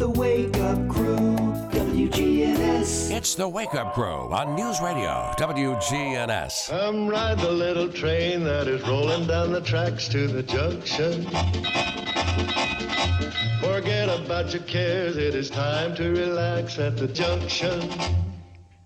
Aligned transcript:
The 0.00 0.08
Wake 0.08 0.56
Up 0.56 0.88
Crew, 0.88 1.36
WGNS. 1.72 3.10
It's 3.10 3.34
the 3.34 3.46
Wake 3.46 3.74
Up 3.74 3.92
Crew 3.92 4.32
on 4.32 4.54
News 4.54 4.80
Radio 4.80 5.30
WGNS. 5.36 6.70
Come 6.70 7.06
ride 7.06 7.38
the 7.38 7.52
little 7.52 7.92
train 7.92 8.42
that 8.44 8.66
is 8.66 8.80
rolling 8.88 9.26
down 9.26 9.52
the 9.52 9.60
tracks 9.60 10.08
to 10.08 10.26
the 10.26 10.42
junction. 10.42 11.24
Forget 13.60 14.08
about 14.08 14.54
your 14.54 14.62
cares, 14.62 15.18
it 15.18 15.34
is 15.34 15.50
time 15.50 15.94
to 15.96 16.08
relax 16.08 16.78
at 16.78 16.96
the 16.96 17.06
junction. 17.06 17.86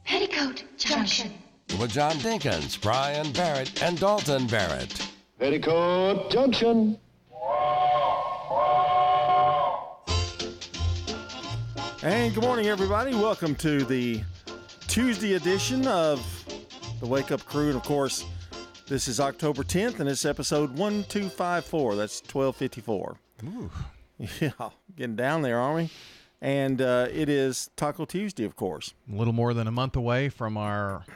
Petticoat 0.05 0.65
Junction. 0.77 1.33
With 1.79 1.93
John 1.93 2.15
Dinkins, 2.15 2.77
Brian 2.83 3.31
Barrett, 3.31 3.81
and 3.85 4.01
Dalton 4.01 4.49
Barrett. 4.49 5.09
Petticoat 5.39 6.33
Junction. 6.33 6.99
And 12.05 12.35
good 12.35 12.45
morning, 12.45 12.67
everybody. 12.67 13.15
Welcome 13.15 13.55
to 13.55 13.83
the 13.83 14.23
Tuesday 14.89 15.37
edition 15.37 15.87
of 15.87 16.21
the 17.01 17.07
Wake 17.07 17.33
Up 17.33 17.43
Crew. 17.47 17.69
And 17.69 17.77
of 17.77 17.83
course, 17.83 18.27
this 18.87 19.09
is 19.09 19.21
October 19.21 19.63
10th, 19.63 20.01
and 20.01 20.09
it's 20.11 20.27
episode 20.27 20.77
1254. 20.77 21.97
That's 21.97 22.21
1254. 22.21 23.17
Ooh. 23.45 23.71
Yeah, 24.39 24.51
getting 24.95 25.17
down 25.17 25.41
there, 25.41 25.59
aren't 25.59 25.77
we? 25.77 25.91
And 26.43 26.83
uh, 26.83 27.09
it 27.11 27.31
is 27.31 27.71
Taco 27.75 28.05
Tuesday, 28.05 28.45
of 28.45 28.55
course. 28.55 28.93
A 29.11 29.17
little 29.17 29.33
more 29.33 29.55
than 29.55 29.67
a 29.67 29.73
month 29.73 29.97
away 29.97 30.29
from 30.29 30.59
our 30.59 31.07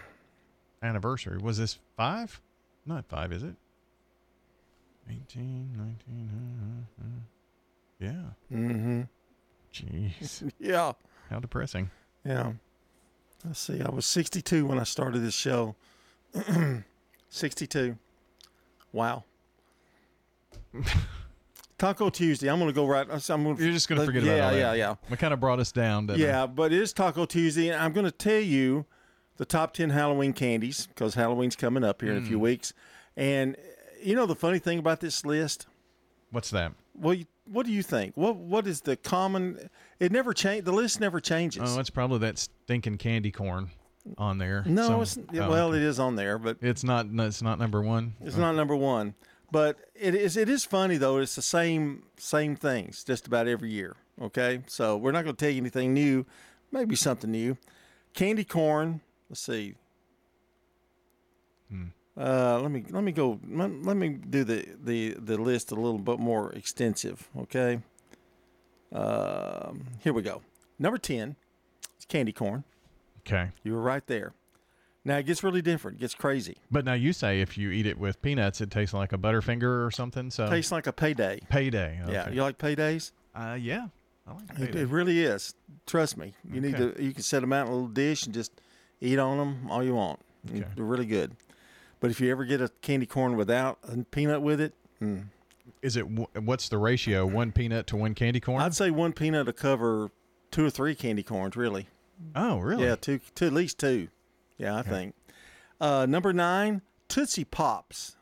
anniversary. 0.83 1.37
Was 1.37 1.59
this 1.59 1.79
five? 1.99 2.41
Not 2.87 3.05
five, 3.11 3.31
is 3.31 3.43
it? 3.43 3.57
18, 5.11 5.69
19. 5.77 6.87
Uh, 6.99 7.03
uh, 7.03 8.11
yeah. 8.11 8.57
Mm-hmm. 8.57 9.03
Jeez. 9.83 10.51
Yeah. 10.61 10.93
How 11.31 11.41
depressing. 11.41 11.91
Yeah. 12.25 12.53
Let's 13.45 13.61
see. 13.61 13.81
I 13.81 13.91
was 13.91 14.07
62 14.07 14.67
when 14.67 14.79
I 14.79 14.85
started 14.85 15.21
this 15.21 15.35
show. 15.35 15.77
62. 17.31 17.97
Wow. 18.93 19.25
Taco 21.79 22.11
Tuesday. 22.11 22.51
I'm 22.51 22.59
going 22.59 22.71
to 22.71 22.75
go 22.75 22.87
right. 22.87 23.07
I'm 23.09 23.45
gonna, 23.45 23.57
You're 23.63 23.73
just 23.73 23.89
going 23.89 24.01
to 24.01 24.07
forget 24.07 24.25
yeah, 24.25 24.33
about 24.33 24.45
all 24.45 24.51
that. 24.51 24.59
Yeah, 24.59 24.73
yeah, 24.75 24.95
It 25.13 25.19
kind 25.19 25.33
of 25.33 25.41
brought 25.41 25.61
us 25.61 25.71
down. 25.71 26.07
didn't 26.07 26.21
Yeah, 26.21 26.47
but 26.47 26.73
it 26.73 26.81
is 26.81 26.93
Taco 26.93 27.25
Tuesday, 27.25 27.69
and 27.69 27.81
I'm 27.81 27.93
going 27.93 28.07
to 28.07 28.11
tell 28.11 28.41
you 28.41 28.85
the 29.37 29.45
top 29.45 29.73
10 29.75 29.91
Halloween 29.91 30.33
candies 30.33 30.87
because 30.87 31.15
Halloween's 31.15 31.55
coming 31.55 31.85
up 31.85 32.03
here 32.03 32.13
in 32.13 32.19
a 32.19 32.27
few 32.27 32.39
mm. 32.39 32.43
weeks. 32.43 32.73
And 33.17 33.57
you 34.03 34.17
know 34.17 34.27
the 34.27 34.35
funny 34.35 34.59
thing 34.59 34.79
about 34.79 35.01
this 35.01 35.25
list? 35.25 35.67
What's 36.31 36.51
that? 36.51 36.73
Well, 37.01 37.15
you, 37.15 37.25
what 37.47 37.67
do 37.67 37.73
you 37.73 37.83
think? 37.83 38.17
What 38.17 38.37
What 38.37 38.67
is 38.67 38.81
the 38.81 38.97
common? 38.97 39.71
It 40.01 40.13
never 40.13 40.33
change. 40.33 40.65
The 40.65 40.73
list 40.73 41.01
never 41.01 41.21
changes. 41.21 41.63
Oh, 41.77 41.81
it's 41.81 41.91
probably 41.91 42.19
that 42.21 42.39
stinking 42.39 42.99
candy 42.99 43.31
corn 43.31 43.71
on 44.17 44.39
there. 44.39 44.65
no, 44.67 44.89
So- 44.89 45.01
it's 45.03 45.19
oh, 45.19 45.49
well, 45.49 45.69
okay. 45.69 45.79
it 45.79 45.83
is 45.83 45.99
on 45.99 46.17
there, 46.17 46.39
but 46.39 46.59
It's 46.61 46.85
not. 46.85 47.07
It's 47.11 47.43
not 47.43 47.59
number 47.59 47.83
one. 47.83 48.15
It's 48.21 48.37
not 48.37 48.55
number 48.55 48.77
one, 48.77 49.15
but 49.51 49.79
it 49.95 50.15
is. 50.15 50.37
It 50.37 50.49
is 50.49 50.65
funny 50.65 50.97
though. 50.97 51.19
It's 51.19 51.35
the 51.37 51.43
same 51.43 52.05
same 52.19 52.57
things 52.57 53.05
just 53.05 53.27
about 53.27 53.47
every 53.49 53.71
year. 53.71 53.97
Okay, 54.21 54.63
so 54.67 54.97
we're 54.97 55.13
not 55.13 55.25
going 55.25 55.37
to 55.37 55.41
tell 55.45 55.51
you 55.53 55.61
anything 55.61 55.95
new. 55.95 56.27
Maybe 56.73 56.97
something 56.97 57.31
new. 57.31 57.57
Candy 58.15 58.45
corn. 58.45 59.01
Let's 59.31 59.41
see. 59.41 59.75
Uh, 62.19 62.59
let 62.61 62.71
me 62.73 62.85
let 62.91 63.05
me 63.05 63.13
go. 63.13 63.39
Let, 63.49 63.71
let 63.85 63.97
me 63.97 64.09
do 64.09 64.43
the, 64.43 64.67
the 64.83 65.15
the 65.19 65.39
list 65.39 65.71
a 65.71 65.77
little 65.77 65.99
bit 66.01 66.19
more 66.19 66.51
extensive. 66.53 67.29
Okay. 67.39 67.81
Um, 68.93 69.87
here 70.03 70.13
we 70.13 70.23
go. 70.23 70.43
Number 70.79 70.99
ten. 70.99 71.37
It's 71.97 72.05
candy 72.05 72.33
corn. 72.33 72.65
Okay. 73.21 73.51
You 73.63 73.75
were 73.75 73.81
right 73.83 74.07
there. 74.07 74.33
Now 75.05 75.19
it 75.19 75.27
gets 75.27 75.43
really 75.45 75.63
different. 75.63 75.99
It 75.99 76.01
gets 76.01 76.15
crazy. 76.15 76.57
But 76.71 76.85
now 76.85 76.95
you 76.95 77.13
say 77.13 77.41
if 77.41 77.57
you 77.57 77.71
eat 77.71 77.87
it 77.87 77.99
with 77.99 78.21
peanuts, 78.21 78.61
it 78.61 78.71
tastes 78.71 78.95
like 78.95 79.13
a 79.13 79.19
Butterfinger 79.19 79.87
or 79.87 79.91
something. 79.91 80.31
So 80.31 80.49
Tastes 80.51 80.73
like 80.73 80.87
a 80.87 80.93
payday. 80.93 81.41
payday. 81.49 82.01
Okay. 82.05 82.13
Yeah, 82.13 82.31
you 82.31 82.43
like 82.43 82.59
paydays? 82.59 83.13
uh, 83.35 83.57
yeah. 83.61 83.87
I 84.27 84.33
like 84.33 84.43
It, 84.51 84.57
payday. 84.57 84.81
it 84.83 84.89
really 84.89 85.23
is. 85.25 85.55
Trust 85.87 86.17
me. 86.17 86.35
You 86.53 86.61
need 86.61 86.77
to. 86.77 86.95
You 87.03 87.13
can 87.13 87.23
set 87.23 87.41
them 87.41 87.53
out 87.53 87.67
in 87.67 87.73
a 87.73 87.75
little 87.75 87.89
dish 87.89 88.25
and 88.25 88.35
just 88.35 88.61
eat 89.01 89.19
on 89.19 89.39
them 89.39 89.71
all 89.71 89.83
you 89.83 89.95
want. 89.95 90.21
Okay. 90.51 90.65
They're 90.75 90.85
really 90.85 91.07
good. 91.07 91.35
But 92.01 92.11
if 92.11 92.21
you 92.21 92.31
ever 92.31 92.45
get 92.45 92.61
a 92.61 92.69
candy 92.83 93.07
corn 93.07 93.37
without 93.37 93.79
a 93.83 93.97
peanut 94.05 94.43
with 94.43 94.61
it, 94.61 94.75
Is 95.83 95.97
it 95.97 96.03
what's 96.03 96.69
the 96.69 96.79
ratio? 96.79 97.27
One 97.27 97.53
peanut 97.53 97.87
to 97.89 97.97
one 97.97 98.15
candy 98.15 98.41
corn? 98.41 98.63
I'd 98.63 98.75
say 98.75 98.91
one 98.91 99.13
peanut 99.13 99.47
to 99.47 99.53
cover 99.53 100.11
two 100.51 100.65
or 100.65 100.71
three 100.71 100.95
candy 100.95 101.23
corns. 101.23 101.57
Really? 101.57 101.89
oh, 102.35 102.59
really? 102.59 102.85
Yeah, 102.85 102.97
two, 102.97 103.21
two 103.35 103.47
at 103.47 103.53
least 103.53 103.79
two. 103.79 104.09
Yeah, 104.59 104.77
I 104.77 104.83
think. 104.83 105.15
Uh, 105.81 106.07
number 106.09 106.33
nine, 106.33 106.83
Tootsie 107.09 107.45
Pops. 107.45 108.17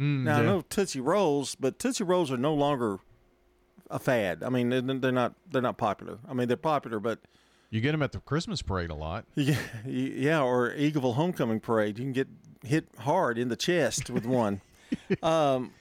Mm, 0.00 0.22
Now 0.24 0.38
I 0.38 0.42
know 0.42 0.60
Tootsie 0.62 1.00
Rolls, 1.00 1.54
but 1.54 1.78
Tootsie 1.78 2.04
Rolls 2.04 2.32
are 2.32 2.36
no 2.36 2.54
longer 2.54 2.98
a 3.90 3.98
fad. 3.98 4.42
I 4.42 4.48
mean, 4.48 4.70
they're, 4.70 4.80
they're 4.82 5.12
not. 5.12 5.34
They're 5.50 5.62
not 5.62 5.76
popular. 5.78 6.18
I 6.28 6.32
mean, 6.32 6.48
they're 6.48 6.56
popular, 6.56 6.98
but 7.00 7.20
You 7.70 7.80
get 7.80 7.92
them 7.92 8.02
at 8.02 8.12
the 8.12 8.20
Christmas 8.20 8.62
parade 8.62 8.90
a 8.90 8.94
lot. 8.94 9.24
Yeah, 9.36 9.56
yeah, 9.86 10.40
or 10.42 10.70
Eagleville 10.70 11.14
Homecoming 11.14 11.60
Parade. 11.60 11.98
You 11.98 12.04
can 12.04 12.12
get 12.12 12.28
hit 12.64 12.88
hard 12.98 13.38
in 13.38 13.48
the 13.48 13.56
chest 13.56 14.10
with 14.10 14.26
one. 14.26 14.60
um, 15.22 15.72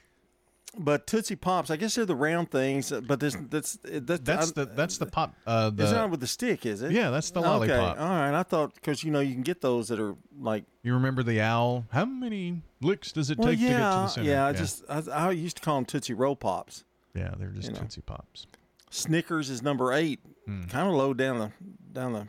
but 0.77 1.07
Tootsie 1.07 1.35
Pops, 1.35 1.71
I 1.71 1.77
guess 1.77 1.95
they're 1.95 2.05
the 2.05 2.15
round 2.15 2.51
things, 2.51 2.91
uh, 2.91 3.01
but 3.01 3.19
this 3.19 3.35
that's 3.49 3.79
that's 3.83 4.21
That's 4.23 4.51
the 4.51 4.65
that's 4.65 4.97
the 4.99 5.07
pop. 5.07 5.33
Uh, 5.47 5.71
it's 5.75 5.91
not 5.91 6.11
with 6.11 6.19
the 6.19 6.27
stick, 6.27 6.63
is 6.65 6.83
it? 6.83 6.91
yeah, 6.91 7.09
that's 7.09 7.31
the 7.31 7.39
Okay, 7.39 7.47
lollipop. 7.49 7.99
all 7.99 8.07
right. 8.09 8.33
I 8.33 8.43
thought 8.43 8.75
because 8.75 9.03
you 9.03 9.09
know 9.11 9.19
you 9.19 9.33
can 9.33 9.41
get 9.41 9.61
those 9.61 9.87
that 9.87 9.99
are 9.99 10.15
like 10.39 10.65
You 10.83 10.93
remember 10.93 11.23
the 11.23 11.41
owl? 11.41 11.85
How 11.91 12.05
many 12.05 12.61
licks 12.81 13.11
does 13.11 13.31
it 13.31 13.39
well, 13.39 13.47
take 13.47 13.59
to 13.59 13.65
get 13.65 13.71
to 13.73 13.77
the 13.79 14.07
center? 14.07 14.29
yeah. 14.29 14.45
I 14.45 14.53
just 14.53 14.83
I, 14.87 15.01
I 15.11 15.31
used 15.31 15.57
to 15.57 15.63
call 15.63 15.75
them 15.77 15.85
Tootsie 15.85 16.13
Roll 16.13 16.35
Pops. 16.35 16.83
yeah, 17.15 17.33
they're 17.37 17.49
just 17.49 17.69
you 17.69 17.73
know. 17.73 17.79
Tootsie 17.79 18.01
Pops. 18.01 18.45
Snickers 18.91 19.49
is 19.49 19.61
number 19.63 19.91
eight, 19.91 20.19
Hmm. 20.45 20.63
kind 20.65 20.87
of 20.87 20.93
low 20.93 21.13
down 21.15 21.39
the 21.39 21.51
down 21.93 22.13
the 22.13 22.27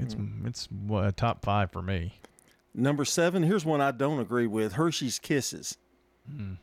It's 0.00 0.14
Hmm. 0.14 0.46
it's 0.46 0.68
uh, 0.92 1.10
top 1.16 1.44
five 1.44 1.72
for 1.72 1.82
me. 1.82 2.14
Number 2.74 3.04
seven. 3.04 3.42
Here's 3.42 3.64
one 3.64 3.80
I 3.80 3.90
don't 3.90 4.20
agree 4.20 4.46
with: 4.46 4.74
Hershey's 4.74 5.18
Kisses. 5.18 5.76
You 6.28 6.56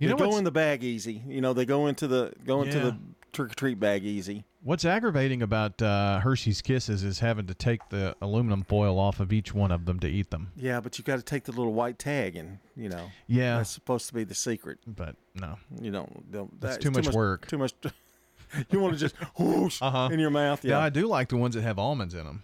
they 0.00 0.06
know 0.08 0.16
go 0.16 0.26
what's, 0.26 0.38
in 0.38 0.44
the 0.44 0.50
bag 0.50 0.84
easy. 0.84 1.22
You 1.26 1.40
know, 1.40 1.52
they 1.52 1.64
go 1.64 1.86
into 1.86 2.06
the 2.06 2.32
go 2.44 2.62
into 2.62 2.76
Yeah. 2.78 2.84
the 2.84 2.96
trick 3.32 3.52
or 3.52 3.54
treat 3.54 3.80
bag 3.80 4.04
easy. 4.04 4.44
what's 4.62 4.84
aggravating 4.84 5.42
about 5.42 5.80
uh, 5.82 6.20
Hershey's 6.20 6.60
Kisses 6.62 7.02
is 7.02 7.18
having 7.20 7.46
to 7.46 7.54
take 7.54 7.88
the 7.88 8.14
aluminum 8.20 8.62
foil 8.64 8.98
off 8.98 9.20
of 9.20 9.32
each 9.32 9.54
one 9.54 9.70
of 9.70 9.84
them 9.86 9.98
to 10.00 10.08
eat 10.08 10.30
them. 10.30 10.52
Yeah, 10.56 10.80
but 10.80 10.98
you 10.98 11.04
got 11.04 11.16
to 11.16 11.22
take 11.22 11.44
the 11.44 11.52
little 11.52 11.72
white 11.72 11.98
tag, 11.98 12.36
and 12.36 12.58
you 12.76 12.88
know 12.88 13.10
Yeah, 13.26 13.56
that's 13.58 13.70
supposed 13.70 14.06
to 14.08 14.14
be 14.14 14.24
the 14.24 14.34
secret. 14.34 14.78
but 14.86 15.16
no. 15.34 15.56
You 15.80 15.90
don't. 15.90 16.30
don't 16.30 16.60
That's 16.60 16.76
that- 16.76 16.82
too 16.82 16.88
it's 16.98 17.08
much 17.08 17.14
work. 17.14 17.46
Too 17.46 17.58
much. 17.58 17.72
you 18.70 18.78
want 18.80 18.94
to 18.94 19.00
just 19.00 19.16
whoosh 19.38 19.80
Uh-huh. 19.82 20.08
in 20.12 20.20
your 20.20 20.30
mouth. 20.30 20.64
Yeah, 20.64 20.78
Yeah, 20.78 20.84
I 20.84 20.88
do 20.90 21.06
like 21.06 21.28
the 21.30 21.36
ones 21.36 21.54
that 21.54 21.62
have 21.62 21.78
almonds 21.78 22.14
in 22.14 22.24
them. 22.26 22.42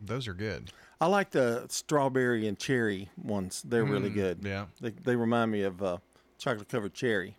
Those 0.00 0.26
are 0.28 0.34
good. 0.34 0.70
I 1.00 1.06
like 1.06 1.30
the 1.30 1.64
strawberry 1.68 2.46
and 2.46 2.58
cherry 2.58 3.08
ones. 3.22 3.62
They're 3.66 3.84
really 3.84 4.10
good. 4.10 4.40
Mm, 4.42 4.46
yeah. 4.46 4.66
they 4.80 4.90
they 4.90 5.16
remind 5.16 5.50
me 5.50 5.62
of 5.62 5.82
uh, 5.82 5.98
chocolate 6.38 6.68
covered 6.68 6.92
cherry, 6.94 7.36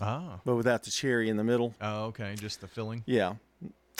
Ah. 0.00 0.40
but 0.44 0.56
without 0.56 0.82
the 0.82 0.90
cherry 0.90 1.28
in 1.28 1.36
the 1.36 1.44
middle. 1.44 1.74
Oh, 1.80 2.04
okay. 2.06 2.34
Just 2.36 2.60
the 2.60 2.66
filling. 2.66 3.02
Yeah. 3.06 3.34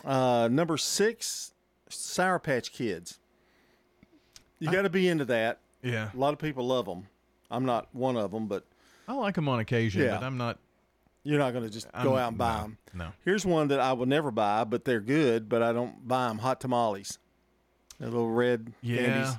Uh, 0.05 0.49
number 0.51 0.77
six, 0.77 1.53
Sour 1.89 2.39
Patch 2.41 2.73
Kids. 2.73 3.19
You 4.59 4.71
got 4.71 4.83
to 4.83 4.91
be 4.91 5.09
into 5.09 5.25
that. 5.27 5.59
Yeah. 5.83 6.11
A 6.13 6.17
lot 6.17 6.33
of 6.33 6.39
people 6.39 6.67
love 6.67 6.87
them. 6.87 7.07
I'm 7.51 7.65
not 7.65 7.89
one 7.93 8.17
of 8.17 8.31
them, 8.33 8.47
but 8.47 8.65
I 9.07 9.13
like 9.15 9.35
them 9.35 9.49
on 9.49 9.61
occasion, 9.61 10.03
Yeah. 10.03 10.17
but 10.19 10.25
I'm 10.25 10.37
not. 10.39 10.59
you're 11.23 11.39
not 11.39 11.53
going 11.53 11.65
to 11.65 11.71
just 11.71 11.87
I'm- 11.95 12.05
go 12.05 12.17
out 12.17 12.29
and 12.29 12.39
buy 12.39 12.55
no, 12.57 12.63
them. 12.63 12.79
no. 12.95 13.09
Here's 13.25 13.47
one 13.47 13.69
that 13.69 13.81
I 13.81 13.93
will 13.93 14.07
never 14.07 14.31
buy, 14.31 14.65
but 14.65 14.85
they're 14.85 15.01
good, 15.01 15.49
but 15.49 15.63
I 15.63 15.73
don't 15.73 16.07
buy 16.09 16.29
them. 16.29 16.39
Hot 16.39 16.61
tamales. 16.61 17.19
The 18.01 18.07
little 18.07 18.31
red 18.31 18.73
Yeah. 18.83 18.97
candies. 19.05 19.37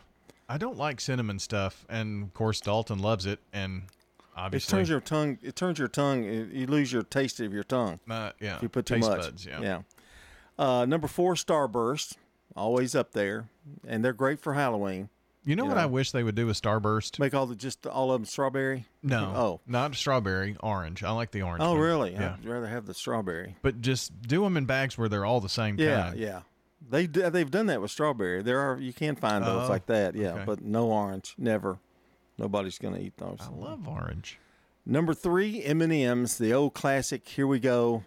I 0.47 0.57
don't 0.57 0.77
like 0.77 1.01
cinnamon 1.01 1.39
stuff, 1.39 1.85
and 1.89 2.23
of 2.23 2.33
course 2.33 2.61
Dalton 2.61 2.99
loves 2.99 3.25
it, 3.25 3.39
and 3.51 3.83
obviously 4.37 4.75
It 4.75 4.77
turns 4.79 4.89
your 4.89 4.99
tongue. 5.01 5.37
It 5.41 5.55
turns 5.55 5.79
your 5.79 5.87
tongue. 5.87 6.23
You 6.23 6.67
lose 6.67 6.91
your 6.93 7.03
taste 7.03 7.39
of 7.39 7.51
your 7.53 7.63
tongue 7.63 7.99
uh, 8.09 8.31
yeah, 8.39 8.57
if 8.57 8.61
you 8.63 8.69
put 8.69 8.85
too 8.85 8.95
taste 8.95 9.09
much. 9.09 9.21
buds, 9.21 9.45
yeah. 9.45 9.81
Uh, 10.57 10.85
number 10.85 11.07
four, 11.07 11.33
Starburst, 11.33 12.13
always 12.55 12.95
up 12.95 13.11
there, 13.13 13.49
and 13.87 14.05
they're 14.05 14.13
great 14.13 14.39
for 14.39 14.53
Halloween. 14.53 15.09
You 15.43 15.55
know 15.55 15.63
You 15.63 15.69
what 15.69 15.75
know. 15.75 15.81
I 15.81 15.85
wish 15.87 16.11
they 16.11 16.23
would 16.23 16.33
do 16.35 16.47
with 16.47 16.59
Starburst? 16.59 17.19
Make 17.19 17.33
all 17.35 17.45
the 17.45 17.55
just 17.55 17.85
all 17.85 18.11
of 18.11 18.19
them 18.21 18.25
strawberry. 18.25 18.85
No, 19.03 19.25
Oh. 19.35 19.61
not 19.67 19.93
strawberry, 19.95 20.55
orange. 20.61 21.03
I 21.03 21.11
like 21.11 21.31
the 21.31 21.41
orange. 21.43 21.61
Oh, 21.61 21.71
one. 21.73 21.79
really? 21.81 22.13
Yeah, 22.13 22.35
I'd 22.39 22.45
rather 22.45 22.65
have 22.67 22.85
the 22.87 22.93
strawberry. 22.95 23.55
but 23.61 23.81
just 23.81 24.19
do 24.23 24.41
them 24.43 24.57
in 24.57 24.65
bags 24.65 24.97
where 24.97 25.07
they're 25.09 25.25
all 25.25 25.41
the 25.41 25.49
same 25.49 25.77
Yeah, 25.79 26.03
kind. 26.09 26.19
yeah. 26.19 26.41
They 26.87 27.07
do, 27.07 27.23
uh, 27.23 27.29
they've 27.29 27.49
done 27.49 27.65
that 27.67 27.81
with 27.81 27.91
strawberry. 27.91 28.41
There 28.43 28.59
are 28.59 28.79
you 28.79 28.93
can 28.93 29.15
find 29.15 29.43
those 29.43 29.67
Oh, 29.67 29.71
like 29.71 29.87
that. 29.87 30.15
Yeah, 30.15 30.33
okay. 30.33 30.43
but 30.45 30.61
no 30.61 30.91
orange. 30.91 31.35
Never. 31.37 31.79
Nobody's 32.37 32.77
gonna 32.77 32.99
eat 32.99 33.17
those. 33.17 33.39
I 33.41 33.49
love 33.49 33.87
orange. 33.87 34.39
Number 34.85 35.13
three, 35.13 35.63
M 35.63 35.81
and 35.81 35.91
M's, 35.91 36.37
the 36.37 36.53
old 36.53 36.73
classic. 36.73 37.27
Here 37.27 37.47
we 37.47 37.59
go. 37.59 38.03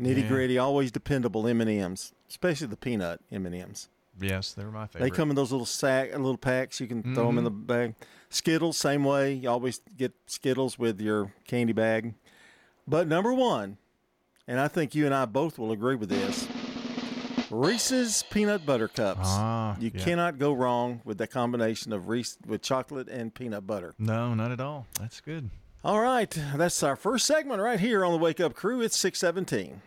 nitty 0.00 0.22
Yeah. 0.22 0.28
gritty, 0.28 0.58
always 0.58 0.90
dependable 0.90 1.46
M 1.46 1.60
and 1.60 1.70
M's, 1.70 2.12
especially 2.28 2.66
the 2.66 2.76
peanut 2.76 3.20
M 3.30 3.46
and 3.46 3.54
M's. 3.54 3.88
Yes, 4.20 4.52
they're 4.52 4.70
my 4.70 4.86
favorite. 4.86 5.10
They 5.10 5.14
come 5.14 5.30
in 5.30 5.36
those 5.36 5.52
little 5.52 5.66
sack, 5.66 6.10
uh, 6.12 6.16
little 6.16 6.38
packs. 6.38 6.80
You 6.80 6.86
can 6.86 7.14
throw 7.14 7.26
them 7.26 7.38
in 7.38 7.44
the 7.44 7.50
mm-hmm. 7.50 7.66
bag. 7.66 7.94
Skittles, 8.30 8.76
same 8.76 9.04
way. 9.04 9.34
You 9.34 9.50
always 9.50 9.80
get 9.96 10.12
Skittles 10.26 10.78
with 10.78 11.00
your 11.00 11.32
candy 11.46 11.72
bag. 11.72 12.14
But 12.88 13.08
number 13.08 13.32
one, 13.32 13.76
and 14.48 14.58
I 14.58 14.68
think 14.68 14.94
you 14.94 15.06
and 15.06 15.14
I 15.14 15.24
both 15.26 15.58
will 15.58 15.72
agree 15.72 15.96
with 15.96 16.08
this, 16.08 16.48
Reese's 17.50 18.24
peanut 18.30 18.66
butter 18.66 18.88
cups. 18.88 19.20
Ah, 19.24 19.76
you 19.78 19.90
yeah. 19.94 20.04
cannot 20.04 20.38
go 20.38 20.52
wrong 20.52 21.00
with 21.04 21.18
that 21.18 21.30
combination 21.30 21.92
of 21.92 22.08
Reese 22.08 22.36
with 22.46 22.62
chocolate 22.62 23.08
and 23.08 23.34
peanut 23.34 23.66
butter. 23.66 23.94
No, 23.98 24.34
not 24.34 24.50
at 24.50 24.60
all. 24.60 24.86
That's 24.98 25.20
good. 25.20 25.50
All 25.84 26.00
right, 26.00 26.30
that's 26.56 26.82
our 26.82 26.96
first 26.96 27.26
segment 27.26 27.60
right 27.62 27.78
here 27.78 28.04
on 28.04 28.12
the 28.12 28.18
Wake 28.18 28.40
Up 28.40 28.54
Crew. 28.54 28.80
It's 28.80 28.96
six 28.96 29.20
seventeen. 29.20 29.80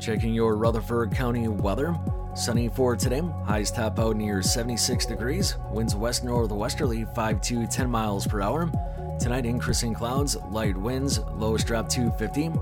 Checking 0.00 0.32
your 0.34 0.56
Rutherford 0.56 1.12
County 1.12 1.48
weather. 1.48 1.96
Sunny 2.34 2.68
for 2.68 2.94
today. 2.94 3.20
Highs 3.46 3.72
top 3.72 3.98
out 3.98 4.16
near 4.16 4.42
76 4.42 5.06
degrees. 5.06 5.56
Winds 5.72 5.96
west 5.96 6.22
northwesterly 6.22 7.04
5 7.16 7.40
to 7.42 7.66
10 7.66 7.90
miles 7.90 8.24
per 8.24 8.40
hour. 8.40 8.70
Tonight, 9.18 9.44
increasing 9.44 9.94
clouds, 9.94 10.36
light 10.52 10.76
winds, 10.76 11.18
lows 11.34 11.64
drop 11.64 11.88
to 11.88 12.12
50. 12.12 12.52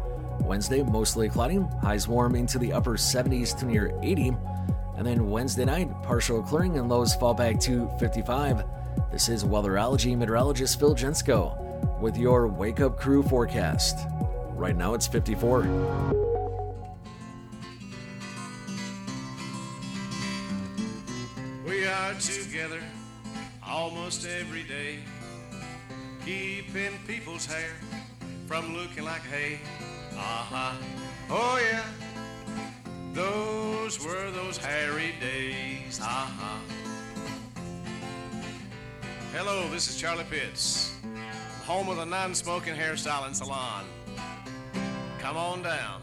Wednesday, 0.47 0.83
mostly 0.83 1.29
cloudy. 1.29 1.59
Highs 1.83 2.07
warm 2.07 2.37
into 2.37 2.59
the 2.59 2.73
upper 2.73 2.93
70s 2.93 3.57
to 3.59 3.67
near 3.67 3.93
80. 4.03 4.33
And 4.97 5.07
then 5.07 5.29
Wednesday 5.29 5.65
night, 5.65 5.91
partial 6.03 6.43
clearing 6.43 6.79
and 6.79 6.89
lows 6.89 7.15
fall 7.15 7.35
back 7.35 7.59
to 7.61 7.91
55. 7.99 8.65
This 9.13 9.29
is 9.29 9.45
weatherology 9.45 10.17
meteorologist 10.17 10.79
Phil 10.79 10.95
Jensko 10.95 12.01
with 12.01 12.17
your 12.17 12.47
Wake 12.47 12.81
Up 12.81 12.99
Crew 12.99 13.23
forecast. 13.23 14.07
Right 14.51 14.77
now, 14.77 14.95
it's 14.95 15.07
54. 15.07 15.63
We 21.67 21.87
are 21.87 22.15
together 22.15 22.81
almost 23.67 24.27
every 24.27 24.63
day, 24.63 25.01
keeping 26.25 26.93
people's 27.07 27.45
hair 27.45 27.73
from 28.47 28.75
looking 28.75 29.05
like 29.05 29.23
hay. 29.23 29.61
Uh 30.17 30.21
huh. 30.21 30.73
Oh, 31.31 31.59
yeah. 31.63 31.83
Those 33.13 34.05
were 34.05 34.31
those 34.31 34.57
hairy 34.57 35.15
days. 35.21 36.01
Uh 36.01 36.05
huh. 36.05 36.59
Hello, 39.33 39.69
this 39.71 39.89
is 39.89 40.01
Charlie 40.01 40.25
Pitts, 40.31 40.95
home 41.67 41.89
of 41.89 41.97
the 41.99 42.07
non 42.07 42.35
smoking 42.35 42.75
hairstyle 42.75 43.27
and 43.27 43.37
salon. 43.37 43.85
Come 45.21 45.37
on 45.37 45.63
down. 45.63 46.01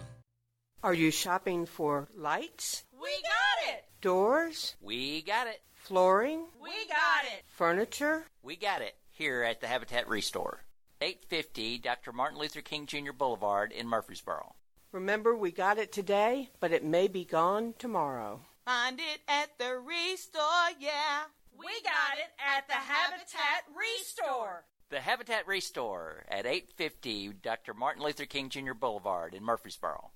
Are 0.84 0.94
you 0.94 1.12
shopping 1.12 1.66
for 1.66 2.10
lights, 2.16 2.84
We 2.92 3.10
got 3.10 3.74
it! 3.74 3.86
doors, 4.02 4.76
We 4.82 5.22
got 5.22 5.48
it. 5.48 5.62
flooring, 5.74 6.46
We 6.62 6.70
got 6.88 7.24
it! 7.26 7.44
furniture? 7.48 8.26
We 8.44 8.58
got 8.58 8.82
it 8.82 8.94
here 9.10 9.44
at 9.44 9.62
the 9.62 9.68
Habitat 9.68 10.08
Restore. 10.10 10.64
850 11.02 11.80
Dr. 11.80 12.12
Martin 12.12 12.40
Luther 12.40 12.62
King 12.62 12.86
Jr. 12.86 13.12
Boulevard 13.12 13.72
in 13.72 13.88
Murfreesboro. 13.88 14.56
Remember, 14.92 15.36
we 15.36 15.52
got 15.52 15.78
it 15.78 15.92
today, 15.92 16.50
but 16.60 16.72
it 16.72 16.84
may 16.84 17.08
be 17.08 17.26
gone 17.26 17.74
tomorrow. 17.80 18.42
Find 18.66 19.00
it 19.00 19.22
at 19.28 19.50
the 19.58 19.78
Restore, 19.80 20.70
yeah. 20.80 21.24
We 21.58 21.68
got 21.84 22.18
it 22.18 22.32
at 22.40 22.68
the 22.68 22.74
Habitat 22.74 23.66
Restore. 23.76 24.66
The 24.90 25.02
Habitat 25.02 25.48
Restore 25.48 26.24
at 26.30 26.46
850 26.46 27.34
Dr. 27.42 27.74
Martin 27.74 28.04
Luther 28.04 28.26
King 28.26 28.50
Jr. 28.50 28.74
Boulevard 28.74 29.34
in 29.34 29.44
Murfreesboro. 29.44 30.12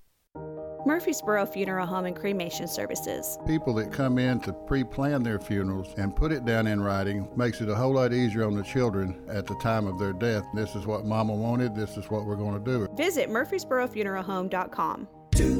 Murfreesboro 0.86 1.46
Funeral 1.46 1.86
Home 1.86 2.06
and 2.06 2.16
Cremation 2.16 2.68
Services. 2.68 3.38
People 3.46 3.74
that 3.74 3.92
come 3.92 4.18
in 4.18 4.40
to 4.40 4.52
pre 4.52 4.84
plan 4.84 5.22
their 5.22 5.38
funerals 5.38 5.94
and 5.96 6.14
put 6.14 6.32
it 6.32 6.44
down 6.44 6.66
in 6.66 6.80
writing 6.80 7.28
makes 7.36 7.60
it 7.60 7.68
a 7.68 7.74
whole 7.74 7.94
lot 7.94 8.12
easier 8.12 8.44
on 8.46 8.54
the 8.54 8.62
children 8.62 9.20
at 9.28 9.46
the 9.46 9.54
time 9.56 9.86
of 9.86 9.98
their 9.98 10.12
death. 10.12 10.44
This 10.54 10.74
is 10.74 10.86
what 10.86 11.04
mama 11.04 11.34
wanted, 11.34 11.74
this 11.74 11.96
is 11.96 12.10
what 12.10 12.24
we're 12.24 12.36
going 12.36 12.62
to 12.62 12.70
do. 12.70 12.88
Visit 12.96 13.28
murfreesborofuneralhome.com. 13.28 15.08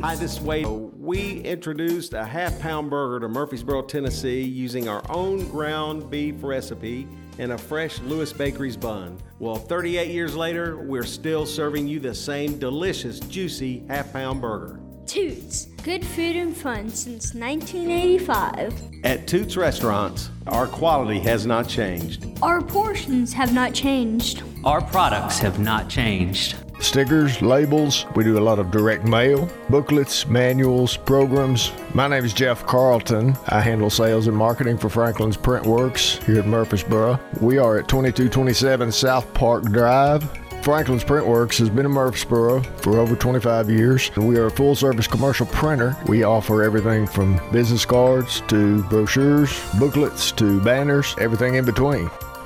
Hi, 0.02 0.16
this 0.16 0.32
is 0.32 0.40
Wade. 0.40 0.66
We 0.66 1.40
introduced 1.42 2.12
a 2.12 2.24
half 2.24 2.58
pound 2.58 2.90
burger 2.90 3.20
to 3.20 3.28
Murfreesboro, 3.28 3.82
Tennessee 3.82 4.42
using 4.42 4.88
our 4.88 5.02
own 5.08 5.48
ground 5.50 6.10
beef 6.10 6.42
recipe 6.42 7.06
and 7.38 7.52
a 7.52 7.58
fresh 7.58 8.00
Lewis 8.00 8.32
Bakery's 8.32 8.76
bun. 8.76 9.18
Well, 9.38 9.54
38 9.54 10.10
years 10.10 10.34
later, 10.34 10.76
we're 10.78 11.04
still 11.04 11.46
serving 11.46 11.86
you 11.86 12.00
the 12.00 12.14
same 12.14 12.58
delicious, 12.58 13.20
juicy 13.20 13.84
half 13.88 14.12
pound 14.12 14.40
burger. 14.40 14.80
Toots, 15.08 15.68
good 15.84 16.04
food 16.04 16.36
and 16.36 16.54
fun 16.54 16.90
since 16.90 17.34
1985. 17.34 18.74
At 19.04 19.26
Toots 19.26 19.56
Restaurants, 19.56 20.28
our 20.48 20.66
quality 20.66 21.18
has 21.20 21.46
not 21.46 21.66
changed. 21.66 22.26
Our 22.42 22.60
portions 22.60 23.32
have 23.32 23.54
not 23.54 23.72
changed. 23.72 24.42
Our 24.66 24.82
products 24.82 25.38
have 25.38 25.60
not 25.60 25.88
changed. 25.88 26.56
Stickers, 26.80 27.40
labels, 27.40 28.04
we 28.14 28.22
do 28.22 28.36
a 28.36 28.40
lot 28.40 28.58
of 28.58 28.70
direct 28.70 29.04
mail, 29.04 29.48
booklets, 29.70 30.26
manuals, 30.26 30.98
programs. 30.98 31.72
My 31.94 32.06
name 32.06 32.26
is 32.26 32.34
Jeff 32.34 32.66
Carlton. 32.66 33.34
I 33.46 33.62
handle 33.62 33.88
sales 33.88 34.26
and 34.26 34.36
marketing 34.36 34.76
for 34.76 34.90
Franklin's 34.90 35.38
Print 35.38 35.64
Works 35.64 36.18
here 36.26 36.40
at 36.40 36.46
Murfreesboro. 36.46 37.18
We 37.40 37.56
are 37.56 37.78
at 37.78 37.88
2227 37.88 38.92
South 38.92 39.32
Park 39.32 39.64
Drive. 39.72 40.28
Franklin's 40.62 41.04
Printworks 41.04 41.58
has 41.58 41.70
been 41.70 41.86
in 41.86 41.92
Murfreesboro 41.92 42.62
for 42.78 42.98
over 42.98 43.16
25 43.16 43.70
years. 43.70 44.14
We 44.16 44.36
are 44.38 44.46
a 44.46 44.50
full 44.50 44.74
service 44.74 45.06
commercial 45.06 45.46
printer. 45.46 45.96
We 46.06 46.24
offer 46.24 46.62
everything 46.62 47.06
from 47.06 47.40
business 47.50 47.86
cards 47.86 48.42
to 48.48 48.82
brochures, 48.84 49.58
booklets 49.78 50.32
to 50.32 50.60
banners, 50.60 51.14
everything 51.18 51.54
in 51.54 51.64
between. 51.64 52.10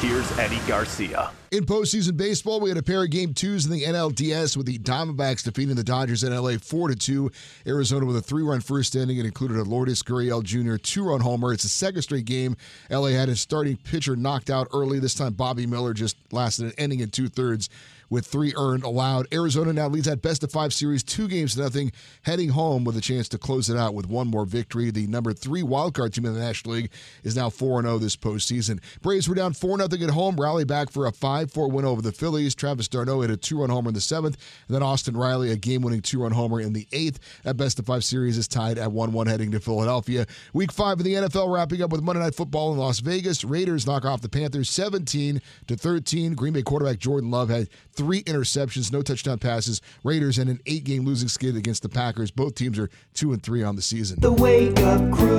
here's 0.00 0.38
Eddie 0.38 0.60
Garcia. 0.66 1.30
In 1.50 1.66
postseason 1.66 2.16
baseball, 2.16 2.58
we 2.60 2.70
had 2.70 2.78
a 2.78 2.82
pair 2.82 3.02
of 3.02 3.10
game 3.10 3.34
twos 3.34 3.66
in 3.66 3.72
the 3.72 3.82
NLDS 3.82 4.56
with 4.56 4.66
the 4.66 4.78
Diamondbacks 4.78 5.42
defeating 5.44 5.74
the 5.74 5.84
Dodgers 5.84 6.24
in 6.24 6.34
LA 6.34 6.56
4 6.56 6.88
to 6.88 6.96
2. 6.96 7.30
Arizona 7.66 8.06
with 8.06 8.16
a 8.16 8.22
three 8.22 8.42
run 8.42 8.60
first 8.60 8.96
inning. 8.96 9.18
It 9.18 9.26
included 9.26 9.58
a 9.58 9.64
Lourdes 9.64 10.02
Gurriel 10.02 10.42
Jr. 10.42 10.76
two 10.76 11.04
run 11.04 11.20
homer. 11.20 11.52
It's 11.52 11.64
the 11.64 11.68
second 11.68 12.02
straight 12.02 12.24
game. 12.24 12.56
LA 12.88 13.08
had 13.08 13.28
his 13.28 13.40
starting 13.40 13.76
pitcher 13.76 14.16
knocked 14.16 14.48
out 14.48 14.68
early. 14.72 15.00
This 15.00 15.14
time, 15.14 15.34
Bobby 15.34 15.66
Miller 15.66 15.92
just 15.92 16.16
lasted 16.32 16.66
an 16.66 16.72
inning 16.78 17.02
and 17.02 17.12
two 17.12 17.28
thirds 17.28 17.68
with 18.10 18.26
three 18.26 18.52
earned 18.56 18.82
allowed. 18.82 19.26
Arizona 19.32 19.72
now 19.72 19.88
leads 19.88 20.06
that 20.06 20.20
best 20.20 20.42
of 20.42 20.50
five 20.50 20.74
series, 20.74 21.02
two 21.02 21.28
games 21.28 21.54
to 21.54 21.62
nothing, 21.62 21.92
heading 22.22 22.50
home 22.50 22.84
with 22.84 22.96
a 22.96 23.00
chance 23.00 23.28
to 23.30 23.38
close 23.38 23.70
it 23.70 23.76
out 23.76 23.94
with 23.94 24.06
one 24.06 24.26
more 24.26 24.44
victory. 24.44 24.90
The 24.90 25.06
number 25.06 25.32
three 25.32 25.62
wildcard 25.62 26.12
team 26.12 26.26
in 26.26 26.34
the 26.34 26.40
National 26.40 26.74
League 26.74 26.90
is 27.22 27.36
now 27.36 27.48
4 27.48 27.82
0 27.82 27.98
this 27.98 28.16
postseason. 28.16 28.80
Braves 29.00 29.28
were 29.28 29.34
down 29.34 29.52
4 29.52 29.78
0 29.78 29.88
at 29.90 30.10
home, 30.10 30.36
rally 30.36 30.64
back 30.64 30.90
for 30.90 31.06
a 31.06 31.12
5 31.12 31.50
4 31.52 31.70
win 31.70 31.84
over 31.84 32.02
the 32.02 32.12
Phillies. 32.12 32.54
Travis 32.54 32.88
d'Arnaud 32.88 33.22
hit 33.22 33.30
a 33.30 33.36
two 33.36 33.60
run 33.60 33.70
homer 33.70 33.88
in 33.88 33.94
the 33.94 34.00
seventh, 34.00 34.36
and 34.66 34.74
then 34.74 34.82
Austin 34.82 35.16
Riley, 35.16 35.52
a 35.52 35.56
game 35.56 35.82
winning 35.82 36.02
two 36.02 36.22
run 36.22 36.32
homer 36.32 36.60
in 36.60 36.72
the 36.72 36.88
eighth. 36.92 37.20
That 37.44 37.56
best 37.56 37.78
of 37.78 37.86
five 37.86 38.04
series 38.04 38.36
is 38.36 38.48
tied 38.48 38.78
at 38.78 38.90
1 38.90 39.12
1 39.12 39.26
heading 39.28 39.52
to 39.52 39.60
Philadelphia. 39.60 40.26
Week 40.52 40.72
five 40.72 40.98
of 40.98 41.04
the 41.04 41.14
NFL 41.14 41.52
wrapping 41.52 41.82
up 41.82 41.90
with 41.90 42.02
Monday 42.02 42.20
Night 42.20 42.34
Football 42.34 42.72
in 42.72 42.78
Las 42.78 43.00
Vegas. 43.00 43.44
Raiders 43.44 43.86
knock 43.86 44.04
off 44.04 44.20
the 44.20 44.28
Panthers 44.28 44.68
17 44.70 45.40
to 45.68 45.76
13. 45.76 46.34
Green 46.34 46.52
Bay 46.52 46.62
quarterback 46.62 46.98
Jordan 46.98 47.30
Love 47.30 47.48
had 47.48 47.68
three 48.00 48.22
interceptions, 48.22 48.90
no 48.90 49.02
touchdown 49.02 49.38
passes. 49.38 49.82
Raiders 50.04 50.38
and 50.38 50.48
an 50.48 50.58
eight 50.64 50.84
game 50.84 51.04
losing 51.04 51.28
skid 51.28 51.54
against 51.54 51.82
the 51.82 51.88
Packers. 51.90 52.30
Both 52.30 52.54
teams 52.54 52.78
are 52.78 52.88
two 53.12 53.34
and 53.34 53.42
three 53.42 53.62
on 53.62 53.76
the 53.76 53.82
season. 53.82 54.18
The 54.20 54.32
Wake 54.32 54.80
Up 54.80 55.00
Crew, 55.12 55.38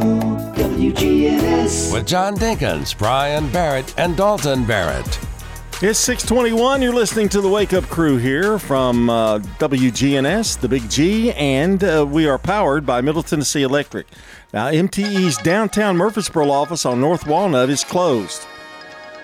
WGNS. 0.53 1.91
With 1.91 2.05
John 2.05 2.35
Dinkins, 2.37 2.95
Brian 2.95 3.51
Barrett, 3.51 3.95
and 3.97 4.15
Dalton 4.15 4.63
Barrett. 4.65 5.07
It's 5.81 5.97
621. 5.97 6.83
You're 6.83 6.93
listening 6.93 7.29
to 7.29 7.41
the 7.41 7.49
Wake 7.49 7.73
Up 7.73 7.85
Crew 7.85 8.17
here 8.17 8.59
from 8.59 9.09
uh, 9.09 9.39
WGNS, 9.39 10.59
the 10.59 10.69
Big 10.69 10.87
G, 10.87 11.31
and 11.31 11.83
uh, 11.83 12.05
we 12.07 12.27
are 12.27 12.37
powered 12.37 12.85
by 12.85 13.01
Middle 13.01 13.23
Tennessee 13.23 13.63
Electric. 13.63 14.05
Now, 14.53 14.67
MTE's 14.67 15.37
downtown 15.37 15.97
Murfreesboro 15.97 16.51
office 16.51 16.85
on 16.85 17.01
North 17.01 17.25
Walnut 17.25 17.71
is 17.71 17.83
closed. 17.83 18.45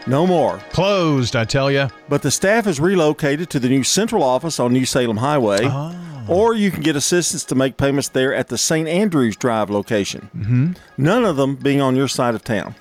No 0.08 0.26
more. 0.26 0.60
Closed, 0.72 1.36
I 1.36 1.44
tell 1.44 1.70
you. 1.70 1.90
But 2.08 2.22
the 2.22 2.32
staff 2.32 2.66
is 2.66 2.80
relocated 2.80 3.50
to 3.50 3.60
the 3.60 3.68
new 3.68 3.84
central 3.84 4.24
office 4.24 4.58
on 4.60 4.72
New 4.72 4.86
Salem 4.86 5.18
Highway. 5.18 5.60
Oh. 5.64 6.26
Or 6.30 6.54
you 6.54 6.72
can 6.72 6.82
get 6.82 6.96
assistance 6.96 7.44
to 7.46 7.56
make 7.56 7.78
payments 7.78 8.10
there 8.10 8.34
at 8.34 8.48
the 8.48 8.58
St. 8.58 8.88
Andrews 8.88 9.36
Drive 9.36 9.70
location. 9.70 10.30
Mm-hmm. 10.36 10.74
None 10.98 11.26
of 11.26 11.36
them 11.36 11.56
being 11.56 11.82
on 11.82 11.96
your 11.96 12.08
side 12.08 12.36
of 12.36 12.44
town. 12.44 12.76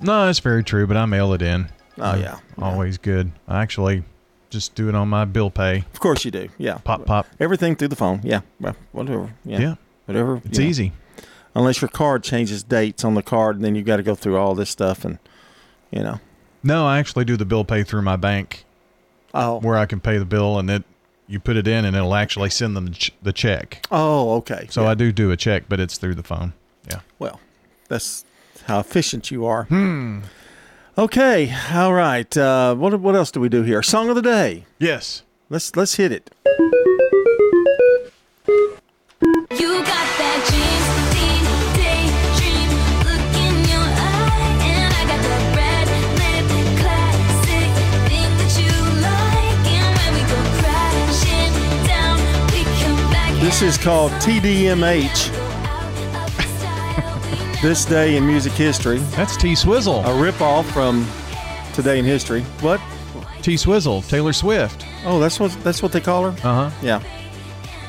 No, 0.00 0.26
that's 0.26 0.38
very 0.38 0.62
true, 0.62 0.86
but 0.86 0.96
I 0.96 1.06
mail 1.06 1.32
it 1.32 1.42
in. 1.42 1.68
Oh, 1.98 2.16
yeah. 2.16 2.38
Always 2.56 2.98
good. 2.98 3.32
I 3.48 3.60
actually 3.62 4.04
just 4.50 4.76
do 4.76 4.88
it 4.88 4.94
on 4.94 5.08
my 5.08 5.24
bill 5.24 5.50
pay. 5.50 5.84
Of 5.92 6.00
course 6.00 6.24
you 6.24 6.30
do. 6.30 6.48
Yeah. 6.56 6.78
Pop, 6.78 7.04
pop. 7.04 7.26
Everything 7.40 7.74
through 7.74 7.88
the 7.88 7.96
phone. 7.96 8.20
Yeah. 8.22 8.40
Well, 8.60 8.76
whatever. 8.92 9.34
Yeah. 9.44 9.58
Yeah. 9.58 9.74
Whatever. 10.06 10.40
It's 10.44 10.58
know. 10.58 10.64
easy. 10.64 10.92
Unless 11.54 11.80
your 11.80 11.88
card 11.88 12.22
changes 12.22 12.62
dates 12.62 13.04
on 13.04 13.14
the 13.14 13.22
card, 13.22 13.56
and 13.56 13.64
then 13.64 13.74
you 13.74 13.82
got 13.82 13.96
to 13.96 14.04
go 14.04 14.14
through 14.14 14.36
all 14.36 14.54
this 14.54 14.70
stuff, 14.70 15.04
and 15.04 15.18
you 15.90 16.02
know. 16.02 16.20
No, 16.62 16.86
I 16.86 16.98
actually 16.98 17.24
do 17.24 17.36
the 17.36 17.44
bill 17.44 17.64
pay 17.64 17.82
through 17.84 18.02
my 18.02 18.16
bank. 18.16 18.64
Oh. 19.34 19.60
Where 19.60 19.76
I 19.76 19.86
can 19.86 20.00
pay 20.00 20.18
the 20.18 20.24
bill 20.24 20.58
and 20.58 20.68
it 20.70 20.84
you 21.28 21.38
put 21.38 21.56
it 21.56 21.68
in 21.68 21.84
and 21.84 21.94
it'll 21.94 22.14
actually 22.14 22.50
send 22.50 22.74
them 22.74 22.92
the 23.22 23.32
check. 23.32 23.86
Oh, 23.90 24.36
okay. 24.36 24.66
So 24.70 24.86
I 24.86 24.94
do 24.94 25.12
do 25.12 25.30
a 25.30 25.36
check, 25.36 25.64
but 25.68 25.78
it's 25.78 25.98
through 25.98 26.14
the 26.14 26.22
phone. 26.22 26.54
Yeah. 26.90 27.00
Well, 27.18 27.38
that's 27.88 28.24
how 28.66 28.80
efficient 28.80 29.30
you 29.30 29.44
are. 29.44 29.64
Hmm. 29.64 30.20
Okay. 30.96 31.54
All 31.72 31.92
right. 31.92 32.34
Uh, 32.36 32.74
what 32.74 32.98
what 33.00 33.14
else 33.14 33.30
do 33.30 33.40
we 33.40 33.48
do 33.48 33.62
here? 33.62 33.82
Song 33.82 34.08
of 34.08 34.16
the 34.16 34.22
day. 34.22 34.64
Yes. 34.78 35.22
Let's 35.50 35.76
let's 35.76 35.94
hit 35.94 36.12
it. 36.12 36.30
You 38.48 39.78
got 39.84 40.08
that 40.18 40.44
dreams, 40.48 40.97
This 53.48 53.62
is 53.62 53.78
called 53.78 54.12
TDMH. 54.20 55.32
this 57.62 57.86
day 57.86 58.18
in 58.18 58.26
music 58.26 58.52
history. 58.52 58.98
That's 59.16 59.38
T 59.38 59.54
Swizzle. 59.54 60.00
A 60.00 60.08
ripoff 60.08 60.66
from 60.66 61.06
Today 61.72 61.98
in 61.98 62.04
History. 62.04 62.42
What? 62.60 62.78
T 63.40 63.56
Swizzle, 63.56 64.02
Taylor 64.02 64.34
Swift. 64.34 64.84
Oh, 65.06 65.18
that's 65.18 65.40
what 65.40 65.50
that's 65.64 65.82
what 65.82 65.92
they 65.92 66.00
call 66.02 66.30
her. 66.30 66.46
Uh 66.46 66.68
huh. 66.68 66.70
Yeah. 66.82 67.02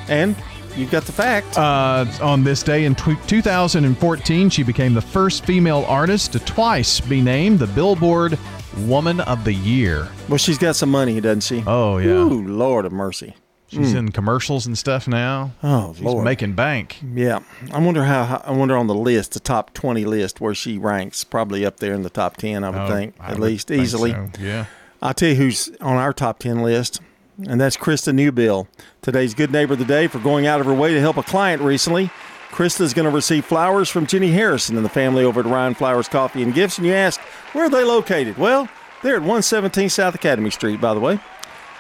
And 0.07 0.37
you've 0.77 0.91
got 0.91 1.03
the 1.03 1.11
fact. 1.11 1.57
Uh, 1.57 2.05
on 2.21 2.45
this 2.45 2.63
day 2.63 2.85
in 2.85 2.95
tw 2.95 3.21
2014, 3.27 4.49
she 4.49 4.63
became 4.63 4.93
the 4.93 5.01
first 5.01 5.43
female 5.43 5.83
artist 5.89 6.31
to 6.31 6.39
twice 6.39 7.01
be 7.01 7.19
named 7.19 7.59
the 7.59 7.67
Billboard 7.67 8.39
Woman 8.77 9.19
of 9.19 9.43
the 9.43 9.53
Year. 9.53 10.07
Well, 10.29 10.37
she's 10.37 10.57
got 10.57 10.77
some 10.77 10.89
money, 10.89 11.19
doesn't 11.19 11.41
she? 11.41 11.65
Oh 11.67 11.97
yeah. 11.97 12.11
Ooh, 12.11 12.47
Lord 12.47 12.85
of 12.85 12.93
mercy. 12.93 13.35
She's 13.69 13.93
Mm. 13.93 13.97
in 13.97 14.11
commercials 14.11 14.65
and 14.65 14.77
stuff 14.77 15.07
now. 15.07 15.51
Oh, 15.63 15.93
She's 15.95 16.03
Lord. 16.03 16.25
making 16.25 16.53
bank. 16.53 16.97
Yeah, 17.15 17.39
I 17.71 17.79
wonder 17.79 18.03
how. 18.05 18.41
I 18.45 18.51
wonder 18.51 18.75
on 18.75 18.87
the 18.87 18.95
list, 18.95 19.33
the 19.33 19.39
top 19.39 19.73
twenty 19.73 20.05
list, 20.05 20.41
where 20.41 20.55
she 20.55 20.77
ranks. 20.77 21.23
Probably 21.23 21.65
up 21.65 21.77
there 21.79 21.93
in 21.93 22.01
the 22.03 22.09
top 22.09 22.37
ten, 22.37 22.63
I 22.63 22.69
would 22.71 22.79
Oh, 22.79 22.87
think, 22.87 23.13
I 23.19 23.25
at 23.27 23.39
would 23.39 23.47
least 23.47 23.67
think 23.67 23.83
easily. 23.83 24.11
so, 24.11 24.27
yeah. 24.39 24.65
I'll 25.01 25.13
tell 25.13 25.29
you 25.29 25.35
who's 25.35 25.69
on 25.81 25.97
our 25.97 26.11
top 26.13 26.39
ten 26.39 26.61
list, 26.63 26.99
and 27.47 27.61
that's 27.61 27.77
Krista 27.77 28.11
Newbill. 28.13 28.67
Today's 29.01 29.33
good 29.33 29.51
neighbor 29.51 29.73
of 29.73 29.79
the 29.79 29.85
day 29.85 30.07
for 30.07 30.19
going 30.19 30.47
out 30.47 30.59
of 30.59 30.65
her 30.65 30.73
way 30.73 30.93
to 30.93 30.99
help 30.99 31.17
a 31.17 31.23
client 31.23 31.61
recently. 31.61 32.09
Krista 32.51 32.81
is 32.81 32.95
going 32.95 33.07
to 33.07 33.13
receive 33.13 33.45
flowers 33.45 33.87
from 33.89 34.07
Jenny 34.07 34.31
Harrison 34.31 34.75
and 34.75 34.83
the 34.83 34.89
family 34.89 35.23
over 35.23 35.41
at 35.41 35.45
Ryan 35.45 35.75
Flowers 35.75 36.09
Coffee 36.09 36.41
and 36.41 36.51
Gifts. 36.53 36.79
And 36.79 36.87
you 36.87 36.93
ask, 36.93 37.19
where 37.53 37.65
are 37.65 37.69
they 37.69 37.83
located? 37.83 38.39
Well, 38.39 38.67
they're 39.03 39.13
at 39.15 39.21
117 39.21 39.87
South 39.89 40.15
Academy 40.15 40.49
Street, 40.49 40.81
by 40.81 40.95
the 40.95 40.99
way. 40.99 41.19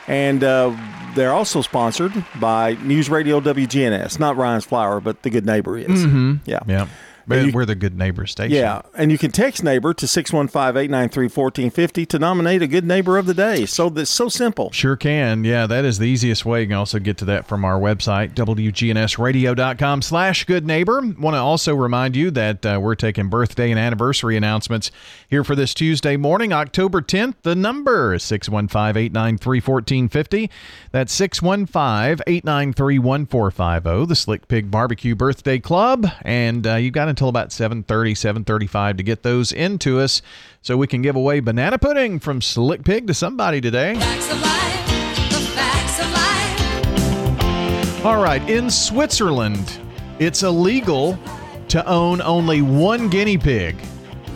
And 0.09 0.43
uh, 0.43 0.75
they're 1.15 1.33
also 1.33 1.61
sponsored 1.61 2.11
by 2.39 2.73
News 2.83 3.09
Radio 3.09 3.39
WGNS. 3.39 4.19
Not 4.19 4.35
Ryan's 4.37 4.65
Flower, 4.65 4.99
but 4.99 5.21
the 5.23 5.29
good 5.29 5.45
neighbor 5.45 5.77
is. 5.77 5.87
Mm-hmm. 5.87 6.35
Yeah. 6.45 6.59
Yeah. 6.67 6.87
And 7.29 7.47
you- 7.47 7.51
We're 7.53 7.65
the 7.65 7.75
good 7.75 7.97
neighbor 7.97 8.25
station. 8.27 8.55
Yeah, 8.55 8.81
and 8.95 9.11
you 9.11 9.17
can 9.17 9.31
text 9.31 9.63
neighbor 9.63 9.93
to 9.93 10.05
615-893-1450 10.07 12.05
to 12.07 12.19
nominate 12.19 12.61
a 12.61 12.67
good 12.67 12.85
neighbor 12.85 13.17
of 13.17 13.25
the 13.25 13.33
day. 13.33 13.65
So 13.65 13.89
that's 13.89 14.09
so 14.09 14.29
simple. 14.29 14.71
Sure 14.71 14.95
can. 14.95 15.43
Yeah, 15.43 15.67
that 15.67 15.83
is 15.85 15.99
the 15.99 16.05
easiest 16.05 16.45
way. 16.45 16.61
You 16.61 16.67
can 16.67 16.75
also 16.77 16.99
get 16.99 17.17
to 17.17 17.25
that 17.25 17.47
from 17.47 17.65
our 17.65 17.79
website, 17.79 18.33
WGNSradio.com 18.35 20.01
slash 20.01 20.45
good 20.45 20.65
neighbor. 20.65 21.01
Want 21.01 21.35
to 21.35 21.39
also 21.39 21.75
remind 21.75 22.15
you 22.15 22.31
that 22.31 22.65
uh, 22.65 22.79
we're 22.81 22.95
taking 22.95 23.27
birthday 23.29 23.69
and 23.71 23.79
anniversary 23.79 24.37
announcements 24.37 24.91
here 25.27 25.43
for 25.43 25.55
this 25.55 25.73
Tuesday 25.73 26.15
morning, 26.17 26.53
October 26.53 27.01
10th. 27.01 27.35
The 27.43 27.55
number 27.55 28.13
is 28.13 28.23
615-893-1450. 28.23 30.49
That's 30.91 31.17
615-893-1450, 31.19 33.81
oh, 33.85 34.05
the 34.05 34.15
Slick 34.15 34.47
Pig 34.47 34.71
Barbecue 34.71 35.15
Birthday 35.15 35.59
Club. 35.59 36.07
And 36.23 36.65
uh, 36.65 36.75
you've 36.75 36.93
got 36.93 37.09
until 37.19 37.27
about 37.27 37.49
7.30, 37.49 37.83
7.35 38.45 38.95
to 38.95 39.03
get 39.03 39.23
those 39.23 39.51
into 39.51 39.99
us 39.99 40.21
so 40.61 40.77
we 40.77 40.87
can 40.87 41.01
give 41.01 41.17
away 41.17 41.41
banana 41.41 41.77
pudding 41.77 42.17
from 42.17 42.41
Slick 42.41 42.85
Pig 42.85 43.07
to 43.07 43.13
somebody 43.13 43.59
today. 43.59 43.95
All 48.05 48.23
right, 48.23 48.41
in 48.49 48.69
Switzerland, 48.69 49.81
it's 50.19 50.43
illegal 50.43 51.19
to 51.67 51.85
own 51.85 52.21
only 52.21 52.61
one 52.61 53.09
guinea 53.09 53.37
pig 53.37 53.75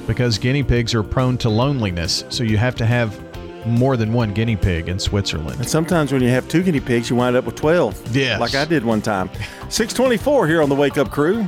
because 0.06 0.38
guinea 0.38 0.62
pigs 0.62 0.94
are 0.94 1.04
prone 1.04 1.38
to 1.38 1.50
loneliness. 1.50 2.26
So 2.28 2.44
you 2.44 2.58
have 2.58 2.76
to 2.76 2.86
have 2.86 3.18
more 3.66 3.96
than 3.96 4.12
one 4.12 4.34
guinea 4.34 4.58
pig 4.58 4.90
in 4.90 5.00
Switzerland. 5.00 5.58
And 5.58 5.70
sometimes 5.70 6.12
when 6.12 6.22
you 6.22 6.28
have 6.28 6.50
two 6.50 6.62
guinea 6.62 6.82
pigs, 6.82 7.10
you 7.10 7.16
wind 7.16 7.38
up 7.38 7.46
with 7.46 7.56
12. 7.56 8.14
Yes. 8.14 8.42
Like 8.42 8.56
I 8.56 8.66
did 8.66 8.84
one 8.84 9.02
time. 9.02 9.30
624 9.70 10.48
here 10.48 10.62
on 10.62 10.68
the 10.68 10.76
Wake 10.76 10.98
Up 10.98 11.10
Crew. 11.10 11.48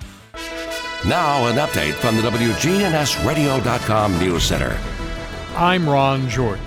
Now, 1.07 1.47
an 1.47 1.55
update 1.55 1.93
from 1.93 2.15
the 2.15 2.21
WGNSradio.com 2.21 4.19
News 4.19 4.43
Center. 4.43 4.77
I'm 5.55 5.89
Ron 5.89 6.29
Jordan. 6.29 6.63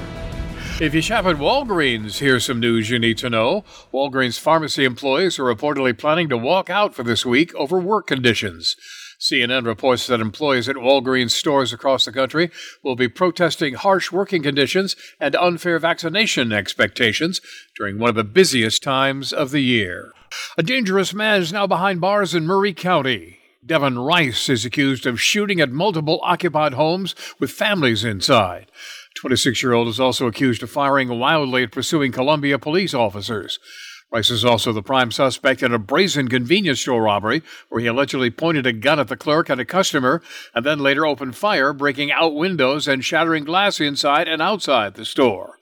If 0.80 0.92
you 0.92 1.00
shop 1.02 1.26
at 1.26 1.36
Walgreens, 1.36 2.18
here's 2.18 2.44
some 2.44 2.58
news 2.58 2.90
you 2.90 2.98
need 2.98 3.16
to 3.18 3.30
know. 3.30 3.62
Walgreens 3.92 4.40
pharmacy 4.40 4.84
employees 4.84 5.38
are 5.38 5.44
reportedly 5.44 5.96
planning 5.96 6.28
to 6.30 6.36
walk 6.36 6.68
out 6.68 6.96
for 6.96 7.04
this 7.04 7.24
week 7.24 7.54
over 7.54 7.78
work 7.78 8.08
conditions. 8.08 8.74
CNN 9.20 9.66
reports 9.66 10.08
that 10.08 10.20
employees 10.20 10.68
at 10.68 10.74
Walgreens 10.74 11.30
stores 11.30 11.72
across 11.72 12.04
the 12.04 12.10
country 12.10 12.50
will 12.82 12.96
be 12.96 13.06
protesting 13.06 13.74
harsh 13.74 14.10
working 14.10 14.42
conditions 14.42 14.96
and 15.20 15.36
unfair 15.36 15.78
vaccination 15.78 16.50
expectations 16.50 17.40
during 17.76 18.00
one 18.00 18.10
of 18.10 18.16
the 18.16 18.24
busiest 18.24 18.82
times 18.82 19.32
of 19.32 19.52
the 19.52 19.62
year. 19.62 20.10
A 20.58 20.64
dangerous 20.64 21.14
man 21.14 21.40
is 21.40 21.52
now 21.52 21.68
behind 21.68 22.00
bars 22.00 22.34
in 22.34 22.48
Maury 22.48 22.74
County. 22.74 23.38
Devin 23.66 23.98
Rice 23.98 24.50
is 24.50 24.66
accused 24.66 25.06
of 25.06 25.20
shooting 25.20 25.58
at 25.58 25.70
multiple 25.70 26.20
occupied 26.22 26.74
homes 26.74 27.14
with 27.40 27.50
families 27.50 28.04
inside. 28.04 28.70
26 29.16 29.62
year 29.62 29.72
old 29.72 29.88
is 29.88 29.98
also 29.98 30.26
accused 30.26 30.62
of 30.62 30.70
firing 30.70 31.08
wildly 31.18 31.62
at 31.62 31.72
pursuing 31.72 32.12
Columbia 32.12 32.58
police 32.58 32.92
officers. 32.92 33.58
Rice 34.12 34.28
is 34.28 34.44
also 34.44 34.70
the 34.70 34.82
prime 34.82 35.10
suspect 35.10 35.62
in 35.62 35.72
a 35.72 35.78
brazen 35.78 36.28
convenience 36.28 36.82
store 36.82 37.02
robbery 37.02 37.42
where 37.70 37.80
he 37.80 37.86
allegedly 37.86 38.30
pointed 38.30 38.66
a 38.66 38.72
gun 38.72 39.00
at 39.00 39.08
the 39.08 39.16
clerk 39.16 39.48
and 39.48 39.60
a 39.60 39.64
customer 39.64 40.20
and 40.54 40.66
then 40.66 40.78
later 40.78 41.06
opened 41.06 41.34
fire, 41.34 41.72
breaking 41.72 42.12
out 42.12 42.34
windows 42.34 42.86
and 42.86 43.02
shattering 43.02 43.44
glass 43.44 43.80
inside 43.80 44.28
and 44.28 44.42
outside 44.42 44.94
the 44.94 45.06
store. 45.06 45.58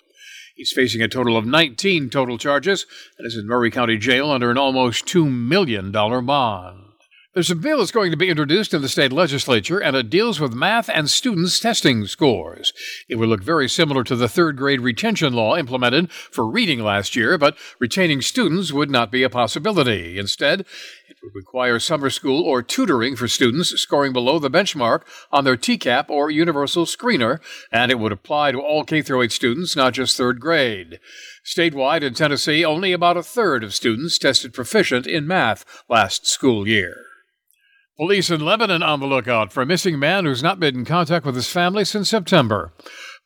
He's 0.56 0.72
facing 0.72 1.02
a 1.02 1.08
total 1.08 1.36
of 1.36 1.46
19 1.46 2.10
total 2.10 2.36
charges 2.36 2.84
and 3.16 3.26
is 3.26 3.36
in 3.36 3.46
Maury 3.46 3.70
County 3.70 3.96
Jail 3.96 4.28
under 4.28 4.50
an 4.50 4.58
almost 4.58 5.06
$2 5.06 5.30
million 5.30 5.92
bond. 5.92 6.81
There's 7.34 7.50
a 7.50 7.56
bill 7.56 7.78
that's 7.78 7.92
going 7.92 8.10
to 8.10 8.16
be 8.18 8.28
introduced 8.28 8.74
in 8.74 8.82
the 8.82 8.90
state 8.90 9.10
legislature, 9.10 9.78
and 9.78 9.96
it 9.96 10.10
deals 10.10 10.38
with 10.38 10.52
math 10.52 10.90
and 10.90 11.08
students' 11.08 11.58
testing 11.58 12.04
scores. 12.04 12.74
It 13.08 13.14
will 13.14 13.28
look 13.28 13.42
very 13.42 13.70
similar 13.70 14.04
to 14.04 14.16
the 14.16 14.28
third 14.28 14.58
grade 14.58 14.82
retention 14.82 15.32
law 15.32 15.56
implemented 15.56 16.12
for 16.12 16.46
reading 16.46 16.80
last 16.80 17.16
year, 17.16 17.38
but 17.38 17.56
retaining 17.78 18.20
students 18.20 18.70
would 18.70 18.90
not 18.90 19.10
be 19.10 19.22
a 19.22 19.30
possibility. 19.30 20.18
Instead, 20.18 20.66
it 21.08 21.16
would 21.22 21.34
require 21.34 21.78
summer 21.78 22.10
school 22.10 22.42
or 22.42 22.62
tutoring 22.62 23.16
for 23.16 23.28
students 23.28 23.70
scoring 23.80 24.12
below 24.12 24.38
the 24.38 24.50
benchmark 24.50 25.00
on 25.32 25.44
their 25.44 25.56
TCAP 25.56 26.10
or 26.10 26.30
universal 26.30 26.84
screener, 26.84 27.40
and 27.72 27.90
it 27.90 27.98
would 27.98 28.12
apply 28.12 28.52
to 28.52 28.60
all 28.60 28.84
K 28.84 28.98
8 28.98 29.32
students, 29.32 29.74
not 29.74 29.94
just 29.94 30.18
third 30.18 30.38
grade. 30.38 31.00
Statewide 31.46 32.02
in 32.02 32.12
Tennessee, 32.12 32.62
only 32.62 32.92
about 32.92 33.16
a 33.16 33.22
third 33.22 33.64
of 33.64 33.72
students 33.72 34.18
tested 34.18 34.52
proficient 34.52 35.06
in 35.06 35.26
math 35.26 35.64
last 35.88 36.26
school 36.26 36.68
year. 36.68 37.06
Police 37.98 38.30
in 38.30 38.42
Lebanon 38.42 38.82
on 38.82 39.00
the 39.00 39.06
lookout 39.06 39.52
for 39.52 39.62
a 39.62 39.66
missing 39.66 39.98
man 39.98 40.24
who's 40.24 40.42
not 40.42 40.58
been 40.58 40.74
in 40.74 40.86
contact 40.86 41.26
with 41.26 41.34
his 41.34 41.50
family 41.50 41.84
since 41.84 42.08
September. 42.08 42.72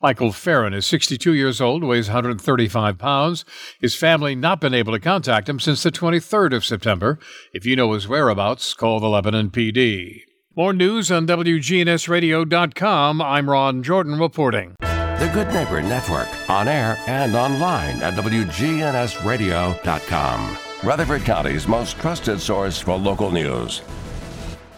Michael 0.03 0.33
Farron 0.33 0.75
is 0.75 0.85
62 0.87 1.35
years 1.35 1.61
old, 1.61 1.85
weighs 1.85 2.09
135 2.09 2.99
pounds. 2.99 3.45
His 3.81 3.95
family 3.95 4.35
not 4.35 4.61
been 4.61 4.75
able 4.75 4.93
to 4.93 4.99
contact 4.99 5.49
him 5.49 5.61
since 5.61 5.85
the 5.85 5.93
23rd 5.93 6.53
of 6.53 6.65
September. 6.65 7.21
If 7.53 7.65
you 7.65 7.77
know 7.77 7.93
his 7.93 8.09
whereabouts, 8.09 8.75
call 8.75 8.99
the 8.99 9.09
Lebanon 9.09 9.51
PD. 9.51 10.23
More 10.57 10.73
news 10.73 11.13
on 11.13 11.29
WGNSradio.com. 11.29 13.23
I'm 13.23 13.49
Ron 13.49 13.85
Jordan 13.85 14.19
reporting. 14.19 14.75
The 14.81 15.31
Good 15.33 15.47
Neighbor 15.53 15.81
Network, 15.81 16.27
on 16.51 16.67
air 16.67 16.99
and 17.07 17.37
online 17.37 18.03
at 18.03 18.15
WGNSradio.com. 18.15 20.59
Rutherford 20.83 21.23
County's 21.23 21.69
most 21.69 21.99
trusted 21.99 22.41
source 22.41 22.81
for 22.81 22.97
local 22.97 23.31
news. 23.31 23.83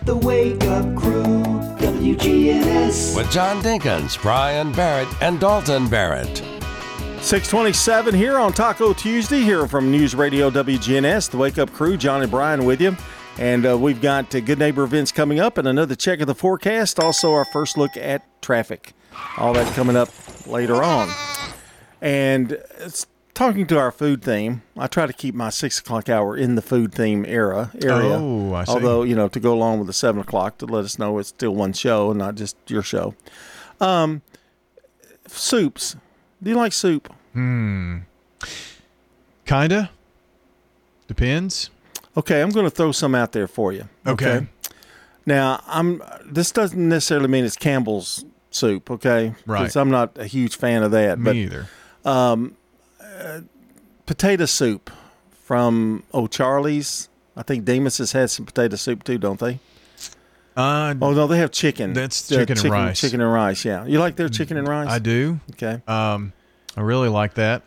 The 0.08 0.16
Wake 0.16 0.64
Up 0.64 0.96
Crew, 0.96 1.44
WGNS. 1.76 3.14
With 3.14 3.30
John 3.30 3.60
Dinkins, 3.60 4.18
Brian 4.22 4.72
Barrett, 4.72 5.06
and 5.20 5.38
Dalton 5.38 5.86
Barrett. 5.86 6.38
627 7.20 8.14
here 8.14 8.38
on 8.38 8.54
Taco 8.54 8.94
Tuesday, 8.94 9.42
here 9.42 9.68
from 9.68 9.90
News 9.90 10.14
Radio 10.14 10.48
WGNS, 10.48 11.28
the 11.28 11.36
Wake 11.36 11.58
Up 11.58 11.70
Crew, 11.74 11.98
John 11.98 12.22
and 12.22 12.30
Brian 12.30 12.64
with 12.64 12.80
you. 12.80 12.96
And 13.36 13.66
uh, 13.66 13.76
we've 13.76 14.00
got 14.00 14.34
uh, 14.34 14.40
Good 14.40 14.58
Neighbor 14.58 14.82
events 14.82 15.12
coming 15.12 15.40
up 15.40 15.58
and 15.58 15.68
another 15.68 15.94
check 15.94 16.22
of 16.22 16.26
the 16.26 16.34
forecast. 16.34 16.98
Also, 16.98 17.34
our 17.34 17.44
first 17.44 17.76
look 17.76 17.94
at 17.98 18.22
traffic. 18.40 18.94
All 19.36 19.52
that 19.52 19.70
coming 19.74 19.94
up 19.94 20.08
later 20.46 20.82
on. 20.82 21.10
And 22.00 22.52
it's 22.78 23.06
talking 23.38 23.68
to 23.68 23.78
our 23.78 23.92
food 23.92 24.20
theme. 24.20 24.62
I 24.76 24.88
try 24.88 25.06
to 25.06 25.12
keep 25.12 25.32
my 25.32 25.48
six 25.48 25.78
o'clock 25.78 26.08
hour 26.08 26.36
in 26.36 26.56
the 26.56 26.62
food 26.62 26.92
theme 26.92 27.24
era 27.24 27.70
area. 27.80 28.18
Oh, 28.18 28.52
I 28.52 28.64
see. 28.64 28.72
Although, 28.72 29.04
you 29.04 29.14
know, 29.14 29.28
to 29.28 29.38
go 29.38 29.54
along 29.54 29.78
with 29.78 29.86
the 29.86 29.92
seven 29.92 30.20
o'clock 30.20 30.58
to 30.58 30.66
let 30.66 30.84
us 30.84 30.98
know 30.98 31.16
it's 31.18 31.28
still 31.28 31.54
one 31.54 31.72
show 31.72 32.10
and 32.10 32.18
not 32.18 32.34
just 32.34 32.56
your 32.66 32.82
show. 32.82 33.14
Um, 33.80 34.22
soups. 35.28 35.94
Do 36.42 36.50
you 36.50 36.56
like 36.56 36.72
soup? 36.72 37.12
Hmm. 37.32 37.98
Kinda. 39.46 39.90
Depends. 41.06 41.70
Okay, 42.16 42.42
I'm 42.42 42.50
going 42.50 42.66
to 42.66 42.70
throw 42.70 42.90
some 42.90 43.14
out 43.14 43.30
there 43.30 43.46
for 43.46 43.72
you. 43.72 43.88
Okay. 44.04 44.48
Now, 45.26 45.62
I'm. 45.68 46.02
This 46.24 46.50
doesn't 46.50 46.88
necessarily 46.88 47.28
mean 47.28 47.44
it's 47.44 47.56
Campbell's 47.56 48.24
soup. 48.50 48.90
Okay. 48.90 49.34
Right. 49.46 49.74
I'm 49.76 49.90
not 49.90 50.18
a 50.18 50.26
huge 50.26 50.56
fan 50.56 50.82
of 50.82 50.90
that. 50.90 51.20
Me 51.20 51.24
but, 51.24 51.36
either. 51.36 51.68
Um, 52.04 52.56
uh, 53.18 53.40
potato 54.06 54.44
soup 54.46 54.90
from 55.44 56.02
O'Charley's. 56.14 57.08
I 57.36 57.42
think 57.42 57.64
Demos' 57.64 57.98
has 57.98 58.12
had 58.12 58.30
some 58.30 58.46
potato 58.46 58.76
soup 58.76 59.04
too, 59.04 59.18
don't 59.18 59.38
they? 59.40 59.58
Uh, 60.56 60.94
oh 61.00 61.12
no, 61.12 61.26
they 61.28 61.38
have 61.38 61.52
chicken. 61.52 61.92
That's 61.92 62.30
Uh, 62.32 62.38
chicken 62.38 62.58
and 62.58 62.70
rice. 62.70 63.00
Chicken 63.00 63.20
and 63.20 63.32
rice. 63.32 63.64
Yeah, 63.64 63.84
you 63.86 64.00
like 64.00 64.16
their 64.16 64.28
chicken 64.28 64.56
and 64.56 64.66
rice? 64.66 64.88
I 64.88 64.98
do. 64.98 65.38
Okay. 65.52 65.80
Um, 65.86 66.32
I 66.76 66.80
really 66.80 67.08
like 67.08 67.34
that. 67.34 67.62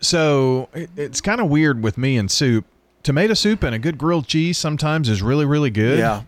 So 0.00 0.68
it, 0.72 0.90
it's 0.96 1.20
kind 1.20 1.40
of 1.40 1.48
weird 1.48 1.82
with 1.82 1.98
me 1.98 2.16
and 2.16 2.30
soup. 2.30 2.64
Tomato 3.02 3.34
soup 3.34 3.62
and 3.62 3.74
a 3.74 3.78
good 3.78 3.98
grilled 3.98 4.26
cheese 4.28 4.58
sometimes 4.58 5.08
is 5.08 5.22
really, 5.22 5.44
really 5.44 5.70
good. 5.70 5.98
Yeah. 5.98 6.22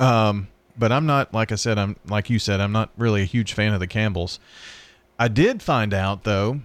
Um, 0.00 0.48
but 0.78 0.92
I'm 0.92 1.04
not 1.06 1.34
like 1.34 1.52
I 1.52 1.56
said. 1.56 1.76
I'm 1.78 1.96
like 2.06 2.30
you 2.30 2.38
said. 2.38 2.60
I'm 2.60 2.72
not 2.72 2.90
really 2.96 3.22
a 3.22 3.26
huge 3.26 3.52
fan 3.52 3.74
of 3.74 3.80
the 3.80 3.86
Campbells. 3.86 4.38
I 5.18 5.28
did 5.28 5.62
find 5.62 5.92
out 5.92 6.24
though. 6.24 6.60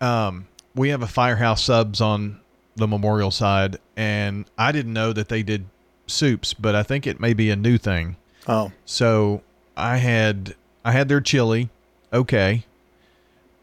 Um, 0.00 0.46
we 0.74 0.88
have 0.90 1.02
a 1.02 1.06
Firehouse 1.06 1.64
Subs 1.64 2.00
on 2.00 2.40
the 2.76 2.86
Memorial 2.88 3.30
side, 3.30 3.78
and 3.96 4.44
I 4.58 4.72
didn't 4.72 4.92
know 4.92 5.12
that 5.12 5.28
they 5.28 5.42
did 5.42 5.66
soups, 6.06 6.52
but 6.54 6.74
I 6.74 6.82
think 6.82 7.06
it 7.06 7.20
may 7.20 7.32
be 7.32 7.50
a 7.50 7.56
new 7.56 7.78
thing. 7.78 8.16
Oh. 8.48 8.72
So 8.84 9.42
I 9.76 9.98
had 9.98 10.54
I 10.84 10.92
had 10.92 11.08
their 11.08 11.20
chili, 11.20 11.70
okay, 12.12 12.64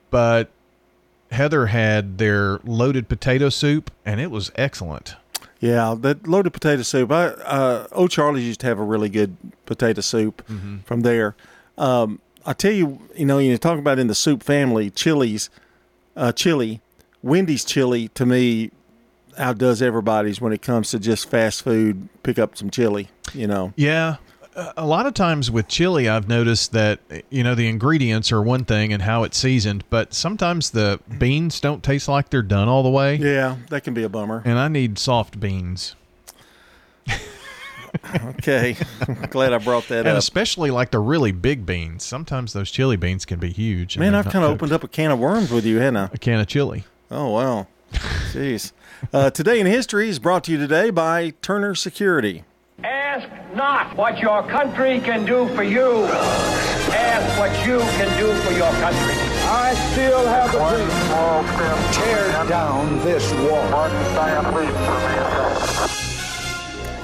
but 0.10 0.50
Heather 1.32 1.68
had 1.68 2.18
their 2.18 2.60
loaded 2.64 3.08
potato 3.08 3.50
soup, 3.50 3.92
and 4.06 4.20
it 4.20 4.32
was 4.32 4.52
excellent. 4.56 5.16
Yeah, 5.60 5.96
that 6.00 6.28
loaded 6.28 6.52
potato 6.54 6.82
soup. 6.82 7.12
I 7.12 7.28
uh, 7.28 7.88
O'Charley's 7.92 8.46
used 8.46 8.60
to 8.62 8.68
have 8.68 8.80
a 8.80 8.84
really 8.84 9.10
good 9.10 9.36
potato 9.66 10.02
soup 10.02 10.42
Mhm. 10.50 10.84
from 10.86 11.02
there. 11.02 11.36
Um, 11.78 12.20
I 12.46 12.54
tell 12.54 12.72
you, 12.72 13.00
you 13.16 13.26
know, 13.26 13.38
you 13.38 13.56
talk 13.60 13.78
about 13.78 14.00
in 14.00 14.08
the 14.08 14.16
soup 14.16 14.42
family, 14.42 14.90
chilies, 14.90 15.52
uh, 16.16 16.32
chili, 16.32 16.82
Wendy's 17.24 17.64
chili 17.64 18.08
to 18.10 18.26
me 18.26 18.72
outdoes 19.38 19.82
everybody's 19.82 20.42
when 20.42 20.54
it 20.54 20.62
comes 20.62 20.92
to 20.92 21.00
just 21.00 21.30
fast 21.30 21.64
food. 21.64 22.10
Pick 22.24 22.40
up 22.40 22.58
some 22.58 22.70
chili, 22.70 23.10
you 23.34 23.48
know. 23.48 23.74
Yeah. 23.76 24.18
A 24.56 24.74
a 24.78 24.86
lot 24.86 25.06
of 25.06 25.14
times 25.14 25.50
with 25.50 25.70
chili, 25.70 26.10
I've 26.10 26.28
noticed 26.28 26.74
that 26.74 27.00
you 27.30 27.42
know 27.44 27.56
the 27.56 27.68
ingredients 27.70 28.32
are 28.34 28.42
one 28.42 28.66
thing 28.66 28.92
and 28.92 29.02
how 29.02 29.24
it's 29.24 29.38
seasoned, 29.38 29.86
but 29.90 30.14
sometimes 30.14 30.72
the 30.72 31.00
beans 31.18 31.62
don't 31.62 31.82
taste 31.82 32.10
like 32.10 32.30
they're 32.30 32.42
done 32.42 32.68
all 32.68 32.84
the 32.84 32.90
way. 32.90 33.16
Yeah, 33.16 33.58
that 33.70 33.86
can 33.86 33.94
be 33.94 34.04
a 34.04 34.10
bummer. 34.10 34.42
And 34.44 34.60
I 34.60 34.68
need 34.68 35.00
soft 35.00 35.40
beans, 35.40 35.96
Okay, 38.40 38.76
glad 39.30 39.54
I 39.54 39.58
brought 39.60 39.88
that 39.90 40.00
and 40.00 40.10
up. 40.10 40.18
especially 40.18 40.72
like 40.72 40.92
the 40.92 41.00
really 41.00 41.32
big 41.32 41.66
beans. 41.66 42.04
Sometimes 42.04 42.54
those 42.54 42.72
chili 42.72 42.98
beans 42.98 43.26
can 43.26 43.40
be 43.40 43.52
huge. 43.52 43.98
Man, 43.98 44.16
I've 44.16 44.26
kind 44.26 44.44
of 44.44 44.52
opened 44.52 44.72
up 44.72 44.84
a 44.84 44.88
can 44.88 45.12
of 45.12 45.20
worms 45.20 45.52
with 45.52 45.66
you, 45.66 45.78
hadn't 45.80 45.98
I? 45.98 46.10
a 46.12 46.18
can 46.18 46.40
of 46.40 46.48
chili. 46.48 46.84
Oh 47.12 47.30
wow, 47.30 47.68
jeez. 47.94 48.72
Uh, 49.14 49.30
today 49.30 49.60
in 49.60 49.68
history 49.68 50.10
is 50.10 50.18
brought 50.20 50.44
to 50.46 50.52
you 50.52 50.58
today 50.58 50.90
by 50.90 51.32
Turner 51.42 51.76
Security. 51.76 52.44
Ask 52.84 53.28
not 53.56 53.96
what 53.96 54.18
your 54.20 54.42
country 54.48 55.00
can 55.02 55.24
do 55.26 55.48
for 55.56 55.64
you. 55.64 56.06
Ask 56.06 57.40
what 57.40 57.52
you 57.68 57.80
can 57.80 58.18
do 58.20 58.34
for 58.42 58.52
your 58.54 58.72
country. 58.82 59.14
I 59.44 59.74
still 59.92 60.26
have 60.26 60.52
the 60.52 60.58
dream. 60.58 61.94
Tear 61.94 62.48
down 62.48 63.00
this 63.04 63.32
wall. 63.34 63.62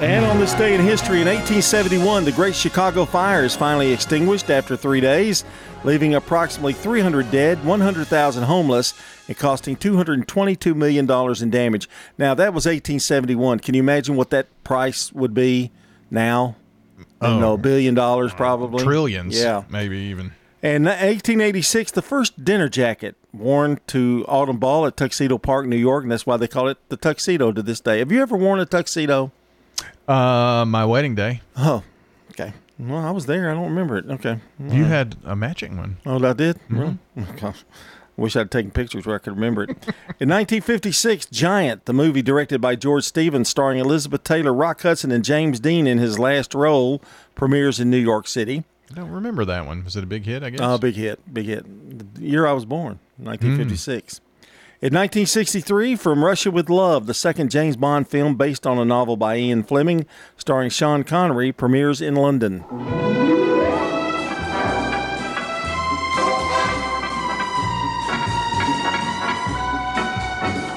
And 0.00 0.24
on 0.24 0.38
this 0.38 0.54
day 0.54 0.76
in 0.76 0.80
history, 0.80 1.20
in 1.20 1.26
1871, 1.26 2.24
the 2.24 2.30
Great 2.30 2.54
Chicago 2.54 3.04
Fire 3.04 3.42
is 3.42 3.56
finally 3.56 3.92
extinguished 3.92 4.48
after 4.48 4.76
three 4.76 5.00
days, 5.00 5.44
leaving 5.82 6.14
approximately 6.14 6.72
300 6.72 7.32
dead, 7.32 7.64
100,000 7.64 8.44
homeless, 8.44 8.94
and 9.26 9.36
costing 9.36 9.76
$222 9.76 10.76
million 10.76 11.10
in 11.42 11.50
damage. 11.50 11.88
Now, 12.16 12.34
that 12.34 12.54
was 12.54 12.64
1871. 12.66 13.58
Can 13.58 13.74
you 13.74 13.82
imagine 13.82 14.14
what 14.14 14.30
that 14.30 14.46
price 14.62 15.12
would 15.12 15.34
be 15.34 15.72
now? 16.12 16.54
I 17.20 17.26
don't 17.26 17.36
Oh. 17.38 17.40
know, 17.40 17.50
a 17.50 17.54
oh. 17.54 17.56
billion 17.56 17.94
dollars 17.96 18.32
probably. 18.32 18.84
Trillions. 18.84 19.36
Yeah. 19.36 19.64
Maybe 19.68 19.98
even. 19.98 20.30
And 20.62 20.84
1886, 20.86 21.90
the 21.90 22.02
first 22.02 22.44
dinner 22.44 22.68
jacket 22.68 23.16
worn 23.32 23.80
to 23.88 24.24
Autumn 24.28 24.58
Ball 24.58 24.86
at 24.86 24.96
Tuxedo 24.96 25.38
Park, 25.38 25.66
New 25.66 25.76
York, 25.76 26.04
and 26.04 26.12
that's 26.12 26.24
why 26.26 26.36
they 26.36 26.46
call 26.48 26.68
it 26.68 26.78
the 26.88 26.96
tuxedo 26.96 27.50
to 27.50 27.62
this 27.62 27.80
day. 27.80 27.98
Have 27.98 28.12
you 28.12 28.22
ever 28.22 28.36
worn 28.36 28.60
a 28.60 28.66
tuxedo? 28.66 29.32
Uh, 30.06 30.64
my 30.66 30.84
wedding 30.84 31.14
day. 31.14 31.42
Oh, 31.56 31.82
okay. 32.30 32.52
Well, 32.78 33.04
I 33.04 33.10
was 33.10 33.26
there. 33.26 33.50
I 33.50 33.54
don't 33.54 33.68
remember 33.68 33.96
it. 33.98 34.06
Okay. 34.08 34.38
You 34.58 34.84
had 34.84 35.16
a 35.24 35.34
matching 35.34 35.76
one. 35.76 35.96
Oh, 36.06 36.24
I 36.24 36.32
did? 36.32 36.56
Mm-hmm. 36.56 36.78
Really? 36.78 36.98
Oh, 37.18 37.34
gosh. 37.40 37.64
Wish 38.16 38.34
I'd 38.34 38.50
taken 38.50 38.72
pictures 38.72 39.06
where 39.06 39.14
I 39.14 39.20
could 39.20 39.34
remember 39.34 39.62
it. 39.62 39.70
In 40.18 40.28
1956, 40.28 41.26
Giant, 41.26 41.84
the 41.84 41.92
movie 41.92 42.20
directed 42.20 42.60
by 42.60 42.74
George 42.74 43.04
Stevens, 43.04 43.48
starring 43.48 43.78
Elizabeth 43.78 44.24
Taylor, 44.24 44.52
Rock 44.52 44.82
Hudson, 44.82 45.12
and 45.12 45.24
James 45.24 45.60
Dean 45.60 45.86
in 45.86 45.98
his 45.98 46.18
last 46.18 46.52
role, 46.52 47.00
premieres 47.36 47.78
in 47.78 47.90
New 47.90 47.98
York 47.98 48.26
City. 48.26 48.64
I 48.90 48.94
don't 48.94 49.10
remember 49.10 49.44
that 49.44 49.66
one. 49.66 49.84
Was 49.84 49.94
it 49.94 50.02
a 50.02 50.06
big 50.06 50.24
hit? 50.24 50.42
I 50.42 50.46
uh, 50.46 50.50
guess. 50.50 50.60
Oh, 50.60 50.78
big 50.78 50.96
hit, 50.96 51.32
big 51.32 51.46
hit. 51.46 52.14
The 52.14 52.20
year 52.20 52.44
I 52.44 52.52
was 52.52 52.64
born, 52.64 52.98
1956. 53.18 54.18
Hmm. 54.18 54.24
In 54.80 54.94
1963, 54.94 55.96
From 55.96 56.24
Russia 56.24 56.52
with 56.52 56.70
Love, 56.70 57.06
the 57.06 57.14
second 57.14 57.50
James 57.50 57.76
Bond 57.76 58.06
film 58.06 58.36
based 58.36 58.64
on 58.64 58.78
a 58.78 58.84
novel 58.84 59.16
by 59.16 59.36
Ian 59.36 59.64
Fleming, 59.64 60.06
starring 60.36 60.70
Sean 60.70 61.02
Connery, 61.02 61.50
premieres 61.50 62.00
in 62.00 62.14
London. 62.14 62.60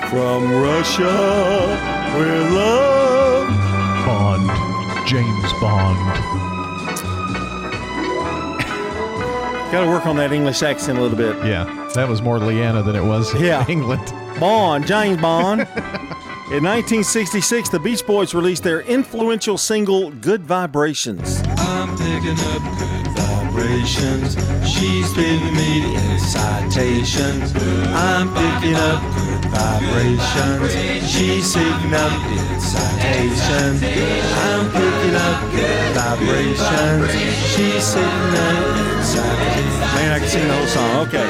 From 0.10 0.52
Russia 0.52 1.78
with 2.18 2.52
Love. 2.54 3.48
Bond. 4.08 5.08
James 5.08 5.54
Bond. 5.62 6.51
Got 9.72 9.86
to 9.86 9.88
work 9.88 10.06
on 10.06 10.18
that 10.18 10.34
English 10.34 10.64
accent 10.64 10.98
a 11.00 11.02
little 11.02 11.18
bit. 11.18 11.34
Yeah, 11.46 11.64
that 11.96 12.10
was 12.10 12.22
more 12.22 12.38
Leanna 12.40 12.84
than 12.84 12.94
it 12.96 13.04
was 13.04 13.34
Yeah. 13.40 13.66
England. 13.70 14.06
Bond, 14.38 14.86
James 14.86 15.22
Bond. 15.22 15.62
In 16.52 16.66
1966, 16.66 17.70
the 17.70 17.80
Beach 17.80 18.06
Boys 18.06 18.34
released 18.34 18.64
their 18.64 18.82
influential 18.82 19.58
single 19.58 20.12
"Good 20.12 20.42
Vibrations." 20.44 21.42
I'm 23.62 23.78
picking 23.78 23.86
up 23.86 23.94
good 23.94 24.02
vibrations. 24.02 24.38
She's 24.68 25.14
giving 25.14 25.54
me 25.54 25.82
the 25.82 25.94
excitations. 26.14 27.54
I'm 27.94 28.28
picking 28.34 28.76
up 28.76 29.02
good 29.16 29.46
vibrations. 29.52 30.72
She's 31.08 31.54
picking 31.54 31.94
up 31.94 32.12
the 32.26 32.38
excitations. 32.56 33.84
I'm 33.84 34.66
picking 34.72 35.16
up 35.16 35.52
good 35.52 35.94
vibrations. 35.96 37.12
She's 37.54 37.94
picking 37.94 38.36
up 38.36 38.58
the 38.76 38.86
excitations. 38.98 39.94
Man, 39.94 40.10
I 40.12 40.20
can 40.20 40.28
sing 40.28 40.48
the 40.48 40.54
whole 40.56 40.68
song. 40.68 41.08
Okay. 41.08 41.28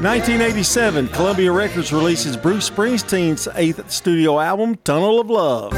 1987, 0.00 1.08
Columbia 1.08 1.52
Records 1.52 1.92
releases 1.92 2.36
Bruce 2.36 2.70
Springsteen's 2.70 3.48
eighth 3.54 3.90
studio 3.90 4.38
album, 4.40 4.76
"Tunnel 4.84 5.20
of 5.20 5.30
Love." 5.30 5.72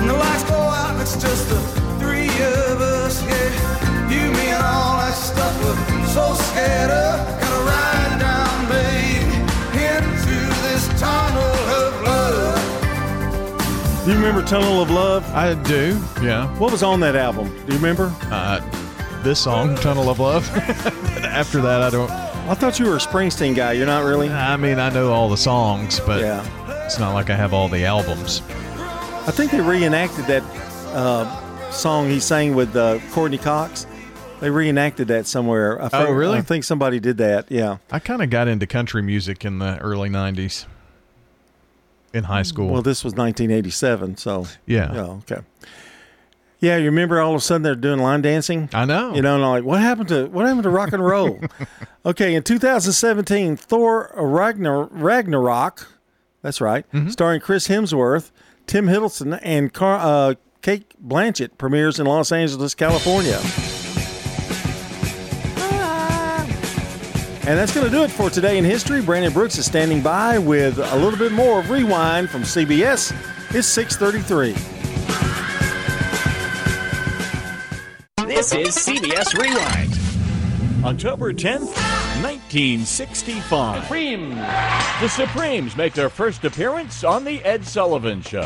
You 14.06 14.14
remember 14.14 14.42
"Tunnel 14.42 14.80
of 14.80 14.90
Love"? 14.90 15.22
I 15.34 15.52
do. 15.64 16.00
Yeah. 16.22 16.48
What 16.56 16.72
was 16.72 16.82
on 16.82 16.98
that 17.00 17.14
album? 17.14 17.48
Do 17.66 17.72
you 17.74 17.78
remember? 17.78 18.10
Uh, 18.30 18.60
this 19.22 19.38
song, 19.38 19.74
"Tunnel 19.76 20.08
of 20.08 20.18
Love." 20.18 20.48
After 21.24 21.60
that, 21.60 21.82
I 21.82 21.90
don't. 21.90 22.10
I 22.10 22.54
thought 22.54 22.78
you 22.78 22.86
were 22.86 22.96
a 22.96 23.00
Springsteen 23.00 23.54
guy. 23.54 23.72
You're 23.72 23.84
not 23.84 24.04
really. 24.04 24.30
I 24.30 24.56
mean, 24.56 24.78
I 24.78 24.88
know 24.88 25.12
all 25.12 25.28
the 25.28 25.36
songs, 25.36 26.00
but 26.00 26.22
Yeah. 26.22 26.42
it's 26.86 26.98
not 26.98 27.12
like 27.12 27.28
I 27.28 27.36
have 27.36 27.52
all 27.52 27.68
the 27.68 27.84
albums. 27.84 28.40
I 29.26 29.30
think 29.30 29.50
they 29.52 29.60
reenacted 29.60 30.24
that 30.24 30.42
uh, 30.94 31.70
song 31.70 32.08
he 32.08 32.18
sang 32.18 32.54
with 32.54 32.74
uh, 32.76 33.00
Courteney 33.10 33.36
Cox. 33.36 33.86
They 34.40 34.50
reenacted 34.50 35.08
that 35.08 35.26
somewhere. 35.26 35.82
I 35.82 35.88
Oh, 35.92 36.12
really? 36.12 36.38
I 36.38 36.42
think 36.42 36.64
somebody 36.64 37.00
did 37.00 37.16
that. 37.18 37.50
Yeah. 37.50 37.78
I 37.90 37.98
kind 37.98 38.22
of 38.22 38.30
got 38.30 38.46
into 38.48 38.66
country 38.66 39.02
music 39.02 39.44
in 39.44 39.58
the 39.58 39.78
early 39.78 40.08
'90s 40.08 40.66
in 42.14 42.24
high 42.24 42.42
school. 42.42 42.68
Well, 42.68 42.82
this 42.82 43.02
was 43.04 43.14
1987, 43.14 44.16
so 44.16 44.46
Yeah. 44.66 44.92
Yeah. 44.94 45.00
Okay. 45.02 45.38
Yeah, 46.60 46.76
you 46.76 46.86
remember 46.86 47.20
all 47.20 47.30
of 47.34 47.36
a 47.38 47.40
sudden 47.40 47.62
they're 47.62 47.76
doing 47.76 48.00
line 48.00 48.20
dancing? 48.22 48.68
I 48.72 48.84
know. 48.84 49.14
You 49.14 49.22
know, 49.22 49.36
and 49.36 49.44
I'm 49.44 49.50
like, 49.50 49.64
what 49.64 49.80
happened 49.80 50.08
to 50.08 50.26
what 50.26 50.44
happened 50.46 50.64
to 50.64 50.70
rock 50.70 50.92
and 50.92 51.04
roll? 51.04 51.38
okay, 52.06 52.34
in 52.34 52.42
2017, 52.42 53.56
Thor 53.56 54.10
Ragnar, 54.16 54.84
Ragnarok, 54.86 55.86
that's 56.42 56.60
right, 56.60 56.84
Mm-hmm. 56.92 57.10
starring 57.10 57.40
Chris 57.40 57.68
Hemsworth, 57.68 58.30
Tim 58.66 58.86
Hiddleston, 58.86 59.38
and 59.42 59.72
Car- 59.72 59.98
uh, 60.00 60.34
Cate 60.62 60.92
Blanchett, 61.06 61.58
premieres 61.58 62.00
in 62.00 62.06
Los 62.06 62.32
Angeles, 62.32 62.74
California. 62.74 63.40
And 67.48 67.58
that's 67.58 67.72
going 67.72 67.86
to 67.86 67.90
do 67.90 68.02
it 68.02 68.10
for 68.10 68.28
today 68.28 68.58
in 68.58 68.64
history. 68.64 69.00
Brandon 69.00 69.32
Brooks 69.32 69.56
is 69.56 69.64
standing 69.64 70.02
by 70.02 70.38
with 70.38 70.78
a 70.78 70.96
little 70.96 71.18
bit 71.18 71.32
more 71.32 71.60
of 71.60 71.70
Rewind 71.70 72.28
from 72.28 72.42
CBS. 72.42 73.10
It's 73.54 73.66
633. 73.68 74.52
This 78.26 78.52
is 78.52 78.76
CBS 78.76 79.32
Rewind. 79.38 79.94
October 80.84 81.32
10th, 81.32 81.72
1965. 82.22 83.82
Supremes. 83.82 84.34
The 85.00 85.08
Supremes 85.08 85.74
make 85.74 85.94
their 85.94 86.10
first 86.10 86.44
appearance 86.44 87.02
on 87.02 87.24
The 87.24 87.42
Ed 87.44 87.64
Sullivan 87.64 88.20
Show. 88.20 88.42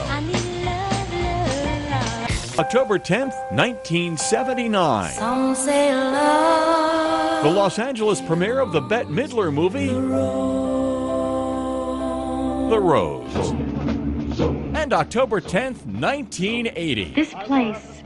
October 2.62 2.96
10th, 2.96 3.35
1979. 3.51 5.12
Some 5.14 5.55
say 5.57 5.92
love. 5.92 7.42
The 7.42 7.51
Los 7.51 7.77
Angeles 7.81 8.20
premiere 8.20 8.61
of 8.61 8.70
the 8.70 8.81
Bette 8.81 9.09
Midler 9.09 9.53
movie, 9.53 9.88
The 12.68 12.81
Rose. 12.81 13.51
And 14.77 14.92
October 14.92 15.40
10th, 15.40 15.85
1980. 15.87 17.12
This 17.14 17.35
place 17.44 18.01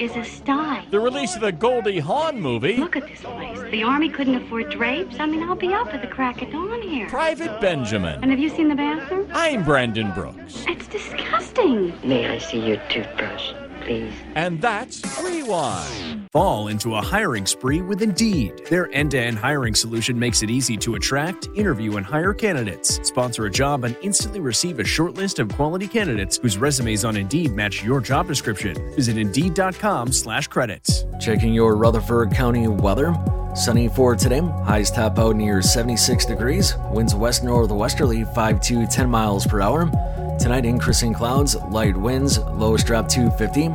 is 0.00 0.16
a 0.16 0.24
sty. 0.24 0.84
The 0.90 0.98
release 0.98 1.36
of 1.36 1.42
the 1.42 1.52
Goldie 1.52 2.00
Hawn 2.00 2.40
movie, 2.40 2.78
Look 2.78 2.96
at 2.96 3.06
this 3.06 3.20
place. 3.20 3.60
The 3.70 3.84
army 3.84 4.08
couldn't 4.08 4.34
afford 4.34 4.70
drapes. 4.70 5.20
I 5.20 5.26
mean, 5.26 5.44
I'll 5.44 5.54
be 5.54 5.72
up 5.72 5.94
at 5.94 6.02
the 6.02 6.08
crack 6.08 6.42
of 6.42 6.50
dawn 6.50 6.82
here. 6.82 7.08
Private 7.08 7.60
Benjamin. 7.60 8.18
And 8.22 8.32
have 8.32 8.40
you 8.40 8.48
seen 8.48 8.68
the 8.68 8.74
bathroom? 8.74 9.28
I'm 9.32 9.62
Brandon 9.62 10.10
Brooks. 10.10 10.64
It's 10.66 10.88
disgusting. 10.88 11.92
May 12.02 12.26
I 12.26 12.38
see 12.38 12.58
your 12.58 12.78
toothbrush, 12.88 13.52
please? 13.80 14.12
And 14.34 14.60
that's 14.60 15.02
Rewind. 15.20 16.28
Fall 16.32 16.68
into 16.68 16.94
a 16.94 17.02
hiring 17.02 17.44
spree 17.44 17.80
with 17.80 18.02
Indeed. 18.02 18.52
Their 18.68 18.92
end 18.94 19.10
to 19.10 19.20
end 19.20 19.38
hiring 19.38 19.74
solution 19.74 20.18
makes 20.18 20.42
it 20.42 20.50
easy 20.50 20.76
to 20.78 20.94
attract, 20.94 21.48
interview, 21.54 21.96
and 21.96 22.06
hire 22.06 22.32
candidates. 22.32 23.00
Sponsor 23.06 23.46
a 23.46 23.50
job 23.50 23.84
and 23.84 23.96
instantly 24.00 24.40
receive 24.40 24.78
a 24.78 24.84
short 24.84 25.14
list 25.14 25.38
of 25.38 25.48
quality 25.48 25.88
candidates 25.88 26.38
whose 26.38 26.56
resumes 26.56 27.04
on 27.04 27.16
Indeed 27.16 27.54
match 27.54 27.82
your 27.84 28.00
job 28.00 28.28
description. 28.28 28.74
Visit 28.94 29.18
Indeed.com 29.18 30.12
slash 30.12 30.48
credits. 30.48 31.04
Checking 31.20 31.52
your 31.52 31.76
Rutherford 31.76 32.32
County 32.32 32.68
weather. 32.68 33.14
Sunny 33.54 33.88
for 33.88 34.14
today. 34.14 34.40
Highs 34.40 34.90
top 34.90 35.18
out 35.18 35.36
near 35.36 35.60
76 35.62 36.24
degrees. 36.26 36.74
Winds 36.92 37.14
west 37.14 37.42
northwesterly 37.42 38.24
5 38.34 38.60
to 38.60 38.86
10 38.86 39.10
miles 39.10 39.46
per 39.46 39.60
hour. 39.60 39.90
Tonight, 40.40 40.64
increasing 40.64 41.12
clouds, 41.12 41.54
light 41.68 41.94
winds, 41.94 42.38
lows 42.38 42.82
drop 42.82 43.08
to 43.08 43.30
50. 43.32 43.68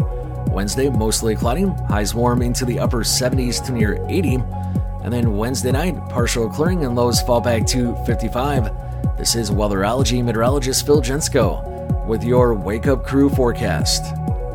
Wednesday, 0.48 0.90
mostly 0.90 1.36
cloudy. 1.36 1.66
Highs 1.88 2.16
warm 2.16 2.42
into 2.42 2.66
the 2.66 2.80
upper 2.80 3.04
70s 3.04 3.64
to 3.68 3.72
near 3.72 4.04
80. 4.10 4.40
And 5.04 5.14
then 5.14 5.38
Wednesday 5.38 5.72
night, 5.72 5.96
partial 6.10 6.50
clearing 6.50 6.84
and 6.84 6.96
lows 6.96 7.22
fall 7.22 7.40
back 7.40 7.68
to 7.68 7.96
55. 8.08 8.72
This 9.16 9.36
is 9.36 9.52
weatherology 9.52 10.24
meteorologist 10.24 10.88
Phil 10.88 11.04
Jensko 11.04 12.08
with 12.08 12.24
your 12.24 12.56
Wake 12.56 12.88
Up 12.88 13.06
Crew 13.06 13.30
forecast. 13.30 14.04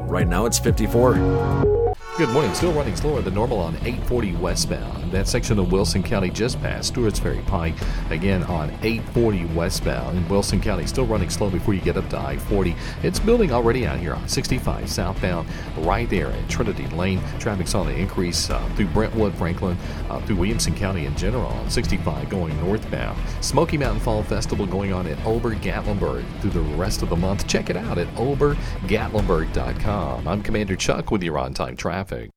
Right 0.08 0.26
now, 0.26 0.46
it's 0.46 0.58
54. 0.58 1.89
Good 2.20 2.28
morning. 2.28 2.52
Still 2.52 2.74
running 2.74 2.96
slower 2.96 3.22
than 3.22 3.32
normal 3.32 3.60
on 3.60 3.76
840 3.76 4.34
westbound. 4.34 5.10
That 5.10 5.26
section 5.26 5.58
of 5.58 5.72
Wilson 5.72 6.02
County 6.02 6.28
just 6.28 6.60
past 6.60 6.88
Stewart's 6.88 7.18
Ferry 7.18 7.40
Pike. 7.46 7.76
Again 8.10 8.42
on 8.42 8.68
840 8.82 9.46
westbound 9.54 10.18
in 10.18 10.28
Wilson 10.28 10.60
County. 10.60 10.86
Still 10.86 11.06
running 11.06 11.30
slow 11.30 11.48
before 11.48 11.72
you 11.72 11.80
get 11.80 11.96
up 11.96 12.10
to 12.10 12.18
I 12.18 12.36
40. 12.36 12.76
It's 13.02 13.18
building 13.18 13.52
already 13.52 13.86
out 13.86 13.98
here 13.98 14.12
on 14.12 14.28
65 14.28 14.90
southbound, 14.90 15.48
right 15.78 16.10
there 16.10 16.26
at 16.26 16.46
Trinity 16.50 16.86
Lane. 16.88 17.22
Traffic's 17.38 17.74
on 17.74 17.86
the 17.86 17.96
increase 17.96 18.50
uh, 18.50 18.58
through 18.76 18.88
Brentwood, 18.88 19.34
Franklin, 19.36 19.78
uh, 20.10 20.20
through 20.26 20.36
Williamson 20.36 20.74
County 20.74 21.06
in 21.06 21.16
general 21.16 21.46
on 21.46 21.70
65 21.70 22.28
going 22.28 22.54
northbound. 22.60 23.18
Smoky 23.40 23.78
Mountain 23.78 24.00
Fall 24.00 24.22
Festival 24.22 24.66
going 24.66 24.92
on 24.92 25.06
at 25.06 25.18
Ober 25.24 25.54
Gatlinburg 25.54 26.26
through 26.42 26.50
the 26.50 26.60
rest 26.76 27.00
of 27.00 27.08
the 27.08 27.16
month. 27.16 27.46
Check 27.46 27.70
it 27.70 27.78
out 27.78 27.96
at 27.96 28.08
obergatlinburg.com. 28.16 30.28
I'm 30.28 30.42
Commander 30.42 30.76
Chuck 30.76 31.10
with 31.10 31.22
your 31.22 31.38
on 31.38 31.54
time 31.54 31.78
traffic. 32.10 32.30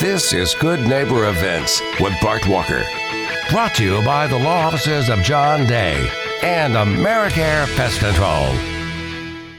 This 0.00 0.32
is 0.32 0.54
Good 0.54 0.80
Neighbor 0.80 1.28
Events 1.28 1.82
with 2.00 2.12
Bart 2.22 2.46
Walker. 2.46 2.82
Brought 3.50 3.74
to 3.76 3.84
you 3.84 4.02
by 4.04 4.26
the 4.26 4.38
law 4.38 4.66
offices 4.66 5.08
of 5.08 5.20
John 5.20 5.66
Day 5.66 6.08
and 6.42 6.74
Americare 6.74 7.66
Pest 7.76 7.98
Control. 7.98 8.54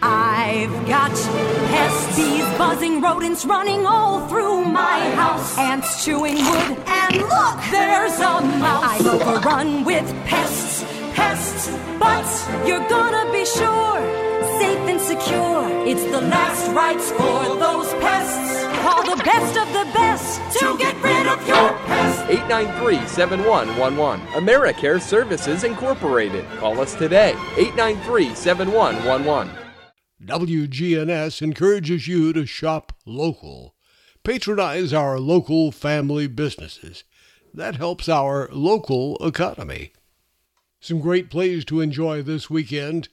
I've 0.01 0.71
got 0.87 1.11
pests, 1.11 2.15
bees, 2.15 2.45
buzzing 2.57 3.01
rodents 3.01 3.45
running 3.45 3.85
all 3.85 4.27
through 4.29 4.63
my 4.63 4.99
house. 5.15 5.57
Ants 5.57 6.05
chewing 6.05 6.35
wood, 6.35 6.77
and 6.87 7.17
look, 7.17 7.57
there's 7.69 8.17
a 8.19 8.41
mouse. 8.63 9.01
I'm 9.01 9.07
overrun 9.07 9.83
with 9.83 10.07
pests, 10.25 10.83
pests, 11.13 11.67
but 11.99 12.25
you're 12.65 12.87
gonna 12.87 13.29
be 13.33 13.45
sure, 13.45 13.99
safe 14.59 14.83
and 14.87 15.01
secure. 15.01 15.67
It's 15.85 16.05
the 16.05 16.21
last 16.21 16.71
rites 16.71 17.11
for 17.11 17.57
those 17.57 17.91
pests. 17.95 18.58
Call 18.89 19.15
the 19.15 19.23
best 19.23 19.55
of 19.55 19.67
the 19.67 19.85
best 19.93 20.41
to 20.57 20.75
get 20.79 20.95
rid 21.03 21.27
of 21.27 21.47
your 21.47 21.73
pest. 21.85 22.25
893-7111. 22.25 24.19
AmeriCare 24.29 24.99
Services 24.99 25.63
Incorporated. 25.63 26.43
Call 26.57 26.81
us 26.81 26.95
today. 26.95 27.33
893-7111. 27.53 29.51
WGNS 30.25 31.41
encourages 31.43 32.07
you 32.07 32.33
to 32.33 32.47
shop 32.47 32.91
local. 33.05 33.75
Patronize 34.23 34.91
our 34.91 35.19
local 35.19 35.71
family 35.71 36.25
businesses. 36.25 37.03
That 37.53 37.75
helps 37.75 38.09
our 38.09 38.49
local 38.51 39.17
economy. 39.17 39.93
Some 40.79 40.99
great 40.99 41.29
plays 41.29 41.63
to 41.65 41.79
enjoy 41.79 42.23
this 42.23 42.49
weekend. 42.49 43.09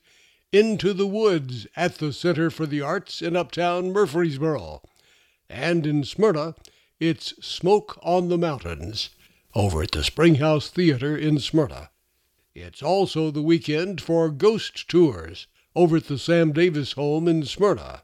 Into 0.52 0.94
the 0.94 1.06
Woods 1.06 1.66
at 1.76 1.96
the 1.96 2.14
Center 2.14 2.48
for 2.48 2.64
the 2.64 2.80
Arts 2.80 3.20
in 3.20 3.36
Uptown 3.36 3.92
Murfreesboro. 3.92 4.80
And 5.48 5.86
in 5.86 6.04
Smyrna, 6.04 6.54
it's 6.98 7.34
Smoke 7.44 7.98
on 8.02 8.28
the 8.28 8.38
Mountains 8.38 9.10
over 9.54 9.82
at 9.82 9.92
the 9.92 10.02
Springhouse 10.02 10.68
Theater 10.68 11.16
in 11.16 11.38
Smyrna. 11.38 11.90
It's 12.54 12.82
also 12.82 13.30
the 13.30 13.42
weekend 13.42 14.00
for 14.00 14.30
ghost 14.30 14.88
tours 14.88 15.46
over 15.74 15.98
at 15.98 16.06
the 16.06 16.18
Sam 16.18 16.52
Davis 16.52 16.92
home 16.92 17.28
in 17.28 17.44
Smyrna. 17.44 18.02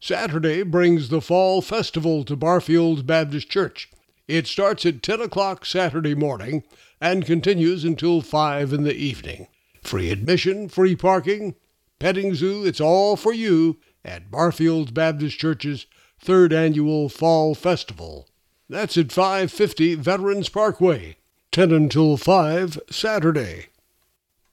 Saturday 0.00 0.62
brings 0.62 1.08
the 1.08 1.20
Fall 1.20 1.60
Festival 1.60 2.24
to 2.24 2.36
Barfield 2.36 3.06
Baptist 3.06 3.48
Church. 3.50 3.90
It 4.28 4.46
starts 4.46 4.86
at 4.86 5.02
10 5.02 5.20
o'clock 5.20 5.66
Saturday 5.66 6.14
morning 6.14 6.62
and 7.00 7.26
continues 7.26 7.84
until 7.84 8.20
5 8.20 8.72
in 8.72 8.84
the 8.84 8.94
evening. 8.94 9.48
Free 9.82 10.10
admission, 10.10 10.68
free 10.68 10.94
parking, 10.96 11.56
petting 11.98 12.34
zoo, 12.34 12.64
it's 12.64 12.80
all 12.80 13.16
for 13.16 13.32
you 13.32 13.78
at 14.04 14.30
Barfield 14.30 14.94
Baptist 14.94 15.38
Church's 15.38 15.86
third 16.24 16.54
annual 16.54 17.10
Fall 17.10 17.54
Festival. 17.54 18.26
That's 18.66 18.96
at 18.96 19.12
550 19.12 19.96
Veterans 19.96 20.48
Parkway, 20.48 21.18
10 21.52 21.70
until 21.70 22.16
5 22.16 22.80
Saturday. 22.90 23.66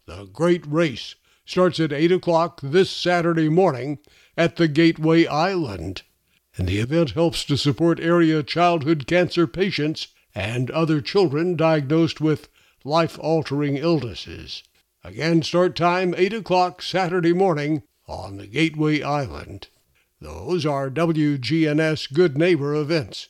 The 0.06 0.26
Great 0.26 0.68
Race 0.68 1.16
starts 1.46 1.80
at 1.80 1.94
8 1.94 2.12
o'clock 2.12 2.60
this 2.62 2.90
Saturday 2.90 3.48
morning 3.48 4.00
at 4.36 4.58
the 4.58 4.68
Gateway 4.68 5.26
Island. 5.26 6.02
And 6.58 6.68
the 6.68 6.80
event 6.80 7.12
helps 7.12 7.46
to 7.46 7.56
support 7.56 8.02
area 8.02 8.44
childhood 8.44 9.08
cancer 9.08 9.48
patients 9.48 10.10
and 10.36 10.70
other 10.72 11.00
children 11.00 11.56
diagnosed 11.56 12.20
with 12.20 12.50
life 12.84 13.18
altering 13.22 13.78
illnesses. 13.78 14.62
Again, 15.06 15.42
start 15.42 15.78
time 15.78 16.14
8 16.18 16.34
o'clock 16.34 16.82
Saturday 16.82 17.32
morning 17.32 17.84
on 18.10 18.36
the 18.36 18.48
Gateway 18.48 19.02
Island. 19.02 19.70
Those 20.24 20.68
are 20.68 20.92
WGNS 20.92 22.14
Good 22.14 22.38
Neighbor 22.38 22.76
events. 22.76 23.30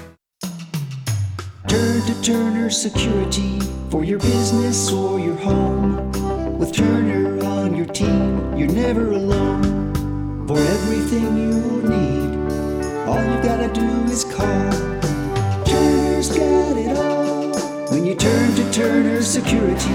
Turn 2.01 2.15
to 2.15 2.21
Turner 2.23 2.69
Security 2.71 3.59
for 3.91 4.03
your 4.03 4.17
business 4.17 4.91
or 4.91 5.19
your 5.19 5.35
home. 5.35 6.57
With 6.57 6.73
Turner 6.73 7.45
on 7.45 7.75
your 7.75 7.85
team, 7.85 8.57
you're 8.57 8.71
never 8.71 9.11
alone. 9.11 10.47
For 10.47 10.57
everything 10.57 11.37
you 11.37 11.83
need, 11.83 13.05
all 13.07 13.23
you 13.23 13.43
gotta 13.43 13.71
do 13.71 13.87
is 14.11 14.23
call. 14.23 14.71
Turner's 15.63 16.29
got 16.29 16.75
it 16.75 16.97
all. 16.97 17.53
When 17.91 18.03
you 18.03 18.15
turn 18.15 18.55
to 18.55 18.71
Turner 18.71 19.21
Security, 19.21 19.93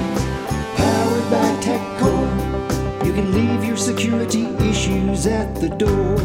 powered 0.76 1.28
by 1.28 1.58
TechCore, 1.60 3.04
you 3.04 3.12
can 3.14 3.32
leave 3.32 3.64
your 3.64 3.76
security 3.76 4.44
issues 4.68 5.26
at 5.26 5.56
the 5.56 5.70
door. 5.70 6.18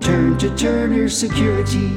Turn 0.00 0.38
to 0.38 0.56
Turner 0.56 1.10
Security. 1.10 1.90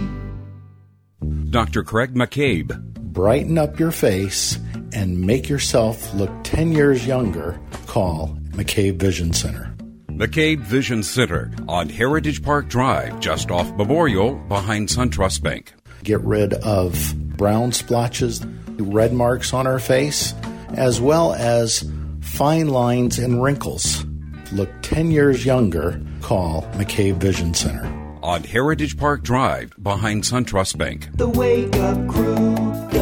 Dr. 1.49 1.83
Craig 1.83 2.13
McCabe. 2.13 2.88
Brighten 3.19 3.57
up 3.57 3.77
your 3.77 3.91
face 3.91 4.57
and 4.93 5.19
make 5.19 5.49
yourself 5.49 6.13
look 6.13 6.31
10 6.43 6.71
years 6.71 7.05
younger. 7.05 7.59
Call 7.85 8.29
McCabe 8.51 8.95
Vision 8.95 9.33
Center. 9.33 9.75
McCabe 10.07 10.61
Vision 10.61 11.03
Center 11.03 11.51
on 11.67 11.89
Heritage 11.89 12.41
Park 12.41 12.69
Drive, 12.69 13.19
just 13.19 13.51
off 13.51 13.69
Memorial, 13.73 14.35
behind 14.35 14.87
SunTrust 14.87 15.43
Bank. 15.43 15.73
Get 16.05 16.21
rid 16.21 16.53
of 16.53 17.13
brown 17.35 17.73
splotches, 17.73 18.41
red 18.77 19.11
marks 19.11 19.53
on 19.53 19.67
our 19.67 19.79
face, 19.79 20.33
as 20.69 21.01
well 21.01 21.33
as 21.33 21.83
fine 22.21 22.69
lines 22.69 23.19
and 23.19 23.43
wrinkles. 23.43 24.05
Look 24.53 24.69
10 24.81 25.11
years 25.11 25.45
younger. 25.45 26.01
Call 26.21 26.61
McCabe 26.75 27.17
Vision 27.17 27.53
Center 27.53 27.99
on 28.21 28.43
Heritage 28.43 28.97
Park 28.97 29.23
Drive 29.23 29.73
behind 29.81 30.23
SunTrust 30.23 30.77
Bank. 30.77 31.09
The 31.15 31.27
Wake 31.29 31.75
Up 31.77 32.07
Crew, 32.07 32.28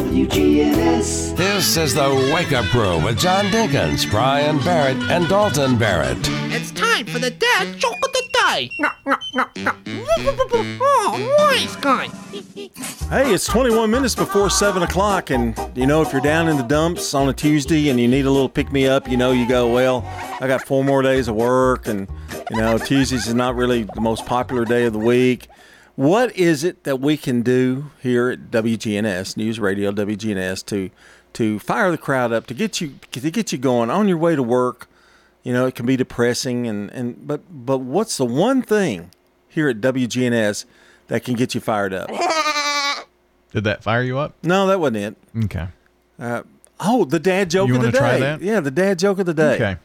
WGNS. 0.08 1.36
This 1.36 1.76
is 1.76 1.92
the 1.92 2.32
Wake 2.34 2.52
Up 2.52 2.64
Crew 2.66 3.04
with 3.04 3.18
John 3.18 3.44
Dinkins, 3.46 4.10
Brian 4.10 4.56
Barrett, 4.60 4.96
and 5.10 5.28
Dalton 5.28 5.76
Barrett. 5.76 6.16
It's 6.50 6.70
time 6.70 7.04
for 7.04 7.18
the 7.18 7.30
dad 7.30 7.76
joke 7.76 7.98
of 8.02 8.12
the 8.12 8.22
day. 8.32 8.70
Oh, 10.80 11.36
nice 11.38 11.76
guy. 11.76 12.08
Hey, 13.10 13.34
it's 13.34 13.46
21 13.46 13.90
minutes 13.90 14.14
before 14.14 14.48
7 14.48 14.82
o'clock, 14.82 15.28
and 15.28 15.54
you 15.74 15.86
know, 15.86 16.00
if 16.00 16.10
you're 16.10 16.22
down 16.22 16.48
in 16.48 16.56
the 16.56 16.62
dumps 16.62 17.12
on 17.12 17.28
a 17.28 17.34
Tuesday 17.34 17.90
and 17.90 18.00
you 18.00 18.08
need 18.08 18.24
a 18.24 18.30
little 18.30 18.48
pick 18.48 18.72
me 18.72 18.86
up, 18.86 19.10
you 19.10 19.18
know, 19.18 19.32
you 19.32 19.46
go, 19.46 19.70
well, 19.70 20.04
I 20.40 20.48
got 20.48 20.66
four 20.66 20.84
more 20.84 21.02
days 21.02 21.28
of 21.28 21.34
work, 21.34 21.86
and, 21.86 22.08
you 22.50 22.56
know, 22.56 22.78
Tuesdays 22.78 23.26
is 23.26 23.34
not 23.34 23.56
really 23.56 23.82
the 23.82 24.00
most 24.00 24.24
popular 24.24 24.64
day 24.64 24.86
of 24.86 24.94
the 24.94 24.98
week. 24.98 25.48
What 25.98 26.36
is 26.36 26.62
it 26.62 26.84
that 26.84 27.00
we 27.00 27.16
can 27.16 27.42
do 27.42 27.90
here 28.00 28.30
at 28.30 28.52
WGNS, 28.52 29.36
News 29.36 29.58
Radio 29.58 29.90
WGNS, 29.90 30.64
to 30.66 30.90
to 31.32 31.58
fire 31.58 31.90
the 31.90 31.98
crowd 31.98 32.32
up, 32.32 32.46
to 32.46 32.54
get 32.54 32.80
you 32.80 33.00
to 33.10 33.30
get 33.32 33.50
you 33.50 33.58
going 33.58 33.90
on 33.90 34.06
your 34.06 34.16
way 34.16 34.36
to 34.36 34.42
work? 34.44 34.86
You 35.42 35.52
know, 35.52 35.66
it 35.66 35.74
can 35.74 35.86
be 35.86 35.96
depressing, 35.96 36.68
and, 36.68 36.88
and 36.90 37.26
but 37.26 37.40
but 37.50 37.78
what's 37.78 38.16
the 38.16 38.24
one 38.24 38.62
thing 38.62 39.10
here 39.48 39.68
at 39.68 39.80
WGNS 39.80 40.66
that 41.08 41.24
can 41.24 41.34
get 41.34 41.56
you 41.56 41.60
fired 41.60 41.92
up? 41.92 42.08
Did 43.52 43.64
that 43.64 43.82
fire 43.82 44.04
you 44.04 44.18
up? 44.18 44.34
No, 44.44 44.68
that 44.68 44.78
wasn't 44.78 44.98
it. 44.98 45.16
Okay. 45.46 45.66
Uh, 46.16 46.42
oh, 46.78 47.06
the 47.06 47.18
dad 47.18 47.50
joke 47.50 47.66
You 47.66 47.74
of 47.74 47.80
the 47.80 47.86
wanna 47.88 47.92
day. 47.92 47.98
try 47.98 48.18
that? 48.20 48.40
Yeah, 48.40 48.60
the 48.60 48.70
dad 48.70 49.00
joke 49.00 49.18
of 49.18 49.26
the 49.26 49.34
day. 49.34 49.56
Okay. 49.56 49.76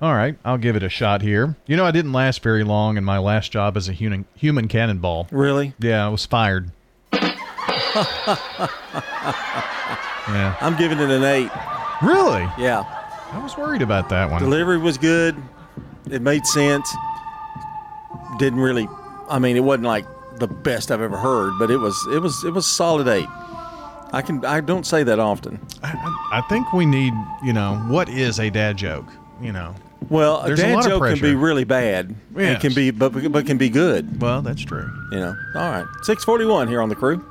All 0.00 0.14
right. 0.14 0.36
I'll 0.44 0.58
give 0.58 0.76
it 0.76 0.82
a 0.82 0.88
shot 0.88 1.22
here. 1.22 1.56
You 1.66 1.76
know, 1.76 1.84
I 1.84 1.90
didn't 1.90 2.12
last 2.12 2.42
very 2.42 2.62
long 2.64 2.96
in 2.96 3.04
my 3.04 3.18
last 3.18 3.50
job 3.50 3.76
as 3.76 3.88
a 3.88 3.92
human, 3.92 4.26
human 4.36 4.68
cannonball. 4.68 5.26
Really? 5.30 5.74
Yeah, 5.80 6.06
I 6.06 6.08
was 6.08 6.24
fired. 6.26 6.70
Yeah. 10.28 10.56
I'm 10.60 10.76
giving 10.76 10.98
it 10.98 11.10
an 11.10 11.24
eight. 11.24 11.50
Really? 12.02 12.46
Yeah. 12.58 12.84
I 13.32 13.38
was 13.42 13.56
worried 13.56 13.82
about 13.82 14.08
that 14.10 14.30
one. 14.30 14.42
Delivery 14.42 14.78
was 14.78 14.98
good. 14.98 15.34
It 16.10 16.22
made 16.22 16.46
sense. 16.46 16.94
Didn't 18.38 18.60
really. 18.60 18.88
I 19.28 19.38
mean, 19.38 19.56
it 19.56 19.60
wasn't 19.64 19.86
like 19.86 20.06
the 20.38 20.46
best 20.46 20.90
I've 20.90 21.00
ever 21.00 21.16
heard, 21.16 21.54
but 21.58 21.70
it 21.70 21.78
was. 21.78 21.96
It 22.12 22.20
was. 22.20 22.44
It 22.44 22.50
was 22.52 22.66
a 22.66 22.68
solid 22.70 23.08
eight. 23.08 23.28
I 24.12 24.22
can. 24.24 24.44
I 24.44 24.60
don't 24.60 24.86
say 24.86 25.02
that 25.02 25.18
often. 25.18 25.58
I 25.82 26.42
think 26.48 26.72
we 26.72 26.86
need, 26.86 27.12
you 27.42 27.52
know, 27.52 27.76
what 27.88 28.08
is 28.08 28.38
a 28.38 28.50
dad 28.50 28.76
joke? 28.76 29.06
You 29.40 29.52
know, 29.52 29.74
Well, 30.08 30.42
a 30.42 30.46
There's 30.46 30.60
a 30.60 30.62
dad 30.62 30.74
lot 30.74 30.84
of 30.86 30.90
joke 30.90 31.02
can 31.02 31.14
be 31.14 31.20
pressure. 31.20 31.36
really 31.36 31.64
bad. 31.64 32.14
Yes. 32.36 32.56
It 32.56 32.60
can 32.60 32.74
be, 32.74 32.90
but 32.90 33.10
but 33.32 33.46
can 33.46 33.58
be 33.58 33.68
good. 33.68 34.20
Well, 34.22 34.42
that's 34.42 34.62
true. 34.64 34.90
You 35.12 35.18
know. 35.20 35.36
All 35.54 35.70
right. 35.70 35.86
Six 36.02 36.24
forty 36.24 36.44
one 36.44 36.68
here 36.68 36.80
on 36.80 36.88
the 36.88 36.94
crew. 36.94 37.24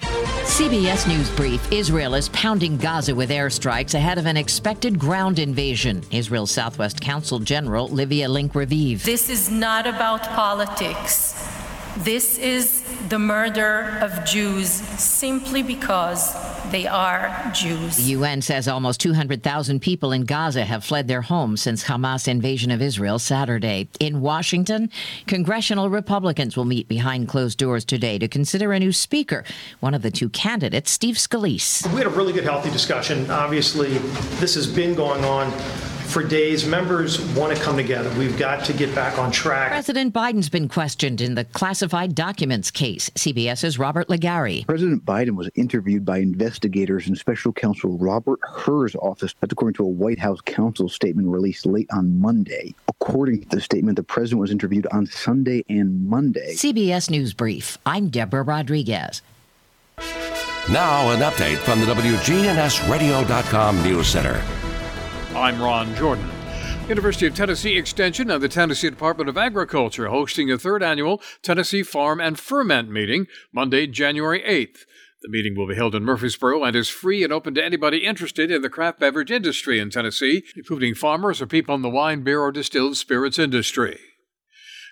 CBS 0.00 1.06
News 1.08 1.30
Brief 1.30 1.72
Israel 1.72 2.14
is 2.14 2.28
pounding 2.30 2.76
Gaza 2.76 3.14
with 3.14 3.30
airstrikes 3.30 3.94
ahead 3.94 4.18
of 4.18 4.26
an 4.26 4.36
expected 4.36 4.98
ground 4.98 5.38
invasion. 5.38 6.02
Israel's 6.10 6.50
Southwest 6.50 7.00
Consul 7.00 7.38
General 7.38 7.88
Livia 7.88 8.28
Link 8.28 8.52
Raviv. 8.52 9.02
This 9.04 9.30
is 9.30 9.50
not 9.50 9.86
about 9.86 10.22
politics. 10.30 11.34
This 11.98 12.38
is 12.38 12.82
the 13.08 13.18
murder 13.18 13.98
of 14.00 14.24
Jews 14.24 14.70
simply 14.70 15.62
because 15.62 16.34
they 16.70 16.86
are 16.86 17.50
Jews. 17.52 17.96
The 17.96 18.12
UN 18.14 18.42
says 18.42 18.68
almost 18.68 19.00
200,000 19.00 19.80
people 19.80 20.12
in 20.12 20.24
Gaza 20.24 20.64
have 20.64 20.84
fled 20.84 21.08
their 21.08 21.22
homes 21.22 21.60
since 21.60 21.84
Hamas 21.84 22.28
invasion 22.28 22.70
of 22.70 22.80
Israel 22.80 23.18
Saturday. 23.18 23.88
In 23.98 24.20
Washington, 24.20 24.90
congressional 25.26 25.90
Republicans 25.90 26.56
will 26.56 26.64
meet 26.64 26.86
behind 26.86 27.28
closed 27.28 27.58
doors 27.58 27.84
today 27.84 28.18
to 28.18 28.28
consider 28.28 28.72
a 28.72 28.78
new 28.78 28.92
speaker. 28.92 29.44
One 29.80 29.94
of 29.94 30.02
the 30.02 30.12
two 30.12 30.28
candidates, 30.28 30.92
Steve 30.92 31.16
Scalise. 31.16 31.90
We 31.92 31.98
had 31.98 32.06
a 32.06 32.10
really 32.10 32.32
good, 32.32 32.44
healthy 32.44 32.70
discussion. 32.70 33.28
Obviously, 33.30 33.98
this 34.38 34.54
has 34.54 34.66
been 34.66 34.94
going 34.94 35.24
on 35.24 35.50
for 36.10 36.22
days. 36.22 36.66
Members 36.66 37.20
want 37.34 37.56
to 37.56 37.62
come 37.62 37.76
together. 37.76 38.10
We've 38.18 38.36
got 38.36 38.64
to 38.66 38.72
get 38.72 38.94
back 38.94 39.18
on 39.18 39.30
track. 39.30 39.70
President 39.70 40.12
Biden's 40.12 40.48
been 40.48 40.68
questioned 40.68 41.20
in 41.20 41.34
the 41.34 41.44
classified 41.44 42.14
documents 42.14 42.70
case. 42.70 43.08
CBS's 43.10 43.78
Robert 43.78 44.08
Legare. 44.08 44.66
President 44.66 45.04
Biden 45.04 45.36
was 45.36 45.48
interviewed 45.54 46.04
by 46.04 46.18
investigators 46.18 47.08
in 47.08 47.14
special 47.16 47.52
counsel 47.52 47.96
Robert 47.98 48.40
Hur's 48.42 48.96
office. 48.96 49.34
That's 49.40 49.52
according 49.52 49.74
to 49.74 49.84
a 49.84 49.88
White 49.88 50.18
House 50.18 50.40
counsel 50.40 50.88
statement 50.88 51.28
released 51.28 51.64
late 51.66 51.88
on 51.92 52.20
Monday. 52.20 52.74
According 52.88 53.42
to 53.42 53.48
the 53.48 53.60
statement, 53.60 53.96
the 53.96 54.02
president 54.02 54.40
was 54.40 54.50
interviewed 54.50 54.86
on 54.92 55.06
Sunday 55.06 55.64
and 55.68 56.08
Monday. 56.08 56.54
CBS 56.54 57.08
News 57.10 57.32
Brief. 57.32 57.78
I'm 57.86 58.08
Deborah 58.08 58.42
Rodriguez. 58.42 59.22
Now, 60.70 61.10
an 61.10 61.20
update 61.20 61.56
from 61.56 61.80
the 61.80 61.86
WGNSradio.com 61.86 63.82
News 63.82 64.06
Center. 64.06 64.69
I'm 65.34 65.62
Ron 65.62 65.94
Jordan. 65.94 66.28
University 66.88 67.28
of 67.28 67.36
Tennessee 67.36 67.78
Extension 67.78 68.32
and 68.32 68.42
the 68.42 68.48
Tennessee 68.48 68.90
Department 68.90 69.28
of 69.28 69.38
Agriculture 69.38 70.08
hosting 70.08 70.50
a 70.50 70.58
third 70.58 70.82
annual 70.82 71.22
Tennessee 71.40 71.84
Farm 71.84 72.20
and 72.20 72.36
Ferment 72.36 72.90
meeting 72.90 73.28
Monday, 73.52 73.86
January 73.86 74.40
8th. 74.42 74.86
The 75.22 75.28
meeting 75.28 75.56
will 75.56 75.68
be 75.68 75.76
held 75.76 75.94
in 75.94 76.04
Murfreesboro 76.04 76.64
and 76.64 76.74
is 76.74 76.88
free 76.88 77.22
and 77.22 77.32
open 77.32 77.54
to 77.54 77.64
anybody 77.64 77.98
interested 77.98 78.50
in 78.50 78.62
the 78.62 78.68
craft 78.68 78.98
beverage 78.98 79.30
industry 79.30 79.78
in 79.78 79.90
Tennessee, 79.90 80.42
including 80.56 80.96
farmers 80.96 81.40
or 81.40 81.46
people 81.46 81.76
in 81.76 81.82
the 81.82 81.88
wine, 81.88 82.24
beer, 82.24 82.40
or 82.40 82.50
distilled 82.50 82.96
spirits 82.96 83.38
industry. 83.38 84.00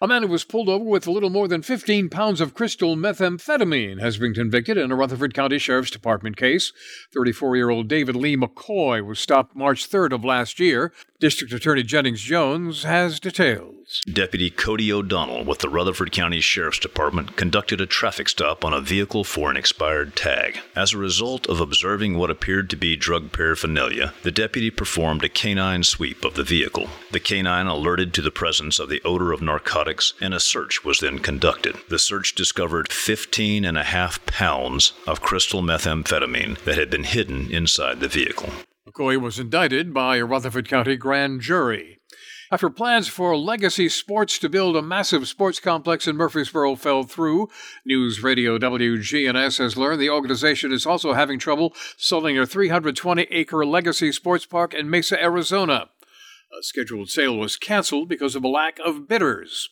A 0.01 0.07
man 0.07 0.23
who 0.23 0.29
was 0.29 0.45
pulled 0.45 0.69
over 0.69 0.85
with 0.85 1.09
a 1.09 1.11
little 1.11 1.31
more 1.31 1.49
than 1.49 1.63
15 1.63 2.09
pounds 2.09 2.41
of 2.41 2.55
crystal 2.55 2.95
methamphetamine 2.95 4.01
has 4.01 4.17
been 4.17 4.33
convicted 4.33 4.77
in 4.77 4.93
a 4.93 4.97
Rutherford 4.97 5.35
County 5.35 5.59
Sheriff's 5.59 5.91
Department 5.91 6.37
case. 6.37 6.73
34 7.13 7.57
year 7.57 7.71
old 7.71 7.89
David 7.89 8.15
Lee 8.15 8.37
McCoy 8.37 9.05
was 9.05 9.19
stopped 9.19 9.57
March 9.57 9.91
3rd 9.91 10.13
of 10.13 10.25
last 10.25 10.61
year. 10.61 10.93
District 11.19 11.53
Attorney 11.53 11.83
Jennings 11.83 12.21
Jones 12.21 12.85
has 12.85 13.19
details. 13.19 13.88
Deputy 14.13 14.51
Cody 14.51 14.93
O'Donnell 14.93 15.45
with 15.45 15.61
the 15.61 15.69
Rutherford 15.71 16.13
County 16.13 16.41
Sheriff's 16.41 16.79
Department 16.79 17.37
conducted 17.37 17.81
a 17.81 17.87
traffic 17.87 18.29
stop 18.29 18.63
on 18.63 18.75
a 18.75 18.83
vehicle 18.83 19.25
for 19.25 19.51
an 19.51 19.57
expired 19.57 20.15
tag. 20.15 20.61
As 20.77 20.93
a 20.93 20.99
result 20.99 21.47
of 21.49 21.59
observing 21.59 22.19
what 22.19 22.31
appeared 22.31 22.69
to 22.71 22.77
be 22.77 22.97
drug 22.97 23.33
paraphernalia, 23.33 24.13
the 24.25 24.31
deputy 24.31 24.71
performed 24.71 25.25
a 25.25 25.31
canine 25.31 25.85
sweep 25.85 26.23
of 26.23 26.35
the 26.35 26.45
vehicle. 26.45 26.89
The 27.13 27.21
canine 27.21 27.67
alerted 27.67 28.13
to 28.15 28.23
the 28.23 28.31
presence 28.31 28.79
of 28.79 28.91
the 28.91 29.01
odor 29.07 29.33
of 29.33 29.41
narcotics, 29.41 30.13
and 30.21 30.35
a 30.35 30.41
search 30.41 30.85
was 30.85 31.01
then 31.01 31.19
conducted. 31.21 31.77
The 31.89 31.99
search 31.99 32.35
discovered 32.35 32.93
15 32.93 33.65
and 33.65 33.79
a 33.79 33.85
half 33.85 34.25
pounds 34.27 34.93
of 35.07 35.23
crystal 35.23 35.63
methamphetamine 35.63 36.59
that 36.65 36.77
had 36.77 36.91
been 36.91 37.05
hidden 37.05 37.51
inside 37.51 38.01
the 38.01 38.09
vehicle. 38.09 38.51
McCoy 38.87 39.19
was 39.19 39.39
indicted 39.39 39.95
by 39.95 40.17
a 40.17 40.27
Rutherford 40.27 40.69
County 40.69 40.97
grand 40.97 41.41
jury. 41.41 41.98
After 42.51 42.71
plans 42.71 43.09
for 43.09 43.37
Legacy 43.37 43.91
Sports 43.91 44.39
to 44.39 44.49
build 44.49 44.75
a 44.75 44.81
massive 44.81 45.29
sports 45.29 45.61
complex 45.61 46.07
in 46.07 46.17
Murfreesboro 46.17 46.77
fell 46.77 47.03
through, 47.03 47.51
News 47.85 48.23
Radio 48.23 48.57
WGNS 48.57 49.59
has 49.59 49.77
learned 49.77 50.01
the 50.01 50.09
organization 50.09 50.73
is 50.73 50.87
also 50.87 51.13
having 51.13 51.39
trouble 51.39 51.75
selling 51.99 52.39
a 52.39 52.47
320 52.47 53.27
acre 53.31 53.67
Legacy 53.67 54.13
Sports 54.13 54.47
Park 54.47 54.73
in 54.73 54.89
Mesa, 54.89 55.23
Arizona. 55.23 55.91
A 56.59 56.63
scheduled 56.63 57.11
sale 57.11 57.37
was 57.37 57.59
canceled 57.59 58.09
because 58.09 58.35
of 58.35 58.45
a 58.45 58.49
lack 58.49 58.79
of 58.83 59.07
bidders. 59.07 59.69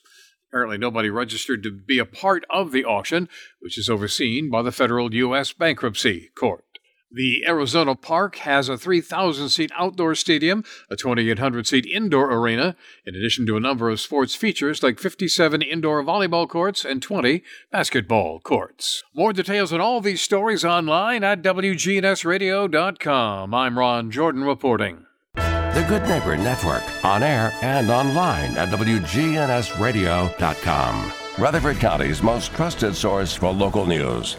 Apparently, 0.51 0.77
nobody 0.77 1.09
registered 1.09 1.63
to 1.63 1.71
be 1.71 1.99
a 1.99 2.05
part 2.05 2.45
of 2.51 2.73
the 2.73 2.85
auction, 2.85 3.31
which 3.59 3.79
is 3.79 3.89
overseen 3.89 4.51
by 4.51 4.61
the 4.61 4.71
federal 4.71 5.15
U.S. 5.15 5.51
Bankruptcy 5.55 6.29
Court. 6.39 6.66
The 7.11 7.45
Arizona 7.47 7.95
Park 7.95 8.37
has 8.39 8.69
a 8.69 8.77
3,000 8.77 9.49
seat 9.49 9.71
outdoor 9.77 10.17
stadium, 10.17 10.65
a 10.91 10.97
2,800 10.97 11.65
seat 11.67 11.87
indoor 11.87 12.31
arena, 12.33 12.77
in 13.07 13.15
addition 13.15 13.47
to 13.47 13.57
a 13.57 13.61
number 13.61 13.89
of 13.89 14.01
sports 14.01 14.35
features 14.35 14.83
like 14.83 14.99
57 14.99 15.63
indoor 15.63 16.03
volleyball 16.03 16.49
courts 16.49 16.85
and 16.85 17.01
20 17.01 17.45
basketball 17.71 18.41
courts. 18.41 19.05
More 19.15 19.33
details 19.33 19.73
on 19.73 19.81
all 19.81 20.01
these 20.01 20.21
stories 20.21 20.65
online 20.65 21.23
at 21.23 21.43
WGNSradio.com. 21.43 23.55
I'm 23.55 23.79
Ron 23.79 24.11
Jordan 24.11 24.43
reporting. 24.43 25.07
The 25.37 25.85
Good 25.89 26.03
Neighbor 26.09 26.37
Network, 26.37 26.83
on 27.05 27.23
air 27.23 27.53
and 27.63 27.89
online 27.91 28.57
at 28.57 28.71
WGNSradio.com. 28.71 31.13
Rutherford 31.39 31.77
County's 31.77 32.23
most 32.23 32.53
trusted 32.55 32.97
source 32.97 33.35
for 33.35 33.53
local 33.53 33.85
news. 33.87 34.39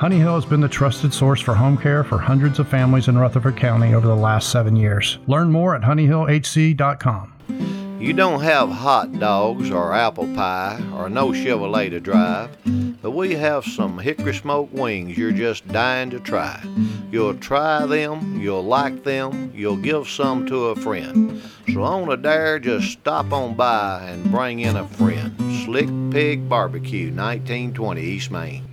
Honey 0.00 0.16
Hill 0.16 0.36
has 0.36 0.46
been 0.46 0.62
the 0.62 0.68
trusted 0.68 1.12
source 1.12 1.42
for 1.42 1.52
home 1.52 1.76
care 1.76 2.02
for 2.02 2.16
hundreds 2.16 2.58
of 2.58 2.66
families 2.66 3.08
in 3.08 3.18
Rutherford 3.18 3.58
County 3.58 3.92
over 3.92 4.06
the 4.06 4.16
last 4.16 4.50
seven 4.50 4.74
years. 4.74 5.18
Learn 5.26 5.52
more 5.52 5.76
at 5.76 5.82
honeyhillhc.com. 5.82 7.34
You 8.00 8.14
don't 8.14 8.40
have 8.40 8.70
hot 8.70 9.12
dogs 9.18 9.70
or 9.70 9.92
apple 9.92 10.24
pie 10.34 10.82
or 10.94 11.10
no 11.10 11.32
Chevrolet 11.32 11.90
to 11.90 12.00
drive, 12.00 12.48
but 13.02 13.10
we 13.10 13.34
have 13.34 13.62
some 13.66 13.98
hickory 13.98 14.32
smoked 14.32 14.72
wings 14.72 15.18
you're 15.18 15.32
just 15.32 15.68
dying 15.68 16.08
to 16.08 16.20
try. 16.20 16.64
You'll 17.12 17.34
try 17.34 17.84
them, 17.84 18.40
you'll 18.40 18.64
like 18.64 19.04
them, 19.04 19.52
you'll 19.54 19.76
give 19.76 20.08
some 20.08 20.46
to 20.46 20.68
a 20.68 20.76
friend. 20.76 21.42
So 21.74 21.82
on 21.82 22.10
a 22.10 22.16
dare, 22.16 22.58
just 22.58 22.90
stop 22.90 23.34
on 23.34 23.52
by 23.52 24.00
and 24.08 24.30
bring 24.30 24.60
in 24.60 24.76
a 24.76 24.88
friend. 24.88 25.36
Slick 25.66 25.90
Pig 26.10 26.48
Barbecue, 26.48 27.08
1920 27.08 28.00
East 28.00 28.30
Main. 28.30 28.69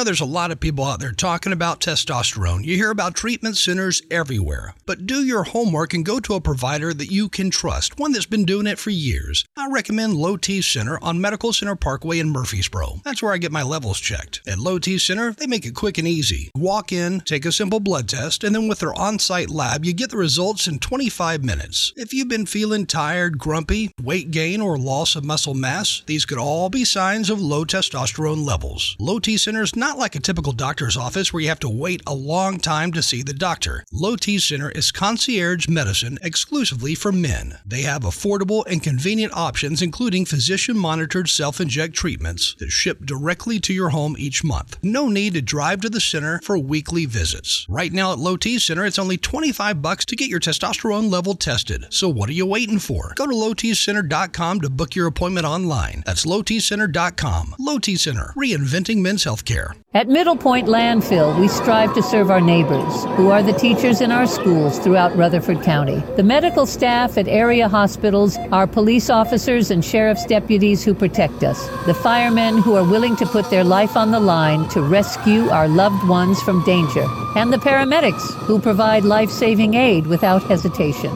Know, 0.00 0.04
there's 0.04 0.20
a 0.20 0.24
lot 0.24 0.50
of 0.50 0.58
people 0.58 0.84
out 0.84 0.98
there 0.98 1.12
talking 1.12 1.52
about 1.52 1.80
testosterone. 1.80 2.64
You 2.64 2.74
hear 2.74 2.90
about 2.90 3.14
treatment 3.14 3.58
centers 3.58 4.00
everywhere. 4.10 4.74
But 4.86 5.06
do 5.06 5.22
your 5.22 5.42
homework 5.42 5.92
and 5.92 6.06
go 6.06 6.20
to 6.20 6.34
a 6.34 6.40
provider 6.40 6.94
that 6.94 7.12
you 7.12 7.28
can 7.28 7.50
trust, 7.50 7.98
one 7.98 8.12
that's 8.12 8.24
been 8.24 8.46
doing 8.46 8.66
it 8.66 8.78
for 8.78 8.88
years. 8.88 9.44
I 9.58 9.68
recommend 9.70 10.14
Low 10.14 10.38
T 10.38 10.62
Center 10.62 10.98
on 11.02 11.20
Medical 11.20 11.52
Center 11.52 11.76
Parkway 11.76 12.18
in 12.18 12.30
Murfreesboro. 12.30 13.02
That's 13.04 13.22
where 13.22 13.34
I 13.34 13.38
get 13.38 13.52
my 13.52 13.62
levels 13.62 14.00
checked. 14.00 14.40
At 14.46 14.58
Low 14.58 14.78
T 14.78 14.96
Center, 14.96 15.32
they 15.32 15.46
make 15.46 15.66
it 15.66 15.74
quick 15.74 15.98
and 15.98 16.08
easy. 16.08 16.50
Walk 16.54 16.92
in, 16.92 17.20
take 17.20 17.44
a 17.44 17.52
simple 17.52 17.80
blood 17.80 18.08
test, 18.08 18.42
and 18.42 18.54
then 18.54 18.68
with 18.68 18.78
their 18.78 18.98
on 18.98 19.18
site 19.18 19.50
lab, 19.50 19.84
you 19.84 19.92
get 19.92 20.08
the 20.10 20.16
results 20.16 20.66
in 20.66 20.78
25 20.78 21.44
minutes. 21.44 21.92
If 21.94 22.14
you've 22.14 22.28
been 22.28 22.46
feeling 22.46 22.86
tired, 22.86 23.38
grumpy, 23.38 23.90
weight 24.02 24.30
gain, 24.30 24.62
or 24.62 24.78
loss 24.78 25.14
of 25.14 25.24
muscle 25.26 25.54
mass, 25.54 26.02
these 26.06 26.24
could 26.24 26.38
all 26.38 26.70
be 26.70 26.86
signs 26.86 27.28
of 27.28 27.38
low 27.38 27.66
testosterone 27.66 28.46
levels. 28.46 28.96
Low 28.98 29.18
T 29.18 29.36
Center 29.36 29.62
is 29.62 29.76
not 29.76 29.89
not 29.90 29.98
like 29.98 30.14
a 30.14 30.20
typical 30.20 30.52
doctor's 30.52 30.96
office 30.96 31.32
where 31.32 31.42
you 31.42 31.48
have 31.48 31.58
to 31.58 31.68
wait 31.68 32.00
a 32.06 32.14
long 32.14 32.58
time 32.58 32.92
to 32.92 33.02
see 33.02 33.24
the 33.24 33.34
doctor. 33.34 33.84
Low 33.90 34.14
T 34.14 34.38
Center 34.38 34.70
is 34.70 34.92
concierge 34.92 35.66
medicine 35.66 36.16
exclusively 36.22 36.94
for 36.94 37.10
men. 37.10 37.58
They 37.66 37.82
have 37.82 38.02
affordable 38.02 38.62
and 38.68 38.84
convenient 38.84 39.36
options, 39.36 39.82
including 39.82 40.26
physician 40.26 40.78
monitored 40.78 41.28
self 41.28 41.60
inject 41.60 41.96
treatments 41.96 42.54
that 42.60 42.70
ship 42.70 43.04
directly 43.04 43.58
to 43.58 43.72
your 43.72 43.88
home 43.88 44.14
each 44.16 44.44
month. 44.44 44.78
No 44.80 45.08
need 45.08 45.34
to 45.34 45.42
drive 45.42 45.80
to 45.80 45.90
the 45.90 46.00
center 46.00 46.40
for 46.44 46.56
weekly 46.56 47.04
visits. 47.04 47.66
Right 47.68 47.92
now 47.92 48.12
at 48.12 48.20
Low 48.20 48.36
T 48.36 48.60
Center, 48.60 48.86
it's 48.86 48.98
only 48.98 49.16
25 49.16 49.82
bucks 49.82 50.04
to 50.04 50.14
get 50.14 50.30
your 50.30 50.38
testosterone 50.38 51.10
level 51.10 51.34
tested. 51.34 51.86
So 51.90 52.08
what 52.08 52.28
are 52.28 52.34
you 52.34 52.46
waiting 52.46 52.78
for? 52.78 53.12
Go 53.16 53.26
to 53.26 53.34
lowtcenter.com 53.34 54.60
to 54.60 54.70
book 54.70 54.94
your 54.94 55.08
appointment 55.08 55.46
online. 55.46 56.04
That's 56.06 56.24
lowtcenter.com. 56.24 57.56
Low 57.58 57.80
T 57.80 57.96
Center, 57.96 58.32
reinventing 58.36 58.98
men's 58.98 59.24
healthcare. 59.24 59.79
At 59.92 60.06
Middle 60.06 60.36
Point 60.36 60.68
Landfill, 60.68 61.36
we 61.40 61.48
strive 61.48 61.92
to 61.94 62.02
serve 62.02 62.30
our 62.30 62.40
neighbors, 62.40 63.04
who 63.16 63.30
are 63.30 63.42
the 63.42 63.52
teachers 63.52 64.00
in 64.00 64.12
our 64.12 64.24
schools 64.24 64.78
throughout 64.78 65.16
Rutherford 65.16 65.64
County. 65.64 66.00
The 66.14 66.22
medical 66.22 66.64
staff 66.64 67.18
at 67.18 67.26
area 67.26 67.68
hospitals, 67.68 68.38
our 68.52 68.68
police 68.68 69.10
officers 69.10 69.68
and 69.68 69.84
sheriff's 69.84 70.24
deputies 70.26 70.84
who 70.84 70.94
protect 70.94 71.42
us, 71.42 71.66
the 71.86 71.94
firemen 71.94 72.58
who 72.58 72.76
are 72.76 72.88
willing 72.88 73.16
to 73.16 73.26
put 73.26 73.50
their 73.50 73.64
life 73.64 73.96
on 73.96 74.12
the 74.12 74.20
line 74.20 74.68
to 74.68 74.80
rescue 74.80 75.48
our 75.48 75.66
loved 75.66 76.06
ones 76.06 76.40
from 76.40 76.62
danger, 76.62 77.04
and 77.34 77.52
the 77.52 77.58
paramedics 77.58 78.32
who 78.44 78.60
provide 78.60 79.02
life 79.02 79.28
saving 79.28 79.74
aid 79.74 80.06
without 80.06 80.44
hesitation. 80.44 81.12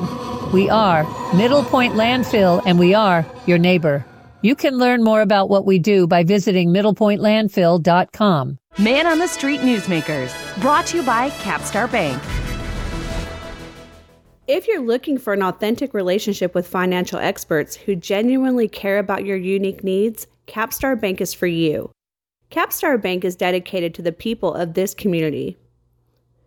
We 0.50 0.68
are 0.68 1.04
Middle 1.32 1.62
Point 1.62 1.94
Landfill, 1.94 2.60
and 2.66 2.76
we 2.76 2.92
are 2.92 3.24
your 3.46 3.58
neighbor. 3.58 4.04
You 4.44 4.54
can 4.54 4.76
learn 4.76 5.02
more 5.02 5.22
about 5.22 5.48
what 5.48 5.64
we 5.64 5.78
do 5.78 6.06
by 6.06 6.22
visiting 6.22 6.68
middlepointlandfill.com. 6.68 8.58
Man 8.76 9.06
on 9.06 9.18
the 9.18 9.26
Street 9.26 9.60
Newsmakers, 9.60 10.60
brought 10.60 10.84
to 10.88 10.98
you 10.98 11.02
by 11.02 11.30
Capstar 11.30 11.90
Bank. 11.90 12.22
If 14.46 14.68
you're 14.68 14.82
looking 14.82 15.16
for 15.16 15.32
an 15.32 15.42
authentic 15.42 15.94
relationship 15.94 16.54
with 16.54 16.68
financial 16.68 17.18
experts 17.18 17.74
who 17.74 17.96
genuinely 17.96 18.68
care 18.68 18.98
about 18.98 19.24
your 19.24 19.38
unique 19.38 19.82
needs, 19.82 20.26
Capstar 20.46 21.00
Bank 21.00 21.22
is 21.22 21.32
for 21.32 21.46
you. 21.46 21.90
Capstar 22.50 23.00
Bank 23.00 23.24
is 23.24 23.36
dedicated 23.36 23.94
to 23.94 24.02
the 24.02 24.12
people 24.12 24.52
of 24.52 24.74
this 24.74 24.92
community. 24.92 25.56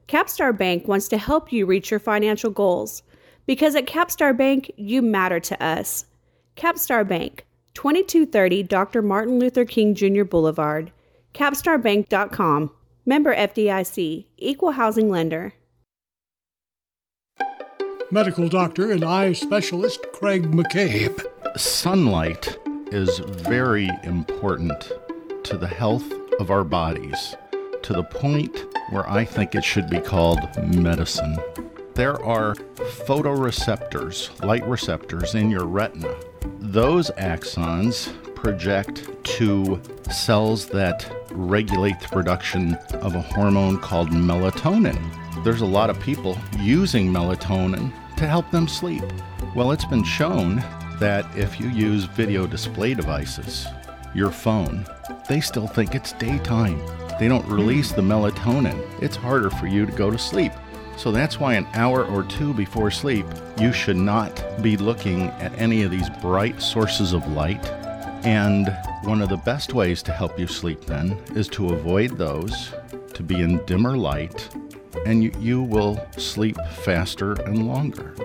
Capstar 0.07 0.55
Bank 0.55 0.87
wants 0.87 1.07
to 1.07 1.17
help 1.17 1.51
you 1.51 1.65
reach 1.65 1.89
your 1.89 1.99
financial 1.99 2.51
goals 2.51 3.01
because 3.47 3.75
at 3.75 3.87
Capstar 3.87 4.37
Bank, 4.37 4.69
you 4.75 5.01
matter 5.01 5.39
to 5.39 5.63
us. 5.63 6.05
Capstar 6.55 7.07
Bank, 7.07 7.46
2230 7.77 8.63
Dr. 8.63 9.03
Martin 9.03 9.37
Luther 9.37 9.63
King 9.63 9.93
Jr. 9.93 10.23
Boulevard, 10.23 10.91
capstarbank.com. 11.35 12.71
Member 13.05 13.35
FDIC, 13.35 14.25
Equal 14.37 14.71
Housing 14.71 15.11
Lender. 15.11 15.53
Medical 18.09 18.49
doctor 18.49 18.91
and 18.91 19.05
eye 19.05 19.31
specialist 19.31 20.07
Craig 20.11 20.51
McCabe. 20.51 21.23
Sunlight 21.55 22.57
is 22.87 23.19
very 23.19 23.91
important 24.01 24.91
to 25.43 25.55
the 25.55 25.67
health 25.67 26.11
of 26.39 26.49
our 26.49 26.63
bodies 26.63 27.35
to 27.83 27.93
the 27.93 28.03
point 28.03 28.65
where 28.89 29.07
I 29.07 29.23
think 29.23 29.53
it 29.53 29.63
should 29.63 29.87
be 29.87 29.99
called 29.99 30.39
medicine. 30.63 31.37
There 31.93 32.19
are 32.23 32.55
photoreceptors, 32.55 34.43
light 34.43 34.67
receptors 34.67 35.35
in 35.35 35.51
your 35.51 35.65
retina. 35.65 36.15
Those 36.59 37.11
axons 37.11 38.13
project 38.35 39.07
to 39.23 39.81
cells 40.11 40.67
that 40.67 41.09
regulate 41.31 41.99
the 41.99 42.07
production 42.07 42.75
of 43.01 43.15
a 43.15 43.21
hormone 43.21 43.79
called 43.79 44.09
melatonin. 44.09 45.43
There's 45.43 45.61
a 45.61 45.65
lot 45.65 45.89
of 45.89 45.99
people 45.99 46.37
using 46.59 47.11
melatonin 47.11 47.91
to 48.17 48.27
help 48.27 48.49
them 48.51 48.67
sleep. 48.67 49.03
Well, 49.55 49.71
it's 49.71 49.85
been 49.85 50.03
shown 50.03 50.57
that 50.99 51.25
if 51.35 51.59
you 51.59 51.69
use 51.69 52.05
video 52.05 52.47
display 52.47 52.93
devices, 52.93 53.67
your 54.13 54.31
phone, 54.31 54.85
they 55.29 55.39
still 55.41 55.67
think 55.67 55.95
it's 55.95 56.13
daytime. 56.13 56.81
They 57.19 57.27
don't 57.27 57.45
release 57.47 57.91
the 57.91 58.01
melatonin. 58.01 58.79
It's 59.01 59.15
harder 59.15 59.49
for 59.49 59.67
you 59.67 59.85
to 59.85 59.91
go 59.91 60.09
to 60.11 60.17
sleep. 60.17 60.51
So 60.97 61.11
that's 61.11 61.39
why 61.39 61.53
an 61.53 61.67
hour 61.75 62.03
or 62.05 62.23
two 62.23 62.55
before 62.55 62.89
sleep, 62.89 63.27
you 63.59 63.71
should 63.71 63.97
not 63.97 64.43
be 64.63 64.77
looking 64.77 65.27
at 65.39 65.57
any 65.59 65.83
of 65.83 65.91
these 65.91 66.09
bright 66.21 66.59
sources 66.59 67.13
of 67.13 67.25
light. 67.33 67.63
And 68.25 68.75
one 69.03 69.21
of 69.21 69.29
the 69.29 69.37
best 69.37 69.75
ways 69.75 70.01
to 70.03 70.11
help 70.11 70.39
you 70.39 70.47
sleep 70.47 70.85
then 70.85 71.11
is 71.35 71.47
to 71.49 71.69
avoid 71.69 72.17
those, 72.17 72.73
to 73.13 73.21
be 73.21 73.41
in 73.41 73.63
dimmer 73.65 73.95
light, 73.95 74.49
and 75.05 75.23
you, 75.23 75.31
you 75.39 75.61
will 75.61 76.03
sleep 76.17 76.57
faster 76.71 77.33
and 77.43 77.67
longer. 77.67 78.15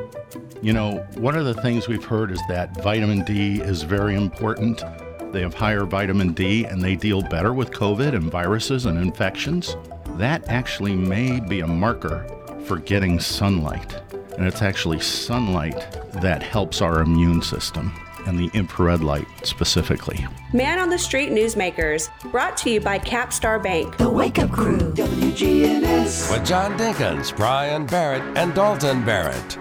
You 0.63 0.73
know, 0.73 1.07
one 1.17 1.37
of 1.37 1.45
the 1.45 1.61
things 1.61 1.89
we've 1.89 2.05
heard 2.05 2.31
is 2.31 2.41
that 2.49 2.83
vitamin 2.83 3.23
D 3.25 3.61
is 3.61 3.83
very 3.83 4.15
important. 4.15 4.83
They 5.31 5.43
have 5.43 5.53
higher 5.53 5.85
vitamin 5.85 6.33
D 6.33 6.65
and 6.65 6.81
they 6.81 6.97
deal 6.97 7.21
better 7.21 7.53
with 7.53 7.71
COVID 7.71 8.15
and 8.15 8.31
viruses 8.31 8.87
and 8.87 8.97
infections. 8.99 9.77
That 10.17 10.49
actually 10.49 10.97
may 10.97 11.39
be 11.41 11.61
a 11.61 11.67
marker 11.67 12.27
for 12.65 12.79
getting 12.79 13.21
sunlight. 13.21 13.95
And 14.37 14.47
it's 14.47 14.63
actually 14.63 15.01
sunlight 15.01 15.77
that 16.15 16.43
helps 16.43 16.81
our 16.81 17.01
immune 17.01 17.43
system 17.43 17.93
and 18.27 18.39
the 18.39 18.51
infrared 18.57 19.03
light 19.03 19.27
specifically. 19.43 20.27
Man 20.53 20.79
on 20.79 20.89
the 20.89 20.99
Street 20.99 21.31
Newsmakers, 21.31 22.09
brought 22.31 22.57
to 22.59 22.71
you 22.71 22.81
by 22.81 22.99
Capstar 22.99 23.63
Bank. 23.63 23.97
The 23.97 24.09
Wake 24.09 24.39
Up 24.39 24.51
Crew, 24.51 24.79
WGNS. 24.79 26.31
With 26.31 26.47
John 26.47 26.79
Dinkins, 26.79 27.37
Brian 27.37 27.87
Barrett, 27.87 28.23
and 28.37 28.55
Dalton 28.55 29.05
Barrett. 29.05 29.59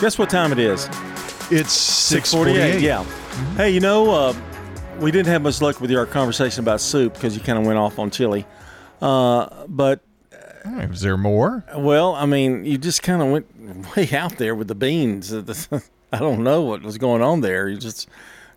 Guess 0.00 0.18
what 0.18 0.30
time 0.30 0.52
it 0.52 0.58
is? 0.58 0.88
It's 1.50 1.72
648. 1.72 2.80
Yeah. 2.80 3.02
Hey, 3.56 3.70
you 3.70 3.80
know, 3.80 4.10
uh, 4.10 4.34
we 5.00 5.10
didn't 5.10 5.28
have 5.28 5.42
much 5.42 5.60
luck 5.60 5.80
with 5.80 5.92
our 5.92 6.06
conversation 6.06 6.62
about 6.64 6.80
soup 6.80 7.14
because 7.14 7.36
you 7.36 7.42
kind 7.42 7.58
of 7.58 7.66
went 7.66 7.78
off 7.78 7.98
on 7.98 8.10
chili. 8.10 8.46
Uh, 9.00 9.66
but 9.66 10.00
is 10.90 11.00
there 11.00 11.16
more? 11.16 11.64
Well, 11.76 12.14
I 12.14 12.26
mean, 12.26 12.64
you 12.64 12.78
just 12.78 13.02
kind 13.02 13.22
of 13.22 13.28
went 13.28 13.96
way 13.96 14.10
out 14.16 14.36
there 14.38 14.54
with 14.54 14.68
the 14.68 14.74
beans. 14.74 15.32
I 16.12 16.18
don't 16.18 16.42
know 16.44 16.62
what 16.62 16.82
was 16.82 16.98
going 16.98 17.22
on 17.22 17.40
there. 17.40 17.68
You 17.68 17.76
just, 17.78 18.08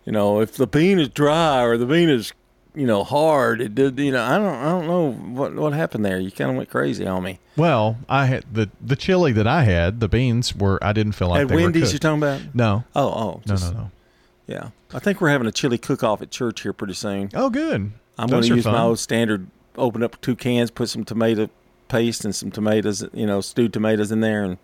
you 0.04 0.12
know, 0.12 0.40
if 0.40 0.56
the 0.56 0.66
bean 0.66 0.98
is 0.98 1.08
dry 1.08 1.62
or 1.62 1.76
the 1.76 1.86
bean 1.86 2.08
is, 2.08 2.32
you 2.74 2.86
know, 2.86 3.02
hard, 3.02 3.60
it 3.60 3.74
did. 3.74 3.98
You 3.98 4.12
know, 4.12 4.22
I 4.22 4.38
don't, 4.38 4.54
I 4.54 4.68
don't 4.70 4.86
know 4.86 5.10
what 5.34 5.54
what 5.54 5.72
happened 5.72 6.04
there. 6.04 6.20
You 6.20 6.30
kind 6.30 6.50
of 6.50 6.56
went 6.56 6.70
crazy 6.70 7.04
on 7.06 7.22
me. 7.24 7.40
Well, 7.56 7.98
I 8.08 8.26
had 8.26 8.44
the 8.52 8.70
the 8.80 8.94
chili 8.96 9.32
that 9.32 9.46
I 9.46 9.64
had. 9.64 9.98
The 10.00 10.08
beans 10.08 10.54
were 10.54 10.78
I 10.82 10.92
didn't 10.92 11.12
feel 11.12 11.28
like 11.28 11.42
At 11.42 11.48
they 11.48 11.56
Wendy's, 11.56 11.82
were 11.82 11.88
you're 11.90 11.98
talking 11.98 12.22
about? 12.22 12.54
No. 12.54 12.84
Oh, 12.94 13.08
oh, 13.08 13.42
no, 13.46 13.54
just- 13.54 13.72
no, 13.74 13.80
no. 13.80 13.90
Yeah, 14.46 14.70
I 14.92 14.98
think 14.98 15.20
we're 15.20 15.28
having 15.28 15.46
a 15.46 15.52
chili 15.52 15.78
cook-off 15.78 16.22
at 16.22 16.32
church 16.32 16.62
here 16.62 16.72
pretty 16.72 16.94
soon. 16.94 17.30
Oh, 17.34 17.50
good. 17.50 17.92
I'm 18.18 18.28
going 18.28 18.42
to 18.42 18.54
use 18.56 18.64
my 18.64 18.82
old 18.82 18.98
standard. 18.98 19.46
Open 19.76 20.02
up 20.02 20.20
two 20.20 20.34
cans, 20.34 20.72
put 20.72 20.88
some 20.88 21.04
tomato 21.04 21.48
paste 21.90 22.24
and 22.24 22.34
some 22.34 22.50
tomatoes, 22.50 23.04
you 23.12 23.26
know, 23.26 23.40
stewed 23.40 23.72
tomatoes 23.72 24.10
in 24.10 24.20
there, 24.20 24.42
and 24.42 24.58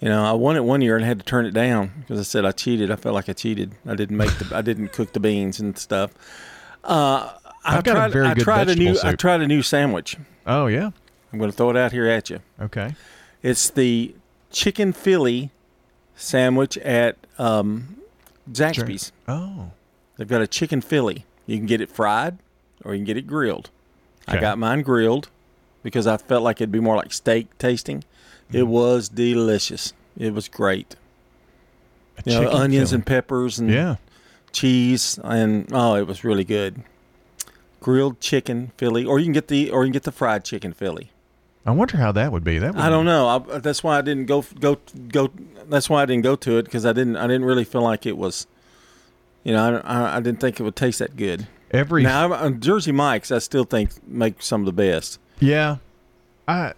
you 0.00 0.08
know, 0.08 0.24
I 0.24 0.32
won 0.32 0.56
it 0.56 0.64
one 0.64 0.82
year 0.82 0.96
and 0.96 1.04
had 1.04 1.18
to 1.18 1.24
turn 1.24 1.46
it 1.46 1.54
down 1.54 1.92
because 2.00 2.18
I 2.18 2.24
said 2.24 2.44
I 2.44 2.50
cheated. 2.50 2.90
I 2.90 2.96
felt 2.96 3.14
like 3.14 3.28
I 3.28 3.32
cheated. 3.32 3.72
I 3.86 3.94
didn't 3.94 4.16
make 4.16 4.36
the, 4.38 4.54
I 4.56 4.60
didn't 4.60 4.88
cook 4.88 5.12
the 5.12 5.20
beans 5.20 5.60
and 5.60 5.78
stuff. 5.78 6.12
Uh, 6.82 7.32
I 7.64 7.78
I've 7.78 7.84
got 7.84 7.92
a 7.92 8.00
tried, 8.00 8.12
very 8.12 8.26
I 8.26 8.34
good 8.34 8.44
tried 8.44 8.68
a 8.68 8.74
new, 8.74 8.86
vegetable 8.86 9.08
I 9.08 9.14
tried 9.14 9.40
a 9.40 9.46
new 9.46 9.62
sandwich. 9.62 10.16
Oh 10.46 10.66
yeah. 10.66 10.90
I'm 11.32 11.38
going 11.38 11.50
to 11.50 11.56
throw 11.56 11.70
it 11.70 11.76
out 11.76 11.90
here 11.90 12.06
at 12.06 12.30
you. 12.30 12.40
Okay. 12.60 12.94
It's 13.42 13.68
the 13.68 14.14
chicken 14.52 14.92
Philly 14.92 15.50
sandwich 16.14 16.78
at 16.78 17.16
um, 17.38 17.96
Zaxby's. 18.52 19.10
Oh. 19.26 19.72
They've 20.16 20.28
got 20.28 20.42
a 20.42 20.46
chicken 20.46 20.80
Philly. 20.80 21.24
You 21.46 21.56
can 21.56 21.66
get 21.66 21.80
it 21.80 21.90
fried 21.90 22.38
or 22.84 22.94
you 22.94 23.00
can 23.00 23.04
get 23.04 23.16
it 23.16 23.26
grilled. 23.26 23.70
I 24.28 24.38
got 24.38 24.58
mine 24.58 24.82
grilled 24.82 25.28
because 25.84 26.08
I 26.08 26.16
felt 26.16 26.42
like 26.42 26.56
it'd 26.60 26.72
be 26.72 26.80
more 26.80 26.96
like 26.96 27.12
steak 27.12 27.56
tasting. 27.58 28.02
Mm. 28.50 28.58
It 28.58 28.62
was 28.64 29.08
delicious. 29.08 29.92
It 30.18 30.34
was 30.34 30.48
great. 30.48 30.96
You 32.24 32.40
know, 32.40 32.50
onions 32.50 32.90
Philly. 32.90 32.96
and 32.98 33.06
peppers 33.06 33.58
and 33.60 33.70
Yeah. 33.70 33.96
cheese 34.52 35.18
and 35.22 35.68
oh, 35.72 35.94
it 35.94 36.06
was 36.08 36.24
really 36.24 36.44
good. 36.44 36.82
Grilled 37.80 38.18
chicken 38.20 38.72
Philly, 38.78 39.04
or 39.04 39.18
you 39.18 39.26
can 39.26 39.32
get 39.32 39.48
the 39.48 39.70
or 39.70 39.84
you 39.84 39.88
can 39.88 39.92
get 39.92 40.04
the 40.04 40.12
fried 40.12 40.44
chicken 40.44 40.72
Philly. 40.72 41.10
I 41.66 41.70
wonder 41.72 41.96
how 41.96 42.12
that 42.12 42.30
would 42.32 42.44
be. 42.44 42.58
That 42.58 42.74
would 42.74 42.82
I 42.82 42.88
don't 42.88 43.04
know. 43.06 43.28
I, 43.28 43.58
that's 43.58 43.82
why 43.82 43.98
I 43.98 44.02
didn't 44.02 44.26
go 44.26 44.44
go 44.60 44.78
go. 45.08 45.30
That's 45.68 45.90
why 45.90 46.02
I 46.02 46.06
didn't 46.06 46.22
go 46.22 46.36
to 46.36 46.58
it 46.58 46.64
because 46.64 46.86
I 46.86 46.92
didn't 46.92 47.16
I 47.16 47.26
didn't 47.26 47.44
really 47.44 47.64
feel 47.64 47.82
like 47.82 48.06
it 48.06 48.16
was. 48.16 48.46
You 49.42 49.52
know, 49.52 49.80
I, 49.84 49.94
I, 49.98 50.16
I 50.16 50.20
didn't 50.20 50.40
think 50.40 50.58
it 50.58 50.62
would 50.62 50.76
taste 50.76 51.00
that 51.00 51.16
good. 51.16 51.46
Every 51.70 52.02
now, 52.04 52.32
I'm, 52.32 52.60
Jersey 52.60 52.92
Mike's, 52.92 53.30
I 53.30 53.38
still 53.40 53.64
think 53.64 53.90
make 54.08 54.40
some 54.40 54.60
of 54.62 54.66
the 54.66 54.72
best. 54.72 55.18
Yeah. 55.40 55.76
I 56.48 56.72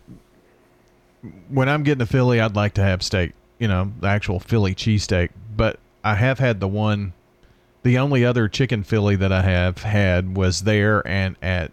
when 1.49 1.69
I'm 1.69 1.83
getting 1.83 2.03
a 2.03 2.07
Philly, 2.07 2.41
I'd 2.41 2.55
like 2.55 2.75
to 2.75 2.83
have 2.83 3.03
steak, 3.03 3.33
you 3.59 3.67
know, 3.69 3.93
the 4.01 4.07
actual 4.07 4.39
Philly 4.41 4.75
cheesesteak, 4.75 5.31
but 5.57 5.79
I 6.05 6.15
have 6.15 6.39
had 6.39 6.61
the 6.61 6.69
one 6.69 7.13
The 7.83 7.99
only 7.99 8.25
other 8.25 8.49
chicken 8.49 8.83
Philly 8.83 9.15
that 9.17 9.33
I 9.33 9.43
have 9.43 9.79
had 9.83 10.37
was 10.37 10.63
there 10.63 11.07
and 11.07 11.37
at 11.43 11.71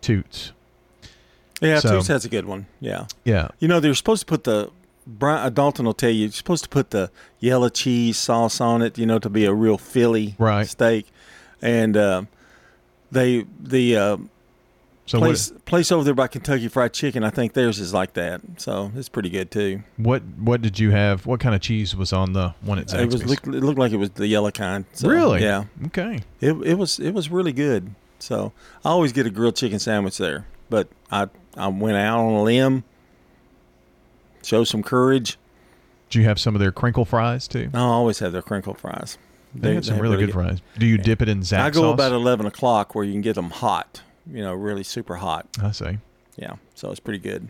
Toots. 0.00 0.52
Yeah, 1.60 1.78
So- 1.80 1.96
Toots 1.96 2.08
has 2.08 2.24
a 2.24 2.28
good 2.28 2.44
one. 2.46 2.66
Yeah. 2.80 3.06
Yeah. 3.24 3.48
You 3.58 3.66
know, 3.68 3.80
they're 3.80 3.94
supposed 3.94 4.20
to 4.20 4.26
put 4.26 4.44
the 4.44 4.70
Brian 5.08 5.46
uh, 5.46 5.50
Dalton 5.50 5.86
will 5.86 5.94
tell 5.94 6.10
you 6.10 6.22
you're 6.22 6.32
supposed 6.32 6.64
to 6.64 6.68
put 6.68 6.90
the 6.90 7.10
yellow 7.38 7.68
cheese 7.68 8.18
sauce 8.18 8.60
on 8.60 8.82
it, 8.82 8.98
you 8.98 9.06
know, 9.06 9.18
to 9.20 9.28
be 9.30 9.44
a 9.44 9.52
real 9.52 9.78
Philly 9.78 10.34
Right. 10.38 10.66
steak. 10.66 11.06
And 11.62 11.96
uh, 11.96 12.22
they 13.12 13.44
the 13.60 13.96
uh, 13.96 14.16
So 15.06 15.20
place 15.20 15.52
place 15.64 15.92
over 15.92 16.02
there 16.02 16.14
by 16.14 16.26
Kentucky 16.26 16.66
Fried 16.66 16.92
Chicken, 16.92 17.22
I 17.22 17.30
think 17.30 17.52
theirs 17.52 17.78
is 17.78 17.94
like 17.94 18.14
that. 18.14 18.40
So 18.56 18.90
it's 18.96 19.08
pretty 19.08 19.30
good 19.30 19.50
too. 19.52 19.82
What 19.96 20.22
what 20.36 20.62
did 20.62 20.80
you 20.80 20.90
have? 20.90 21.26
What 21.26 21.38
kind 21.38 21.54
of 21.54 21.60
cheese 21.60 21.94
was 21.94 22.12
on 22.12 22.32
the 22.32 22.54
one 22.60 22.80
at 22.80 22.92
It 22.92 23.06
was 23.06 23.24
looked, 23.24 23.46
it 23.46 23.62
looked 23.62 23.78
like 23.78 23.92
it 23.92 23.98
was 23.98 24.10
the 24.10 24.26
yellow 24.26 24.50
kind. 24.50 24.84
So, 24.92 25.08
Really? 25.08 25.42
Yeah. 25.42 25.64
Okay. 25.86 26.20
It 26.40 26.52
it 26.64 26.74
was 26.74 26.98
it 26.98 27.12
was 27.12 27.30
really 27.30 27.52
good. 27.52 27.94
So 28.18 28.52
I 28.84 28.88
always 28.90 29.12
get 29.12 29.26
a 29.26 29.30
grilled 29.30 29.54
chicken 29.56 29.78
sandwich 29.78 30.18
there, 30.18 30.46
but 30.68 30.88
I 31.10 31.28
I 31.56 31.68
went 31.68 31.96
out 31.96 32.18
on 32.18 32.32
a 32.32 32.42
limb, 32.42 32.82
show 34.42 34.64
some 34.64 34.82
courage. 34.82 35.38
Do 36.10 36.18
you 36.18 36.24
have 36.24 36.38
some 36.40 36.54
of 36.54 36.60
their 36.60 36.72
crinkle 36.72 37.04
fries 37.04 37.46
too? 37.46 37.70
I 37.74 37.78
always 37.78 38.18
have 38.20 38.32
their 38.32 38.42
crinkle 38.42 38.74
fries. 38.74 39.18
They 39.54 39.74
have 39.74 39.84
some 39.84 39.98
really 39.98 40.18
good 40.18 40.32
fries. 40.32 40.60
Do 40.78 40.86
you 40.86 40.98
dip 40.98 41.22
it 41.22 41.28
in 41.28 41.40
Zax 41.40 41.58
I 41.58 41.70
go 41.70 41.82
sauce? 41.82 41.94
about 41.94 42.12
eleven 42.12 42.46
o'clock 42.46 42.94
where 42.94 43.04
you 43.04 43.12
can 43.12 43.22
get 43.22 43.36
them 43.36 43.50
hot. 43.50 44.02
You 44.30 44.42
know, 44.42 44.54
really 44.54 44.82
super 44.82 45.16
hot. 45.16 45.46
I 45.62 45.70
see. 45.70 45.98
Yeah, 46.36 46.56
so 46.74 46.90
it's 46.90 47.00
pretty 47.00 47.18
good. 47.18 47.48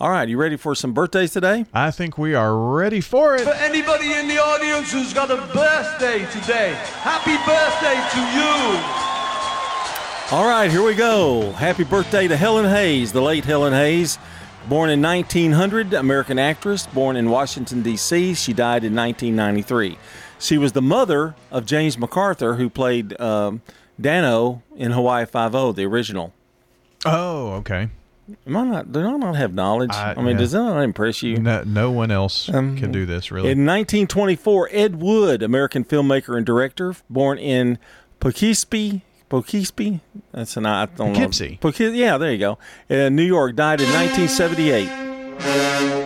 All 0.00 0.10
right, 0.10 0.28
you 0.28 0.38
ready 0.38 0.56
for 0.56 0.74
some 0.74 0.94
birthdays 0.94 1.32
today? 1.32 1.66
I 1.74 1.90
think 1.90 2.16
we 2.16 2.34
are 2.34 2.56
ready 2.56 3.02
for 3.02 3.34
it. 3.34 3.42
For 3.42 3.52
anybody 3.52 4.14
in 4.14 4.28
the 4.28 4.38
audience 4.38 4.92
who's 4.92 5.12
got 5.12 5.30
a 5.30 5.36
birthday 5.52 6.24
today, 6.30 6.72
happy 7.02 7.36
birthday 7.44 8.00
to 8.14 8.20
you. 8.32 9.00
All 10.32 10.46
right, 10.48 10.70
here 10.70 10.82
we 10.82 10.94
go. 10.94 11.52
Happy 11.52 11.84
birthday 11.84 12.28
to 12.28 12.36
Helen 12.36 12.64
Hayes, 12.64 13.12
the 13.12 13.20
late 13.20 13.44
Helen 13.44 13.72
Hayes. 13.72 14.16
Born 14.68 14.88
in 14.88 15.02
1900, 15.02 15.92
American 15.92 16.38
actress, 16.38 16.86
born 16.86 17.16
in 17.16 17.28
Washington, 17.28 17.82
D.C. 17.82 18.34
She 18.34 18.52
died 18.52 18.84
in 18.84 18.94
1993. 18.94 19.98
She 20.38 20.56
was 20.56 20.72
the 20.72 20.82
mother 20.82 21.34
of 21.50 21.66
James 21.66 21.98
MacArthur, 21.98 22.54
who 22.54 22.70
played 22.70 23.20
um, 23.20 23.60
Danno 24.00 24.62
in 24.76 24.92
Hawaii 24.92 25.26
Five-O, 25.26 25.68
oh, 25.68 25.72
the 25.72 25.84
original. 25.84 26.32
Oh, 27.04 27.52
okay. 27.54 27.90
Am 28.46 28.56
I 28.56 28.64
not? 28.64 28.92
Do 28.92 29.00
I 29.00 29.16
not 29.16 29.36
have 29.36 29.54
knowledge? 29.54 29.90
I, 29.92 30.14
mean, 30.14 30.28
yeah. 30.28 30.36
does 30.36 30.52
that 30.52 30.62
not 30.62 30.82
impress 30.82 31.22
you? 31.22 31.38
No, 31.38 31.62
no 31.64 31.90
one 31.90 32.10
else 32.10 32.48
um, 32.48 32.76
can 32.76 32.92
do 32.92 33.06
this 33.06 33.30
really. 33.30 33.50
In 33.50 33.66
1924, 33.66 34.68
Ed 34.70 34.96
Wood, 34.96 35.42
American 35.42 35.84
filmmaker 35.84 36.36
and 36.36 36.46
director, 36.46 36.94
born 37.08 37.38
in 37.38 37.78
Poughkeepsie. 38.20 39.02
Poughkeepsie? 39.28 40.00
That's 40.32 40.56
an 40.56 40.66
I 40.66 40.86
don't 40.86 41.14
Poughkeepsie. 41.14 41.50
know. 41.50 41.56
Poughkeepsie. 41.60 41.98
Yeah, 41.98 42.18
there 42.18 42.32
you 42.32 42.38
go. 42.38 42.58
In 42.88 43.16
New 43.16 43.24
York, 43.24 43.56
died 43.56 43.80
in 43.80 43.88
1978. 43.88 45.99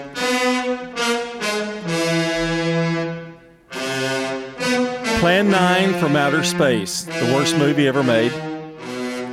Plan 5.25 5.49
9 5.51 5.95
from 5.95 6.17
Outer 6.17 6.45
Space, 6.45 7.05
the 7.05 7.33
worst 7.35 7.57
movie 7.57 7.89
ever 7.89 8.03
made. 8.03 8.31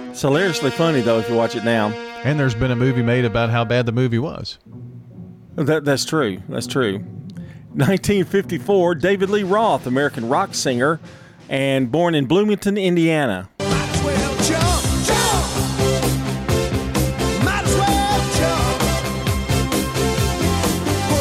It's 0.09 0.21
hilariously 0.21 0.71
funny 0.71 1.01
though 1.01 1.19
if 1.19 1.27
you 1.27 1.35
watch 1.35 1.53
it 1.53 1.65
now. 1.65 1.89
And 2.23 2.39
there's 2.39 2.55
been 2.55 2.71
a 2.71 2.77
movie 2.77 3.03
made 3.03 3.25
about 3.25 3.49
how 3.49 3.65
bad 3.65 3.85
the 3.85 3.91
movie 3.91 4.17
was. 4.17 4.57
That, 5.55 5.83
that's 5.83 6.05
true. 6.05 6.41
That's 6.47 6.65
true. 6.65 6.99
1954, 7.73 8.95
David 8.95 9.29
Lee 9.29 9.43
Roth, 9.43 9.85
American 9.85 10.29
rock 10.29 10.53
singer, 10.53 11.01
and 11.49 11.91
born 11.91 12.15
in 12.15 12.25
Bloomington, 12.25 12.77
Indiana. 12.77 13.49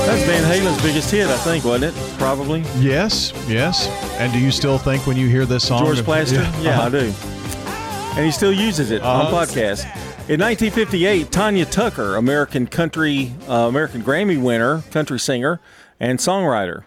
That's 0.07 0.23
Van 0.27 0.45
Halen's 0.45 0.81
biggest 0.81 1.11
hit, 1.11 1.27
I 1.27 1.37
think, 1.39 1.65
wasn't 1.65 1.93
it? 1.93 2.19
Probably. 2.19 2.61
Yes, 2.79 3.33
yes. 3.49 4.10
And 4.21 4.33
do 4.33 4.39
you 4.39 4.51
still 4.51 4.77
think 4.77 5.07
when 5.07 5.17
you 5.17 5.29
hear 5.29 5.47
this 5.47 5.67
song, 5.67 5.85
George 5.85 5.99
of- 6.01 6.05
Plaster? 6.05 6.43
Yeah, 6.61 6.79
Uh-huh. 6.81 6.87
I 6.87 6.89
do. 6.91 7.13
And 8.19 8.27
he 8.27 8.31
still 8.31 8.53
uses 8.53 8.91
it 8.91 9.03
on 9.03 9.27
Uh-huh. 9.27 9.35
podcast. 9.47 9.87
In 10.29 10.41
1958, 10.41 11.33
Tanya 11.33 11.65
Tucker, 11.65 12.17
American 12.17 12.67
country, 12.67 13.33
uh, 13.49 13.67
American 13.69 14.03
Grammy 14.03 14.39
winner, 14.41 14.83
country 14.93 15.19
singer, 15.19 15.59
and 15.99 16.19
songwriter. 16.19 16.83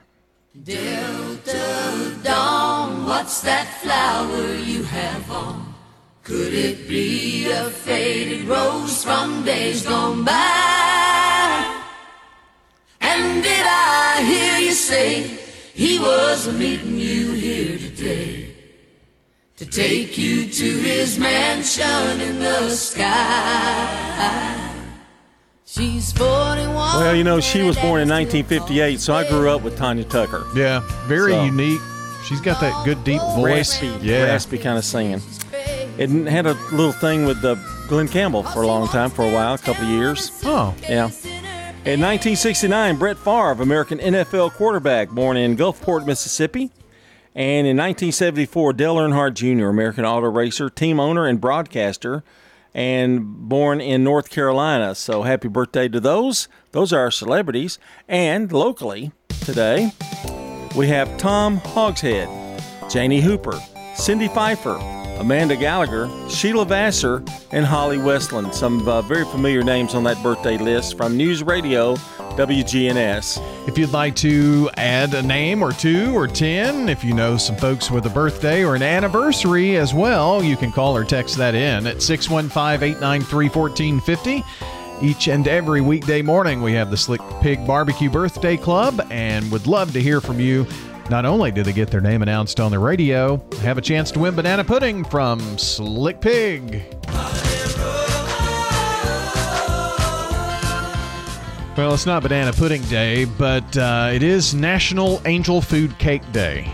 Delta 0.63 2.11
Dawn, 2.23 3.05
what's 3.07 3.41
that 3.41 3.67
flower 3.81 4.53
you 4.55 4.83
have 4.83 5.29
on? 5.31 5.73
Could 6.23 6.53
it 6.53 6.87
be 6.87 7.49
a 7.49 7.65
faded 7.71 8.45
rose 8.47 9.03
from 9.03 9.43
days 9.43 9.81
gone 9.85 10.23
by? 10.23 11.65
And 13.01 13.43
did 13.43 13.65
I 13.65 14.21
hear 14.23 14.59
you 14.59 14.71
say 14.73 15.39
he 15.73 15.99
was 15.99 16.51
meeting 16.53 16.97
you 16.97 17.31
here 17.33 17.77
today? 17.77 18.49
To 19.57 19.65
take 19.65 20.17
you 20.17 20.47
to 20.49 20.63
his 20.79 21.17
mansion 21.19 22.19
in 22.21 22.39
the 22.39 22.69
sky. 22.71 24.69
She's 25.65 26.11
41. 26.13 26.67
Well, 26.75 27.15
you 27.15 27.23
know, 27.23 27.39
she 27.39 27.61
was 27.63 27.75
born 27.77 28.01
in 28.01 28.09
1958, 28.09 28.99
so 28.99 29.13
I 29.15 29.27
grew 29.27 29.49
up 29.49 29.61
with 29.63 29.77
Tanya 29.77 30.03
Tucker. 30.03 30.45
Yeah, 30.55 30.81
very 31.07 31.31
So- 31.31 31.43
unique. 31.45 31.81
She's 32.25 32.39
got 32.41 32.61
that 32.61 32.85
good 32.85 33.03
deep 33.03 33.21
voice. 33.35 33.81
Raspy, 33.81 33.87
yeah. 34.01 34.23
raspy 34.23 34.57
kind 34.57 34.77
of 34.77 34.85
singing. 34.85 35.21
It 35.97 36.09
had 36.27 36.45
a 36.47 36.53
little 36.71 36.93
thing 36.93 37.25
with 37.25 37.43
uh, 37.43 37.55
Glen 37.89 38.07
Campbell 38.07 38.43
for 38.43 38.61
a 38.63 38.67
long 38.67 38.87
time, 38.87 39.09
for 39.09 39.23
a 39.25 39.29
while, 39.31 39.53
a 39.55 39.57
couple 39.57 39.83
of 39.83 39.89
years. 39.89 40.31
Oh. 40.45 40.73
Yeah. 40.89 41.09
In 41.85 41.99
1969, 41.99 42.95
Brett 42.95 43.17
Favre, 43.17 43.61
American 43.61 43.99
NFL 43.99 44.53
quarterback, 44.53 45.09
born 45.09 45.35
in 45.35 45.57
Gulfport, 45.57 46.05
Mississippi. 46.05 46.71
And 47.35 47.67
in 47.67 47.75
1974, 47.75 48.71
Dale 48.71 48.95
Earnhardt 48.95 49.33
Jr., 49.33 49.67
American 49.67 50.05
auto 50.05 50.27
racer, 50.27 50.69
team 50.69 50.97
owner, 50.97 51.25
and 51.25 51.41
broadcaster, 51.41 52.23
and 52.73 53.49
born 53.49 53.81
in 53.81 54.01
North 54.01 54.29
Carolina. 54.29 54.95
So 54.95 55.23
happy 55.23 55.49
birthday 55.49 55.89
to 55.89 55.99
those. 55.99 56.47
Those 56.71 56.93
are 56.93 57.01
our 57.01 57.11
celebrities. 57.11 57.79
And 58.07 58.49
locally 58.53 59.11
today, 59.41 59.91
we 60.77 60.87
have 60.87 61.17
Tom 61.17 61.57
Hogshead, 61.57 62.29
Janie 62.89 63.19
Hooper, 63.19 63.59
Cindy 63.93 64.29
Pfeiffer, 64.29 64.79
Amanda 65.19 65.55
Gallagher, 65.55 66.09
Sheila 66.29 66.65
Vassar, 66.65 67.23
and 67.51 67.65
Holly 67.65 67.97
Westland. 67.97 68.53
Some 68.53 68.87
uh, 68.87 69.01
very 69.01 69.25
familiar 69.25 69.63
names 69.63 69.95
on 69.95 70.03
that 70.03 70.21
birthday 70.23 70.57
list 70.57 70.97
from 70.97 71.15
News 71.15 71.43
Radio 71.43 71.95
WGNS. 72.35 73.67
If 73.67 73.77
you'd 73.77 73.91
like 73.91 74.15
to 74.17 74.69
add 74.75 75.13
a 75.13 75.21
name 75.21 75.61
or 75.61 75.71
two 75.71 76.17
or 76.17 76.27
10, 76.27 76.89
if 76.89 77.03
you 77.03 77.13
know 77.13 77.37
some 77.37 77.55
folks 77.55 77.91
with 77.91 78.05
a 78.05 78.09
birthday 78.09 78.63
or 78.63 78.75
an 78.75 78.81
anniversary 78.81 79.77
as 79.77 79.93
well, 79.93 80.43
you 80.43 80.57
can 80.57 80.71
call 80.71 80.97
or 80.97 81.03
text 81.03 81.37
that 81.37 81.53
in 81.53 81.85
at 81.85 82.01
615 82.01 82.83
893 82.83 83.49
1450. 83.49 84.43
Each 85.01 85.27
and 85.27 85.47
every 85.47 85.81
weekday 85.81 86.21
morning, 86.21 86.61
we 86.61 86.73
have 86.73 86.89
the 86.89 86.97
Slick 86.97 87.21
Pig 87.41 87.65
Barbecue 87.67 88.09
Birthday 88.09 88.57
Club 88.57 89.05
and 89.09 89.51
would 89.51 89.67
love 89.67 89.91
to 89.93 90.01
hear 90.01 90.21
from 90.21 90.39
you. 90.39 90.65
Not 91.09 91.25
only 91.25 91.51
do 91.51 91.63
they 91.63 91.73
get 91.73 91.91
their 91.91 92.01
name 92.01 92.21
announced 92.21 92.59
on 92.59 92.71
the 92.71 92.79
radio, 92.79 93.43
have 93.61 93.77
a 93.77 93.81
chance 93.81 94.09
to 94.11 94.19
win 94.19 94.35
banana 94.35 94.63
pudding 94.63 95.03
from 95.03 95.39
Slick 95.57 96.21
Pig. 96.21 96.83
Well, 101.75 101.91
it's 101.95 102.05
not 102.05 102.21
Banana 102.21 102.53
Pudding 102.53 102.83
Day, 102.83 103.25
but 103.25 103.75
uh, 103.75 104.11
it 104.13 104.21
is 104.21 104.53
National 104.53 105.19
Angel 105.25 105.59
Food 105.59 105.97
Cake 105.97 106.21
Day. 106.31 106.71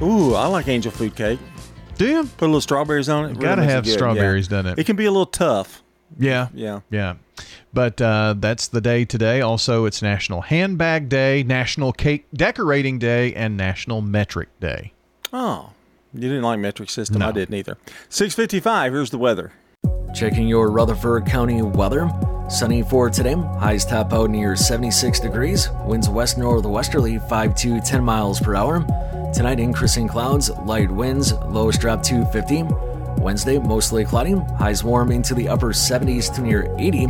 Ooh, 0.00 0.34
I 0.34 0.46
like 0.46 0.66
angel 0.66 0.90
food 0.90 1.14
cake. 1.14 1.38
Do 1.96 2.08
you? 2.08 2.24
Put 2.24 2.46
a 2.46 2.48
little 2.48 2.60
strawberries 2.60 3.08
on 3.08 3.26
it. 3.26 3.28
Really 3.28 3.40
Gotta 3.40 3.62
it 3.62 3.66
have 3.70 3.84
good, 3.84 3.90
yeah. 3.90 3.96
strawberries, 3.96 4.48
doesn't 4.48 4.72
it? 4.72 4.78
It 4.80 4.84
can 4.84 4.96
be 4.96 5.04
a 5.04 5.12
little 5.12 5.26
tough. 5.26 5.84
Yeah. 6.18 6.48
Yeah. 6.54 6.80
Yeah. 6.90 7.14
But 7.74 8.00
uh, 8.00 8.34
that's 8.38 8.68
the 8.68 8.80
day 8.80 9.04
today. 9.04 9.40
Also, 9.40 9.86
it's 9.86 10.02
National 10.02 10.42
Handbag 10.42 11.08
Day, 11.08 11.42
National 11.42 11.92
Cake 11.92 12.26
Decorating 12.34 12.98
Day, 12.98 13.32
and 13.34 13.56
National 13.56 14.00
Metric 14.02 14.48
Day. 14.60 14.92
Oh, 15.32 15.70
you 16.12 16.20
didn't 16.20 16.42
like 16.42 16.58
metric 16.58 16.90
system. 16.90 17.22
I 17.22 17.32
didn't 17.32 17.54
either. 17.54 17.78
655, 18.10 18.92
here's 18.92 19.10
the 19.10 19.18
weather. 19.18 19.52
Checking 20.14 20.46
your 20.46 20.70
Rutherford 20.70 21.24
County 21.24 21.62
weather. 21.62 22.10
Sunny 22.50 22.82
for 22.82 23.08
today. 23.08 23.32
Highs 23.34 23.86
top 23.86 24.12
out 24.12 24.28
near 24.28 24.54
76 24.54 25.20
degrees. 25.20 25.70
Winds 25.86 26.10
west 26.10 26.36
northwesterly 26.36 27.18
5 27.18 27.54
to 27.54 27.80
10 27.80 28.04
miles 28.04 28.38
per 28.38 28.54
hour. 28.54 28.84
Tonight, 29.32 29.58
increasing 29.58 30.06
clouds, 30.06 30.50
light 30.66 30.90
winds, 30.90 31.32
lows 31.32 31.78
drop 31.78 32.02
to 32.02 32.26
50. 32.26 32.64
Wednesday, 33.16 33.58
mostly 33.58 34.04
cloudy. 34.04 34.34
Highs 34.58 34.84
warm 34.84 35.10
into 35.10 35.34
the 35.34 35.48
upper 35.48 35.68
70s 35.68 36.34
to 36.34 36.42
near 36.42 36.74
80. 36.78 37.06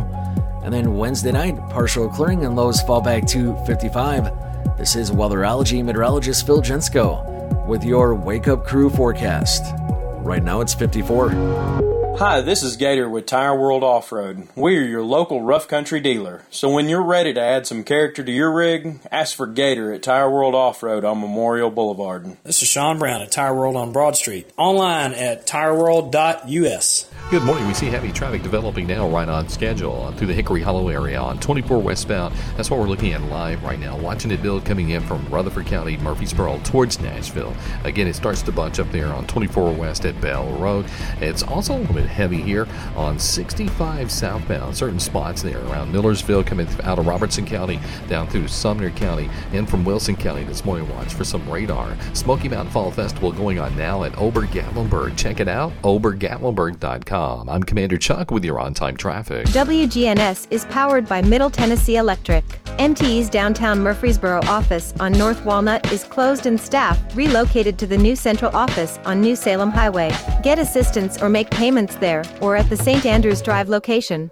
And 0.63 0.73
then 0.73 0.97
Wednesday 0.97 1.31
night, 1.31 1.57
partial 1.69 2.09
clearing 2.09 2.45
and 2.45 2.55
lows 2.55 2.81
fall 2.81 3.01
back 3.01 3.25
to 3.27 3.55
55. 3.65 4.77
This 4.77 4.95
is 4.95 5.11
weatherology 5.11 5.83
meteorologist 5.83 6.45
Phil 6.45 6.61
Jensko. 6.61 7.31
with 7.67 7.83
your 7.83 8.13
Wake 8.13 8.47
Up 8.47 8.65
Crew 8.65 8.89
forecast. 8.89 9.73
Right 10.17 10.43
now 10.43 10.59
it's 10.61 10.73
54. 10.73 12.02
Hi, 12.17 12.41
this 12.41 12.61
is 12.61 12.77
Gator 12.77 13.09
with 13.09 13.25
Tire 13.25 13.59
World 13.59 13.83
Off 13.83 14.11
Road. 14.11 14.47
We 14.55 14.77
are 14.77 14.83
your 14.83 15.01
local 15.01 15.41
rough 15.41 15.67
country 15.67 15.99
dealer. 15.99 16.43
So 16.51 16.69
when 16.69 16.87
you're 16.87 17.03
ready 17.03 17.33
to 17.33 17.41
add 17.41 17.65
some 17.65 17.83
character 17.83 18.23
to 18.23 18.31
your 18.31 18.53
rig, 18.53 18.99
ask 19.11 19.35
for 19.35 19.47
Gator 19.47 19.91
at 19.91 20.03
Tire 20.03 20.29
World 20.29 20.53
Off 20.53 20.83
Road 20.83 21.03
on 21.03 21.19
Memorial 21.19 21.71
Boulevard. 21.71 22.37
This 22.43 22.61
is 22.61 22.69
Sean 22.69 22.99
Brown 22.99 23.23
at 23.23 23.31
Tire 23.31 23.55
World 23.55 23.75
on 23.75 23.91
Broad 23.91 24.15
Street. 24.15 24.49
Online 24.57 25.13
at 25.13 25.47
tireworld.us. 25.47 27.09
Good 27.31 27.43
morning. 27.43 27.65
We 27.67 27.73
see 27.73 27.87
heavy 27.87 28.11
traffic 28.11 28.43
developing 28.43 28.85
now 28.85 29.09
right 29.09 29.27
on 29.27 29.49
schedule 29.49 30.11
through 30.11 30.27
the 30.27 30.33
Hickory 30.33 30.61
Hollow 30.61 30.89
area 30.89 31.19
on 31.19 31.39
24 31.39 31.79
westbound. 31.79 32.35
That's 32.55 32.69
what 32.69 32.79
we're 32.79 32.87
looking 32.87 33.13
at 33.13 33.23
live 33.23 33.63
right 33.63 33.79
now. 33.79 33.97
Watching 33.97 34.29
it 34.29 34.43
build 34.43 34.65
coming 34.65 34.91
in 34.91 35.01
from 35.01 35.25
Rutherford 35.29 35.65
County, 35.65 35.97
Murfreesboro 35.97 36.59
towards 36.63 36.99
Nashville. 36.99 37.55
Again, 37.85 38.07
it 38.07 38.15
starts 38.15 38.43
to 38.43 38.51
bunch 38.51 38.77
up 38.77 38.91
there 38.91 39.07
on 39.07 39.25
24 39.25 39.73
west 39.73 40.05
at 40.05 40.19
Bell 40.21 40.47
Road. 40.59 40.85
It's 41.21 41.41
also 41.41 41.75
a 41.75 41.79
little 41.79 42.02
bit 42.03 42.11
heavy 42.11 42.41
here 42.41 42.67
on 42.95 43.17
65 43.17 44.11
southbound. 44.11 44.75
Certain 44.75 44.99
spots 44.99 45.41
there 45.41 45.59
around 45.67 45.91
Millersville 45.91 46.43
coming 46.43 46.67
out 46.83 46.99
of 46.99 47.07
Robertson 47.07 47.45
County 47.45 47.79
down 48.07 48.27
through 48.27 48.47
Sumner 48.47 48.89
County 48.91 49.29
and 49.53 49.69
from 49.69 49.85
Wilson 49.85 50.15
County 50.15 50.43
this 50.43 50.65
morning. 50.65 50.89
Watch 50.89 51.13
for 51.13 51.23
some 51.23 51.47
radar. 51.49 51.95
Smoky 52.13 52.49
Mountain 52.49 52.71
Fall 52.71 52.91
Festival 52.91 53.31
going 53.31 53.59
on 53.59 53.75
now 53.77 54.03
at 54.03 54.17
Ober 54.17 54.43
Gatlinburg. 54.43 55.17
Check 55.17 55.39
it 55.39 55.47
out, 55.47 55.71
obergatlinburg.com. 55.83 57.49
I'm 57.49 57.63
Commander 57.63 57.97
Chuck 57.97 58.31
with 58.31 58.43
your 58.43 58.59
on 58.59 58.73
time 58.73 58.97
traffic. 58.97 59.47
WGNS 59.47 60.47
is 60.51 60.65
powered 60.65 61.07
by 61.07 61.21
Middle 61.21 61.49
Tennessee 61.49 61.97
Electric. 61.97 62.62
MTE's 62.79 63.29
downtown 63.29 63.79
Murfreesboro 63.79 64.41
office 64.45 64.93
on 64.99 65.11
North 65.11 65.45
Walnut 65.45 65.91
is 65.91 66.03
closed 66.03 66.47
and 66.47 66.59
staff 66.59 66.99
relocated 67.15 67.77
to 67.77 67.85
the 67.85 67.97
new 67.97 68.15
central 68.15 68.55
office 68.55 68.97
on 69.05 69.21
New 69.21 69.35
Salem 69.35 69.69
Highway. 69.69 70.11
Get 70.41 70.57
assistance 70.57 71.21
or 71.21 71.29
make 71.29 71.51
payments 71.51 71.95
there 71.95 72.23
or 72.41 72.55
at 72.55 72.69
the 72.69 72.77
St. 72.77 73.05
Andrews 73.05 73.41
Drive 73.41 73.69
location. 73.69 74.31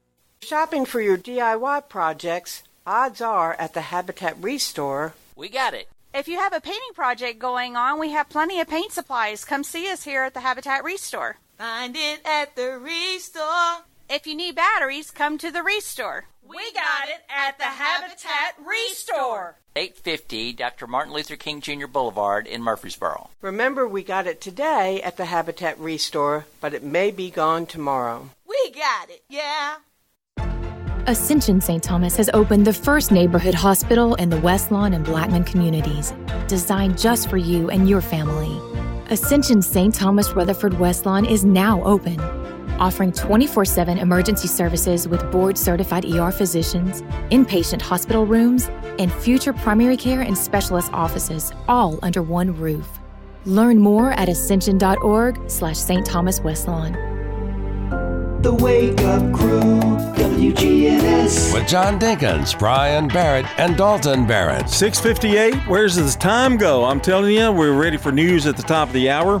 Shopping 0.51 0.83
for 0.83 0.99
your 0.99 1.17
DIY 1.17 1.87
projects, 1.87 2.63
odds 2.85 3.21
are 3.21 3.53
at 3.53 3.73
the 3.73 3.79
Habitat 3.79 4.35
Restore. 4.41 5.13
We 5.33 5.47
got 5.47 5.73
it. 5.73 5.87
If 6.13 6.27
you 6.27 6.39
have 6.39 6.51
a 6.51 6.59
painting 6.59 6.93
project 6.93 7.39
going 7.39 7.77
on, 7.77 7.97
we 7.97 8.11
have 8.11 8.27
plenty 8.27 8.59
of 8.59 8.67
paint 8.67 8.91
supplies. 8.91 9.45
Come 9.45 9.63
see 9.63 9.89
us 9.89 10.03
here 10.03 10.23
at 10.23 10.33
the 10.33 10.41
Habitat 10.41 10.83
Restore. 10.83 11.37
Find 11.57 11.95
it 11.95 12.19
at 12.25 12.57
the 12.57 12.77
Restore. 12.77 13.85
If 14.09 14.27
you 14.27 14.35
need 14.35 14.55
batteries, 14.55 15.09
come 15.09 15.37
to 15.37 15.51
the 15.51 15.63
Restore. 15.63 16.25
We 16.43 16.57
got 16.73 17.07
it 17.07 17.21
at 17.29 17.57
the 17.57 17.63
Habitat 17.63 18.55
Restore. 18.59 19.55
850 19.77 20.51
Dr. 20.51 20.85
Martin 20.85 21.13
Luther 21.13 21.37
King 21.37 21.61
Jr. 21.61 21.87
Boulevard 21.87 22.45
in 22.45 22.61
Murfreesboro. 22.61 23.29
Remember, 23.39 23.87
we 23.87 24.03
got 24.03 24.27
it 24.27 24.41
today 24.41 25.01
at 25.01 25.15
the 25.15 25.27
Habitat 25.27 25.79
Restore, 25.79 26.45
but 26.59 26.73
it 26.73 26.83
may 26.83 27.09
be 27.09 27.31
gone 27.31 27.65
tomorrow. 27.65 28.31
We 28.45 28.71
got 28.71 29.09
it, 29.09 29.23
yeah. 29.29 29.75
Ascension 31.07 31.59
St. 31.59 31.81
Thomas 31.81 32.15
has 32.17 32.29
opened 32.31 32.67
the 32.67 32.71
first 32.73 33.11
neighborhood 33.11 33.55
hospital 33.55 34.13
in 34.15 34.29
the 34.29 34.39
West 34.39 34.71
Lawn 34.71 34.93
and 34.93 35.03
Blackman 35.03 35.43
communities, 35.43 36.13
designed 36.47 36.95
just 36.95 37.27
for 37.27 37.37
you 37.37 37.71
and 37.71 37.89
your 37.89 38.01
family. 38.01 38.55
Ascension 39.09 39.63
St. 39.63 39.93
Thomas 39.95 40.29
Rutherford 40.33 40.77
West 40.77 41.07
Lawn 41.07 41.25
is 41.25 41.43
now 41.43 41.83
open, 41.83 42.19
offering 42.79 43.11
24 43.11 43.65
7 43.65 43.97
emergency 43.97 44.47
services 44.47 45.07
with 45.07 45.29
board 45.31 45.57
certified 45.57 46.05
ER 46.05 46.31
physicians, 46.31 47.01
inpatient 47.31 47.81
hospital 47.81 48.27
rooms, 48.27 48.69
and 48.99 49.11
future 49.11 49.53
primary 49.53 49.97
care 49.97 50.21
and 50.21 50.37
specialist 50.37 50.93
offices, 50.93 51.51
all 51.67 51.97
under 52.03 52.21
one 52.21 52.55
roof. 52.55 52.87
Learn 53.45 53.79
more 53.79 54.11
at 54.11 54.29
ascension.org 54.29 55.49
slash 55.49 55.77
St. 55.77 56.05
Thomas 56.05 56.41
West 56.41 56.67
Lawn. 56.67 56.93
The 58.43 58.53
Wake 58.53 59.01
Up 59.01 59.33
Crew, 59.33 59.70
WGNS. 60.41 61.53
With 61.53 61.67
John 61.67 61.99
Dinkins, 61.99 62.57
Brian 62.57 63.07
Barrett, 63.07 63.45
and 63.59 63.77
Dalton 63.77 64.25
Barrett. 64.25 64.67
658, 64.69 65.53
where's 65.67 65.95
the 65.95 66.09
time 66.19 66.57
go? 66.57 66.83
I'm 66.83 66.99
telling 66.99 67.35
you, 67.35 67.51
we're 67.51 67.79
ready 67.79 67.97
for 67.97 68.11
news 68.11 68.47
at 68.47 68.57
the 68.57 68.63
top 68.63 68.87
of 68.87 68.93
the 68.95 69.11
hour. 69.11 69.39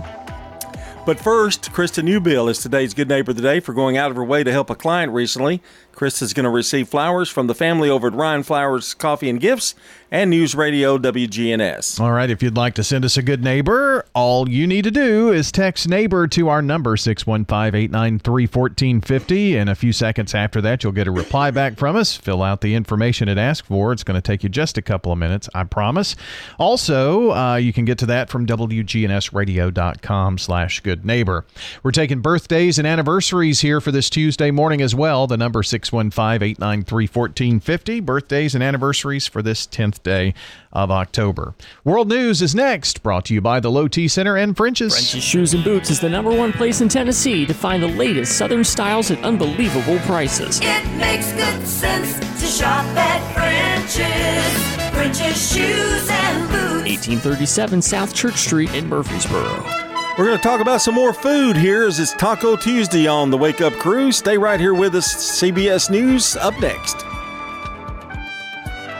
But 1.03 1.19
first, 1.19 1.71
Krista 1.71 2.03
Newbill 2.03 2.51
is 2.51 2.59
today's 2.59 2.93
Good 2.93 3.09
Neighbor 3.09 3.31
of 3.31 3.37
the 3.37 3.41
Day 3.41 3.59
for 3.59 3.73
going 3.73 3.97
out 3.97 4.11
of 4.11 4.17
her 4.17 4.23
way 4.23 4.43
to 4.43 4.51
help 4.51 4.69
a 4.69 4.75
client 4.75 5.11
recently. 5.11 5.63
Krista's 6.01 6.33
going 6.33 6.45
to 6.45 6.49
receive 6.49 6.89
flowers 6.89 7.29
from 7.29 7.45
the 7.45 7.53
family 7.53 7.87
over 7.87 8.07
at 8.07 8.15
Ryan 8.15 8.41
Flowers 8.41 8.95
Coffee 8.95 9.29
and 9.29 9.39
Gifts 9.39 9.75
and 10.09 10.31
News 10.31 10.55
Radio 10.55 10.97
WGNS. 10.97 11.99
All 11.99 12.11
right, 12.11 12.29
if 12.29 12.43
you'd 12.43 12.57
like 12.57 12.73
to 12.73 12.83
send 12.83 13.05
us 13.05 13.15
a 13.17 13.21
good 13.21 13.41
neighbor, 13.43 14.03
all 14.13 14.49
you 14.49 14.67
need 14.67 14.83
to 14.83 14.91
do 14.91 15.31
is 15.31 15.49
text 15.51 15.87
neighbor 15.87 16.27
to 16.27 16.49
our 16.49 16.61
number 16.61 16.97
615-893-1450 16.97 19.55
and 19.55 19.69
a 19.69 19.75
few 19.75 19.93
seconds 19.93 20.35
after 20.35 20.59
that 20.59 20.83
you'll 20.83 20.91
get 20.91 21.07
a 21.07 21.11
reply 21.11 21.49
back 21.51 21.77
from 21.77 21.95
us. 21.95 22.17
Fill 22.17 22.43
out 22.43 22.59
the 22.61 22.73
information 22.73 23.29
it 23.29 23.37
asks 23.37 23.67
for. 23.67 23.93
It's 23.93 24.03
going 24.03 24.19
to 24.19 24.21
take 24.21 24.41
you 24.43 24.49
just 24.49 24.79
a 24.79 24.81
couple 24.81 25.11
of 25.11 25.19
minutes, 25.19 25.47
I 25.53 25.65
promise. 25.65 26.15
Also, 26.59 27.31
uh, 27.31 27.55
you 27.55 27.71
can 27.71 27.85
get 27.85 27.99
to 27.99 28.07
that 28.07 28.29
from 28.29 28.47
wgnsradio.com 28.47 30.37
slash 30.39 30.79
good 30.79 31.05
neighbor. 31.05 31.45
We're 31.83 31.91
taking 31.91 32.21
birthdays 32.21 32.79
and 32.79 32.87
anniversaries 32.87 33.61
here 33.61 33.79
for 33.79 33.91
this 33.91 34.09
Tuesday 34.09 34.49
morning 34.51 34.81
as 34.81 34.95
well. 34.95 35.27
The 35.27 35.37
number 35.37 35.61
615-893-1450. 35.91 38.05
Birthdays 38.05 38.55
and 38.55 38.63
anniversaries 38.63 39.27
for 39.27 39.41
this 39.41 39.67
10th 39.67 40.01
day 40.03 40.33
of 40.71 40.89
October. 40.89 41.53
World 41.83 42.07
News 42.07 42.41
is 42.41 42.55
next, 42.55 43.03
brought 43.03 43.25
to 43.25 43.33
you 43.33 43.41
by 43.41 43.59
the 43.59 43.69
Low 43.69 43.87
T 43.87 44.07
Center 44.07 44.37
and 44.37 44.55
French's. 44.55 44.93
French's 44.93 45.23
Shoes 45.23 45.53
and 45.53 45.63
Boots 45.63 45.89
is 45.89 45.99
the 45.99 46.09
number 46.09 46.35
one 46.35 46.53
place 46.53 46.81
in 46.81 46.89
Tennessee 46.89 47.45
to 47.45 47.53
find 47.53 47.83
the 47.83 47.87
latest 47.87 48.37
Southern 48.37 48.63
styles 48.63 49.11
at 49.11 49.21
unbelievable 49.23 49.99
prices. 49.99 50.59
It 50.63 50.97
makes 50.97 51.31
good 51.33 51.67
sense 51.67 52.19
to 52.19 52.45
shop 52.45 52.85
at 52.97 53.33
French's. 53.33 54.71
French's 54.93 55.53
Shoes 55.53 56.09
and 56.09 56.49
Boots. 56.49 56.89
1837 56.89 57.81
South 57.81 58.13
Church 58.13 58.37
Street 58.37 58.73
in 58.73 58.87
Murfreesboro. 58.87 59.90
We're 60.21 60.27
going 60.27 60.37
to 60.37 60.43
talk 60.43 60.61
about 60.61 60.83
some 60.83 60.93
more 60.93 61.13
food 61.13 61.57
here 61.57 61.87
as 61.87 61.99
it's 61.99 62.13
Taco 62.13 62.55
Tuesday 62.55 63.07
on 63.07 63.31
the 63.31 63.37
Wake 63.39 63.59
Up 63.59 63.73
Crew. 63.73 64.11
Stay 64.11 64.37
right 64.37 64.59
here 64.59 64.75
with 64.75 64.93
us. 64.93 65.41
CBS 65.41 65.89
News 65.89 66.35
up 66.35 66.53
next. 66.59 66.97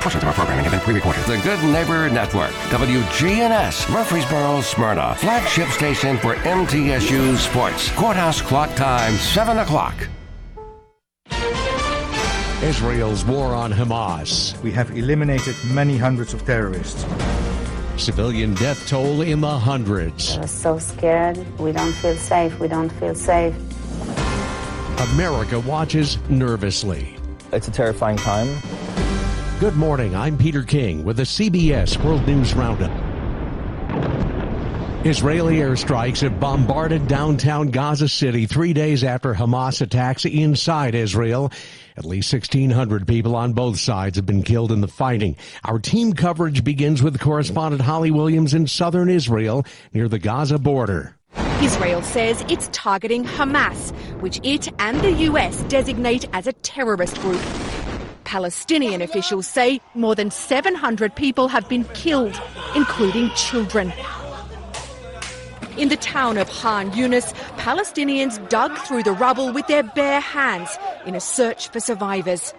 Portions 0.02 0.24
of 0.24 0.30
our 0.30 0.34
programming 0.34 0.64
have 0.64 0.72
been 0.72 0.80
pre-recorded. 0.80 1.24
The 1.26 1.38
Good 1.44 1.64
Neighbor 1.64 2.10
Network, 2.10 2.50
WGNS, 2.72 3.94
Murfreesboro, 3.94 4.62
Smyrna, 4.62 5.14
flagship 5.14 5.68
station 5.68 6.18
for 6.18 6.34
MTSU 6.38 7.38
Sports. 7.38 7.92
Courthouse 7.92 8.42
clock 8.42 8.76
time, 8.76 9.14
7 9.14 9.60
o'clock. 9.60 9.94
Israel's 12.64 13.24
war 13.26 13.54
on 13.54 13.72
Hamas. 13.72 14.60
We 14.64 14.72
have 14.72 14.90
eliminated 14.98 15.56
many 15.66 15.98
hundreds 15.98 16.34
of 16.34 16.44
terrorists. 16.48 17.06
Civilian 18.02 18.56
death 18.56 18.88
toll 18.88 19.22
in 19.22 19.42
the 19.42 19.60
hundreds. 19.60 20.36
We're 20.36 20.48
so 20.48 20.80
scared. 20.80 21.38
We 21.60 21.72
don't 21.72 21.94
feel 21.94 22.16
safe. 22.16 22.60
We 22.60 22.68
don't 22.68 22.90
feel 22.90 23.14
safe. 23.14 23.56
America 25.14 25.60
watches 25.60 26.18
nervously. 26.28 27.16
It's 27.52 27.68
a 27.68 27.72
terrifying 27.72 28.18
time. 28.18 28.58
Good 29.60 29.76
morning. 29.76 30.16
I'm 30.16 30.36
Peter 30.36 30.64
King 30.64 31.04
with 31.04 31.18
the 31.18 31.24
CBS 31.24 32.04
World 32.04 32.26
News 32.26 32.56
Roundup. 32.56 32.92
Israeli 35.06 35.58
airstrikes 35.58 36.22
have 36.22 36.40
bombarded 36.40 37.08
downtown 37.08 37.70
Gaza 37.70 38.08
City 38.08 38.48
three 38.48 38.74
days 38.74 39.04
after 39.04 39.36
Hamas 39.36 39.80
attacks 39.82 40.26
inside 40.26 40.96
Israel. 40.96 41.52
At 41.98 42.06
least 42.06 42.32
1,600 42.34 43.08
people 43.08 43.36
on 43.36 43.54
both 43.54 43.80
sides 43.80 44.16
have 44.16 44.26
been 44.26 44.44
killed 44.44 44.72
in 44.72 44.82
the 44.82 44.88
fighting. 44.88 45.36
Our 45.64 45.80
team 45.80 46.14
coverage 46.14 46.64
begins 46.64 47.04
with 47.04 47.20
correspondent 47.20 47.82
Holly 47.82 48.12
Williams 48.12 48.54
in 48.54 48.68
southern 48.68 49.10
Israel 49.10 49.66
near 49.94 50.08
the 50.08 50.20
Gaza 50.20 50.58
border. 50.58 51.16
Israel 51.62 52.02
says 52.02 52.44
it's 52.50 52.70
targeting 52.72 53.24
Hamas, 53.24 53.92
which 54.22 54.40
it 54.44 54.68
and 54.80 55.00
the 55.02 55.12
US 55.30 55.62
designate 55.64 56.26
as 56.34 56.48
a 56.48 56.54
terrorist 56.54 57.20
group. 57.22 57.42
Palestinian 58.24 59.02
officials 59.02 59.46
say 59.46 59.82
more 59.94 60.16
than 60.16 60.32
700 60.32 61.16
people 61.16 61.50
have 61.50 61.68
been 61.68 61.84
killed, 61.94 62.40
including 62.76 63.30
children. 63.36 63.92
In 65.78 65.88
the 65.88 65.98
town 65.98 66.38
of 66.38 66.50
Khan 66.50 66.92
Yunis, 66.92 67.34
Palestinians 67.58 68.38
dug 68.50 68.78
through 68.80 69.04
the 69.04 69.14
rubble 69.14 69.54
with 69.54 69.68
their 69.68 69.84
bare 69.84 70.20
hands 70.20 70.78
in 71.06 71.16
a 71.16 71.20
search 71.20 71.70
for 71.70 71.80
survivors. 71.80 72.54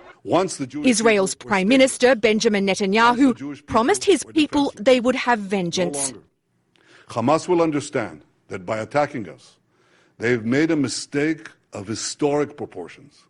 Israel's 0.85 1.35
Prime 1.35 1.69
Minister 1.69 2.15
Benjamin 2.15 2.67
Netanyahu 2.67 3.67
promised 3.67 4.05
his 4.05 4.25
people 4.25 4.73
they 4.77 5.01
would 5.01 5.17
have 5.17 5.39
vengeance. 5.41 6.15
Hamas 7.09 7.49
will 7.49 7.61
understand 7.61 8.25
that 8.49 8.65
by 8.65 8.79
attacking 8.79 9.29
us, 9.29 9.59
they've 10.19 10.45
made 10.45 10.71
a 10.71 10.77
mistake 10.77 11.51
of 11.73 11.87
historic 11.87 12.57
proportions. 12.57 13.25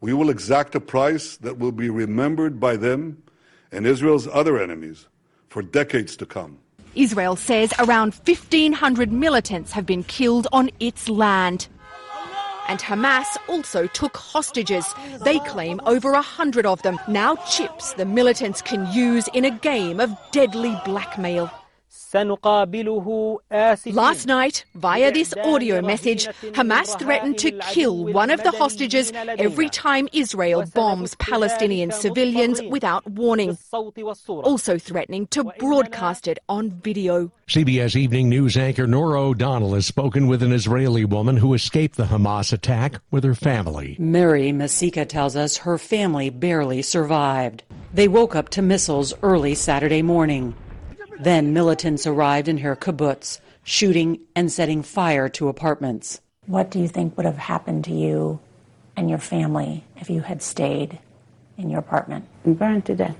We 0.00 0.12
will 0.12 0.30
exact 0.30 0.74
a 0.74 0.80
price 0.80 1.36
that 1.38 1.58
will 1.58 1.72
be 1.72 1.90
remembered 1.90 2.58
by 2.58 2.76
them 2.76 3.22
and 3.70 3.86
Israel's 3.86 4.28
other 4.28 4.58
enemies 4.58 5.08
for 5.48 5.62
decades 5.62 6.16
to 6.16 6.26
come. 6.26 6.58
Israel 6.94 7.36
says 7.36 7.72
around 7.78 8.14
1,500 8.26 9.10
militants 9.10 9.72
have 9.72 9.86
been 9.86 10.04
killed 10.04 10.46
on 10.52 10.70
its 10.80 11.08
land. 11.08 11.68
And 12.68 12.80
Hamas 12.80 13.36
also 13.48 13.86
took 13.86 14.16
hostages. 14.16 14.86
They 15.24 15.38
claim 15.40 15.80
over 15.84 16.12
a 16.12 16.22
hundred 16.22 16.66
of 16.66 16.82
them, 16.82 16.98
now 17.08 17.36
chips 17.36 17.92
the 17.94 18.04
militants 18.04 18.62
can 18.62 18.90
use 18.92 19.28
in 19.34 19.44
a 19.44 19.50
game 19.50 20.00
of 20.00 20.16
deadly 20.30 20.78
blackmail. 20.84 21.50
Last 22.14 23.86
night, 24.26 24.64
via 24.74 25.12
this 25.12 25.32
audio 25.42 25.80
message, 25.80 26.26
Hamas 26.52 26.98
threatened 26.98 27.38
to 27.38 27.52
kill 27.70 28.04
one 28.04 28.30
of 28.30 28.42
the 28.42 28.50
hostages 28.50 29.10
every 29.14 29.70
time 29.70 30.10
Israel 30.12 30.62
bombs 30.74 31.14
Palestinian 31.14 31.90
civilians 31.90 32.60
without 32.68 33.08
warning, 33.08 33.56
also 34.26 34.76
threatening 34.76 35.26
to 35.28 35.44
broadcast 35.58 36.28
it 36.28 36.38
on 36.50 36.70
video. 36.70 37.32
CBS 37.48 37.96
Evening 37.96 38.28
News 38.28 38.58
anchor 38.58 38.86
Norah 38.86 39.22
O'Donnell 39.22 39.72
has 39.72 39.86
spoken 39.86 40.26
with 40.26 40.42
an 40.42 40.52
Israeli 40.52 41.06
woman 41.06 41.38
who 41.38 41.54
escaped 41.54 41.96
the 41.96 42.04
Hamas 42.04 42.52
attack 42.52 43.00
with 43.10 43.24
her 43.24 43.34
family. 43.34 43.96
Mary 43.98 44.52
Masika 44.52 45.06
tells 45.06 45.34
us 45.34 45.56
her 45.56 45.78
family 45.78 46.28
barely 46.28 46.82
survived. 46.82 47.62
They 47.94 48.08
woke 48.08 48.36
up 48.36 48.50
to 48.50 48.60
missiles 48.60 49.14
early 49.22 49.54
Saturday 49.54 50.02
morning. 50.02 50.54
Then 51.22 51.52
militants 51.52 52.04
arrived 52.04 52.48
in 52.48 52.58
her 52.58 52.74
kibbutz, 52.74 53.38
shooting 53.62 54.18
and 54.34 54.50
setting 54.50 54.82
fire 54.82 55.28
to 55.28 55.48
apartments. 55.48 56.20
What 56.46 56.68
do 56.72 56.80
you 56.80 56.88
think 56.88 57.16
would 57.16 57.26
have 57.26 57.38
happened 57.38 57.84
to 57.84 57.92
you 57.92 58.40
and 58.96 59.08
your 59.08 59.20
family 59.20 59.84
if 59.96 60.10
you 60.10 60.22
had 60.22 60.42
stayed 60.42 60.98
in 61.56 61.70
your 61.70 61.78
apartment? 61.78 62.24
Burned 62.44 62.86
to 62.86 62.96
death. 62.96 63.16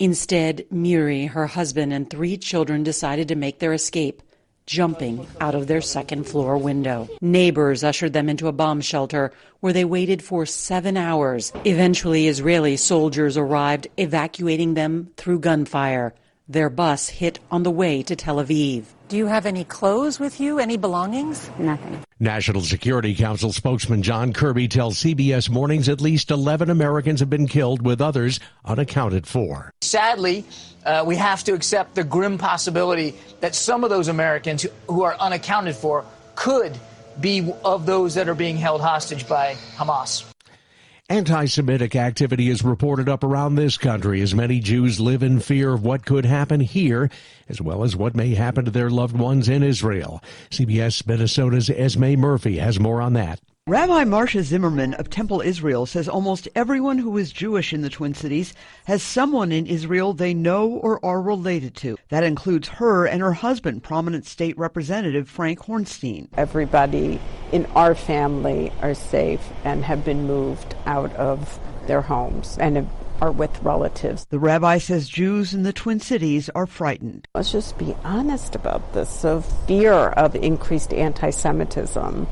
Instead, 0.00 0.66
Miri, 0.72 1.26
her 1.26 1.46
husband, 1.46 1.92
and 1.92 2.10
three 2.10 2.36
children 2.36 2.82
decided 2.82 3.28
to 3.28 3.36
make 3.36 3.60
their 3.60 3.72
escape, 3.72 4.20
jumping 4.66 5.24
out 5.40 5.54
of 5.54 5.68
their 5.68 5.80
second 5.80 6.24
floor 6.24 6.58
window. 6.58 7.08
Neighbors 7.20 7.84
ushered 7.84 8.14
them 8.14 8.28
into 8.28 8.48
a 8.48 8.52
bomb 8.52 8.80
shelter 8.80 9.32
where 9.60 9.72
they 9.72 9.84
waited 9.84 10.24
for 10.24 10.44
seven 10.44 10.96
hours. 10.96 11.52
Eventually, 11.64 12.26
Israeli 12.26 12.76
soldiers 12.76 13.36
arrived, 13.36 13.86
evacuating 13.96 14.74
them 14.74 15.10
through 15.16 15.38
gunfire. 15.38 16.14
Their 16.52 16.68
bus 16.68 17.08
hit 17.08 17.38
on 17.50 17.62
the 17.62 17.70
way 17.70 18.02
to 18.02 18.14
Tel 18.14 18.36
Aviv. 18.36 18.84
Do 19.08 19.16
you 19.16 19.24
have 19.24 19.46
any 19.46 19.64
clothes 19.64 20.20
with 20.20 20.38
you? 20.38 20.58
Any 20.58 20.76
belongings? 20.76 21.50
Nothing. 21.58 22.00
National 22.20 22.60
Security 22.60 23.14
Council 23.14 23.54
spokesman 23.54 24.02
John 24.02 24.34
Kirby 24.34 24.68
tells 24.68 24.98
CBS 25.02 25.48
Mornings 25.48 25.88
at 25.88 26.02
least 26.02 26.30
11 26.30 26.68
Americans 26.68 27.20
have 27.20 27.30
been 27.30 27.48
killed, 27.48 27.80
with 27.80 28.02
others 28.02 28.38
unaccounted 28.66 29.26
for. 29.26 29.72
Sadly, 29.80 30.44
uh, 30.84 31.02
we 31.06 31.16
have 31.16 31.42
to 31.44 31.54
accept 31.54 31.94
the 31.94 32.04
grim 32.04 32.36
possibility 32.36 33.14
that 33.40 33.54
some 33.54 33.82
of 33.82 33.88
those 33.88 34.08
Americans 34.08 34.60
who, 34.60 34.68
who 34.88 35.02
are 35.04 35.16
unaccounted 35.18 35.74
for 35.74 36.04
could 36.34 36.78
be 37.18 37.50
of 37.64 37.86
those 37.86 38.14
that 38.16 38.28
are 38.28 38.34
being 38.34 38.58
held 38.58 38.82
hostage 38.82 39.26
by 39.26 39.54
Hamas. 39.76 40.30
Anti 41.12 41.44
Semitic 41.44 41.94
activity 41.94 42.48
is 42.48 42.64
reported 42.64 43.06
up 43.06 43.22
around 43.22 43.54
this 43.54 43.76
country 43.76 44.22
as 44.22 44.34
many 44.34 44.60
Jews 44.60 44.98
live 44.98 45.22
in 45.22 45.40
fear 45.40 45.74
of 45.74 45.84
what 45.84 46.06
could 46.06 46.24
happen 46.24 46.60
here, 46.60 47.10
as 47.50 47.60
well 47.60 47.84
as 47.84 47.94
what 47.94 48.16
may 48.16 48.34
happen 48.34 48.64
to 48.64 48.70
their 48.70 48.88
loved 48.88 49.14
ones 49.14 49.46
in 49.46 49.62
Israel. 49.62 50.22
CBS 50.48 51.06
Minnesota's 51.06 51.68
Esme 51.68 52.14
Murphy 52.14 52.56
has 52.56 52.80
more 52.80 53.02
on 53.02 53.12
that. 53.12 53.40
Rabbi 53.68 54.02
Marcia 54.02 54.42
Zimmerman 54.42 54.94
of 54.94 55.08
Temple 55.08 55.40
Israel 55.40 55.86
says 55.86 56.08
almost 56.08 56.48
everyone 56.56 56.98
who 56.98 57.16
is 57.16 57.30
Jewish 57.30 57.72
in 57.72 57.82
the 57.82 57.88
Twin 57.88 58.12
Cities 58.12 58.54
has 58.86 59.04
someone 59.04 59.52
in 59.52 59.68
Israel 59.68 60.14
they 60.14 60.34
know 60.34 60.68
or 60.68 60.98
are 61.04 61.22
related 61.22 61.76
to. 61.76 61.96
That 62.08 62.24
includes 62.24 62.66
her 62.66 63.06
and 63.06 63.22
her 63.22 63.34
husband, 63.34 63.84
prominent 63.84 64.26
state 64.26 64.58
representative 64.58 65.28
Frank 65.28 65.60
Hornstein. 65.60 66.26
Everybody 66.36 67.20
in 67.52 67.66
our 67.66 67.94
family 67.94 68.72
are 68.82 68.94
safe 68.94 69.48
and 69.62 69.84
have 69.84 70.04
been 70.04 70.26
moved 70.26 70.74
out 70.84 71.14
of 71.14 71.60
their 71.86 72.02
homes 72.02 72.58
and 72.58 72.90
are 73.20 73.30
with 73.30 73.62
relatives. 73.62 74.24
The 74.24 74.40
rabbi 74.40 74.78
says 74.78 75.08
Jews 75.08 75.54
in 75.54 75.62
the 75.62 75.72
Twin 75.72 76.00
Cities 76.00 76.50
are 76.56 76.66
frightened. 76.66 77.28
Let's 77.32 77.52
just 77.52 77.78
be 77.78 77.94
honest 78.02 78.56
about 78.56 78.92
this 78.92 79.24
of 79.24 79.46
fear 79.68 79.92
of 79.92 80.34
increased 80.34 80.92
anti 80.92 81.30
Semitism 81.30 82.26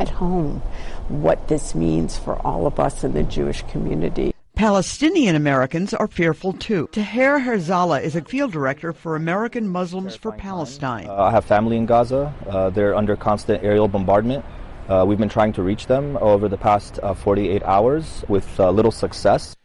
at 0.00 0.08
home 0.08 0.62
what 1.08 1.48
this 1.48 1.74
means 1.74 2.18
for 2.18 2.34
all 2.44 2.66
of 2.66 2.80
us 2.80 3.04
in 3.04 3.12
the 3.12 3.22
Jewish 3.22 3.62
community. 3.68 4.32
Palestinian 4.56 5.36
Americans 5.36 5.94
are 5.94 6.06
fearful 6.06 6.52
too. 6.52 6.88
Taher 6.92 7.40
Herzallah 7.40 8.00
is 8.00 8.14
a 8.14 8.20
field 8.20 8.52
director 8.52 8.92
for 8.92 9.16
American 9.16 9.68
Muslims 9.68 10.14
for 10.14 10.32
Palestine. 10.32 11.06
Uh, 11.08 11.14
I 11.14 11.30
have 11.30 11.46
family 11.46 11.78
in 11.78 11.86
Gaza. 11.86 12.34
Uh, 12.46 12.68
they're 12.68 12.94
under 12.94 13.16
constant 13.16 13.64
aerial 13.64 13.88
bombardment. 13.88 14.44
Uh, 14.86 15.04
we've 15.06 15.18
been 15.18 15.30
trying 15.30 15.52
to 15.54 15.62
reach 15.62 15.86
them 15.86 16.18
over 16.20 16.48
the 16.48 16.58
past 16.58 16.98
uh, 17.02 17.14
48 17.14 17.62
hours 17.62 18.22
with 18.28 18.60
uh, 18.60 18.70
little 18.70 18.90
success. 18.90 19.56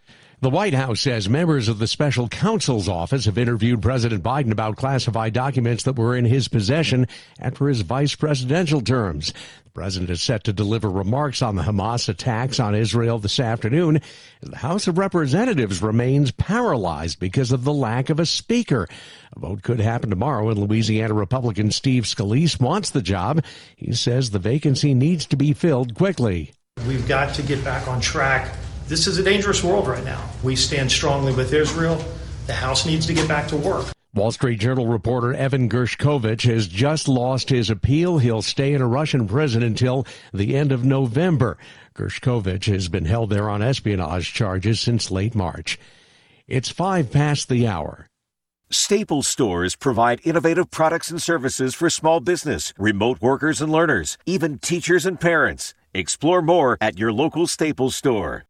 The 0.41 0.49
White 0.49 0.73
House 0.73 1.01
says 1.01 1.27
members 1.27 1.67
of 1.67 1.79
the 1.79 1.87
special 1.87 2.29
counsel's 2.29 2.87
office 2.87 3.25
have 3.25 3.37
interviewed 3.37 3.81
President 3.81 4.21
Biden 4.21 4.51
about 4.51 4.75
classified 4.75 5.33
documents 5.33 5.83
that 5.83 5.97
were 5.97 6.15
in 6.15 6.25
his 6.25 6.47
possession 6.47 7.07
after 7.39 7.67
his 7.67 7.81
vice 7.81 8.15
presidential 8.15 8.81
terms. 8.81 9.33
President 9.75 10.09
is 10.09 10.23
set 10.23 10.45
to 10.45 10.53
deliver 10.53 10.89
remarks 10.89 11.43
on 11.43 11.55
the 11.55 11.61
Hamas 11.61 12.09
attacks 12.09 12.59
on 12.59 12.73
Israel 12.73 13.19
this 13.19 13.39
afternoon. 13.39 14.01
The 14.41 14.57
House 14.57 14.87
of 14.87 14.97
Representatives 14.97 15.83
remains 15.83 16.31
paralyzed 16.31 17.19
because 17.19 17.51
of 17.51 17.63
the 17.63 17.73
lack 17.73 18.09
of 18.09 18.19
a 18.19 18.25
speaker. 18.25 18.87
A 19.35 19.39
vote 19.39 19.61
could 19.61 19.79
happen 19.79 20.09
tomorrow, 20.09 20.49
and 20.49 20.57
Louisiana 20.57 21.13
Republican 21.13 21.69
Steve 21.69 22.05
Scalise 22.05 22.59
wants 22.59 22.89
the 22.89 23.03
job. 23.03 23.43
He 23.75 23.93
says 23.93 24.31
the 24.31 24.39
vacancy 24.39 24.95
needs 24.95 25.27
to 25.27 25.35
be 25.35 25.53
filled 25.53 25.93
quickly. 25.93 26.53
We've 26.87 27.07
got 27.07 27.35
to 27.35 27.43
get 27.43 27.63
back 27.63 27.87
on 27.87 28.01
track 28.01 28.55
this 28.87 29.07
is 29.07 29.17
a 29.17 29.23
dangerous 29.23 29.63
world 29.63 29.87
right 29.87 30.03
now. 30.03 30.23
We 30.43 30.55
stand 30.55 30.91
strongly 30.91 31.33
with 31.33 31.51
Israel. 31.53 31.99
The 32.45 32.53
House 32.53 32.85
needs 32.85 33.07
to 33.07 33.15
get 33.15 33.27
back 33.27 33.47
to 33.47 33.57
work. 33.57 33.87
Wall 34.15 34.31
Street 34.31 34.61
Journal 34.61 34.87
reporter 34.87 35.33
Evan 35.33 35.67
Gershkovich 35.67 36.49
has 36.49 36.69
just 36.69 37.09
lost 37.09 37.49
his 37.49 37.69
appeal. 37.69 38.17
He'll 38.17 38.41
stay 38.41 38.73
in 38.73 38.81
a 38.81 38.87
Russian 38.87 39.27
prison 39.27 39.61
until 39.61 40.07
the 40.33 40.55
end 40.55 40.71
of 40.71 40.85
November. 40.85 41.57
Gershkovich 41.95 42.71
has 42.71 42.87
been 42.87 43.03
held 43.03 43.29
there 43.29 43.49
on 43.49 43.61
espionage 43.61 44.33
charges 44.33 44.79
since 44.79 45.11
late 45.11 45.35
March. 45.35 45.77
It's 46.47 46.69
five 46.69 47.11
past 47.11 47.49
the 47.49 47.67
hour. 47.67 48.07
Staples 48.69 49.27
stores 49.27 49.75
provide 49.75 50.21
innovative 50.23 50.71
products 50.71 51.11
and 51.11 51.21
services 51.21 51.75
for 51.75 51.89
small 51.89 52.21
business, 52.21 52.73
remote 52.77 53.21
workers 53.21 53.61
and 53.61 53.69
learners, 53.69 54.17
even 54.25 54.59
teachers 54.59 55.05
and 55.05 55.19
parents. 55.19 55.73
Explore 55.93 56.41
more 56.41 56.77
at 56.79 56.97
your 56.97 57.11
local 57.11 57.47
Staples 57.47 57.97
store. 57.97 58.45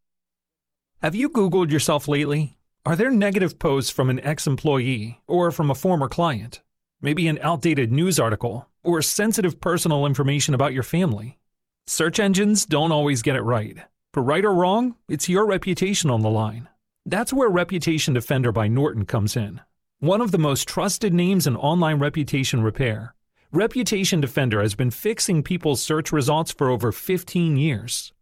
Have 1.02 1.16
you 1.16 1.28
Googled 1.28 1.72
yourself 1.72 2.08
lately? 2.08 2.55
Are 2.88 2.96
there 2.96 3.10
negative 3.10 3.58
posts 3.58 3.90
from 3.90 4.12
an 4.12 4.20
ex 4.20 4.46
employee 4.46 5.20
or 5.26 5.50
from 5.50 5.72
a 5.72 5.76
former 5.76 6.08
client? 6.08 6.62
Maybe 7.02 7.28
an 7.28 7.40
outdated 7.42 7.92
news 7.92 8.20
article 8.20 8.70
or 8.84 9.02
sensitive 9.02 9.60
personal 9.60 10.06
information 10.06 10.54
about 10.54 10.72
your 10.72 10.84
family? 10.84 11.40
Search 11.88 12.20
engines 12.20 12.64
don't 12.64 12.92
always 12.92 13.24
get 13.24 13.36
it 13.36 13.42
right. 13.42 13.80
But 14.14 14.22
right 14.22 14.46
or 14.46 14.54
wrong, 14.54 14.98
it's 15.10 15.28
your 15.28 15.48
reputation 15.48 16.12
on 16.12 16.22
the 16.22 16.30
line. 16.30 16.70
That's 17.08 17.34
where 17.34 17.50
Reputation 17.50 18.14
Defender 18.14 18.52
by 18.52 18.68
Norton 18.68 19.06
comes 19.06 19.36
in. 19.36 19.62
one 20.00 20.22
of 20.22 20.32
the 20.32 20.38
most 20.38 20.68
trusted 20.68 21.12
names 21.12 21.48
in 21.48 21.56
online 21.56 21.98
reputation 21.98 22.62
repair. 22.62 23.16
Reputation 23.52 24.22
Defender 24.22 24.62
has 24.62 24.76
been 24.76 24.92
fixing 24.92 25.42
people's 25.42 25.82
search 25.82 26.12
results 26.12 26.52
for 26.52 26.70
over 26.70 26.92
15 26.92 27.58
years. 27.58 28.14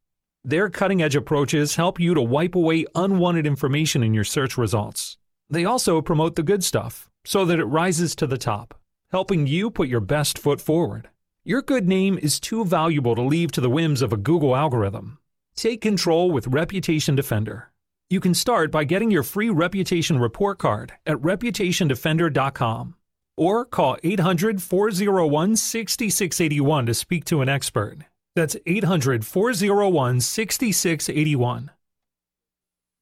Their 0.46 0.70
cutting 0.70 1.02
edge 1.02 1.16
approaches 1.16 1.78
help 1.78 2.02
you 2.02 2.14
to 2.14 2.22
wipe 2.22 2.54
away 2.54 2.86
unwanted 2.96 3.48
information 3.48 4.04
in 4.04 4.14
your 4.14 4.26
search 4.26 4.58
results. 4.58 5.18
They 5.50 5.64
also 5.64 6.02
promote 6.02 6.36
the 6.36 6.44
good 6.44 6.66
stuff 6.66 7.10
so 7.24 7.46
that 7.46 7.60
it 7.60 7.66
rises 7.66 8.14
to 8.18 8.28
the 8.28 8.38
top, 8.38 8.78
helping 9.10 9.48
you 9.48 9.72
put 9.72 9.88
your 9.88 10.02
best 10.02 10.38
foot 10.38 10.60
forward. 10.60 11.08
Your 11.46 11.62
good 11.62 11.88
name 11.88 12.18
is 12.18 12.41
too 12.41 12.66
valuable 12.66 13.16
to 13.16 13.22
leave 13.22 13.54
to 13.54 13.62
the 13.62 13.70
whims 13.70 14.02
of 14.02 14.12
a 14.12 14.18
Google 14.18 14.54
algorithm. 14.54 15.18
Take 15.56 15.80
control 15.80 16.30
with 16.30 16.48
Reputation 16.48 17.16
Defender. 17.16 17.72
You 18.10 18.20
can 18.20 18.34
start 18.34 18.70
by 18.70 18.84
getting 18.84 19.12
your 19.12 19.24
free 19.24 19.50
reputation 19.50 20.20
report 20.20 20.60
card 20.60 20.91
at 21.06 21.18
reputationdefender.com 21.18 22.96
or 23.38 23.64
call 23.64 23.98
800 24.04 24.62
401 24.62 25.56
6681 25.56 26.86
to 26.86 26.94
speak 26.94 27.24
to 27.26 27.41
an 27.41 27.48
expert. 27.48 28.00
That's 28.36 28.56
800 28.66 29.26
401 29.26 30.22
6681. 30.22 31.72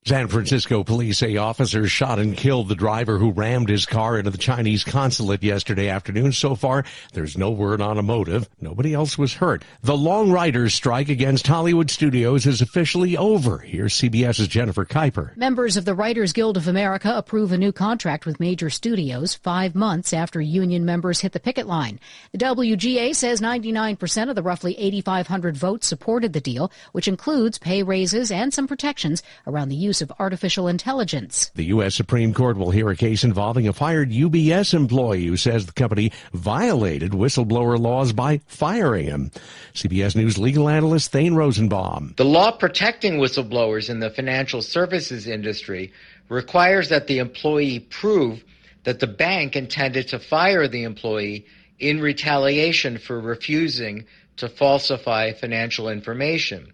San 0.04 0.28
Francisco 0.30 0.84
police 0.84 1.20
say 1.20 1.38
officers 1.38 1.92
shot 1.92 2.18
and 2.18 2.36
killed 2.36 2.68
the 2.68 2.76
driver 2.76 3.20
who 3.20 3.30
rammed 3.30 3.70
his 3.70 3.86
car 3.86 4.18
into 4.18 4.32
the 4.32 4.38
Chinese 4.38 4.84
consulate 4.84 5.44
yesterday 5.44 5.90
afternoon. 5.90 6.32
So 6.32 6.56
far, 6.56 6.86
there's 7.14 7.38
no 7.38 7.52
word 7.52 7.82
on 7.82 8.00
a 8.00 8.02
motive. 8.02 8.50
Nobody 8.60 8.96
else 8.96 9.16
was 9.16 9.36
hurt. 9.36 9.64
The 9.84 9.96
long 9.96 10.32
writers 10.32 10.74
strike 10.74 11.10
against 11.10 11.46
Hollywood 11.46 11.92
studios 11.92 12.48
is 12.48 12.62
officially 12.62 13.16
over. 13.16 13.60
Here's 13.60 13.94
CBS's 13.94 14.48
Jennifer 14.48 14.86
Keiper. 14.86 15.38
Members 15.38 15.78
of 15.78 15.86
the 15.86 15.94
Writers 15.94 16.34
Guild 16.34 16.58
of 16.58 16.68
America 16.68 17.16
approve 17.16 17.52
a 17.52 17.58
new 17.58 17.72
contract 17.72 18.26
with 18.26 18.40
major 18.40 18.72
studios 18.72 19.36
five 19.36 19.76
months 19.76 20.14
after 20.14 20.42
union 20.42 20.84
members 20.84 21.20
hit 21.20 21.34
the 21.34 21.40
picket 21.40 21.68
line. 21.68 22.00
The 22.32 22.40
WGA 22.40 23.16
says 23.16 23.40
99% 23.40 24.30
of 24.30 24.36
the 24.36 24.42
roughly 24.42 24.76
8,500 24.80 25.56
votes 25.56 25.86
supported 25.86 26.34
the 26.34 26.42
deal, 26.42 26.72
which 26.92 27.08
includes 27.08 27.60
pay 27.60 27.84
raises 27.84 28.32
and 28.32 28.52
some 28.52 28.68
protections 28.68 29.22
around 29.46 29.70
the 29.70 29.76
use 29.76 29.91
use 29.92 30.02
of 30.02 30.12
artificial 30.20 30.70
intelligence. 30.70 31.52
The 31.56 31.66
U.S. 31.66 31.96
Supreme 31.96 32.34
Court 32.34 32.56
will 32.56 32.72
hear 32.72 32.90
a 32.90 32.96
case 32.96 33.26
involving 33.26 33.68
a 33.68 33.74
fired 33.74 34.10
UBS 34.10 34.74
employee 34.74 35.26
who 35.26 35.36
says 35.36 35.66
the 35.66 35.74
company 35.74 36.14
violated 36.32 37.12
whistleblower 37.12 37.78
laws 37.78 38.14
by 38.14 38.40
firing 38.48 39.08
him. 39.08 39.32
CBS 39.74 40.16
News 40.16 40.38
legal 40.38 40.70
analyst 40.70 41.12
Thane 41.12 41.36
Rosenbaum. 41.36 42.14
The 42.16 42.24
law 42.24 42.52
protecting 42.52 43.20
whistleblowers 43.20 43.90
in 43.90 44.00
the 44.00 44.10
financial 44.10 44.62
services 44.62 45.28
industry 45.28 45.92
requires 46.30 46.88
that 46.88 47.08
the 47.08 47.18
employee 47.18 47.82
prove 47.82 48.46
that 48.86 49.02
the 49.02 49.08
bank 49.08 49.58
intended 49.58 50.08
to 50.08 50.20
fire 50.20 50.70
the 50.70 50.84
employee 50.84 51.46
in 51.80 52.00
retaliation 52.00 52.98
for 52.98 53.20
refusing 53.20 54.06
to 54.38 54.48
falsify 54.48 55.34
financial 55.34 55.90
information. 55.90 56.72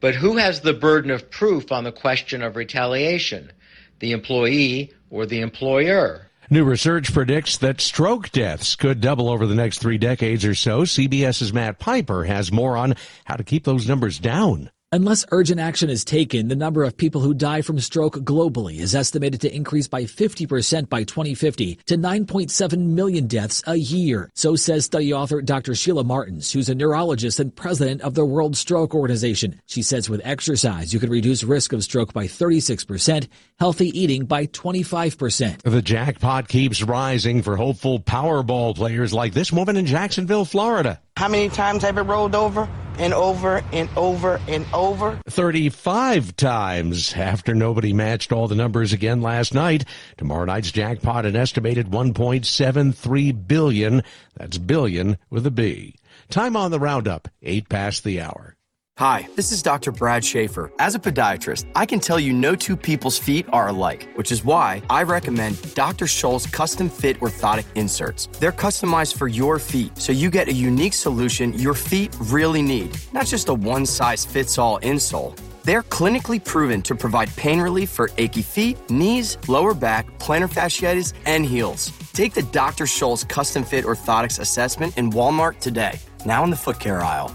But 0.00 0.14
who 0.14 0.38
has 0.38 0.60
the 0.60 0.72
burden 0.72 1.10
of 1.10 1.30
proof 1.30 1.70
on 1.70 1.84
the 1.84 1.92
question 1.92 2.42
of 2.42 2.56
retaliation? 2.56 3.52
The 3.98 4.12
employee 4.12 4.92
or 5.10 5.26
the 5.26 5.40
employer? 5.40 6.26
New 6.48 6.64
research 6.64 7.12
predicts 7.12 7.58
that 7.58 7.80
stroke 7.80 8.30
deaths 8.30 8.74
could 8.74 9.00
double 9.00 9.28
over 9.28 9.46
the 9.46 9.54
next 9.54 9.78
three 9.78 9.98
decades 9.98 10.44
or 10.44 10.54
so. 10.54 10.82
CBS's 10.82 11.52
Matt 11.52 11.78
Piper 11.78 12.24
has 12.24 12.50
more 12.50 12.76
on 12.76 12.96
how 13.24 13.36
to 13.36 13.44
keep 13.44 13.64
those 13.64 13.86
numbers 13.86 14.18
down. 14.18 14.70
Unless 14.92 15.26
urgent 15.30 15.60
action 15.60 15.88
is 15.88 16.04
taken, 16.04 16.48
the 16.48 16.56
number 16.56 16.82
of 16.82 16.96
people 16.96 17.20
who 17.20 17.32
die 17.32 17.62
from 17.62 17.78
stroke 17.78 18.16
globally 18.24 18.80
is 18.80 18.92
estimated 18.92 19.40
to 19.42 19.54
increase 19.54 19.86
by 19.86 20.02
50% 20.02 20.88
by 20.88 21.04
2050 21.04 21.76
to 21.86 21.96
9.7 21.96 22.76
million 22.76 23.28
deaths 23.28 23.62
a 23.68 23.76
year. 23.76 24.32
So 24.34 24.56
says 24.56 24.86
study 24.86 25.12
author 25.12 25.42
Dr. 25.42 25.76
Sheila 25.76 26.02
Martins, 26.02 26.50
who's 26.50 26.68
a 26.68 26.74
neurologist 26.74 27.38
and 27.38 27.54
president 27.54 28.00
of 28.00 28.14
the 28.14 28.24
World 28.24 28.56
Stroke 28.56 28.92
Organization. 28.92 29.60
She 29.66 29.82
says 29.82 30.10
with 30.10 30.22
exercise, 30.24 30.92
you 30.92 30.98
can 30.98 31.10
reduce 31.10 31.44
risk 31.44 31.72
of 31.72 31.84
stroke 31.84 32.12
by 32.12 32.26
36%, 32.26 33.28
healthy 33.60 33.88
eating 34.00 34.24
by 34.24 34.46
25%. 34.46 35.62
The 35.62 35.82
jackpot 35.82 36.48
keeps 36.48 36.82
rising 36.82 37.42
for 37.42 37.56
hopeful 37.56 38.00
Powerball 38.00 38.74
players 38.74 39.12
like 39.12 39.34
this 39.34 39.52
woman 39.52 39.76
in 39.76 39.84
Jacksonville, 39.84 40.46
Florida. 40.46 41.00
How 41.18 41.28
many 41.28 41.50
times 41.50 41.82
have 41.82 41.98
it 41.98 42.02
rolled 42.02 42.34
over 42.34 42.66
and 42.98 43.12
over 43.12 43.62
and 43.72 43.90
over 43.96 44.40
and 44.48 44.64
over? 44.72 45.20
35 45.28 46.34
times 46.36 47.12
after 47.12 47.54
nobody 47.54 47.92
matched 47.92 48.32
all 48.32 48.48
the 48.48 48.54
numbers 48.54 48.94
again 48.94 49.20
last 49.20 49.52
night. 49.52 49.84
Tomorrow 50.16 50.46
night's 50.46 50.72
jackpot 50.72 51.26
an 51.26 51.36
estimated 51.36 51.88
1.73 51.88 53.46
billion. 53.46 54.02
That's 54.36 54.56
billion 54.56 55.18
with 55.28 55.46
a 55.46 55.50
B. 55.50 55.96
Time 56.30 56.56
on 56.56 56.70
the 56.70 56.80
roundup, 56.80 57.28
8 57.42 57.68
past 57.68 58.04
the 58.04 58.22
hour. 58.22 58.56
Hi, 59.00 59.26
this 59.34 59.50
is 59.50 59.62
Dr. 59.62 59.92
Brad 59.92 60.22
Schaefer. 60.22 60.70
As 60.78 60.94
a 60.94 60.98
podiatrist, 60.98 61.64
I 61.74 61.86
can 61.86 62.00
tell 62.00 62.20
you 62.20 62.34
no 62.34 62.54
two 62.54 62.76
people's 62.76 63.18
feet 63.18 63.46
are 63.50 63.68
alike, 63.68 64.10
which 64.14 64.30
is 64.30 64.44
why 64.44 64.82
I 64.90 65.04
recommend 65.04 65.74
Dr. 65.74 66.04
Scholl's 66.04 66.46
custom 66.46 66.90
fit 66.90 67.18
orthotic 67.20 67.64
inserts. 67.76 68.26
They're 68.40 68.52
customized 68.52 69.16
for 69.16 69.26
your 69.26 69.58
feet, 69.58 69.96
so 69.96 70.12
you 70.12 70.28
get 70.28 70.48
a 70.48 70.52
unique 70.52 70.92
solution 70.92 71.54
your 71.54 71.72
feet 71.72 72.14
really 72.24 72.60
need, 72.60 72.94
not 73.14 73.24
just 73.24 73.48
a 73.48 73.54
one 73.54 73.86
size 73.86 74.26
fits 74.26 74.58
all 74.58 74.78
insole. 74.80 75.34
They're 75.62 75.84
clinically 75.84 76.44
proven 76.44 76.82
to 76.82 76.94
provide 76.94 77.34
pain 77.36 77.58
relief 77.58 77.88
for 77.88 78.10
achy 78.18 78.42
feet, 78.42 78.76
knees, 78.90 79.38
lower 79.48 79.72
back, 79.72 80.10
plantar 80.18 80.46
fasciitis, 80.46 81.14
and 81.24 81.46
heels. 81.46 81.90
Take 82.12 82.34
the 82.34 82.42
Dr. 82.42 82.84
Scholl's 82.84 83.24
custom 83.24 83.64
fit 83.64 83.86
orthotics 83.86 84.40
assessment 84.40 84.98
in 84.98 85.10
Walmart 85.10 85.58
today, 85.58 85.98
now 86.26 86.44
in 86.44 86.50
the 86.50 86.56
foot 86.56 86.78
care 86.78 87.00
aisle 87.00 87.34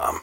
Um. 0.00 0.20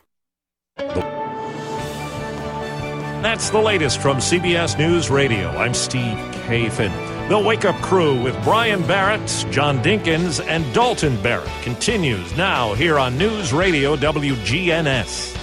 That's 3.21 3.49
the 3.49 3.59
latest 3.59 3.99
from 3.99 4.17
CBS 4.17 4.77
News 4.77 5.09
Radio. 5.09 5.49
I'm 5.49 5.73
Steve 5.73 6.17
Kathan. 6.45 7.27
The 7.27 7.39
Wake 7.39 7.65
Up 7.65 7.75
Crew 7.81 8.21
with 8.21 8.41
Brian 8.43 8.85
Barrett, 8.85 9.27
John 9.49 9.79
Dinkins, 9.79 10.45
and 10.45 10.71
Dalton 10.73 11.21
Barrett 11.21 11.49
continues 11.63 12.37
now 12.37 12.73
here 12.75 12.99
on 12.99 13.17
News 13.17 13.51
Radio 13.51 13.95
WGNS. 13.97 15.35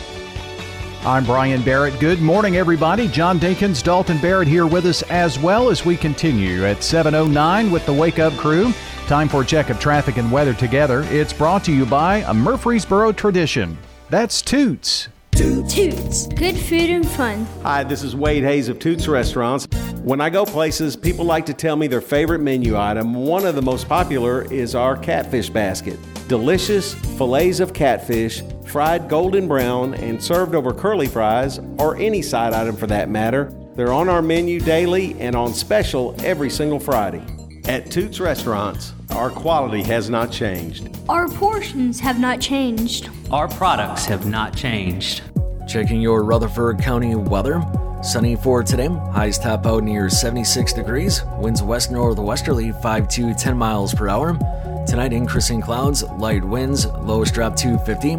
I'm 1.05 1.25
Brian 1.25 1.61
Barrett. 1.63 1.99
Good 1.99 2.23
morning, 2.23 2.57
everybody. 2.57 3.09
John 3.09 3.41
Dinkins, 3.41 3.83
Dalton 3.83 4.19
Barrett 4.19 4.47
here 4.47 4.69
with 4.69 4.87
us 4.87 5.03
as 5.11 5.39
well 5.39 5.69
as 5.69 5.85
we 5.85 5.97
continue 5.97 6.65
at 6.65 6.79
7.09 6.79 7.71
with 7.73 7.85
the 7.85 7.93
Wake 7.93 8.21
Up 8.21 8.33
Crew. 8.35 8.73
Time 9.09 9.29
for 9.29 9.43
a 9.43 9.45
check 9.45 9.69
of 9.69 9.81
traffic 9.81 10.17
and 10.17 10.31
weather 10.31 10.55
together. 10.55 11.05
It's 11.11 11.33
brought 11.33 11.65
to 11.65 11.73
you 11.73 11.85
by 11.85 12.19
a 12.19 12.33
Murfreesboro 12.33 13.13
tradition. 13.13 13.77
That's 14.13 14.43
Toots. 14.43 15.09
Toots. 15.31 15.75
Toots. 15.75 16.27
Good 16.27 16.55
food 16.55 16.91
and 16.91 17.09
fun. 17.09 17.47
Hi, 17.63 17.83
this 17.83 18.03
is 18.03 18.15
Wade 18.15 18.43
Hayes 18.43 18.69
of 18.69 18.79
Toots 18.79 19.09
Restaurants. 19.09 19.67
When 20.03 20.21
I 20.21 20.29
go 20.29 20.45
places, 20.45 20.97
people 20.97 21.25
like 21.25 21.47
to 21.47 21.55
tell 21.55 21.77
me 21.77 21.87
their 21.87 22.03
favorite 22.03 22.41
menu 22.41 22.77
item. 22.77 23.15
One 23.15 23.47
of 23.47 23.55
the 23.55 23.63
most 23.63 23.89
popular 23.89 24.43
is 24.53 24.75
our 24.75 24.99
catfish 24.99 25.49
basket. 25.49 25.99
Delicious 26.29 26.93
fillets 27.17 27.59
of 27.59 27.73
catfish, 27.73 28.43
fried 28.67 29.09
golden 29.09 29.49
brown, 29.49 29.95
and 29.95 30.23
served 30.23 30.55
over 30.55 30.75
curly 30.75 31.07
fries, 31.07 31.59
or 31.79 31.97
any 31.97 32.21
side 32.21 32.53
item 32.53 32.77
for 32.77 32.89
that 32.89 33.09
matter. 33.09 33.51
They're 33.77 33.95
on 33.95 34.11
our 34.11 34.21
menu 34.21 34.61
daily 34.61 35.19
and 35.21 35.35
on 35.35 35.55
special 35.55 36.15
every 36.23 36.51
single 36.51 36.81
Friday. 36.81 37.23
At 37.67 37.93
Toots 37.93 38.19
Restaurants, 38.19 38.93
our 39.11 39.31
quality 39.31 39.83
has 39.85 40.11
not 40.11 40.33
changed. 40.33 40.91
Our 41.09 41.29
portions 41.29 42.01
have 42.01 42.19
not 42.19 42.41
changed. 42.41 43.09
Our 43.31 43.47
products 43.47 44.05
have 44.07 44.27
not 44.27 44.57
changed. 44.57 45.23
Checking 45.69 46.01
your 46.01 46.25
Rutherford 46.25 46.81
County 46.81 47.15
weather. 47.15 47.65
Sunny 48.03 48.35
for 48.35 48.65
today. 48.65 48.89
Highs 48.89 49.39
top 49.39 49.65
out 49.65 49.85
near 49.85 50.11
76 50.11 50.73
degrees. 50.73 51.23
Winds 51.39 51.63
west 51.63 51.93
northwesterly 51.93 52.73
5 52.83 53.09
to 53.11 53.33
10 53.33 53.57
miles 53.57 53.95
per 53.95 54.09
hour. 54.09 54.37
Tonight, 54.85 55.13
increasing 55.13 55.61
clouds, 55.61 56.03
light 56.19 56.45
winds, 56.45 56.87
lows 56.87 57.31
drop 57.31 57.55
to 57.57 57.79
50. 57.79 58.17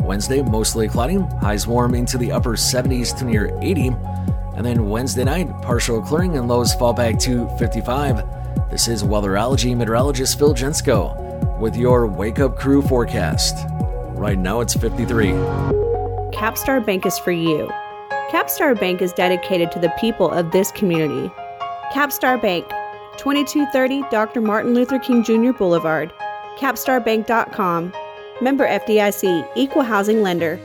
Wednesday, 0.00 0.42
mostly 0.42 0.86
cloudy. 0.86 1.16
Highs 1.40 1.66
warm 1.66 1.94
into 1.94 2.18
the 2.18 2.30
upper 2.30 2.56
70s 2.56 3.16
to 3.18 3.24
near 3.24 3.58
80. 3.62 3.92
And 4.54 4.66
then 4.66 4.90
Wednesday 4.90 5.24
night, 5.24 5.48
partial 5.62 6.02
clearing 6.02 6.36
and 6.36 6.46
lows 6.46 6.74
fall 6.74 6.92
back 6.92 7.18
to 7.20 7.48
55. 7.58 8.41
This 8.72 8.88
is 8.88 9.02
weatherology 9.04 9.76
meteorologist 9.76 10.38
Phil 10.38 10.54
Jensko 10.54 11.58
with 11.58 11.76
your 11.76 12.06
Wake 12.06 12.38
Up 12.38 12.56
Crew 12.56 12.80
forecast. 12.80 13.54
Right 14.14 14.38
now 14.38 14.60
it's 14.60 14.72
53. 14.72 15.32
Capstar 16.32 16.82
Bank 16.82 17.04
is 17.04 17.18
for 17.18 17.32
you. 17.32 17.70
Capstar 18.30 18.74
Bank 18.80 19.02
is 19.02 19.12
dedicated 19.12 19.70
to 19.72 19.78
the 19.78 19.92
people 20.00 20.30
of 20.30 20.52
this 20.52 20.70
community. 20.70 21.30
Capstar 21.92 22.40
Bank, 22.40 22.66
2230 23.18 24.04
Dr. 24.10 24.40
Martin 24.40 24.72
Luther 24.72 24.98
King 24.98 25.22
Jr. 25.22 25.52
Boulevard, 25.52 26.10
capstarbank.com. 26.56 27.92
Member 28.40 28.66
FDIC, 28.66 29.48
Equal 29.54 29.82
Housing 29.82 30.22
Lender. 30.22 30.58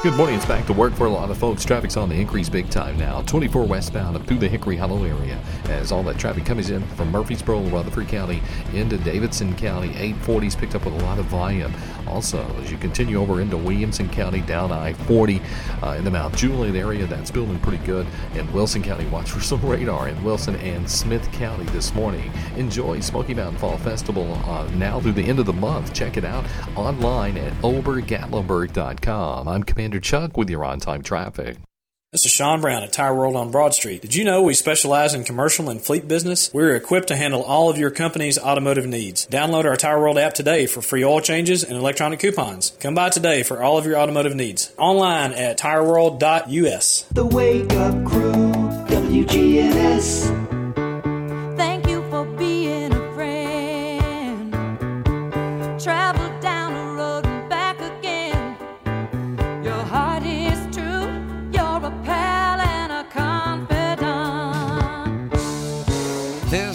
Good 0.00 0.14
morning. 0.14 0.36
It's 0.36 0.46
back 0.46 0.64
to 0.66 0.72
work 0.72 0.94
for 0.94 1.06
a 1.06 1.10
lot 1.10 1.28
of 1.28 1.38
folks. 1.38 1.64
Traffic's 1.64 1.96
on 1.96 2.08
the 2.08 2.14
increase 2.14 2.48
big 2.48 2.70
time 2.70 2.96
now. 2.96 3.20
24 3.22 3.64
westbound 3.64 4.14
up 4.14 4.24
through 4.28 4.38
the 4.38 4.48
Hickory 4.48 4.76
Hollow 4.76 5.02
area 5.02 5.36
as 5.64 5.90
all 5.90 6.04
that 6.04 6.16
traffic 6.16 6.46
comes 6.46 6.70
in 6.70 6.86
from 6.90 7.10
Murfreesboro, 7.10 7.62
Rutherford 7.62 8.06
County 8.06 8.40
into 8.72 8.96
Davidson 8.98 9.56
County. 9.56 9.88
840's 9.88 10.54
picked 10.54 10.76
up 10.76 10.84
with 10.84 10.94
a 10.94 11.04
lot 11.04 11.18
of 11.18 11.24
volume. 11.24 11.74
Also, 12.08 12.44
as 12.62 12.70
you 12.70 12.78
continue 12.78 13.20
over 13.20 13.40
into 13.40 13.56
Williamson 13.56 14.08
County 14.08 14.40
down 14.40 14.72
I-40 14.72 15.42
uh, 15.82 15.90
in 15.92 16.04
the 16.04 16.10
Mount 16.10 16.36
Juliet 16.36 16.74
area, 16.74 17.06
that's 17.06 17.30
building 17.30 17.58
pretty 17.60 17.84
good. 17.84 18.06
In 18.34 18.50
Wilson 18.52 18.82
County, 18.82 19.06
watch 19.06 19.30
for 19.30 19.40
some 19.40 19.60
radar 19.64 20.08
in 20.08 20.22
Wilson 20.24 20.56
and 20.56 20.88
Smith 20.88 21.30
County 21.32 21.64
this 21.66 21.94
morning. 21.94 22.32
Enjoy 22.56 23.00
Smoky 23.00 23.34
Mountain 23.34 23.58
Fall 23.58 23.78
Festival 23.78 24.32
uh, 24.46 24.66
now 24.74 25.00
through 25.00 25.12
the 25.12 25.24
end 25.24 25.38
of 25.38 25.46
the 25.46 25.52
month. 25.52 25.92
Check 25.92 26.16
it 26.16 26.24
out 26.24 26.44
online 26.76 27.36
at 27.36 27.52
obergatlinburg.com. 27.62 29.48
I'm 29.48 29.62
Commander 29.62 30.00
Chuck 30.00 30.36
with 30.36 30.50
your 30.50 30.64
on 30.64 30.80
time 30.80 31.02
traffic. 31.02 31.58
This 32.10 32.24
is 32.24 32.32
Sean 32.32 32.62
Brown 32.62 32.82
at 32.82 32.90
Tire 32.90 33.14
World 33.14 33.36
on 33.36 33.50
Broad 33.50 33.74
Street. 33.74 34.00
Did 34.00 34.14
you 34.14 34.24
know 34.24 34.40
we 34.40 34.54
specialize 34.54 35.12
in 35.12 35.24
commercial 35.24 35.68
and 35.68 35.78
fleet 35.78 36.08
business? 36.08 36.50
We're 36.54 36.74
equipped 36.74 37.08
to 37.08 37.16
handle 37.16 37.42
all 37.42 37.68
of 37.68 37.76
your 37.76 37.90
company's 37.90 38.38
automotive 38.38 38.86
needs. 38.86 39.26
Download 39.26 39.66
our 39.66 39.76
Tire 39.76 40.00
World 40.00 40.16
app 40.16 40.32
today 40.32 40.64
for 40.66 40.80
free 40.80 41.04
oil 41.04 41.20
changes 41.20 41.62
and 41.62 41.76
electronic 41.76 42.18
coupons. 42.18 42.72
Come 42.80 42.94
by 42.94 43.10
today 43.10 43.42
for 43.42 43.62
all 43.62 43.76
of 43.76 43.84
your 43.84 43.98
automotive 43.98 44.34
needs. 44.34 44.72
Online 44.78 45.34
at 45.34 45.58
tireworld.us. 45.58 47.02
The 47.12 47.26
Wake 47.26 47.72
Up 47.74 48.04
Crew, 48.06 48.32
WGNS. 48.88 50.47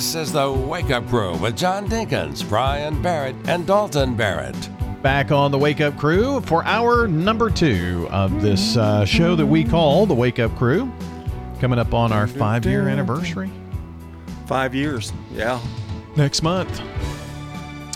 This 0.03 0.15
is 0.15 0.33
the 0.33 0.51
Wake 0.51 0.91
Up 0.91 1.07
Crew 1.07 1.33
with 1.37 1.55
John 1.55 1.87
Dinkins, 1.87 2.47
Brian 2.49 3.01
Barrett, 3.01 3.37
and 3.47 3.65
Dalton 3.65 4.17
Barrett. 4.17 4.69
Back 5.01 5.31
on 5.31 5.49
the 5.49 5.57
Wake 5.57 5.79
Up 5.79 5.97
Crew 5.97 6.41
for 6.41 6.61
hour 6.65 7.07
number 7.07 7.49
two 7.49 8.09
of 8.11 8.41
this 8.41 8.75
uh, 8.75 9.05
show 9.05 9.33
that 9.37 9.45
we 9.45 9.63
call 9.63 10.05
the 10.05 10.13
Wake 10.13 10.39
Up 10.39 10.53
Crew. 10.57 10.91
Coming 11.61 11.79
up 11.79 11.93
on 11.93 12.11
our 12.11 12.27
five 12.27 12.65
year 12.65 12.89
anniversary 12.89 13.49
Five 14.45 14.75
years. 14.75 15.13
Yeah. 15.31 15.61
next 16.17 16.43
month. 16.43 16.81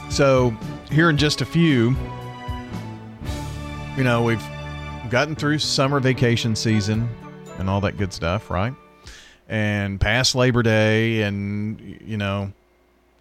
So, 0.09 0.55
here 0.89 1.09
in 1.09 1.17
just 1.17 1.41
a 1.41 1.45
few, 1.45 1.93
you 3.97 4.05
know, 4.05 4.23
we've 4.23 4.43
gotten 5.09 5.35
through 5.35 5.59
summer 5.59 5.99
vacation 5.99 6.55
season 6.55 7.09
and 7.57 7.69
all 7.69 7.81
that 7.81 7.97
good 7.97 8.13
stuff, 8.13 8.49
right? 8.49 8.73
And 9.49 9.99
past 10.01 10.35
Labor 10.35 10.61
Day, 10.61 11.21
and, 11.21 11.79
you 12.05 12.17
know, 12.17 12.51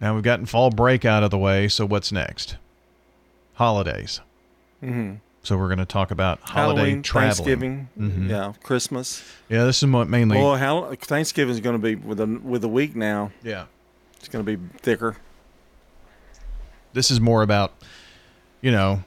now 0.01 0.13
we've 0.13 0.23
gotten 0.23 0.45
fall 0.45 0.69
break 0.69 1.05
out 1.05 1.23
of 1.23 1.31
the 1.31 1.37
way. 1.37 1.67
So, 1.69 1.85
what's 1.85 2.11
next? 2.11 2.57
Holidays. 3.53 4.19
Mm-hmm. 4.83 5.15
So, 5.43 5.57
we're 5.57 5.67
going 5.67 5.79
to 5.79 5.85
talk 5.85 6.11
about 6.11 6.39
holiday 6.41 6.79
Halloween, 6.81 7.01
traveling. 7.03 7.35
Thanksgiving, 7.35 7.89
Mhm. 7.97 8.29
yeah, 8.29 8.53
Christmas. 8.61 9.23
Yeah, 9.47 9.63
this 9.63 9.81
is 9.81 9.89
what 9.89 10.09
mainly. 10.09 10.37
Well, 10.37 10.57
how, 10.57 10.93
Thanksgiving 10.95 11.53
is 11.53 11.61
going 11.61 11.79
to 11.79 11.81
be 11.81 11.95
with 11.95 12.19
a 12.19 12.25
with 12.43 12.63
a 12.65 12.67
week 12.67 12.93
now. 12.95 13.31
Yeah, 13.41 13.65
it's 14.19 14.27
going 14.27 14.45
to 14.45 14.57
be 14.57 14.61
thicker. 14.79 15.15
this 16.93 17.11
is 17.11 17.21
more 17.21 17.43
about, 17.43 17.73
you 18.59 18.71
know, 18.71 19.03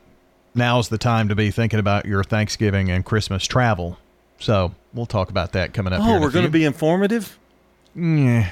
now's 0.55 0.89
the 0.91 0.99
time 0.99 1.29
to 1.29 1.35
be 1.35 1.51
thinking 1.51 1.81
about 1.81 2.07
your 2.07 2.23
Thanksgiving 2.23 2.89
and 2.91 3.05
Christmas 3.05 3.45
travel. 3.47 3.99
So 4.41 4.75
we'll 4.93 5.07
talk 5.07 5.31
about 5.31 5.53
that 5.53 5.73
coming 5.73 5.93
up. 5.93 6.03
here 6.03 6.17
Oh, 6.17 6.21
we're 6.21 6.31
going 6.31 6.45
to 6.47 6.51
be 6.51 6.65
informative. 6.65 7.39
Yeah, 7.95 8.49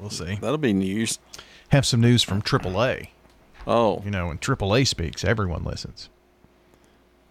we'll 0.00 0.10
see. 0.10 0.36
That'll 0.40 0.58
be 0.58 0.72
news. 0.72 1.18
Have 1.68 1.84
some 1.86 2.00
news 2.00 2.22
from 2.22 2.42
AAA. 2.42 3.08
Oh, 3.66 4.00
You 4.04 4.10
know, 4.10 4.28
when 4.28 4.38
AAA 4.38 4.86
speaks, 4.86 5.24
everyone 5.24 5.64
listens. 5.64 6.08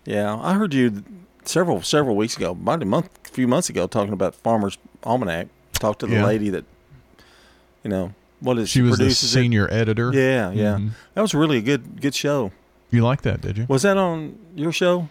yeah. 0.06 0.36
I 0.42 0.54
heard 0.54 0.74
you 0.74 1.04
several 1.46 1.82
several 1.82 2.16
weeks 2.16 2.36
ago, 2.38 2.52
about 2.52 2.82
a 2.82 2.86
month, 2.86 3.10
a 3.26 3.30
few 3.30 3.48
months 3.48 3.70
ago, 3.70 3.88
talking 3.88 4.14
about 4.14 4.36
Farmer's 4.36 4.78
Almanac. 5.04 5.48
Talked 5.74 6.00
to 6.02 6.08
the 6.08 6.16
Yeah. 6.16 6.26
lady 6.26 6.50
that, 6.50 6.66
you 7.84 7.90
know, 7.90 8.14
what 8.40 8.58
is 8.58 8.70
She 8.70 8.82
was 8.82 8.92
the 8.98 9.04
produces 9.06 9.30
it? 9.30 9.34
senior 9.34 9.68
editor. 9.72 10.12
Yeah, 10.14 10.52
yeah. 10.52 10.76
Mhm. 10.76 10.90
That 11.14 11.22
was 11.22 11.34
really 11.34 11.58
a 11.58 11.62
good 11.62 12.02
good 12.02 12.14
show. 12.16 12.52
You 12.92 13.02
like 13.04 13.22
that, 13.24 13.42
did 13.42 13.58
you? 13.58 13.66
Was 13.70 13.82
that 13.84 13.98
on 13.98 14.38
your 14.56 14.72
show? 14.72 15.10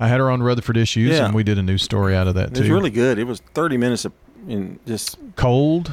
I 0.00 0.08
had 0.08 0.18
her 0.18 0.30
on 0.30 0.42
Rutherford 0.42 0.76
Issues, 0.78 1.10
Yeah. 1.16 1.26
and 1.26 1.34
we 1.34 1.42
did 1.44 1.58
a 1.58 1.62
news 1.62 1.82
story 1.82 2.16
out 2.16 2.26
of 2.26 2.34
that 2.34 2.54
too. 2.54 2.60
It 2.60 2.64
was 2.64 2.70
really 2.70 2.90
good. 2.90 3.18
It 3.18 3.24
was 3.24 3.40
thirty 3.54 3.76
minutes 3.76 4.04
of 4.06 4.12
in 4.48 4.78
just 4.86 5.18
cold 5.36 5.92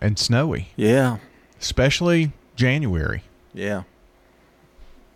and 0.00 0.18
snowy, 0.18 0.68
yeah, 0.76 1.18
especially 1.60 2.32
January. 2.56 3.22
yeah. 3.54 3.84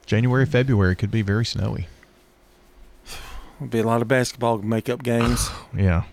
January, 0.06 0.46
February 0.46 0.96
could 0.96 1.10
be 1.10 1.20
very 1.20 1.44
snowy. 1.44 1.86
There'll 3.58 3.70
be 3.70 3.78
a 3.80 3.82
lot 3.82 4.00
of 4.00 4.08
basketball 4.08 4.58
makeup 4.58 5.02
games. 5.02 5.50
Yeah, 5.76 6.04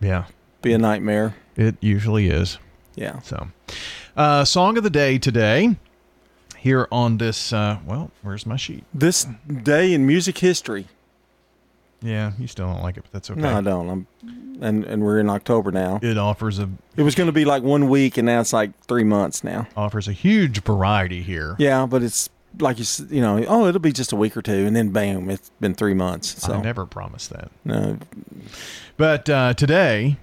yeah. 0.00 0.26
be 0.62 0.72
a 0.72 0.78
nightmare. 0.78 1.34
It 1.56 1.76
usually 1.80 2.28
is. 2.28 2.58
Yeah. 2.94 3.18
So, 3.20 3.48
uh, 4.16 4.44
song 4.44 4.76
of 4.76 4.84
the 4.84 4.90
day 4.90 5.18
today 5.18 5.76
here 6.58 6.86
on 6.92 7.16
this. 7.18 7.52
Uh, 7.52 7.78
well, 7.86 8.10
where's 8.22 8.46
my 8.46 8.56
sheet? 8.56 8.84
This 8.94 9.26
day 9.62 9.92
in 9.92 10.06
music 10.06 10.38
history. 10.38 10.86
Yeah, 12.02 12.32
you 12.38 12.46
still 12.46 12.66
don't 12.72 12.82
like 12.82 12.96
it, 12.96 13.02
but 13.04 13.12
that's 13.12 13.30
okay. 13.30 13.40
No, 13.40 13.56
I 13.58 13.60
don't. 13.62 13.88
I'm, 13.88 14.06
and 14.60 14.84
and 14.84 15.02
we're 15.02 15.18
in 15.18 15.28
October 15.30 15.70
now. 15.72 15.98
It 16.02 16.18
offers 16.18 16.58
a 16.58 16.68
It 16.96 17.02
was 17.02 17.14
going 17.14 17.26
to 17.26 17.32
be 17.32 17.44
like 17.44 17.62
one 17.62 17.88
week, 17.88 18.16
and 18.18 18.26
now 18.26 18.40
it's 18.40 18.52
like 18.52 18.70
three 18.86 19.04
months 19.04 19.42
now. 19.42 19.66
offers 19.76 20.06
a 20.08 20.12
huge 20.12 20.62
variety 20.62 21.22
here. 21.22 21.56
Yeah, 21.58 21.86
but 21.86 22.02
it's 22.02 22.28
like 22.58 22.78
you 22.78 22.82
s- 22.82 23.02
you 23.10 23.20
know, 23.20 23.42
oh, 23.48 23.66
it'll 23.66 23.80
be 23.80 23.92
just 23.92 24.12
a 24.12 24.16
week 24.16 24.36
or 24.36 24.42
two, 24.42 24.66
and 24.66 24.74
then 24.76 24.90
bam, 24.90 25.28
it's 25.30 25.50
been 25.60 25.74
three 25.74 25.94
months. 25.94 26.42
So 26.42 26.54
I 26.54 26.62
never 26.62 26.86
promised 26.86 27.30
that. 27.30 27.50
no, 27.64 27.98
But 28.96 29.28
uh, 29.28 29.54
today, 29.54 30.16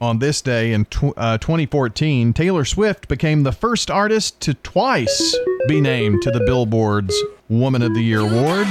on 0.00 0.18
this 0.18 0.42
day 0.42 0.72
in 0.72 0.84
tw- 0.86 1.14
uh, 1.16 1.38
2014, 1.38 2.32
Taylor 2.32 2.64
Swift 2.64 3.06
became 3.08 3.42
the 3.42 3.52
first 3.52 3.90
artist 3.90 4.40
to 4.40 4.54
twice 4.54 5.36
be 5.68 5.80
named 5.80 6.20
to 6.22 6.30
the 6.30 6.40
Billboard's 6.40 7.14
Woman 7.48 7.82
of 7.82 7.94
the 7.94 8.02
Year 8.02 8.20
award. 8.20 8.66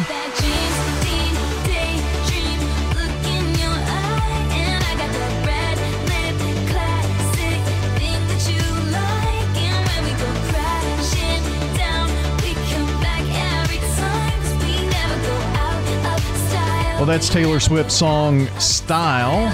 That's 17.09 17.27
Taylor 17.27 17.59
Swift's 17.59 17.95
song 17.95 18.45
"Style." 18.59 19.49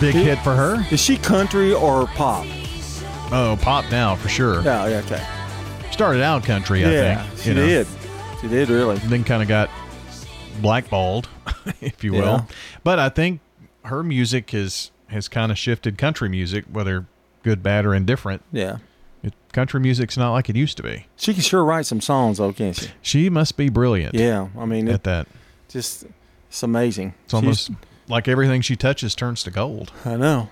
Big 0.00 0.14
hit 0.14 0.38
for 0.44 0.54
her. 0.54 0.86
Is 0.92 1.00
she 1.00 1.16
country 1.16 1.72
or 1.72 2.06
pop? 2.06 2.46
Oh, 3.32 3.58
pop 3.60 3.90
now 3.90 4.14
for 4.14 4.28
sure. 4.28 4.62
Yeah, 4.62 4.86
yeah, 4.86 4.98
okay. 4.98 5.26
Started 5.90 6.22
out 6.22 6.44
country, 6.44 6.84
I 6.84 6.90
yeah, 6.90 7.22
think. 7.24 7.40
she 7.40 7.48
you 7.48 7.54
know. 7.56 7.66
did. 7.66 7.86
She 8.40 8.46
did 8.46 8.68
really. 8.68 8.96
Then 8.98 9.24
kind 9.24 9.42
of 9.42 9.48
got 9.48 9.70
blackballed, 10.62 11.28
if 11.80 12.04
you 12.04 12.12
will. 12.12 12.20
Yeah. 12.20 12.44
But 12.84 13.00
I 13.00 13.08
think 13.08 13.40
her 13.84 14.04
music 14.04 14.52
has 14.52 14.92
has 15.08 15.26
kind 15.26 15.50
of 15.50 15.58
shifted 15.58 15.98
country 15.98 16.28
music, 16.28 16.64
whether 16.70 17.06
good, 17.42 17.60
bad, 17.60 17.84
or 17.84 17.92
indifferent. 17.92 18.42
Yeah. 18.52 18.78
It, 19.24 19.34
country 19.52 19.80
music's 19.80 20.16
not 20.16 20.30
like 20.30 20.48
it 20.48 20.54
used 20.54 20.76
to 20.76 20.84
be. 20.84 21.06
She 21.16 21.34
can 21.34 21.42
sure 21.42 21.64
write 21.64 21.86
some 21.86 22.00
songs, 22.00 22.38
though, 22.38 22.52
can't 22.52 22.76
she? 22.76 22.88
She 23.02 23.28
must 23.28 23.56
be 23.56 23.68
brilliant. 23.68 24.14
Yeah, 24.14 24.48
I 24.56 24.64
mean, 24.64 24.86
at 24.86 24.94
it, 24.94 25.02
that. 25.02 25.26
Just 25.68 26.06
it's 26.48 26.62
amazing. 26.62 27.14
It's 27.24 27.34
almost 27.34 27.70
like 28.08 28.26
everything 28.28 28.60
she 28.62 28.74
touches 28.76 29.14
turns 29.14 29.42
to 29.44 29.50
gold. 29.50 29.92
I 30.04 30.16
know. 30.16 30.48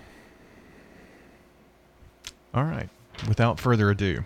All 2.55 2.64
right. 2.64 2.89
Without 3.29 3.59
further 3.59 3.91
ado, 3.91 4.25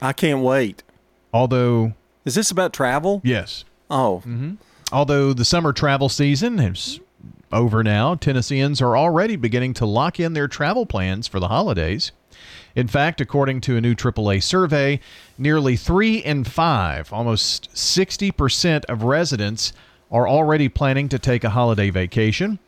I 0.00 0.12
can't 0.12 0.40
wait. 0.42 0.82
although 1.32 1.92
Is 2.24 2.34
this 2.34 2.50
about 2.50 2.72
travel? 2.72 3.20
yes, 3.24 3.64
Oh, 3.90 4.22
Mm-hmm. 4.26 4.54
although 4.92 5.32
the 5.32 5.44
summer 5.44 5.72
travel 5.72 6.08
season 6.08 6.58
is 6.58 6.98
over 7.52 7.84
now, 7.84 8.14
Tennesseans 8.16 8.80
are 8.82 8.96
already 8.96 9.36
beginning 9.36 9.74
to 9.74 9.86
lock 9.86 10.18
in 10.18 10.32
their 10.32 10.48
travel 10.48 10.84
plans 10.86 11.28
for 11.28 11.38
the 11.38 11.48
holidays. 11.48 12.10
In 12.74 12.88
fact, 12.88 13.20
according 13.20 13.60
to 13.62 13.76
a 13.76 13.80
new 13.80 13.94
AAA 13.94 14.42
survey, 14.42 15.00
nearly 15.36 15.76
three 15.76 16.16
in 16.18 16.44
five, 16.44 17.12
almost 17.12 17.72
60% 17.74 18.84
of 18.86 19.02
residents, 19.02 19.72
are 20.10 20.28
already 20.28 20.68
planning 20.68 21.08
to 21.08 21.18
take 21.18 21.42
a 21.42 21.50
holiday 21.50 21.90
vacation. 21.90 22.58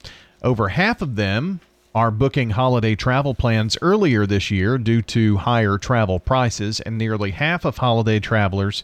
Over 0.42 0.68
half 0.68 1.02
of 1.02 1.16
them 1.16 1.60
are 1.94 2.10
booking 2.10 2.50
holiday 2.50 2.94
travel 2.94 3.34
plans 3.34 3.78
earlier 3.80 4.26
this 4.26 4.50
year 4.50 4.78
due 4.78 5.02
to 5.02 5.36
higher 5.36 5.78
travel 5.78 6.18
prices, 6.18 6.80
and 6.80 6.98
nearly 6.98 7.30
half 7.30 7.64
of 7.64 7.78
holiday 7.78 8.18
travelers, 8.18 8.82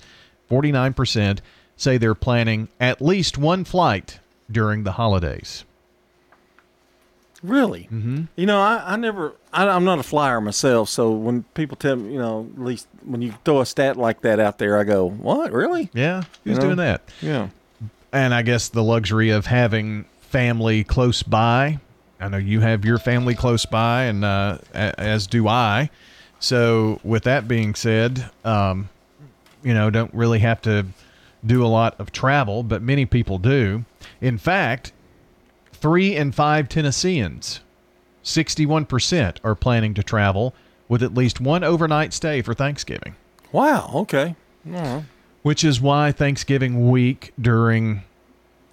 49%, 0.51 1.41
say 1.77 1.99
they're 1.99 2.15
planning 2.15 2.69
at 2.79 3.03
least 3.03 3.39
one 3.39 3.65
flight 3.65 4.21
during 4.51 4.85
the 4.85 4.93
holidays. 4.93 5.65
Really? 7.43 7.85
Mm-hmm. 7.85 8.25
You 8.37 8.47
know, 8.47 8.61
I, 8.61 8.83
I 8.93 8.97
never, 8.97 9.35
I, 9.53 9.67
I'm 9.69 9.85
not 9.85 9.99
a 9.99 10.03
flyer 10.03 10.41
myself. 10.41 10.89
So 10.91 11.11
when 11.13 11.45
people 11.55 11.77
tell 11.77 11.97
me, 11.97 12.13
you 12.13 12.19
know, 12.19 12.49
at 12.55 12.63
least 12.63 12.87
when 13.05 13.23
you 13.23 13.33
throw 13.45 13.61
a 13.61 13.67
stat 13.67 13.97
like 13.97 14.21
that 14.23 14.39
out 14.39 14.59
there, 14.59 14.79
I 14.79 14.85
go, 14.85 15.09
what? 15.09 15.53
Really? 15.53 15.91
Yeah. 15.95 16.23
Who's 16.45 16.53
You 16.53 16.55
know? 16.55 16.61
doing 16.61 16.77
that? 16.77 17.03
Yeah. 17.23 17.49
And 18.13 18.35
I 18.35 18.43
guess 18.43 18.69
the 18.69 18.83
luxury 18.83 19.31
of 19.31 19.47
having 19.47 20.05
family 20.21 20.85
close 20.85 21.23
by. 21.23 21.79
I 22.21 22.29
know 22.29 22.37
you 22.37 22.61
have 22.61 22.85
your 22.85 22.99
family 22.99 23.35
close 23.35 23.65
by, 23.65 24.05
and 24.05 24.25
uh, 24.25 24.59
as 24.75 25.27
do 25.27 25.49
I. 25.49 25.89
So, 26.39 27.01
with 27.03 27.23
that 27.25 27.49
being 27.49 27.75
said, 27.75 28.31
um, 28.45 28.89
you 29.63 29.73
know, 29.73 29.89
don't 29.91 30.13
really 30.13 30.41
have 30.41 30.61
to 30.63 30.87
do 31.47 31.65
a 31.65 31.69
lot 31.69 31.99
of 31.99 32.13
travel, 32.13 32.63
but 32.63 32.83
many 32.83 33.07
people 33.07 33.39
do. 33.39 33.85
In 34.21 34.37
fact, 34.39 34.93
three 35.81 36.17
in 36.17 36.33
five 36.33 36.69
Tennesseans, 36.69 37.61
61%, 38.25 39.37
are 39.43 39.55
planning 39.55 39.95
to 39.95 40.03
travel 40.03 40.55
with 40.89 41.03
at 41.03 41.15
least 41.15 41.41
one 41.41 41.65
overnight 41.65 42.13
stay 42.13 42.43
for 42.43 42.55
Thanksgiving. 42.55 43.15
Wow. 43.53 43.91
Okay. 43.95 44.35
All 44.67 44.73
right. 44.73 45.05
Which 45.43 45.65
is 45.65 45.81
why 45.81 46.13
Thanksgiving 46.13 46.91
week 46.91 47.33
during 47.41 48.03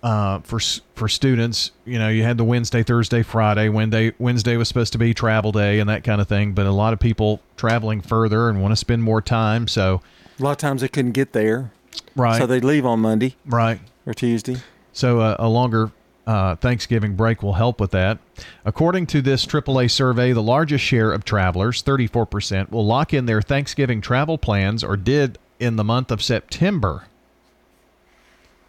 uh, 0.04 0.40
for 0.40 0.60
for 0.96 1.08
students, 1.08 1.72
you 1.86 1.98
know, 1.98 2.10
you 2.10 2.24
had 2.24 2.38
the 2.38 2.44
Wednesday, 2.44 2.84
Thursday, 2.84 3.24
Friday. 3.24 3.70
Wednesday 3.70 4.14
Wednesday 4.20 4.58
was 4.58 4.68
supposed 4.68 4.92
to 4.94 5.00
be 5.00 5.14
travel 5.14 5.52
day 5.52 5.80
and 5.80 5.90
that 5.90 6.04
kind 6.04 6.22
of 6.22 6.28
thing, 6.28 6.54
but 6.54 6.66
a 6.66 6.72
lot 6.72 6.94
of 6.94 7.00
people 7.00 7.42
traveling 7.56 8.02
further 8.02 8.50
and 8.50 8.62
want 8.62 8.72
to 8.74 8.76
spend 8.76 9.04
more 9.04 9.22
time. 9.22 9.68
So 9.68 10.02
A 10.40 10.44
lot 10.44 10.52
of 10.52 10.58
times 10.58 10.82
they 10.82 10.88
couldn't 10.88 11.14
get 11.14 11.34
there. 11.34 11.72
Right. 12.16 12.38
So 12.38 12.46
they'd 12.46 12.64
leave 12.64 12.86
on 12.86 13.00
Monday. 13.00 13.36
Right. 13.46 13.80
Or 14.06 14.14
Tuesday. 14.14 14.58
So 14.94 15.20
uh, 15.20 15.36
a 15.40 15.50
longer 15.50 15.92
uh, 16.28 16.56
Thanksgiving 16.58 17.16
break 17.16 17.42
will 17.42 17.54
help 17.54 17.80
with 17.80 17.92
that. 17.92 18.20
According 18.66 19.08
to 19.08 19.22
this 19.22 19.46
AAA 19.46 19.90
survey, 19.90 20.34
the 20.34 20.44
largest 20.44 20.84
share 20.84 21.12
of 21.12 21.24
travelers, 21.26 21.82
34%, 21.82 22.70
will 22.70 22.86
lock 22.86 23.14
in 23.14 23.26
their 23.26 23.42
Thanksgiving 23.42 24.02
travel 24.02 24.38
plans 24.38 24.84
or 24.84 24.96
did 24.98 25.40
in 25.60 25.78
the 25.78 25.84
month 25.84 26.12
of 26.12 26.22
September. 26.22 27.06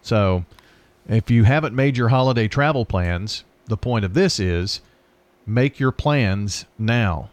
So 0.02 0.44
if 1.09 1.30
you 1.30 1.44
haven't 1.44 1.74
made 1.74 1.96
your 1.96 2.09
holiday 2.09 2.48
travel 2.48 2.84
plans, 2.84 3.44
the 3.66 3.76
point 3.76 4.04
of 4.04 4.14
this 4.14 4.38
is 4.40 4.80
make 5.46 5.78
your 5.80 5.92
plans 5.92 6.64
now. 6.78 7.28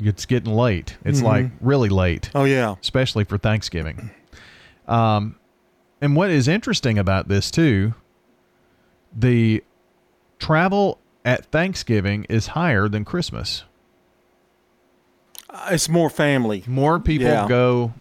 It's 0.00 0.26
getting 0.26 0.52
late. 0.52 0.96
It's 1.04 1.20
Mhm. 1.20 1.24
like 1.24 1.46
really 1.60 1.88
late. 1.88 2.30
Oh, 2.34 2.44
yeah. 2.44 2.74
Especially 2.80 3.24
for 3.24 3.38
Thanksgiving. 3.38 4.10
Um, 4.86 5.36
and 6.00 6.14
what 6.16 6.30
is 6.30 6.46
interesting 6.48 6.98
about 6.98 7.28
this 7.28 7.50
too, 7.50 7.94
the 9.16 9.62
travel 10.38 10.98
at 11.24 11.46
Thanksgiving 11.46 12.24
is 12.28 12.48
higher 12.48 12.88
than 12.88 13.04
Christmas. 13.04 13.64
Uh, 15.50 15.68
It's 15.72 15.88
more 15.88 16.10
family. 16.10 16.64
More 16.66 16.98
people 16.98 17.26
Yeah. 17.28 17.46
go 17.48 17.92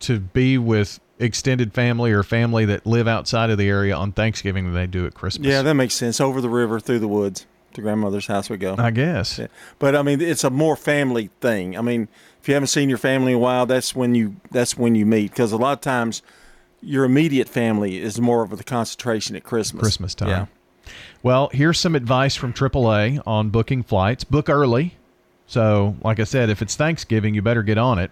to 0.00 0.20
be 0.20 0.58
with 0.58 1.00
extended 1.18 1.72
family 1.72 2.10
or 2.12 2.22
family 2.22 2.64
that 2.64 2.84
live 2.86 3.06
outside 3.06 3.50
of 3.50 3.58
the 3.58 3.68
area 3.68 3.94
on 3.94 4.12
Thanksgiving 4.12 4.64
than 4.64 4.74
they 4.74 4.86
do 4.86 5.06
at 5.06 5.14
Christmas. 5.14 5.46
Yeah, 5.46 5.62
that 5.62 5.74
makes 5.74 5.94
sense. 5.94 6.20
Over 6.20 6.40
the 6.40 6.48
river, 6.48 6.80
through 6.80 6.98
the 6.98 7.08
woods, 7.08 7.46
to 7.74 7.80
grandmother's 7.80 8.26
house 8.26 8.50
we 8.50 8.56
go. 8.56 8.74
I 8.78 8.90
guess. 8.90 9.38
Yeah. 9.38 9.46
But 9.78 9.94
I 9.94 10.02
mean, 10.02 10.20
it's 10.20 10.44
a 10.44 10.50
more 10.50 10.76
family 10.76 11.30
thing. 11.40 11.76
I 11.78 11.80
mean, 11.82 12.08
if 12.40 12.48
you 12.48 12.54
haven't 12.54 12.68
seen 12.68 12.88
your 12.88 12.98
family 12.98 13.32
in 13.32 13.38
a 13.38 13.40
while, 13.40 13.66
that's 13.66 13.94
when 13.94 14.14
you 14.14 14.36
that's 14.50 14.76
when 14.76 14.94
you 14.96 15.06
meet 15.06 15.30
because 15.30 15.52
a 15.52 15.56
lot 15.56 15.72
of 15.74 15.80
times 15.80 16.22
your 16.82 17.04
immediate 17.04 17.48
family 17.48 17.98
is 17.98 18.20
more 18.20 18.42
of 18.42 18.56
the 18.56 18.64
concentration 18.64 19.36
at 19.36 19.44
Christmas. 19.44 19.80
Christmas 19.80 20.14
time. 20.14 20.28
Yeah. 20.28 20.46
Well, 21.22 21.48
here's 21.52 21.78
some 21.78 21.94
advice 21.94 22.34
from 22.34 22.52
AAA 22.52 23.22
on 23.26 23.50
booking 23.50 23.82
flights. 23.82 24.24
Book 24.24 24.50
early. 24.50 24.96
So, 25.46 25.96
like 26.02 26.18
I 26.18 26.24
said, 26.24 26.50
if 26.50 26.62
it's 26.62 26.76
Thanksgiving, 26.76 27.34
you 27.34 27.42
better 27.42 27.62
get 27.62 27.78
on 27.78 27.98
it. 27.98 28.10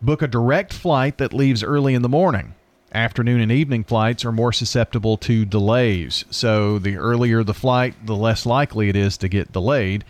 Book 0.00 0.22
a 0.22 0.28
direct 0.28 0.72
flight 0.72 1.18
that 1.18 1.32
leaves 1.32 1.62
early 1.62 1.94
in 1.94 2.02
the 2.02 2.08
morning. 2.08 2.54
Afternoon 2.94 3.40
and 3.40 3.50
evening 3.50 3.84
flights 3.84 4.24
are 4.24 4.32
more 4.32 4.52
susceptible 4.52 5.16
to 5.18 5.44
delays. 5.44 6.24
So, 6.30 6.78
the 6.78 6.96
earlier 6.96 7.42
the 7.42 7.54
flight, 7.54 8.06
the 8.06 8.16
less 8.16 8.46
likely 8.46 8.88
it 8.88 8.96
is 8.96 9.16
to 9.18 9.28
get 9.28 9.52
delayed. 9.52 10.04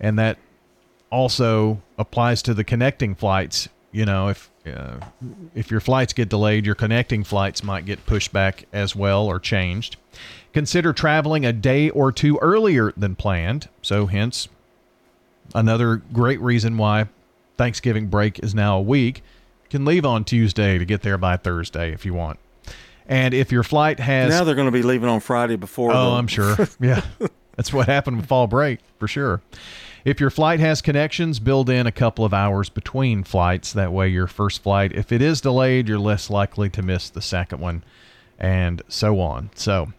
And 0.00 0.18
that 0.18 0.38
also 1.10 1.80
applies 1.96 2.42
to 2.42 2.54
the 2.54 2.64
connecting 2.64 3.14
flights. 3.14 3.68
You 3.94 4.04
know, 4.04 4.26
if 4.26 4.50
uh, 4.66 4.96
if 5.54 5.70
your 5.70 5.78
flights 5.78 6.12
get 6.12 6.28
delayed, 6.28 6.66
your 6.66 6.74
connecting 6.74 7.22
flights 7.22 7.62
might 7.62 7.86
get 7.86 8.04
pushed 8.06 8.32
back 8.32 8.64
as 8.72 8.96
well 8.96 9.24
or 9.26 9.38
changed. 9.38 9.98
Consider 10.52 10.92
traveling 10.92 11.46
a 11.46 11.52
day 11.52 11.90
or 11.90 12.10
two 12.10 12.36
earlier 12.42 12.92
than 12.96 13.14
planned. 13.14 13.68
So, 13.82 14.06
hence, 14.06 14.48
another 15.54 16.02
great 16.12 16.40
reason 16.40 16.76
why 16.76 17.06
Thanksgiving 17.56 18.08
break 18.08 18.40
is 18.40 18.52
now 18.52 18.78
a 18.78 18.82
week. 18.82 19.18
You 19.62 19.70
can 19.70 19.84
leave 19.84 20.04
on 20.04 20.24
Tuesday 20.24 20.76
to 20.76 20.84
get 20.84 21.02
there 21.02 21.16
by 21.16 21.36
Thursday 21.36 21.92
if 21.92 22.04
you 22.04 22.14
want. 22.14 22.40
And 23.06 23.32
if 23.32 23.52
your 23.52 23.62
flight 23.62 24.00
has 24.00 24.28
Now 24.30 24.42
they're 24.42 24.56
going 24.56 24.66
to 24.66 24.72
be 24.72 24.82
leaving 24.82 25.08
on 25.08 25.20
Friday 25.20 25.54
before. 25.54 25.92
Oh, 25.92 26.10
the- 26.10 26.16
I'm 26.16 26.26
sure. 26.26 26.56
Yeah. 26.80 27.02
That's 27.54 27.72
what 27.72 27.86
happened 27.86 28.16
with 28.16 28.26
fall 28.26 28.48
break 28.48 28.80
for 28.98 29.06
sure. 29.06 29.40
If 30.04 30.20
your 30.20 30.28
flight 30.28 30.60
has 30.60 30.82
connections, 30.82 31.40
build 31.40 31.70
in 31.70 31.86
a 31.86 31.92
couple 31.92 32.26
of 32.26 32.34
hours 32.34 32.68
between 32.68 33.24
flights. 33.24 33.72
That 33.72 33.90
way, 33.90 34.08
your 34.08 34.26
first 34.26 34.62
flight, 34.62 34.92
if 34.92 35.10
it 35.10 35.22
is 35.22 35.40
delayed, 35.40 35.88
you're 35.88 35.98
less 35.98 36.28
likely 36.28 36.68
to 36.70 36.82
miss 36.82 37.08
the 37.08 37.22
second 37.22 37.60
one, 37.60 37.82
and 38.38 38.82
so 38.86 39.18
on. 39.18 39.48
So, 39.54 39.92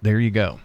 there 0.00 0.18
you 0.18 0.30
go. 0.30 0.60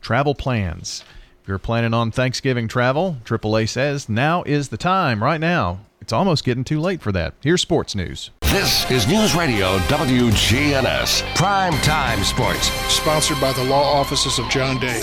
Travel 0.00 0.34
plans. 0.34 1.04
If 1.42 1.48
you're 1.48 1.58
planning 1.58 1.92
on 1.92 2.10
Thanksgiving 2.10 2.68
travel, 2.68 3.18
AAA 3.26 3.68
says 3.68 4.08
now 4.08 4.44
is 4.44 4.70
the 4.70 4.78
time 4.78 5.22
right 5.22 5.40
now. 5.40 5.80
It's 6.00 6.12
almost 6.12 6.44
getting 6.44 6.64
too 6.64 6.80
late 6.80 7.02
for 7.02 7.12
that. 7.12 7.34
Here's 7.42 7.60
sports 7.60 7.94
news. 7.94 8.30
This 8.40 8.90
is 8.90 9.06
News 9.06 9.34
Radio 9.34 9.76
WGNS 9.80 11.34
Prime 11.34 11.74
Time 11.82 12.24
Sports. 12.24 12.70
Sponsored 12.90 13.40
by 13.42 13.52
the 13.52 13.64
law 13.64 13.92
offices 13.92 14.38
of 14.38 14.48
John 14.48 14.80
Day. 14.80 15.02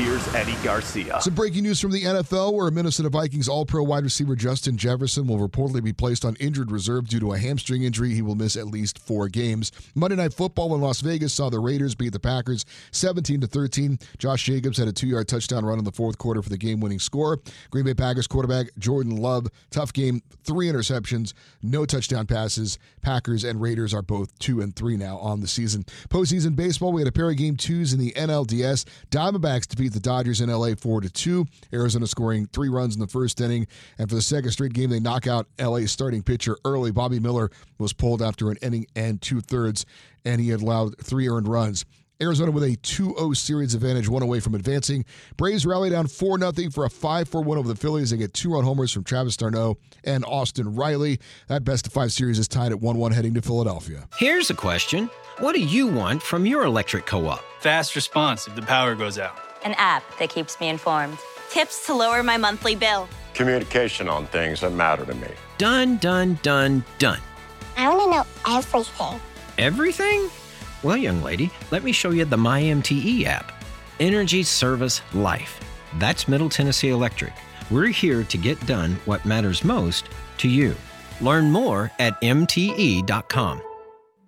here's 0.00 0.34
Eddie 0.34 0.56
Garcia. 0.64 1.20
Some 1.20 1.34
breaking 1.34 1.62
news 1.62 1.78
from 1.78 1.90
the 1.90 2.02
NFL 2.02 2.54
where 2.54 2.70
Minnesota 2.70 3.10
Vikings 3.10 3.48
All 3.48 3.66
Pro 3.66 3.82
wide 3.82 4.04
receiver 4.04 4.34
Justin 4.34 4.78
Jefferson 4.78 5.26
will 5.26 5.36
reportedly 5.36 5.84
be 5.84 5.92
placed 5.92 6.24
on 6.24 6.36
injured 6.36 6.70
reserve 6.70 7.06
due 7.06 7.20
to 7.20 7.32
a 7.32 7.38
hamstring 7.38 7.82
injury. 7.82 8.14
He 8.14 8.22
will 8.22 8.34
miss 8.34 8.56
at 8.56 8.66
least 8.66 8.98
four 8.98 9.28
games. 9.28 9.72
Monday 9.94 10.16
Night 10.16 10.32
Football 10.32 10.74
in 10.74 10.80
Las 10.80 11.02
Vegas 11.02 11.34
saw 11.34 11.50
the 11.50 11.58
Raiders 11.58 11.94
beat 11.94 12.14
the 12.14 12.20
Packers 12.20 12.64
17 12.92 13.42
to 13.42 13.46
13. 13.46 13.98
Josh 14.16 14.44
Jacobs 14.44 14.78
had 14.78 14.88
a 14.88 14.92
two 14.92 15.06
yard 15.06 15.28
touchdown 15.28 15.66
run 15.66 15.78
in 15.78 15.84
the 15.84 15.92
fourth 15.92 16.16
quarter 16.16 16.40
for 16.40 16.48
the 16.48 16.58
game 16.58 16.80
winning 16.80 16.98
score. 16.98 17.38
Green 17.68 17.84
Bay 17.84 17.94
Packers 17.94 18.26
quarterback 18.26 18.68
Jordan 18.78 19.16
Love, 19.16 19.48
tough 19.70 19.92
game, 19.92 20.22
three 20.44 20.68
interceptions, 20.68 21.34
no 21.62 21.84
touchdown 21.84 22.26
passes. 22.26 22.78
Packers 23.02 23.44
and 23.44 23.60
Raiders 23.60 23.92
are 23.92 24.02
both 24.02 24.36
two 24.38 24.62
and 24.62 24.74
three 24.74 24.96
now 24.96 25.18
on 25.18 25.40
the 25.40 25.48
season. 25.48 25.84
Postseason 26.08 26.56
baseball, 26.56 26.92
we 26.92 27.02
had 27.02 27.08
a 27.08 27.12
pair 27.12 27.28
of 27.30 27.36
game 27.36 27.56
twos 27.56 27.92
in 27.92 27.98
the 27.98 28.12
NLDS. 28.12 28.86
Diamondbacks 29.10 29.68
defeat 29.68 29.89
the 29.92 30.00
Dodgers 30.00 30.40
in 30.40 30.50
LA 30.50 30.74
4 30.74 31.02
to 31.02 31.10
2. 31.10 31.46
Arizona 31.72 32.06
scoring 32.06 32.46
three 32.46 32.68
runs 32.68 32.94
in 32.94 33.00
the 33.00 33.06
first 33.06 33.40
inning. 33.40 33.66
And 33.98 34.08
for 34.08 34.14
the 34.14 34.22
second 34.22 34.50
straight 34.52 34.72
game, 34.72 34.90
they 34.90 35.00
knock 35.00 35.26
out 35.26 35.46
LA's 35.58 35.92
starting 35.92 36.22
pitcher 36.22 36.56
early. 36.64 36.90
Bobby 36.90 37.20
Miller 37.20 37.50
was 37.78 37.92
pulled 37.92 38.22
after 38.22 38.50
an 38.50 38.56
inning 38.62 38.86
and 38.96 39.20
two 39.20 39.40
thirds, 39.40 39.86
and 40.24 40.40
he 40.40 40.50
had 40.50 40.60
allowed 40.60 40.98
three 40.98 41.28
earned 41.28 41.48
runs. 41.48 41.84
Arizona 42.22 42.50
with 42.50 42.64
a 42.64 42.76
2-0 42.76 43.36
series 43.36 43.74
advantage, 43.74 44.08
one 44.08 44.22
away 44.22 44.40
from 44.40 44.54
advancing. 44.54 45.04
Braves 45.36 45.64
rally 45.64 45.90
down 45.90 46.06
4-0 46.06 46.72
for 46.72 46.84
a 46.84 46.88
5-4 46.90 47.44
win 47.44 47.58
over 47.58 47.68
the 47.68 47.74
Phillies. 47.74 48.10
They 48.10 48.18
get 48.18 48.34
two-run 48.34 48.64
homers 48.64 48.92
from 48.92 49.04
Travis 49.04 49.36
d'Arnaud 49.36 49.78
and 50.04 50.24
Austin 50.26 50.74
Riley. 50.74 51.18
That 51.48 51.64
best 51.64 51.86
of 51.86 51.92
five 51.92 52.12
series 52.12 52.38
is 52.38 52.48
tied 52.48 52.72
at 52.72 52.78
1-1 52.78 53.12
heading 53.14 53.34
to 53.34 53.42
Philadelphia. 53.42 54.06
Here's 54.18 54.50
a 54.50 54.54
question 54.54 55.08
What 55.38 55.54
do 55.54 55.60
you 55.60 55.86
want 55.86 56.22
from 56.22 56.44
your 56.44 56.64
electric 56.64 57.06
co 57.06 57.26
op? 57.26 57.42
Fast 57.60 57.96
response 57.96 58.46
if 58.46 58.54
the 58.54 58.62
power 58.62 58.94
goes 58.94 59.18
out. 59.18 59.49
An 59.64 59.74
app 59.78 60.02
that 60.18 60.30
keeps 60.30 60.58
me 60.60 60.68
informed. 60.68 61.18
Tips 61.50 61.86
to 61.86 61.94
lower 61.94 62.22
my 62.22 62.36
monthly 62.36 62.74
bill. 62.74 63.08
Communication 63.34 64.08
on 64.08 64.26
things 64.26 64.60
that 64.60 64.72
matter 64.72 65.04
to 65.04 65.14
me. 65.14 65.28
Done, 65.58 65.96
done, 65.98 66.38
done, 66.42 66.84
done. 66.98 67.20
I 67.76 67.88
want 67.88 68.00
to 68.02 68.10
know 68.10 68.56
everything. 68.56 69.20
Everything? 69.58 70.30
Well, 70.82 70.96
young 70.96 71.22
lady, 71.22 71.50
let 71.70 71.84
me 71.84 71.92
show 71.92 72.10
you 72.10 72.24
the 72.24 72.36
MyMTE 72.36 73.24
app. 73.24 73.52
Energy 74.00 74.42
Service 74.42 75.02
Life. 75.12 75.60
That's 75.98 76.26
Middle 76.26 76.48
Tennessee 76.48 76.88
Electric. 76.88 77.32
We're 77.70 77.88
here 77.88 78.24
to 78.24 78.38
get 78.38 78.64
done 78.66 78.96
what 79.04 79.24
matters 79.24 79.62
most 79.62 80.08
to 80.38 80.48
you. 80.48 80.74
Learn 81.20 81.50
more 81.50 81.92
at 81.98 82.20
MTE.com. 82.22 83.62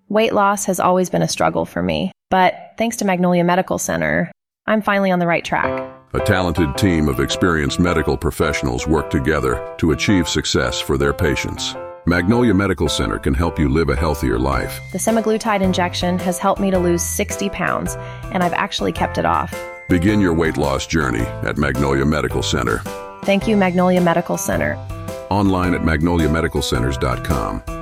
Weight 0.08 0.34
loss 0.34 0.66
has 0.66 0.78
always 0.78 1.08
been 1.08 1.22
a 1.22 1.28
struggle 1.28 1.64
for 1.64 1.82
me, 1.82 2.12
but 2.28 2.74
thanks 2.76 2.96
to 2.98 3.06
Magnolia 3.06 3.44
Medical 3.44 3.78
Center, 3.78 4.30
I'm 4.66 4.82
finally 4.82 5.10
on 5.10 5.18
the 5.18 5.26
right 5.26 5.44
track. 5.44 5.90
A 6.14 6.20
talented 6.20 6.76
team 6.76 7.08
of 7.08 7.20
experienced 7.20 7.80
medical 7.80 8.16
professionals 8.16 8.86
work 8.86 9.10
together 9.10 9.74
to 9.78 9.92
achieve 9.92 10.28
success 10.28 10.80
for 10.80 10.98
their 10.98 11.12
patients. 11.12 11.74
Magnolia 12.06 12.52
Medical 12.52 12.88
Center 12.88 13.18
can 13.18 13.34
help 13.34 13.58
you 13.58 13.68
live 13.68 13.88
a 13.88 13.96
healthier 13.96 14.38
life. 14.38 14.80
The 14.92 14.98
semaglutide 14.98 15.62
injection 15.62 16.18
has 16.18 16.38
helped 16.38 16.60
me 16.60 16.70
to 16.70 16.78
lose 16.78 17.02
60 17.02 17.48
pounds, 17.50 17.94
and 18.32 18.42
I've 18.42 18.52
actually 18.52 18.92
kept 18.92 19.18
it 19.18 19.24
off. 19.24 19.54
Begin 19.88 20.20
your 20.20 20.34
weight 20.34 20.56
loss 20.56 20.86
journey 20.86 21.20
at 21.20 21.56
Magnolia 21.56 22.04
Medical 22.04 22.42
Center. 22.42 22.78
Thank 23.24 23.46
you, 23.46 23.56
Magnolia 23.56 24.00
Medical 24.00 24.36
Center. 24.36 24.74
Online 25.30 25.74
at 25.74 25.82
magnoliamedicalcenters.com. 25.82 27.81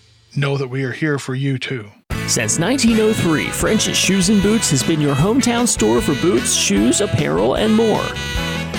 know 0.35 0.57
that 0.57 0.67
we 0.67 0.83
are 0.83 0.91
here 0.91 1.19
for 1.19 1.35
you 1.35 1.57
too. 1.57 1.89
Since 2.27 2.59
1903, 2.59 3.47
French's 3.47 3.97
Shoes 3.97 4.29
and 4.29 4.41
Boots 4.41 4.69
has 4.71 4.83
been 4.83 5.01
your 5.01 5.15
hometown 5.15 5.67
store 5.67 6.01
for 6.01 6.13
boots, 6.21 6.53
shoes, 6.53 7.01
apparel, 7.01 7.55
and 7.55 7.75
more. 7.75 8.05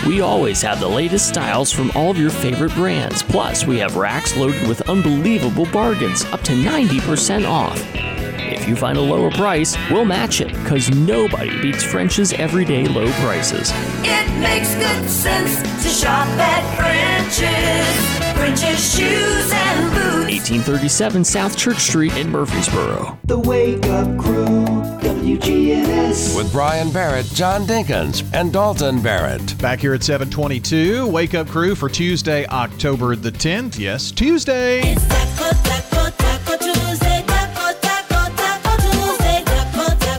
We 0.07 0.21
always 0.21 0.63
have 0.63 0.81
the 0.81 0.89
latest 0.89 1.29
styles 1.29 1.71
from 1.71 1.91
all 1.95 2.11
of 2.11 2.19
your 2.19 2.31
favorite 2.31 2.75
brands. 2.75 3.23
Plus, 3.23 3.67
we 3.67 3.79
have 3.79 3.97
racks 3.97 4.37
loaded 4.37 4.67
with 4.67 4.89
unbelievable 4.89 5.67
bargains, 5.67 6.25
up 6.27 6.41
to 6.43 6.53
90% 6.53 7.47
off. 7.49 7.81
If 7.95 8.69
you 8.69 8.75
find 8.75 8.97
a 8.97 9.03
lower 9.03 9.31
price, 9.31 9.77
we'll 9.91 10.05
match 10.05 10.41
it, 10.41 10.49
because 10.49 10.91
nobody 10.91 11.61
beats 11.61 11.85
French's 11.85 12.33
everyday 12.33 12.87
low 12.87 13.11
prices. 13.13 13.71
It 14.03 14.41
makes 14.41 14.75
good 14.75 15.11
sense 15.11 15.61
to 15.83 15.89
shop 15.89 16.27
at 16.39 16.77
French's. 16.77 18.22
French's 18.43 18.97
shoes 18.97 19.53
and 19.55 19.91
boots. 19.95 20.51
1837 20.51 21.23
South 21.23 21.57
Church 21.57 21.79
Street 21.79 22.13
in 22.17 22.29
Murfreesboro. 22.29 23.17
The 23.23 23.39
Wake 23.39 23.87
Up 23.87 24.19
Crew, 24.19 24.67
WGNS. 24.99 26.37
With 26.37 26.51
Brian 26.51 26.91
Barrett, 26.91 27.27
John 27.27 27.69
Dinkins, 27.69 28.29
and 28.35 28.53
Dalton 28.53 29.01
Barrett. 29.01 29.57
Back 29.59 29.79
here 29.79 29.95
at 29.95 30.03
722, 30.03 31.07
Wake 31.07 31.35
Up 31.35 31.47
Crew 31.47 31.77
for 31.77 31.89
Tuesday, 31.89 32.45
October 32.47 33.15
the 33.15 33.31
10th. 33.31 33.79
Yes, 33.79 34.11
Tuesday. 34.11 34.97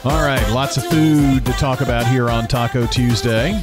All 0.05 0.25
right, 0.25 0.49
lots 0.53 0.77
of 0.77 0.85
food 0.85 1.45
to 1.45 1.51
talk 1.53 1.81
about 1.81 2.07
here 2.07 2.29
on 2.29 2.47
Taco 2.47 2.87
Tuesday. 2.87 3.61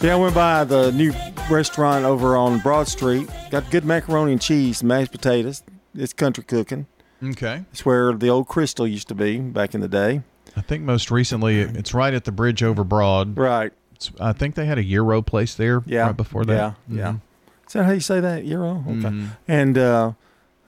Yeah, 0.00 0.14
I 0.14 0.16
went 0.16 0.34
by 0.34 0.64
the 0.64 0.90
new 0.90 1.12
restaurant 1.50 2.04
over 2.04 2.36
on 2.36 2.58
Broad 2.60 2.88
Street. 2.88 3.28
Got 3.50 3.70
good 3.70 3.84
macaroni 3.84 4.32
and 4.32 4.40
cheese, 4.40 4.82
mashed 4.82 5.12
potatoes. 5.12 5.62
It's 5.94 6.12
country 6.12 6.44
cooking. 6.44 6.86
Okay. 7.22 7.64
It's 7.72 7.84
where 7.84 8.12
the 8.12 8.28
old 8.28 8.48
Krystal 8.48 8.88
used 8.90 9.08
to 9.08 9.14
be 9.14 9.38
back 9.38 9.74
in 9.74 9.80
the 9.80 9.88
day. 9.88 10.22
I 10.56 10.60
think 10.60 10.82
most 10.84 11.10
recently 11.10 11.60
it's 11.60 11.94
right 11.94 12.12
at 12.14 12.24
the 12.24 12.32
bridge 12.32 12.62
over 12.62 12.84
Broad. 12.84 13.36
Right. 13.36 13.72
It's, 13.94 14.10
I 14.20 14.32
think 14.32 14.54
they 14.54 14.66
had 14.66 14.78
a 14.78 14.84
Euro 14.84 15.22
place 15.22 15.54
there 15.54 15.82
Yeah. 15.86 16.06
right 16.06 16.16
before 16.16 16.44
that. 16.44 16.54
Yeah, 16.88 16.96
yeah. 16.96 17.12
Mhm. 17.12 17.20
Is 17.66 17.72
that 17.74 17.84
how 17.84 17.92
you 17.92 18.00
say 18.00 18.20
that? 18.20 18.44
Euro? 18.44 18.84
Okay. 18.86 18.94
Mhm. 19.08 19.28
And 19.46 19.78
uh, 19.78 20.12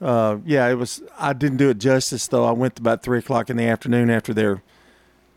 uh, 0.01 0.37
yeah, 0.45 0.67
it 0.69 0.75
was. 0.75 1.01
I 1.17 1.33
didn't 1.33 1.57
do 1.57 1.69
it 1.69 1.77
justice 1.79 2.27
though. 2.27 2.45
I 2.45 2.51
went 2.51 2.77
about 2.79 3.01
three 3.03 3.19
o'clock 3.19 3.49
in 3.49 3.57
the 3.57 3.65
afternoon 3.65 4.09
after 4.09 4.33
their 4.33 4.61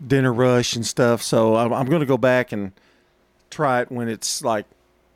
dinner 0.05 0.33
rush 0.33 0.75
and 0.77 0.85
stuff. 0.85 1.23
So 1.23 1.57
I'm, 1.57 1.73
I'm 1.73 1.87
going 1.87 2.01
to 2.01 2.07
go 2.07 2.19
back 2.19 2.53
and 2.53 2.73
try 3.51 3.81
it 3.81 3.91
when 3.93 4.09
it's 4.09 4.43
like, 4.43 4.66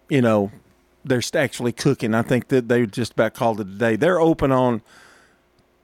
you 0.09 0.22
know, 0.22 0.51
they're 1.05 1.22
actually 1.35 1.72
cooking. 1.72 2.14
I 2.14 2.22
think 2.22 2.48
that 2.48 2.68
they 2.68 2.86
just 2.86 3.12
about 3.12 3.35
called 3.35 3.60
it 3.60 3.66
a 3.66 3.70
day. 3.70 3.97
They're 3.97 4.20
open 4.20 4.52
on 4.52 4.82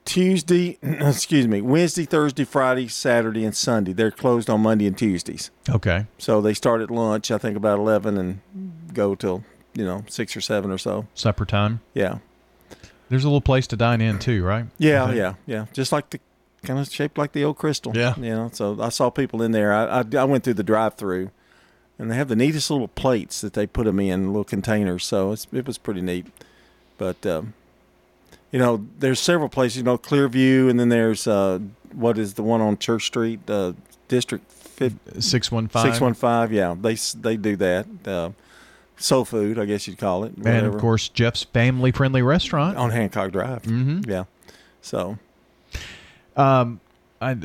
Tuesday, 0.05 0.77
excuse 0.81 1.47
me, 1.47 1.61
Wednesday, 1.61 2.05
Thursday, 2.05 2.45
Friday, 2.45 2.87
Saturday, 2.87 3.43
and 3.43 3.55
Sunday. 3.55 3.93
They're 3.93 4.11
closed 4.11 4.49
on 4.49 4.61
Monday 4.61 4.85
and 4.87 4.97
Tuesdays. 4.97 5.51
Okay. 5.69 6.05
So 6.17 6.41
they 6.41 6.53
start 6.53 6.81
at 6.81 6.91
lunch, 6.91 7.31
I 7.31 7.37
think 7.37 7.57
about 7.57 7.79
11 7.79 8.17
and 8.17 8.39
go 8.93 9.15
till, 9.15 9.43
you 9.73 9.83
know, 9.83 10.03
6 10.07 10.37
or 10.37 10.41
7 10.41 10.71
or 10.71 10.77
so. 10.77 11.07
Supper 11.15 11.45
time. 11.45 11.81
Yeah. 11.93 12.19
There's 13.09 13.23
a 13.23 13.27
little 13.27 13.41
place 13.41 13.67
to 13.67 13.75
dine 13.75 14.01
in 14.01 14.19
too, 14.19 14.43
right? 14.43 14.65
Yeah, 14.77 15.11
yeah, 15.11 15.33
yeah. 15.45 15.65
Just 15.73 15.91
like 15.91 16.09
the 16.09 16.19
kind 16.63 16.79
of 16.79 16.91
shaped 16.91 17.17
like 17.17 17.33
the 17.33 17.43
old 17.43 17.57
Krystal. 17.57 17.95
Yeah. 17.95 18.15
You 18.17 18.31
know, 18.31 18.49
so 18.51 18.81
I 18.81 18.89
saw 18.89 19.11
people 19.11 19.43
in 19.43 19.51
there. 19.51 19.71
I, 19.71 19.99
I, 19.99 20.03
I 20.17 20.23
went 20.23 20.43
through 20.43 20.55
the 20.55 20.63
drive 20.63 20.95
through 20.95 21.29
and 21.99 22.11
they 22.11 22.15
have 22.15 22.27
the 22.27 22.35
neatest 22.35 22.69
little 22.69 22.87
plates 22.89 23.41
that 23.41 23.53
they 23.53 23.65
put 23.67 23.85
them 23.85 23.99
in, 23.99 24.27
little 24.27 24.43
containers. 24.43 25.05
So 25.05 25.31
it's, 25.31 25.47
it 25.51 25.65
was 25.65 25.77
pretty 25.77 26.01
neat. 26.01 26.25
But, 26.97 27.25
um, 27.25 27.53
you 28.51 28.59
know, 28.59 28.85
there's 28.99 29.19
several 29.19 29.49
places, 29.49 29.77
you 29.77 29.83
know, 29.83 29.97
Clearview, 29.97 30.69
and 30.69 30.79
then 30.79 30.89
there's, 30.89 31.27
uh, 31.27 31.59
what 31.93 32.17
is 32.17 32.33
the 32.35 32.43
one 32.43 32.61
on 32.61 32.77
Church 32.77 33.05
Street, 33.05 33.39
uh, 33.49 33.73
District 34.07 34.49
615. 35.19 35.81
615, 35.93 36.55
yeah. 36.55 36.75
They, 36.79 36.95
they 37.19 37.37
do 37.37 37.55
that. 37.57 37.85
Uh, 38.05 38.29
soul 38.97 39.25
food, 39.25 39.59
I 39.59 39.65
guess 39.65 39.87
you'd 39.87 39.97
call 39.97 40.23
it. 40.23 40.33
And 40.45 40.65
of 40.65 40.77
course, 40.77 41.09
Jeff's 41.09 41.43
family 41.43 41.91
friendly 41.91 42.21
restaurant. 42.21 42.77
on 42.77 42.91
Hancock 42.91 43.31
Drive. 43.31 43.63
Mhm. 43.63 44.07
Yeah. 44.07 44.23
So, 44.81 45.17
Um, 46.37 46.79
I 47.21 47.37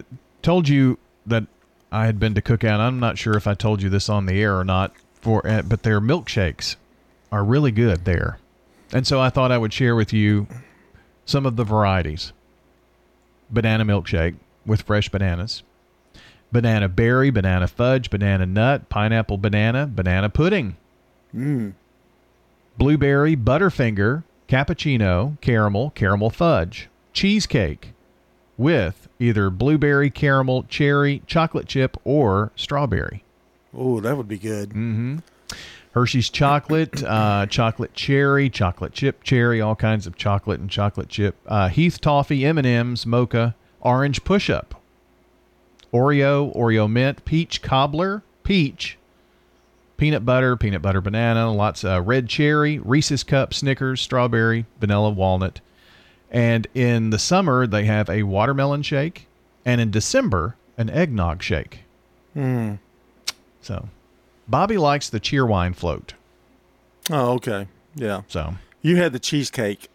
told 0.43 0.69
you 0.69 0.99
that 1.27 1.45
I 1.93 2.07
had 2.07 2.19
been 2.19 2.35
to 2.35 2.43
Cookout. 2.43 2.79
I'm 2.79 3.01
not 3.01 3.19
sure 3.19 3.37
if 3.37 3.47
I 3.47 3.55
told 3.55 3.83
you 3.83 3.89
this 3.89 4.09
on 4.09 4.27
the 4.27 4.41
air 4.41 4.59
or 4.59 4.65
not. 4.65 4.93
For 5.21 5.47
uh, 5.47 5.63
but 5.63 5.83
their 5.83 6.01
milkshakes 6.01 6.77
are 7.31 7.45
really 7.45 7.71
good 7.71 8.07
there, 8.07 8.39
and 8.93 9.07
so 9.07 9.21
I 9.21 9.29
thought 9.29 9.53
I 9.53 9.59
would 9.59 9.73
share 9.73 9.95
with 9.95 10.13
you 10.13 10.47
some 11.27 11.45
of 11.45 11.57
the 11.57 11.65
varieties. 11.65 12.33
Banana 13.51 13.85
milkshake 13.85 14.37
with 14.65 14.83
fresh 14.83 15.11
bananas, 15.11 15.63
banana 16.51 16.89
berry, 16.89 17.31
banana 17.31 17.69
fudge, 17.69 18.09
banana 18.09 18.47
nut, 18.47 18.89
pineapple 18.89 19.37
banana, 19.37 19.87
banana 19.87 20.31
pudding, 20.31 20.77
mm. 21.35 21.75
blueberry, 22.79 23.37
butterfinger, 23.37 24.23
cappuccino, 24.49 25.39
caramel, 25.43 25.91
caramel 25.91 26.31
fudge, 26.31 26.89
cheesecake 27.13 27.93
with 28.57 29.09
either 29.21 29.51
blueberry, 29.51 30.11
caramel, 30.11 30.65
cherry, 30.65 31.23
chocolate 31.27 31.69
chip, 31.69 31.97
or 32.05 32.51
strawberry. 32.57 33.23
oh, 33.73 34.01
that 34.01 34.17
would 34.17 34.27
be 34.29 34.39
good. 34.39 34.71
Mm-hmm. 34.71 35.19
Hershey's 35.93 36.31
chocolate, 36.31 37.03
uh, 37.03 37.47
chocolate 37.47 37.95
cherry, 37.95 38.49
chocolate 38.49 38.93
chip 38.93 39.23
cherry, 39.25 39.61
all 39.61 39.75
kinds 39.75 40.07
of 40.07 40.17
chocolate 40.17 40.61
and 40.61 40.71
chocolate 40.71 41.09
chip. 41.09 41.37
Uh, 41.47 41.69
Heath 41.69 42.01
toffee, 42.01 42.45
M 42.47 42.59
and 42.59 42.67
M's, 42.67 43.05
mocha, 43.07 43.57
orange 43.81 44.23
push 44.25 44.49
up, 44.49 44.81
Oreo, 45.93 46.55
Oreo 46.57 46.89
mint, 46.91 47.25
peach 47.25 47.61
cobbler, 47.61 48.23
peach, 48.45 48.99
peanut 49.97 50.25
butter, 50.25 50.57
peanut 50.57 50.81
butter 50.81 51.01
banana, 51.01 51.53
lots 51.53 51.85
of 51.85 52.07
red 52.07 52.29
cherry, 52.29 52.79
Reese's 52.79 53.25
cup, 53.25 53.53
Snickers, 53.53 54.01
strawberry, 54.01 54.67
vanilla, 54.79 55.11
walnut. 55.11 55.61
And 56.31 56.67
in 56.75 57.11
the 57.11 57.19
summer 57.19 57.67
they 57.67 57.85
have 57.85 58.09
a 58.09 58.23
watermelon 58.23 58.83
shake, 58.83 59.27
and 59.65 59.81
in 59.81 59.91
December 59.91 60.57
an 60.79 60.89
eggnog 60.91 61.43
shake. 61.43 61.81
Mm. 62.37 62.79
So, 63.61 63.89
Bobby 64.49 64.79
likes 64.79 65.09
the 65.11 65.21
cheerwine 65.21 65.75
float. 65.75 66.15
Oh, 67.11 67.33
okay. 67.35 67.67
Yeah. 67.95 68.23
So 68.29 68.55
you 68.83 68.97
had 68.97 69.13
the 69.13 69.19
cheesecake. 69.19 69.89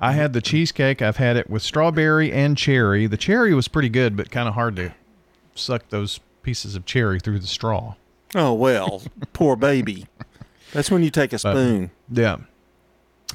I 0.00 0.12
had 0.12 0.32
the 0.32 0.40
cheesecake. 0.40 1.02
I've 1.02 1.18
had 1.18 1.36
it 1.36 1.48
with 1.48 1.62
strawberry 1.62 2.32
and 2.32 2.56
cherry. 2.56 3.06
The 3.06 3.16
cherry 3.16 3.54
was 3.54 3.68
pretty 3.68 3.88
good, 3.88 4.16
but 4.16 4.30
kind 4.30 4.48
of 4.48 4.54
hard 4.54 4.76
to 4.76 4.92
suck 5.54 5.88
those 5.90 6.20
pieces 6.42 6.74
of 6.74 6.84
cherry 6.84 7.20
through 7.20 7.38
the 7.38 7.46
straw. 7.46 7.94
Oh 8.34 8.54
well, 8.54 9.02
poor 9.32 9.56
baby. 9.56 10.06
That's 10.72 10.90
when 10.90 11.02
you 11.02 11.10
take 11.10 11.32
a 11.32 11.38
spoon. 11.38 11.90
Yeah. 12.10 12.38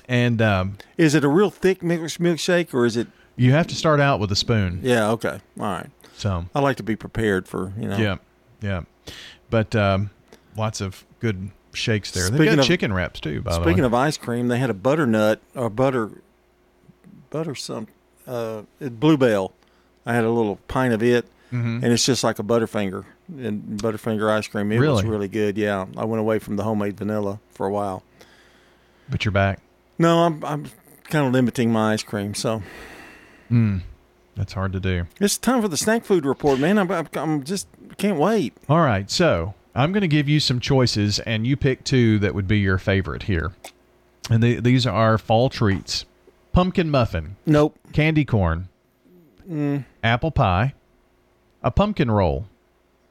And 0.08 0.42
um, 0.42 0.78
is 0.98 1.16
it 1.16 1.24
a 1.24 1.28
real 1.28 1.50
thick 1.50 1.82
milk 1.84 2.02
milkshake 2.02 2.74
or 2.74 2.86
is 2.86 2.98
it? 2.98 3.08
You 3.36 3.52
have 3.52 3.68
to 3.68 3.76
start 3.76 4.00
out 4.00 4.20
with 4.20 4.32
a 4.32 4.36
spoon. 4.36 4.80
Yeah. 4.82 5.12
Okay. 5.12 5.40
All 5.60 5.66
right. 5.66 5.90
So 6.16 6.46
I 6.56 6.60
like 6.60 6.78
to 6.78 6.84
be 6.84 6.96
prepared 6.96 7.48
for 7.48 7.72
you 7.80 7.88
know. 7.88 7.98
Yeah, 7.98 8.18
yeah. 8.62 8.82
But 9.50 9.76
um, 9.76 10.10
lots 10.56 10.82
of 10.82 11.06
good 11.20 11.52
shakes 11.74 12.12
there. 12.12 12.26
Speaking 12.28 12.46
got 12.46 12.60
of- 12.60 12.66
chicken 12.66 12.92
wraps 12.94 13.20
too. 13.20 13.42
By 13.42 13.54
the 13.54 13.60
way. 13.60 13.66
Speaking 13.66 13.84
of 13.86 13.94
ice 13.94 14.18
cream, 14.18 14.48
they 14.48 14.58
had 14.58 14.70
a 14.72 14.74
butternut 14.74 15.40
or 15.56 15.70
butter, 15.70 16.10
butter 17.30 17.54
some, 17.56 17.88
uh, 18.28 18.64
bluebell. 18.80 19.54
I 20.06 20.14
had 20.16 20.24
a 20.24 20.30
little 20.32 20.56
pint 20.68 20.94
of 20.94 21.04
it, 21.04 21.26
Mhm. 21.54 21.84
and 21.84 21.86
it's 21.86 22.06
just 22.06 22.24
like 22.24 22.40
a 22.40 22.44
Butterfinger 22.44 23.06
and 23.38 23.80
Butterfinger 23.80 24.30
ice 24.32 24.48
cream. 24.48 24.72
It 24.72 24.80
was 24.80 24.88
Really? 25.04 25.06
really 25.06 25.28
good. 25.28 25.58
Yeah, 25.58 25.86
I 25.98 26.06
went 26.06 26.22
away 26.22 26.40
from 26.40 26.56
the 26.56 26.64
homemade 26.64 26.98
vanilla 26.98 27.40
for 27.52 27.68
a 27.68 27.72
while. 27.72 28.04
but 29.10 29.24
you're 29.24 29.32
back. 29.32 29.60
No, 30.00 30.20
I'm 30.26 30.44
I'm 30.46 30.66
kind 31.10 31.26
of 31.28 31.34
limiting 31.34 31.72
my 31.72 31.94
ice 31.94 32.04
cream, 32.04 32.34
so 32.36 32.62
Mm, 33.52 33.82
that's 34.36 34.54
hard 34.54 34.74
to 34.74 34.80
do. 34.80 35.06
it's 35.22 35.38
time 35.38 35.62
for 35.62 35.68
the 35.70 35.78
snack 35.78 36.04
food 36.04 36.26
report, 36.26 36.60
man. 36.60 36.78
I'm 36.78 36.92
I'm, 36.92 37.08
I'm 37.16 37.44
just 37.44 37.68
can't 37.98 38.20
wait. 38.20 38.54
All 38.70 38.82
right, 38.82 39.10
so 39.10 39.54
I'm 39.74 39.92
going 39.92 40.02
to 40.02 40.08
give 40.08 40.28
you 40.28 40.40
some 40.40 40.60
choices, 40.60 41.20
and 41.20 41.48
you 41.48 41.56
pick 41.56 41.84
two 41.84 42.20
that 42.20 42.36
would 42.36 42.48
be 42.48 42.60
your 42.60 42.78
favorite 42.78 43.24
here. 43.24 43.54
And 44.30 44.44
the, 44.44 44.60
these 44.60 44.86
are 44.86 45.18
fall 45.18 45.50
treats: 45.50 46.06
pumpkin 46.52 46.90
muffin, 46.92 47.38
nope, 47.46 47.78
candy 47.94 48.26
corn, 48.26 48.68
Mm. 49.50 49.86
apple 50.04 50.32
pie, 50.32 50.74
a 51.64 51.72
pumpkin 51.72 52.12
roll, 52.12 52.48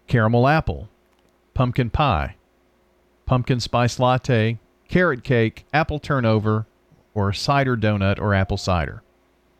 caramel 0.06 0.46
apple, 0.46 0.88
pumpkin 1.54 1.88
pie, 1.88 2.36
pumpkin 3.24 3.58
spice 3.58 3.98
latte, 3.98 4.58
carrot 4.88 5.24
cake, 5.24 5.64
apple 5.72 5.98
turnover, 5.98 6.66
or 7.16 7.32
cider 7.32 7.76
donut 7.76 8.20
or 8.20 8.34
apple 8.34 8.58
cider. 8.58 9.02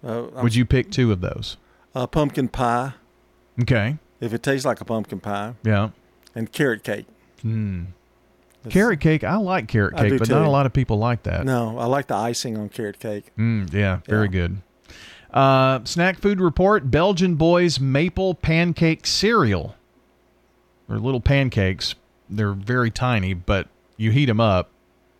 Uh, 0.07 0.27
Would 0.43 0.55
you 0.55 0.65
pick 0.67 0.91
two 0.91 1.11
of 1.11 1.21
those? 1.23 1.57
uh, 1.95 2.07
pumpkin 2.07 2.47
pie 2.49 2.93
Okay. 3.63 3.97
if 4.21 4.35
it 4.35 4.43
tastes 4.43 4.67
like 4.67 4.81
a 4.83 4.85
pumpkin 4.85 5.19
pie, 5.19 5.55
Yeah. 5.65 5.89
and 6.35 6.53
carrot 6.53 6.85
cake. 6.85 7.07
Hmm. 7.41 7.85
Carrot 8.69 9.01
cake, 9.01 9.25
I 9.25 9.37
like 9.37 9.69
carrot 9.69 9.97
cake, 9.97 10.19
but 10.19 10.29
not 10.29 10.45
a 10.45 10.51
lot 10.51 10.67
of 10.67 10.73
people 10.73 10.99
like 10.99 11.23
that. 11.23 11.45
No, 11.47 11.79
I 11.79 11.87
like 11.87 12.09
the 12.09 12.17
icing 12.17 12.59
on 12.59 12.69
carrot 12.69 12.99
cake. 12.99 13.33
Mm, 13.39 13.73
yeah, 13.73 14.01
very 14.07 14.29
good. 14.29 14.59
Uh, 15.33 15.81
snack 15.85 16.19
food 16.19 16.41
report: 16.41 16.91
Belgian 16.91 17.37
boys 17.37 17.79
maple 17.81 18.35
pancake 18.35 19.07
cereal. 19.07 19.77
They're 20.89 20.99
little 20.99 21.21
pancakes. 21.21 21.95
They're 22.29 22.53
very 22.53 22.91
tiny, 22.91 23.35
but 23.35 23.69
you 23.97 24.11
heat 24.11 24.27
them 24.27 24.41
up. 24.41 24.71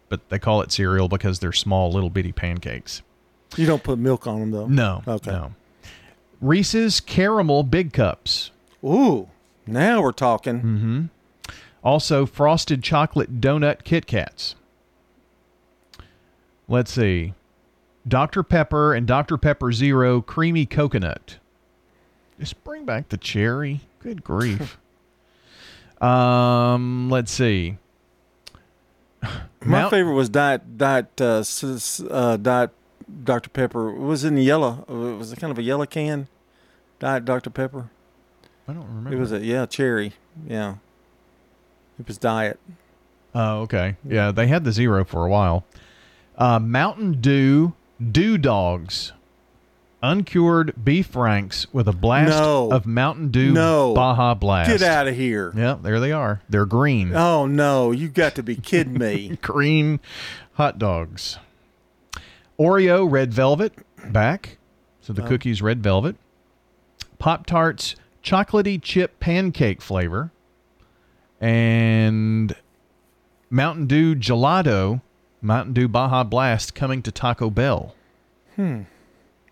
But 0.09 0.29
they 0.29 0.39
call 0.39 0.63
it 0.63 0.71
cereal 0.71 1.09
because 1.09 1.41
they're 1.41 1.53
small, 1.53 1.91
little 1.91 2.11
bitty 2.11 2.33
pancakes. 2.33 3.03
You 3.57 3.67
don't 3.67 3.83
put 3.83 3.99
milk 3.99 4.27
on 4.27 4.41
them 4.41 4.51
though. 4.51 4.67
No. 4.67 5.03
Okay. 5.07 5.31
No. 5.31 5.55
Reese's 6.41 7.01
caramel 7.01 7.63
big 7.63 7.93
cups. 7.93 8.51
Ooh, 8.85 9.29
now 9.67 10.03
we're 10.03 10.13
talking. 10.13 10.57
Mm-hmm. 10.59 11.05
Also, 11.83 12.27
frosted 12.27 12.83
chocolate 12.83 13.41
donut 13.41 13.85
Kit 13.85 14.07
Kats. 14.07 14.55
Let's 16.69 16.93
see. 16.93 17.33
Dr. 18.07 18.43
Pepper 18.43 18.93
and 18.95 19.07
Dr. 19.07 19.37
Pepper 19.37 19.73
Zero 19.73 20.21
creamy 20.21 20.67
coconut. 20.67 21.39
Just 22.39 22.63
bring 22.65 22.85
back 22.85 23.09
the 23.09 23.17
cherry. 23.17 23.81
Good 24.01 24.23
grief. 24.23 24.79
um, 26.01 27.09
let's 27.09 27.33
see. 27.33 27.79
My 29.23 29.31
Mount- 29.65 29.91
favorite 29.91 30.15
was 30.15 30.29
diet 30.29 30.79
diet 30.79 31.21
uh, 31.21 31.43
uh, 32.11 32.37
diet 32.37 32.71
Dr 33.25 33.51
Pepper. 33.51 33.91
It 33.91 33.99
was 33.99 34.25
in 34.25 34.37
yellow. 34.37 34.85
It 34.89 35.19
was 35.19 35.35
kind 35.35 35.51
of 35.51 35.59
a 35.59 35.63
yellow 35.63 35.87
can. 35.87 36.29
Diet 36.99 37.25
Dr 37.25 37.51
Pepper. 37.51 37.91
I 38.69 38.73
don't 38.73 38.87
remember. 38.87 39.13
It 39.15 39.19
was 39.19 39.33
a 39.33 39.41
yeah 39.41 39.67
cherry. 39.67 40.15
Yeah. 40.47 40.77
It 41.99 42.07
was 42.07 42.19
diet. 42.19 42.59
Oh, 43.35 43.61
okay. 43.63 43.97
Yeah, 44.05 44.33
they 44.33 44.47
had 44.47 44.65
the 44.65 44.73
zero 44.73 45.05
for 45.05 45.25
a 45.25 45.29
while. 45.29 45.65
Uh, 46.37 46.59
Mountain 46.59 47.21
Dew 47.21 47.75
Dew 48.13 48.39
Dogs. 48.39 49.13
Uncured 50.03 50.85
beef 50.85 51.17
ranks 51.17 51.67
with 51.73 51.89
a 51.89 51.93
blast 51.93 52.29
No. 52.31 52.69
of 52.71 52.87
Mountain 52.87 53.29
Dew 53.31 53.53
No. 53.53 53.95
Baja 53.95 54.35
Blast. 54.35 54.71
Get 54.71 54.83
out 54.83 55.09
of 55.09 55.17
here. 55.17 55.53
Yeah, 55.57 55.79
there 55.81 55.99
they 56.01 56.13
are. 56.13 56.43
They're 56.49 56.67
green. 56.67 57.15
Oh 57.15 57.47
no, 57.47 57.91
you 57.93 58.09
got 58.09 58.35
to 58.37 58.43
be 58.43 58.57
kidding 58.57 58.99
me. 58.99 59.39
green 59.43 60.01
hot 60.55 60.79
dogs. 60.79 61.39
Oreo 62.59 63.11
red 63.11 63.33
velvet 63.33 63.73
back. 64.13 64.59
So 65.01 65.13
the 65.13 65.23
Oh. 65.25 65.29
cookies 65.29 65.63
red 65.63 65.83
velvet. 65.83 66.17
Pop 67.19 67.47
Tarts 67.47 67.97
chocolatey 68.23 68.81
chip 68.81 69.19
pancake 69.19 69.81
flavor. 69.81 70.31
And 71.41 72.55
Mountain 73.51 73.87
Dew 73.87 74.15
gelato, 74.15 75.01
Mountain 75.41 75.75
Dew 75.75 75.89
Baja 75.89 76.23
Blast 76.25 76.75
coming 76.75 77.03
to 77.03 77.11
Taco 77.11 77.51
Bell. 77.51 77.95
Hmm. 78.57 78.83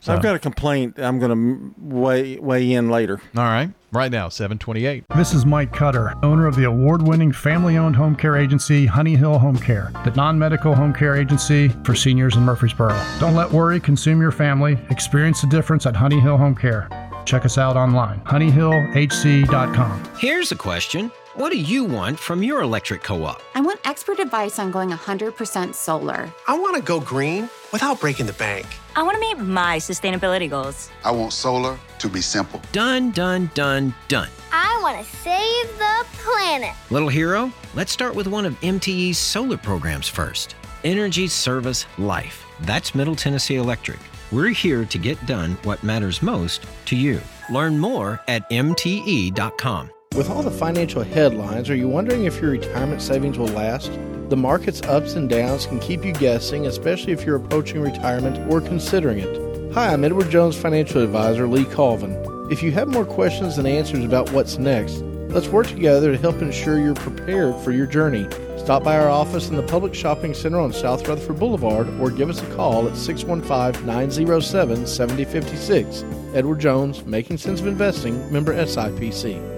So- 0.04 0.12
I've 0.12 0.20
got 0.22 0.36
a 0.36 0.38
complaint. 0.38 0.98
I'm 0.98 1.18
going 1.18 1.30
to 1.30 1.74
weigh 1.78 2.38
weigh 2.38 2.72
in 2.72 2.90
later. 2.90 3.22
All 3.36 3.44
right. 3.44 3.70
Right 3.90 4.12
now, 4.12 4.28
728. 4.28 5.04
This 5.16 5.32
is 5.32 5.46
Mike 5.46 5.72
Cutter, 5.72 6.12
owner 6.22 6.46
of 6.46 6.56
the 6.56 6.64
award 6.64 7.00
winning 7.00 7.32
family 7.32 7.78
owned 7.78 7.96
home 7.96 8.14
care 8.14 8.36
agency 8.36 8.84
Honey 8.84 9.16
Hill 9.16 9.38
Home 9.38 9.56
Care, 9.56 9.92
the 10.04 10.10
non 10.10 10.38
medical 10.38 10.74
home 10.74 10.92
care 10.92 11.16
agency 11.16 11.68
for 11.84 11.94
seniors 11.94 12.36
in 12.36 12.42
Murfreesboro. 12.42 13.00
Don't 13.18 13.34
let 13.34 13.50
worry 13.50 13.80
consume 13.80 14.20
your 14.20 14.32
family. 14.32 14.76
Experience 14.90 15.40
the 15.40 15.46
difference 15.46 15.86
at 15.86 15.96
Honey 15.96 16.20
Hill 16.20 16.36
Home 16.36 16.54
Care. 16.54 16.86
Check 17.24 17.46
us 17.46 17.56
out 17.56 17.76
online, 17.76 18.20
honeyhillhc.com. 18.20 20.02
Here's 20.18 20.52
a 20.52 20.56
question 20.56 21.10
What 21.36 21.50
do 21.50 21.58
you 21.58 21.84
want 21.84 22.18
from 22.18 22.42
your 22.42 22.60
electric 22.60 23.02
co 23.02 23.24
op? 23.24 23.40
I 23.54 23.62
want 23.62 23.80
expert 23.86 24.18
advice 24.18 24.58
on 24.58 24.70
going 24.70 24.90
100% 24.90 25.74
solar. 25.74 26.30
I 26.46 26.58
want 26.58 26.76
to 26.76 26.82
go 26.82 27.00
green 27.00 27.48
without 27.72 28.00
breaking 28.00 28.26
the 28.26 28.34
bank. 28.34 28.66
I 28.96 29.02
want 29.02 29.14
to 29.16 29.20
meet 29.20 29.38
my 29.38 29.78
sustainability 29.78 30.48
goals. 30.48 30.88
I 31.04 31.10
want 31.10 31.32
solar 31.32 31.78
to 31.98 32.08
be 32.08 32.20
simple. 32.20 32.60
Done, 32.70 33.10
done, 33.10 33.50
done, 33.54 33.92
done. 34.06 34.28
I 34.52 34.78
want 34.82 35.04
to 35.04 35.16
save 35.16 35.78
the 35.78 36.06
planet. 36.22 36.74
Little 36.90 37.08
hero, 37.08 37.52
let's 37.74 37.90
start 37.90 38.14
with 38.14 38.28
one 38.28 38.46
of 38.46 38.58
MTE's 38.60 39.18
solar 39.18 39.56
programs 39.56 40.08
first 40.08 40.54
Energy 40.84 41.26
Service 41.26 41.86
Life. 41.98 42.44
That's 42.60 42.94
Middle 42.94 43.16
Tennessee 43.16 43.56
Electric. 43.56 43.98
We're 44.30 44.48
here 44.48 44.84
to 44.84 44.98
get 44.98 45.24
done 45.26 45.58
what 45.64 45.82
matters 45.82 46.22
most 46.22 46.66
to 46.86 46.96
you. 46.96 47.20
Learn 47.50 47.78
more 47.78 48.20
at 48.28 48.48
MTE.com. 48.50 49.90
With 50.14 50.30
all 50.30 50.44
the 50.44 50.50
financial 50.52 51.02
headlines, 51.02 51.68
are 51.68 51.74
you 51.74 51.88
wondering 51.88 52.24
if 52.24 52.40
your 52.40 52.52
retirement 52.52 53.02
savings 53.02 53.36
will 53.36 53.48
last? 53.48 53.90
The 54.28 54.36
market's 54.36 54.80
ups 54.82 55.14
and 55.14 55.28
downs 55.28 55.66
can 55.66 55.80
keep 55.80 56.04
you 56.04 56.12
guessing, 56.12 56.68
especially 56.68 57.12
if 57.12 57.24
you're 57.24 57.34
approaching 57.34 57.80
retirement 57.80 58.38
or 58.48 58.60
considering 58.60 59.18
it. 59.18 59.72
Hi, 59.72 59.92
I'm 59.92 60.04
Edward 60.04 60.30
Jones 60.30 60.56
financial 60.56 61.02
advisor 61.02 61.48
Lee 61.48 61.64
Colvin. 61.64 62.16
If 62.48 62.62
you 62.62 62.70
have 62.70 62.86
more 62.86 63.04
questions 63.04 63.56
than 63.56 63.66
answers 63.66 64.04
about 64.04 64.30
what's 64.30 64.56
next, 64.56 64.98
let's 65.30 65.48
work 65.48 65.66
together 65.66 66.12
to 66.12 66.18
help 66.18 66.40
ensure 66.40 66.78
you're 66.78 66.94
prepared 66.94 67.56
for 67.56 67.72
your 67.72 67.86
journey. 67.86 68.28
Stop 68.56 68.84
by 68.84 68.96
our 68.96 69.08
office 69.08 69.48
in 69.48 69.56
the 69.56 69.64
Public 69.64 69.94
Shopping 69.94 70.32
Center 70.32 70.60
on 70.60 70.72
South 70.72 71.08
Rutherford 71.08 71.40
Boulevard 71.40 71.88
or 72.00 72.12
give 72.12 72.30
us 72.30 72.40
a 72.40 72.54
call 72.54 72.86
at 72.86 72.96
615 72.96 73.84
907 73.84 74.86
7056. 74.86 76.04
Edward 76.34 76.60
Jones, 76.60 77.04
Making 77.04 77.36
Sense 77.36 77.60
of 77.60 77.66
Investing, 77.66 78.32
member 78.32 78.54
SIPC. 78.54 79.53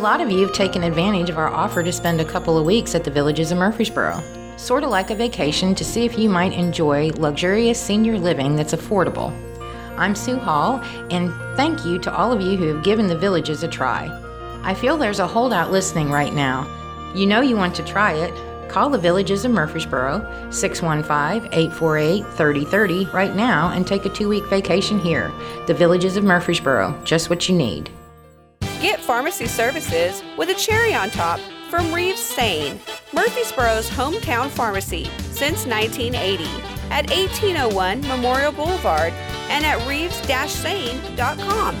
A 0.00 0.08
lot 0.10 0.22
of 0.22 0.30
you 0.30 0.40
have 0.46 0.54
taken 0.54 0.82
advantage 0.82 1.28
of 1.28 1.36
our 1.36 1.48
offer 1.48 1.82
to 1.82 1.92
spend 1.92 2.22
a 2.22 2.24
couple 2.24 2.56
of 2.56 2.64
weeks 2.64 2.94
at 2.94 3.04
the 3.04 3.10
Villages 3.10 3.52
of 3.52 3.58
Murfreesboro. 3.58 4.22
Sort 4.56 4.82
of 4.82 4.88
like 4.88 5.10
a 5.10 5.14
vacation 5.14 5.74
to 5.74 5.84
see 5.84 6.06
if 6.06 6.18
you 6.18 6.30
might 6.30 6.54
enjoy 6.54 7.10
luxurious 7.18 7.78
senior 7.78 8.18
living 8.18 8.56
that's 8.56 8.72
affordable. 8.72 9.30
I'm 9.98 10.14
Sue 10.14 10.38
Hall, 10.38 10.80
and 11.10 11.30
thank 11.54 11.84
you 11.84 11.98
to 11.98 12.16
all 12.16 12.32
of 12.32 12.40
you 12.40 12.56
who 12.56 12.68
have 12.68 12.82
given 12.82 13.08
the 13.08 13.18
Villages 13.18 13.62
a 13.62 13.68
try. 13.68 14.08
I 14.62 14.72
feel 14.72 14.96
there's 14.96 15.18
a 15.18 15.26
holdout 15.26 15.70
listening 15.70 16.10
right 16.10 16.32
now. 16.32 16.66
You 17.14 17.26
know 17.26 17.42
you 17.42 17.58
want 17.58 17.74
to 17.74 17.84
try 17.84 18.14
it. 18.14 18.32
Call 18.70 18.88
the 18.88 18.96
Villages 18.96 19.44
of 19.44 19.50
Murfreesboro, 19.50 20.48
615 20.50 21.52
848 21.52 22.24
3030 22.38 23.04
right 23.12 23.36
now 23.36 23.68
and 23.68 23.86
take 23.86 24.06
a 24.06 24.08
two 24.08 24.30
week 24.30 24.46
vacation 24.46 24.98
here. 24.98 25.30
The 25.66 25.74
Villages 25.74 26.16
of 26.16 26.24
Murfreesboro, 26.24 26.98
just 27.04 27.28
what 27.28 27.50
you 27.50 27.54
need. 27.54 27.90
Get 28.80 28.98
pharmacy 28.98 29.46
services 29.46 30.22
with 30.38 30.48
a 30.48 30.54
cherry 30.54 30.94
on 30.94 31.10
top 31.10 31.38
from 31.68 31.92
Reeves 31.92 32.20
Sain, 32.20 32.80
Murfreesboro's 33.12 33.90
hometown 33.90 34.48
pharmacy 34.48 35.04
since 35.32 35.66
1980 35.66 36.44
at 36.90 37.10
1801 37.10 38.00
Memorial 38.08 38.52
Boulevard 38.52 39.12
and 39.50 39.66
at 39.66 39.86
reeves-sain.com. 39.86 41.76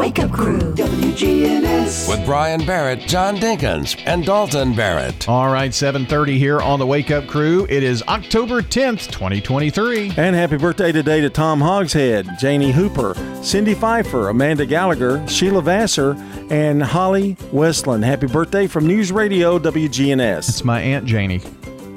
The 0.00 0.06
Wake 0.06 0.16
Wake 0.16 0.24
Up 0.24 0.32
Crew. 0.32 0.58
WGNS. 0.58 2.08
With 2.08 2.24
Brian 2.24 2.64
Barrett, 2.64 3.00
John 3.00 3.36
Dinkins, 3.36 4.00
and 4.06 4.24
Dalton 4.24 4.74
Barrett. 4.74 5.28
All 5.28 5.52
right, 5.52 5.72
7:30 5.72 6.38
here 6.38 6.58
on 6.58 6.78
the 6.78 6.86
Wake 6.86 7.10
Up 7.10 7.26
Crew. 7.26 7.66
It 7.68 7.82
is 7.82 8.02
October 8.08 8.62
10th, 8.62 9.10
2023. 9.10 10.14
And 10.16 10.34
happy 10.34 10.56
birthday 10.56 10.90
today 10.90 11.20
to 11.20 11.28
Tom 11.28 11.60
Hogshead, 11.60 12.26
Janie 12.38 12.72
Hooper, 12.72 13.14
Cindy 13.42 13.74
Pfeiffer, 13.74 14.30
Amanda 14.30 14.64
Gallagher, 14.64 15.22
Sheila 15.28 15.60
Vassar, 15.60 16.16
and 16.48 16.82
Holly 16.82 17.36
Westland. 17.52 18.02
Happy 18.02 18.26
birthday 18.26 18.66
from 18.66 18.86
News 18.86 19.12
Radio 19.12 19.58
WGNS. 19.58 20.48
It's 20.48 20.64
my 20.64 20.80
Aunt 20.80 21.04
Janie. 21.04 21.42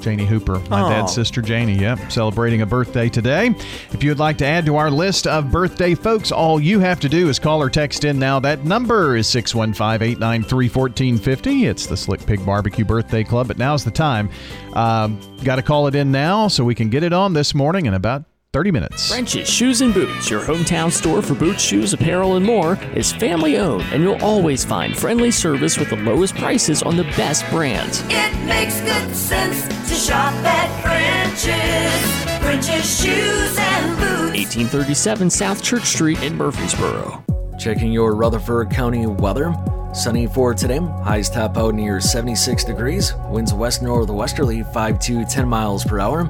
Janie 0.04 0.26
Hooper, 0.26 0.58
my 0.68 0.82
Aw. 0.82 0.88
dad's 0.90 1.14
sister 1.14 1.40
Janie. 1.40 1.78
Yep, 1.78 2.12
celebrating 2.12 2.60
a 2.60 2.66
birthday 2.66 3.08
today. 3.08 3.54
If 3.90 4.02
you 4.04 4.10
would 4.10 4.18
like 4.18 4.36
to 4.38 4.44
add 4.46 4.66
to 4.66 4.76
our 4.76 4.90
list 4.90 5.26
of 5.26 5.50
birthday 5.50 5.94
folks, 5.94 6.30
all 6.30 6.60
you 6.60 6.78
have 6.80 7.00
to 7.00 7.08
do 7.08 7.30
is 7.30 7.38
call 7.38 7.62
or 7.62 7.70
text 7.70 8.04
in 8.04 8.18
now. 8.18 8.38
That 8.38 8.66
number 8.66 9.16
is 9.16 9.26
615 9.28 10.06
893 10.06 10.68
1450. 10.68 11.64
It's 11.64 11.86
the 11.86 11.96
Slick 11.96 12.24
Pig 12.26 12.44
Barbecue 12.44 12.84
Birthday 12.84 13.24
Club, 13.24 13.48
but 13.48 13.56
now's 13.56 13.82
the 13.82 13.90
time. 13.90 14.28
Um, 14.74 15.18
Got 15.42 15.56
to 15.56 15.62
call 15.62 15.86
it 15.86 15.94
in 15.94 16.12
now 16.12 16.48
so 16.48 16.64
we 16.64 16.74
can 16.74 16.90
get 16.90 17.02
it 17.02 17.12
on 17.14 17.32
this 17.32 17.54
morning 17.54 17.86
in 17.86 17.94
about 17.94 18.24
30 18.54 18.70
minutes. 18.70 19.08
French's 19.08 19.48
Shoes 19.48 19.80
and 19.80 19.92
Boots, 19.92 20.30
your 20.30 20.40
hometown 20.40 20.92
store 20.92 21.20
for 21.20 21.34
boots, 21.34 21.60
shoes, 21.60 21.92
apparel, 21.92 22.36
and 22.36 22.46
more, 22.46 22.78
is 22.94 23.12
family 23.12 23.58
owned, 23.58 23.82
and 23.92 24.00
you'll 24.00 24.22
always 24.22 24.64
find 24.64 24.96
friendly 24.96 25.32
service 25.32 25.76
with 25.76 25.90
the 25.90 25.96
lowest 25.96 26.36
prices 26.36 26.80
on 26.84 26.96
the 26.96 27.02
best 27.16 27.44
brands. 27.50 28.04
It 28.06 28.46
makes 28.46 28.80
good 28.80 29.12
sense 29.12 29.66
to 29.88 29.94
shop 29.96 30.32
at 30.44 30.70
French's. 30.82 32.24
French's 32.44 33.00
shoes 33.02 33.58
and 33.58 33.96
boots. 33.98 34.38
1837 34.38 35.30
South 35.30 35.60
Church 35.60 35.86
Street 35.86 36.22
in 36.22 36.36
Murfreesboro. 36.36 37.24
Checking 37.58 37.90
your 37.90 38.14
Rutherford 38.14 38.70
County 38.70 39.04
weather. 39.06 39.52
Sunny 39.94 40.26
for 40.26 40.54
today. 40.54 40.80
Highs 41.04 41.30
top 41.30 41.56
out 41.56 41.74
near 41.74 42.00
76 42.00 42.64
degrees. 42.64 43.14
Winds 43.28 43.54
west 43.54 43.80
northwesterly 43.80 44.64
5 44.72 44.98
to 44.98 45.24
10 45.24 45.48
miles 45.48 45.84
per 45.84 46.00
hour. 46.00 46.24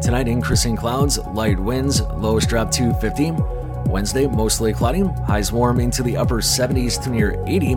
Tonight, 0.00 0.28
increasing 0.28 0.76
clouds, 0.76 1.18
light 1.34 1.58
winds, 1.58 2.00
lowest 2.00 2.48
drop 2.48 2.70
to 2.70 2.94
50. 2.94 3.32
Wednesday, 3.86 4.28
mostly 4.28 4.72
cloudy. 4.72 5.00
Highs 5.26 5.50
warm 5.50 5.80
into 5.80 6.04
the 6.04 6.16
upper 6.16 6.36
70s 6.36 7.02
to 7.02 7.10
near 7.10 7.42
80. 7.44 7.72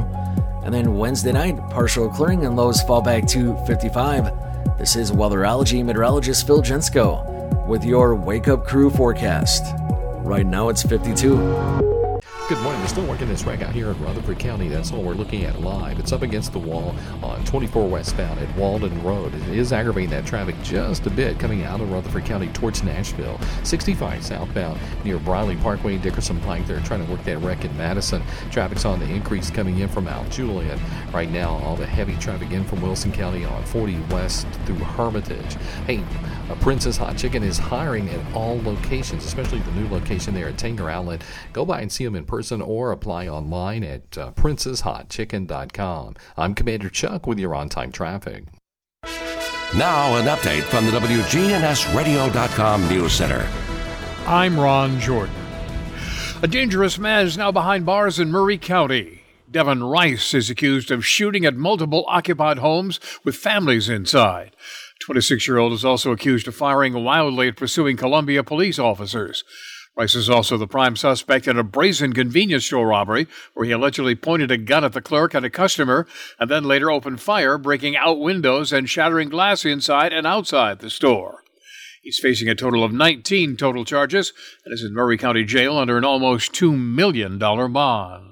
And 0.64 0.72
then 0.72 0.96
Wednesday 0.96 1.32
night, 1.32 1.58
partial 1.72 2.08
clearing 2.08 2.46
and 2.46 2.56
lows 2.56 2.84
fall 2.84 3.02
back 3.02 3.26
to 3.30 3.58
55. 3.66 4.78
This 4.78 4.96
is 4.96 5.12
weatherology 5.12 5.84
meteorologist 5.84 6.46
Phil 6.46 6.62
Jensko 6.62 7.68
with 7.68 7.84
your 7.84 8.14
Wake 8.14 8.48
Up 8.48 8.64
Crew 8.64 8.92
forecast. 8.92 9.74
Right 10.24 10.46
now, 10.46 10.70
it's 10.70 10.84
52. 10.84 12.01
Good 12.52 12.62
morning. 12.64 12.82
We're 12.82 12.88
still 12.90 13.06
working 13.06 13.30
this 13.30 13.46
wreck 13.46 13.62
out 13.62 13.74
here 13.74 13.92
in 13.92 14.04
Rutherford 14.04 14.38
County. 14.38 14.68
That's 14.68 14.92
all 14.92 15.02
we're 15.02 15.14
looking 15.14 15.46
at 15.46 15.62
live. 15.62 16.00
It's 16.00 16.12
up 16.12 16.22
against 16.22 16.52
the 16.52 16.60
wall 16.60 16.94
on 17.24 17.46
24 17.46 17.88
westbound 17.88 18.42
at 18.42 18.58
Walden 18.58 19.02
Road. 19.04 19.34
It 19.34 19.58
is 19.58 19.72
aggravating 19.72 20.10
that 20.10 20.26
traffic 20.26 20.62
just 20.62 21.08
a 21.08 21.10
bit 21.10 21.40
coming 21.40 21.64
out 21.64 21.80
of 21.80 21.90
Rutherford 21.90 22.26
County 22.26 22.48
towards 22.48 22.84
Nashville. 22.84 23.40
65 23.64 24.26
southbound 24.26 24.82
near 25.06 25.18
Briley 25.18 25.56
Parkway, 25.56 25.98
Dickerson 25.98 26.42
Pike. 26.42 26.68
They're 26.68 26.82
trying 26.82 27.06
to 27.06 27.10
work 27.10 27.24
that 27.24 27.38
wreck 27.38 27.64
in 27.64 27.78
Madison. 27.78 28.22
Traffic's 28.52 28.84
on 28.84 29.00
the 29.00 29.08
increase 29.08 29.50
coming 29.50 29.80
in 29.80 29.88
from 29.88 30.04
Mount 30.04 30.30
Juliet. 30.30 30.78
Right 31.14 31.32
now, 31.32 31.52
all 31.64 31.78
the 31.78 31.88
heavy 31.88 32.18
traffic 32.18 32.52
in 32.52 32.66
from 32.66 32.82
Wilson 32.82 33.14
County 33.14 33.46
on 33.46 33.64
40 33.64 33.98
west 34.10 34.46
through 34.66 34.76
Hermitage. 34.76 35.56
Hey, 35.88 36.04
Prince's 36.60 36.98
Hot 36.98 37.18
Chicken 37.18 37.44
is 37.44 37.58
hiring 37.58 38.10
at 38.10 38.36
all 38.36 38.62
locations, 38.64 39.24
especially 39.24 39.60
the 39.60 39.72
new 39.72 39.88
location 39.88 40.34
there 40.34 40.50
at 40.50 40.58
Tanger 40.58 40.92
Outlet. 40.92 41.24
Go 41.54 41.64
by 41.64 41.80
and 41.80 41.90
see 41.90 42.04
them 42.04 42.18
in 42.18 42.26
person 42.26 42.41
or 42.50 42.94
apply 42.94 43.28
online 43.28 43.84
at 43.84 44.18
uh, 44.18 44.32
princeshotchicken.com. 44.32 46.16
I'm 46.38 46.56
Commander 46.56 46.90
Chuck 46.90 47.28
with 47.28 47.38
your 47.38 47.54
on 47.54 47.68
time 47.68 47.92
traffic. 47.92 48.46
Now, 49.76 50.16
an 50.16 50.28
update 50.28 50.64
from 50.64 50.86
the 50.86 50.92
WGNSradio.com 50.92 52.88
News 52.88 53.12
Center. 53.12 53.46
I'm 54.26 54.58
Ron 54.60 55.00
Jordan. 55.00 55.36
A 56.42 56.48
dangerous 56.48 56.98
man 56.98 57.28
is 57.28 57.38
now 57.38 57.52
behind 57.52 57.86
bars 57.86 58.18
in 58.18 58.32
Maury 58.32 58.58
County. 58.58 59.22
Devin 59.52 59.84
Rice 59.84 60.34
is 60.34 60.50
accused 60.50 60.90
of 60.92 61.06
shooting 61.06 61.46
at 61.46 61.56
multiple 61.56 62.06
occupied 62.08 62.60
homes 62.60 63.00
with 63.26 63.36
families 63.36 63.90
inside. 63.90 64.56
26 65.02 65.48
year 65.48 65.58
old 65.58 65.74
is 65.74 65.84
also 65.84 66.12
accused 66.12 66.48
of 66.48 66.56
firing 66.56 66.94
wildly 67.04 67.50
at 67.50 67.58
pursuing 67.58 67.98
Columbia 67.98 68.44
police 68.44 68.80
officers. 68.80 69.44
Rice 69.98 70.16
is 70.16 70.30
also 70.30 70.58
the 70.58 70.68
prime 70.68 70.96
suspect 70.96 71.48
in 71.48 71.58
a 71.60 71.64
brazen 71.64 72.14
convenience 72.14 72.66
store 72.66 72.88
robbery 72.88 73.28
where 73.54 73.66
he 73.66 73.72
allegedly 73.72 74.16
pointed 74.16 74.50
a 74.50 74.58
gun 74.58 74.86
at 74.86 74.94
the 74.94 75.02
clerk 75.02 75.34
and 75.34 75.46
a 75.46 75.50
customer 75.50 76.08
and 76.40 76.50
then 76.50 76.64
later 76.64 76.90
opened 76.90 77.20
fire, 77.20 77.58
breaking 77.58 77.98
out 77.98 78.20
windows 78.20 78.72
and 78.72 78.90
shattering 78.90 79.30
glass 79.30 79.66
inside 79.66 80.14
and 80.14 80.26
outside 80.26 80.80
the 80.80 80.90
store. 80.90 81.44
He's 82.02 82.20
facing 82.20 82.48
a 82.48 82.56
total 82.56 82.84
of 82.84 82.94
19 82.94 83.58
total 83.58 83.86
charges 83.86 84.34
and 84.66 84.74
is 84.74 84.84
in 84.84 84.96
Maury 84.96 85.18
County 85.18 85.44
Jail 85.44 85.78
under 85.78 85.98
an 85.98 86.06
almost 86.06 86.54
$2 86.54 86.76
million 86.76 87.38
bond. 87.38 88.31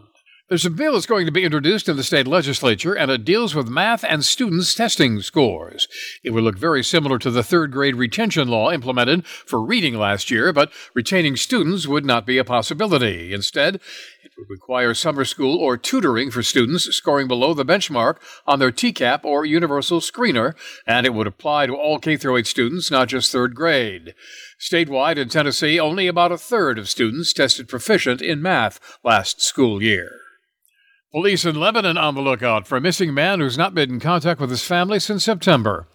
There's 0.49 0.65
a 0.65 0.71
bill 0.71 0.93
that's 0.93 1.05
going 1.05 1.27
to 1.27 1.31
be 1.31 1.43
introduced 1.43 1.88
in 1.88 1.95
the 1.95 2.03
state 2.03 2.26
legislature, 2.26 2.95
and 2.95 3.11
it 3.11 3.23
deals 3.23 3.53
with 3.53 3.69
math 3.69 4.03
and 4.03 4.26
students' 4.26 4.73
testing 4.73 5.21
scores. 5.21 5.88
It 6.23 6.31
would 6.31 6.43
look 6.43 6.57
very 6.57 6.84
similar 6.84 7.19
to 7.19 7.30
the 7.30 7.43
third 7.43 7.71
grade 7.71 7.95
retention 7.95 8.47
law 8.47 8.71
implemented 8.71 9.27
for 9.27 9.63
reading 9.63 9.93
last 9.93 10.31
year, 10.31 10.51
but 10.51 10.73
retaining 10.95 11.35
students 11.35 11.85
would 11.85 12.03
not 12.03 12.26
be 12.26 12.39
a 12.39 12.43
possibility. 12.43 13.31
Instead, 13.31 13.76
it 14.23 14.31
would 14.39 14.49
require 14.49 14.95
summer 14.95 15.23
school 15.23 15.55
or 15.55 15.77
tutoring 15.77 16.31
for 16.31 16.41
students 16.41 16.85
scoring 16.95 17.27
below 17.27 17.53
the 17.53 17.63
benchmark 17.63 18.15
on 18.47 18.57
their 18.57 18.71
TCAP 18.71 19.23
or 19.23 19.45
universal 19.45 19.99
screener, 19.99 20.55
and 20.88 21.05
it 21.05 21.13
would 21.13 21.27
apply 21.27 21.67
to 21.67 21.76
all 21.76 21.99
K 21.99 22.13
8 22.13 22.47
students, 22.47 22.89
not 22.89 23.09
just 23.09 23.31
third 23.31 23.53
grade. 23.53 24.15
Statewide 24.59 25.17
in 25.17 25.30
Tennessee, 25.30 25.80
only 25.80 26.07
about 26.07 26.31
a 26.31 26.39
third 26.39 26.80
of 26.80 26.89
students 26.89 27.34
tested 27.34 27.67
proficient 27.67 28.19
in 28.19 28.41
math 28.41 28.80
last 29.03 29.43
school 29.43 29.84
year. 29.84 30.19
Police 31.11 31.44
in 31.44 31.56
Lebanon 31.56 31.98
on 31.98 32.14
the 32.14 32.22
lookout 32.22 32.68
for 32.68 32.77
a 32.77 32.81
missing 32.81 33.15
man 33.15 33.40
who's 33.40 33.57
not 33.57 33.73
been 33.73 33.90
in 33.90 33.99
contact 33.99 34.40
with 34.40 34.52
his 34.52 34.64
family 34.64 34.99
since 34.99 35.23
September. 35.23 35.88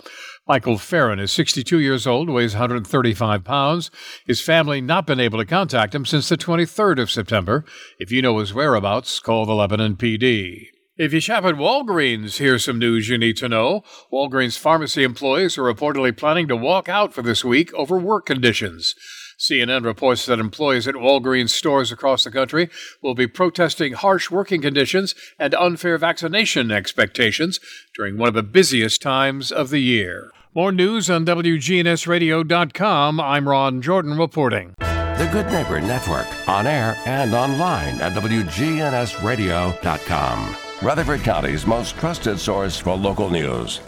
Michael 0.48 0.76
Farron 0.76 1.20
is 1.20 1.30
62 1.30 1.78
years 1.78 2.04
old, 2.04 2.28
weighs 2.28 2.54
135 2.54 3.44
pounds. 3.44 3.92
His 4.26 4.40
family 4.40 4.80
not 4.80 5.06
been 5.06 5.20
able 5.20 5.38
to 5.38 5.46
contact 5.46 5.94
him 5.94 6.04
since 6.04 6.28
the 6.28 6.36
23rd 6.36 7.00
of 7.00 7.12
September. 7.12 7.64
If 8.00 8.10
you 8.10 8.22
know 8.22 8.38
his 8.38 8.54
whereabouts, 8.54 9.20
call 9.20 9.46
the 9.46 9.54
Lebanon 9.54 9.94
PD. 9.94 10.66
If 10.96 11.12
you 11.12 11.20
shop 11.20 11.44
at 11.44 11.54
Walgreens, 11.54 12.38
here's 12.38 12.64
some 12.64 12.80
news 12.80 13.08
you 13.08 13.16
need 13.16 13.36
to 13.36 13.48
know. 13.48 13.82
Walgreens 14.12 14.58
pharmacy 14.58 15.04
employees 15.04 15.56
are 15.56 15.62
reportedly 15.62 16.16
planning 16.16 16.48
to 16.48 16.56
walk 16.56 16.88
out 16.88 17.14
for 17.14 17.22
this 17.22 17.44
week 17.44 17.72
over 17.74 17.96
work 17.98 18.26
conditions. 18.26 18.96
CNN 19.44 19.84
reports 19.84 20.24
that 20.24 20.38
employees 20.38 20.88
at 20.88 20.94
Walgreens 20.94 21.50
stores 21.50 21.92
across 21.92 22.24
the 22.24 22.30
country 22.30 22.70
will 23.02 23.14
be 23.14 23.26
protesting 23.26 23.92
harsh 23.92 24.30
working 24.30 24.62
conditions 24.62 25.14
and 25.38 25.52
unfair 25.54 25.98
vaccination 25.98 26.70
expectations 26.70 27.60
during 27.94 28.16
one 28.16 28.28
of 28.28 28.34
the 28.34 28.42
busiest 28.42 29.02
times 29.02 29.52
of 29.52 29.68
the 29.68 29.80
year. 29.80 30.30
More 30.54 30.72
news 30.72 31.10
on 31.10 31.26
WGNSradio.com. 31.26 33.20
I'm 33.20 33.46
Ron 33.46 33.82
Jordan 33.82 34.16
reporting. 34.16 34.72
The 34.78 35.28
Good 35.30 35.44
Neighbor 35.46 35.80
Network, 35.80 36.26
on 36.48 36.66
air 36.66 36.96
and 37.04 37.34
online 37.34 38.00
at 38.00 38.12
WGNSradio.com. 38.12 40.56
Rutherford 40.82 41.20
County's 41.20 41.66
most 41.66 41.98
trusted 41.98 42.38
source 42.38 42.78
for 42.78 42.96
local 42.96 43.28
news. 43.28 43.80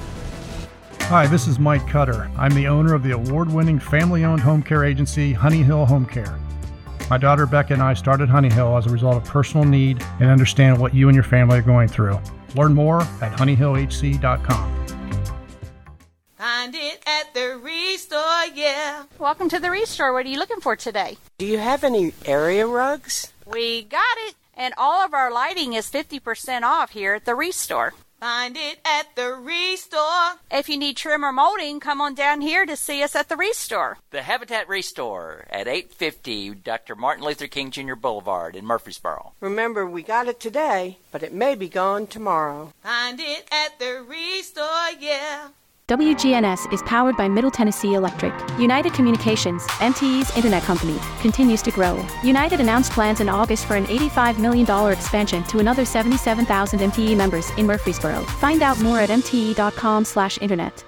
Hi, 1.09 1.24
this 1.28 1.47
is 1.47 1.61
Mike 1.61 1.87
Cutter. 1.87 2.28
I'm 2.37 2.53
the 2.53 2.66
owner 2.66 2.93
of 2.93 3.05
the 3.05 3.12
award 3.12 3.49
winning 3.49 3.78
family 3.78 4.24
owned 4.24 4.41
home 4.41 4.61
care 4.61 4.85
agency, 4.85 5.33
Honey 5.33 5.62
Hill 5.62 5.87
Home 5.87 6.05
Care. 6.05 6.37
My 7.09 7.16
daughter 7.16 7.47
Becca 7.47 7.74
and 7.74 7.81
I 7.81 7.95
started 7.95 8.28
Honey 8.28 8.51
Hill 8.51 8.77
as 8.77 8.87
a 8.87 8.91
result 8.91 9.15
of 9.15 9.24
personal 9.24 9.65
need 9.65 10.03
and 10.19 10.28
understand 10.28 10.81
what 10.81 10.95
you 10.95 11.07
and 11.09 11.15
your 11.15 11.23
family 11.23 11.59
are 11.59 11.62
going 11.62 11.87
through. 11.87 12.19
Learn 12.57 12.74
more 12.74 13.03
at 13.03 13.31
honeyhillhc.com. 13.39 14.87
Find 16.37 16.74
it 16.74 17.01
at 17.07 17.33
the 17.33 17.61
Restore, 17.62 18.47
yeah. 18.53 19.05
Welcome 19.20 19.49
to 19.51 19.61
the 19.61 19.70
Restore. 19.70 20.12
What 20.12 20.27
are 20.27 20.28
you 20.28 20.41
looking 20.41 20.61
for 20.61 20.74
today? 20.74 21.19
Do 21.39 21.47
you 21.47 21.59
have 21.59 21.85
any 21.85 22.15
area 22.24 22.66
rugs? 22.66 23.33
We 23.47 23.85
got 23.85 24.03
it. 24.27 24.35
And 24.55 24.74
all 24.77 25.05
of 25.05 25.15
our 25.15 25.31
lighting 25.31 25.74
is 25.74 25.89
50% 25.89 26.62
off 26.62 26.91
here 26.91 27.15
at 27.15 27.27
the 27.27 27.37
Restore. 27.37 27.95
Find 28.20 28.56
it 28.56 28.78
at 28.84 29.14
the 29.14 29.34
Restore. 29.34 30.40
If 30.51 30.70
you 30.70 30.78
need 30.78 30.97
trim 30.97 31.24
or 31.24 31.32
molding, 31.32 31.80
come 31.80 32.01
on 32.01 32.14
down 32.14 32.40
here 32.40 32.64
to 32.64 32.74
see 32.74 33.02
us 33.02 33.14
at 33.14 33.28
the 33.28 33.36
Restore. 33.36 33.98
The 34.10 34.22
Habitat 34.22 34.68
Restore 34.68 35.44
at 35.51 35.68
850 35.68 36.55
Dr. 36.55 36.94
Martin 36.94 37.24
Luther 37.24 37.47
King 37.47 37.70
Jr. 37.70 37.94
Boulevard 37.94 38.56
in 38.56 38.64
Murfreesboro. 38.64 39.32
Remember, 39.40 39.86
we 39.86 40.02
got 40.02 40.28
it 40.28 40.40
today, 40.40 40.97
but 41.12 41.22
it 41.22 41.34
may 41.34 41.55
be 41.55 41.68
gone 41.68 42.06
tomorrow. 42.06 42.72
Find 42.82 43.20
it 43.20 43.47
at 43.52 43.78
the 43.78 44.02
Restore, 44.09 44.93
yeah. 44.98 45.48
WGNS 45.89 46.73
is 46.73 46.83
powered 46.83 47.17
by 47.17 47.29
Middle 47.29 47.51
Tennessee 47.53 47.95
Electric. 47.95 48.35
United 48.59 48.93
Communications, 48.93 49.63
MTE's 49.79 50.37
internet 50.37 50.65
company, 50.65 50.99
continues 51.21 51.63
to 51.63 51.71
grow. 51.71 52.05
United 52.25 52.59
announced 52.59 52.91
plans 52.91 53.21
in 53.21 53.29
August 53.29 53.67
for 53.67 53.77
an 53.77 53.87
$85 53.87 54.41
million 54.41 54.93
expansion 54.93 55.45
to 55.45 55.61
another 55.61 55.85
77,000 55.85 56.81
MTE 56.81 57.17
members 57.17 57.51
in 57.51 57.67
Murfreesboro. 57.67 58.25
Find 58.25 58.63
out 58.63 58.81
more 58.81 58.99
at 58.99 59.11
mte.com/internet. 59.11 60.85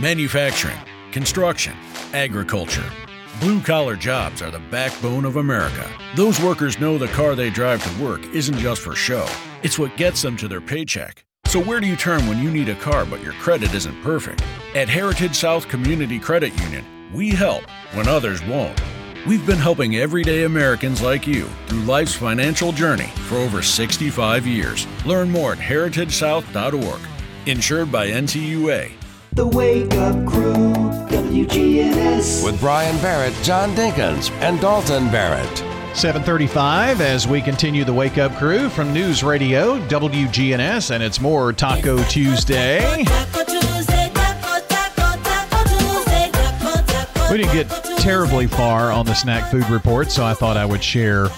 Manufacturing, 0.00 0.78
construction, 1.12 1.76
agriculture. 2.12 2.90
Blue 3.38 3.60
collar 3.60 3.94
jobs 3.94 4.42
are 4.42 4.50
the 4.50 4.62
backbone 4.72 5.24
of 5.24 5.36
America. 5.36 5.88
Those 6.16 6.40
workers 6.40 6.80
know 6.80 6.98
the 6.98 7.06
car 7.08 7.36
they 7.36 7.50
drive 7.50 7.80
to 7.84 8.02
work 8.02 8.24
isn't 8.34 8.58
just 8.58 8.82
for 8.82 8.96
show, 8.96 9.28
it's 9.62 9.78
what 9.78 9.96
gets 9.96 10.20
them 10.20 10.36
to 10.38 10.48
their 10.48 10.60
paycheck. 10.60 11.24
So, 11.56 11.62
where 11.62 11.80
do 11.80 11.86
you 11.86 11.96
turn 11.96 12.26
when 12.26 12.38
you 12.38 12.50
need 12.50 12.68
a 12.68 12.74
car 12.74 13.06
but 13.06 13.22
your 13.22 13.32
credit 13.32 13.72
isn't 13.72 14.02
perfect? 14.02 14.44
At 14.74 14.90
Heritage 14.90 15.34
South 15.34 15.66
Community 15.68 16.18
Credit 16.18 16.52
Union, 16.60 16.84
we 17.14 17.30
help 17.30 17.62
when 17.94 18.06
others 18.06 18.44
won't. 18.44 18.78
We've 19.26 19.46
been 19.46 19.56
helping 19.56 19.96
everyday 19.96 20.44
Americans 20.44 21.00
like 21.00 21.26
you 21.26 21.44
through 21.66 21.80
life's 21.84 22.14
financial 22.14 22.72
journey 22.72 23.10
for 23.26 23.36
over 23.36 23.62
65 23.62 24.46
years. 24.46 24.86
Learn 25.06 25.30
more 25.30 25.52
at 25.52 25.58
heritagesouth.org. 25.58 27.00
Insured 27.46 27.90
by 27.90 28.08
NCUA. 28.08 28.92
The 29.32 29.46
Wake 29.46 29.94
Up 29.94 30.26
Crew, 30.26 30.74
WGNS. 31.08 32.44
With 32.44 32.60
Brian 32.60 33.00
Barrett, 33.00 33.32
John 33.42 33.70
Dinkins, 33.70 34.30
and 34.42 34.60
Dalton 34.60 35.10
Barrett. 35.10 35.75
735 35.96 37.00
as 37.00 37.26
we 37.26 37.40
continue 37.40 37.82
the 37.82 37.92
Wake 37.92 38.18
Up 38.18 38.30
Crew 38.36 38.68
from 38.68 38.92
News 38.92 39.24
Radio 39.24 39.78
WGNS, 39.88 40.90
and 40.90 41.02
it's 41.02 41.22
more 41.22 41.54
Taco 41.54 42.04
Tuesday. 42.04 42.98
We 47.30 47.38
didn't 47.38 47.54
get 47.54 47.70
terribly 47.98 48.46
far 48.46 48.92
on 48.92 49.06
the 49.06 49.14
snack 49.14 49.50
food 49.50 49.66
report, 49.70 50.10
so 50.12 50.22
I 50.22 50.34
thought 50.34 50.58
I 50.58 50.66
would 50.66 50.84
share 50.84 51.28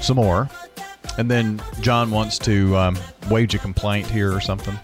some 0.00 0.16
more. 0.16 0.50
And 1.16 1.30
then 1.30 1.62
John 1.80 2.10
wants 2.10 2.36
to 2.40 2.76
um, 2.76 2.98
wage 3.30 3.54
a 3.54 3.58
complaint 3.58 4.08
here 4.08 4.34
or 4.34 4.40
something. 4.40 4.76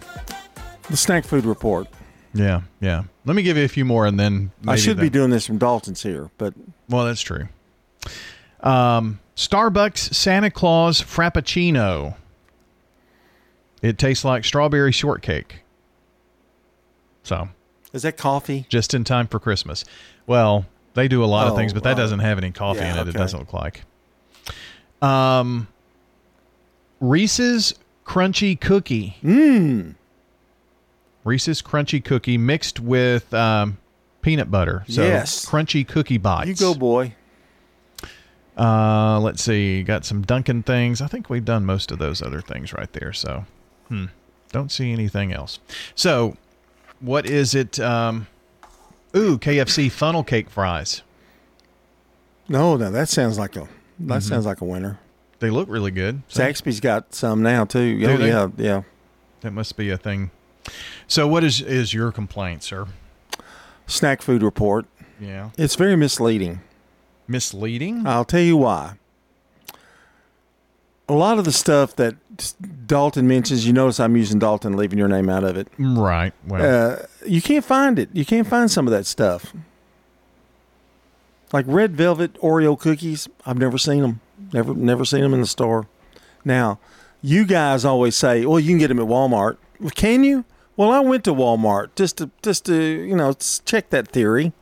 The 0.89 0.97
snack 0.97 1.25
food 1.25 1.47
report. 1.47 1.89
Yeah, 2.33 2.61
yeah. 2.81 3.03
Let 3.25 3.35
me 3.35 3.43
give 3.43 3.57
you 3.57 3.65
a 3.65 3.69
few 3.69 3.85
more, 3.85 4.07
and 4.07 4.21
then 4.21 4.53
I 4.69 4.77
should 4.77 5.01
be 5.01 5.11
doing 5.11 5.31
this 5.31 5.45
from 5.49 5.59
Dalton's 5.59 6.05
here, 6.05 6.31
but 6.39 6.55
Well, 6.89 7.07
that's 7.07 7.23
true. 7.23 7.49
Um, 8.61 9.21
Starbucks 9.37 10.15
Santa 10.15 10.51
Claus 10.51 11.01
Frappuccino. 11.03 12.17
It 13.83 13.99
tastes 13.99 14.25
like 14.25 14.45
strawberry 14.45 14.93
shortcake. 14.93 15.61
So, 17.23 17.49
is 17.93 18.03
that 18.03 18.17
coffee? 18.17 18.67
just 18.69 18.95
in 18.95 19.05
time 19.05 19.27
for 19.27 19.39
Christmas. 19.39 19.85
Well, 20.27 20.65
they 20.95 21.09
do 21.09 21.23
a 21.23 21.27
lot 21.27 21.47
of 21.47 21.53
Oh, 21.53 21.57
things, 21.57 21.73
but 21.73 21.83
that 21.85 21.97
doesn't 21.97 22.21
have 22.21 22.39
any 22.39 22.51
coffee 22.53 22.81
Yeah, 22.81 22.95
in 23.01 23.09
it. 23.09 23.15
It 23.15 23.19
doesn't 23.19 23.39
look 23.39 23.53
like. 23.53 23.83
Um, 25.03 25.69
Reese's 27.01 27.75
Crunchy 28.07 28.59
Cookie. 28.61 29.17
Mmm. 29.23 29.95
Reese's 31.25 31.61
Crunchy 31.61 32.03
Cookie 32.03 32.39
mixed 32.39 32.81
with 32.81 33.33
um, 33.35 33.79
peanut 34.23 34.51
butter. 34.51 34.85
So 34.89 35.03
Yes. 35.03 35.45
crunchy 35.45 35.87
cookie 35.87 36.19
bites. 36.19 36.49
You 36.49 36.55
go, 36.55 36.75
boy. 36.75 37.15
Uh, 38.57 39.21
let's 39.21 39.43
see. 39.43 39.83
Got 39.83 40.05
some 40.05 40.23
Dunkin' 40.23 40.63
things. 40.63 41.01
I 41.03 41.07
think 41.07 41.29
we've 41.29 41.45
done 41.45 41.65
most 41.67 41.91
of 41.91 41.99
those 41.99 42.23
other 42.23 42.41
things 42.41 42.73
right 42.73 42.91
there. 42.93 43.13
So, 43.13 43.45
hmm, 43.89 44.07
don't 44.53 44.73
see 44.73 44.93
anything 44.93 45.33
else. 45.33 45.59
So, 45.95 46.37
what 47.01 47.27
is 47.27 47.55
it? 47.55 47.79
Um, 47.79 48.27
ooh, 49.15 49.37
KFC 49.39 49.91
funnel 49.91 50.25
cake 50.25 50.49
fries. 50.49 51.03
No, 52.49 52.77
no, 52.77 52.91
that 52.91 53.09
sounds 53.09 53.39
like 53.39 53.57
a 53.57 53.69
that 53.99 54.21
Mhm. 54.21 54.23
sounds 54.23 54.47
like 54.47 54.61
a 54.61 54.65
winner. 54.65 54.99
They 55.41 55.51
look 55.51 55.69
really 55.69 55.91
good. 55.91 56.27
Zaxby's 56.29 56.81
got 56.81 57.15
some 57.15 57.43
now 57.43 57.65
too. 57.65 57.99
Do 57.99 58.09
oh 58.11 58.17
they? 58.17 58.29
yeah, 58.29 58.49
yeah. 58.57 58.83
That 59.43 59.53
must 59.53 59.77
be 59.77 59.91
a 59.91 59.99
thing. 59.99 60.31
So, 61.09 61.27
what 61.29 61.45
is 61.45 61.61
is 61.61 61.93
your 61.93 62.11
complaint, 62.13 62.63
sir? 62.63 62.87
Snack 63.87 64.23
food 64.23 64.43
report. 64.43 64.87
Yeah. 65.21 65.51
It's 65.59 65.75
very 65.77 65.97
misleading. 65.97 66.61
Misleading? 67.29 68.07
I'll 68.07 68.25
tell 68.25 68.41
you 68.41 68.57
why. 68.57 68.95
A 71.09 71.13
lot 71.15 71.39
of 71.39 71.45
the 71.45 71.53
stuff 71.53 71.95
that 71.97 72.17
Dalton 72.87 73.29
mentions, 73.29 73.67
you 73.67 73.73
notice 73.73 74.01
I'm 74.01 74.17
using 74.17 74.39
Dalton, 74.41 74.77
leaving 74.77 74.99
your 74.99 75.07
name 75.09 75.29
out 75.29 75.45
of 75.45 75.57
it. 75.57 75.69
Right. 75.79 76.33
Well, 76.47 76.93
Uh, 76.93 77.07
you 77.25 77.41
can't 77.41 77.65
find 77.65 77.99
it. 77.99 78.09
You 78.13 78.25
can't 78.25 78.47
find 78.47 78.71
some 78.71 78.87
of 78.87 78.93
that 78.93 79.07
stuff. 79.07 79.53
Like 81.53 81.65
red 81.69 81.95
velvet 81.97 82.35
Oreo 82.41 82.79
cookies, 82.79 83.29
I've 83.47 83.59
never 83.59 83.79
seen 83.79 84.03
them. 84.03 84.21
Never, 84.53 84.75
never 84.75 85.05
seen 85.05 85.21
them 85.21 85.33
in 85.33 85.41
the 85.41 85.47
store. 85.47 85.87
Now, 86.45 86.79
you 87.23 87.45
guys 87.45 87.85
always 87.85 88.17
say, 88.17 88.45
"Well, 88.45 88.61
you 88.61 88.71
can 88.71 88.79
get 88.79 88.89
them 88.89 88.99
at 88.99 89.07
Walmart." 89.07 89.57
Well, 89.81 89.91
Can 89.95 90.25
you? 90.25 90.45
Well, 90.77 90.91
I 90.91 91.01
went 91.01 91.25
to 91.25 91.33
Walmart 91.33 91.91
just 91.95 92.19
to 92.19 92.31
just 92.43 92.67
to 92.67 92.75
you 92.75 93.17
know 93.17 93.33
check 93.65 93.91
that 93.91 94.09
theory, 94.09 94.53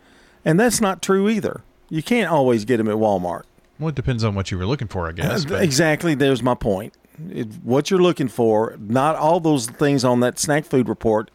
and 0.44 0.60
that's 0.60 0.80
not 0.80 1.02
true 1.02 1.28
either. 1.28 1.62
You 1.94 2.02
can't 2.02 2.28
always 2.30 2.64
get 2.64 2.78
them 2.78 2.88
at 2.88 2.96
Walmart. 2.96 3.42
well, 3.78 3.88
it 3.90 3.94
depends 3.94 4.24
on 4.24 4.34
what 4.34 4.50
you 4.50 4.58
were 4.58 4.66
looking 4.66 4.88
for, 4.88 5.08
I 5.08 5.12
guess. 5.12 5.44
Uh, 5.44 5.48
but- 5.50 5.62
Exactly. 5.62 6.14
There's 6.14 6.42
my 6.42 6.54
point. 6.54 6.92
It, 7.30 7.46
what 7.62 7.90
you're 7.90 8.02
looking 8.02 8.26
for, 8.26 8.76
not 8.80 9.14
all 9.14 9.38
those 9.38 9.66
things 9.68 10.04
on 10.04 10.18
that 10.20 10.38
snack 10.40 10.64
food 10.64 10.88
report 10.88 11.30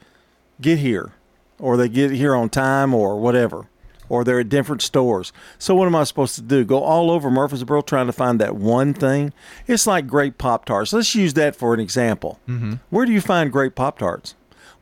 get 0.60 0.80
here, 0.80 1.14
or 1.58 1.78
they 1.78 1.88
get 1.88 2.12
here 2.12 2.36
on 2.36 2.50
time, 2.50 2.94
or 2.94 3.18
whatever, 3.22 3.68
or 4.10 4.26
they're 4.26 4.42
at 4.42 4.50
different 4.50 4.82
stores. 4.82 5.32
So 5.58 5.74
what 5.76 5.86
am 5.86 5.96
I 5.96 6.04
supposed 6.04 6.36
to 6.36 6.42
do? 6.42 6.66
Go 6.66 6.84
all 6.84 7.10
over 7.10 7.32
Murfreesboro 7.32 7.84
trying 7.84 8.08
to 8.08 8.12
find 8.14 8.42
that 8.42 8.58
one 8.58 8.94
thing? 8.94 9.32
It's 9.68 9.88
like 9.88 10.06
great 10.08 10.38
pop 10.38 10.66
tarts. 10.66 10.92
Let's 10.92 11.16
use 11.16 11.34
that 11.36 11.56
for 11.56 11.74
an 11.74 11.80
example. 11.80 12.40
Mm-hmm. 12.50 12.74
Where 12.90 13.06
do 13.06 13.14
you 13.14 13.22
find 13.22 13.50
great 13.50 13.76
pop 13.76 14.00
tarts? 14.00 14.36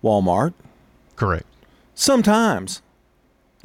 Walmart. 0.03 0.53
Correct. 1.15 1.45
Sometimes. 1.93 2.81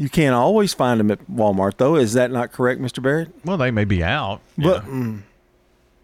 You 0.02 0.08
can't 0.08 0.34
always 0.34 0.74
find 0.74 0.98
them 0.98 1.12
at 1.12 1.24
Walmart, 1.30 1.76
though. 1.76 1.94
Is 1.94 2.14
that 2.14 2.32
not 2.32 2.50
correct, 2.50 2.80
Mr. 2.80 3.00
Barrett? 3.00 3.30
Well, 3.44 3.56
they 3.56 3.70
may 3.70 3.84
be 3.84 4.02
out. 4.02 4.40
But 4.58 4.84
mm, 4.84 5.22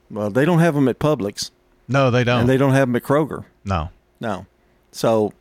well, 0.09 0.31
they 0.31 0.45
don't 0.45 0.61
have 0.61 0.77
them 0.77 0.87
at 0.87 1.01
Publix. 1.01 1.51
No, 1.89 2.09
they 2.09 2.23
don't. 2.23 2.43
And 2.43 2.49
they 2.49 2.57
don't 2.57 2.75
have 2.75 2.87
them 2.87 2.95
at 2.95 3.03
Kroger. 3.03 3.45
no. 3.65 3.91
No. 4.20 4.47
So 4.93 5.33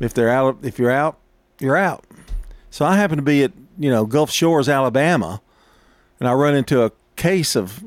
if 0.00 0.14
they're 0.14 0.30
out, 0.30 0.56
if 0.62 0.78
you're 0.78 0.90
out, 0.90 1.18
you're 1.60 1.76
out. 1.76 2.04
So 2.70 2.86
I 2.86 2.96
happen 2.96 3.16
to 3.16 3.22
be 3.22 3.44
at 3.44 3.52
you 3.78 3.90
know 3.90 4.06
Gulf 4.06 4.30
Shores, 4.30 4.66
Alabama, 4.66 5.42
and 6.20 6.26
I 6.26 6.32
run 6.32 6.54
into 6.54 6.82
a 6.82 6.92
case 7.16 7.54
of 7.54 7.84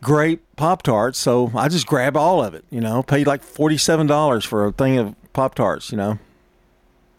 grape 0.00 0.44
Pop 0.54 0.82
Tarts. 0.84 1.18
So 1.18 1.50
I 1.56 1.68
just 1.68 1.88
grab 1.88 2.16
all 2.16 2.42
of 2.44 2.54
it. 2.54 2.64
You 2.70 2.80
know, 2.80 3.02
paid 3.02 3.26
like 3.26 3.42
forty 3.42 3.76
seven 3.76 4.06
dollars 4.06 4.44
for 4.44 4.64
a 4.64 4.70
thing 4.70 4.96
of 4.96 5.16
Pop 5.32 5.56
Tarts. 5.56 5.90
You 5.90 5.96
know, 5.96 6.18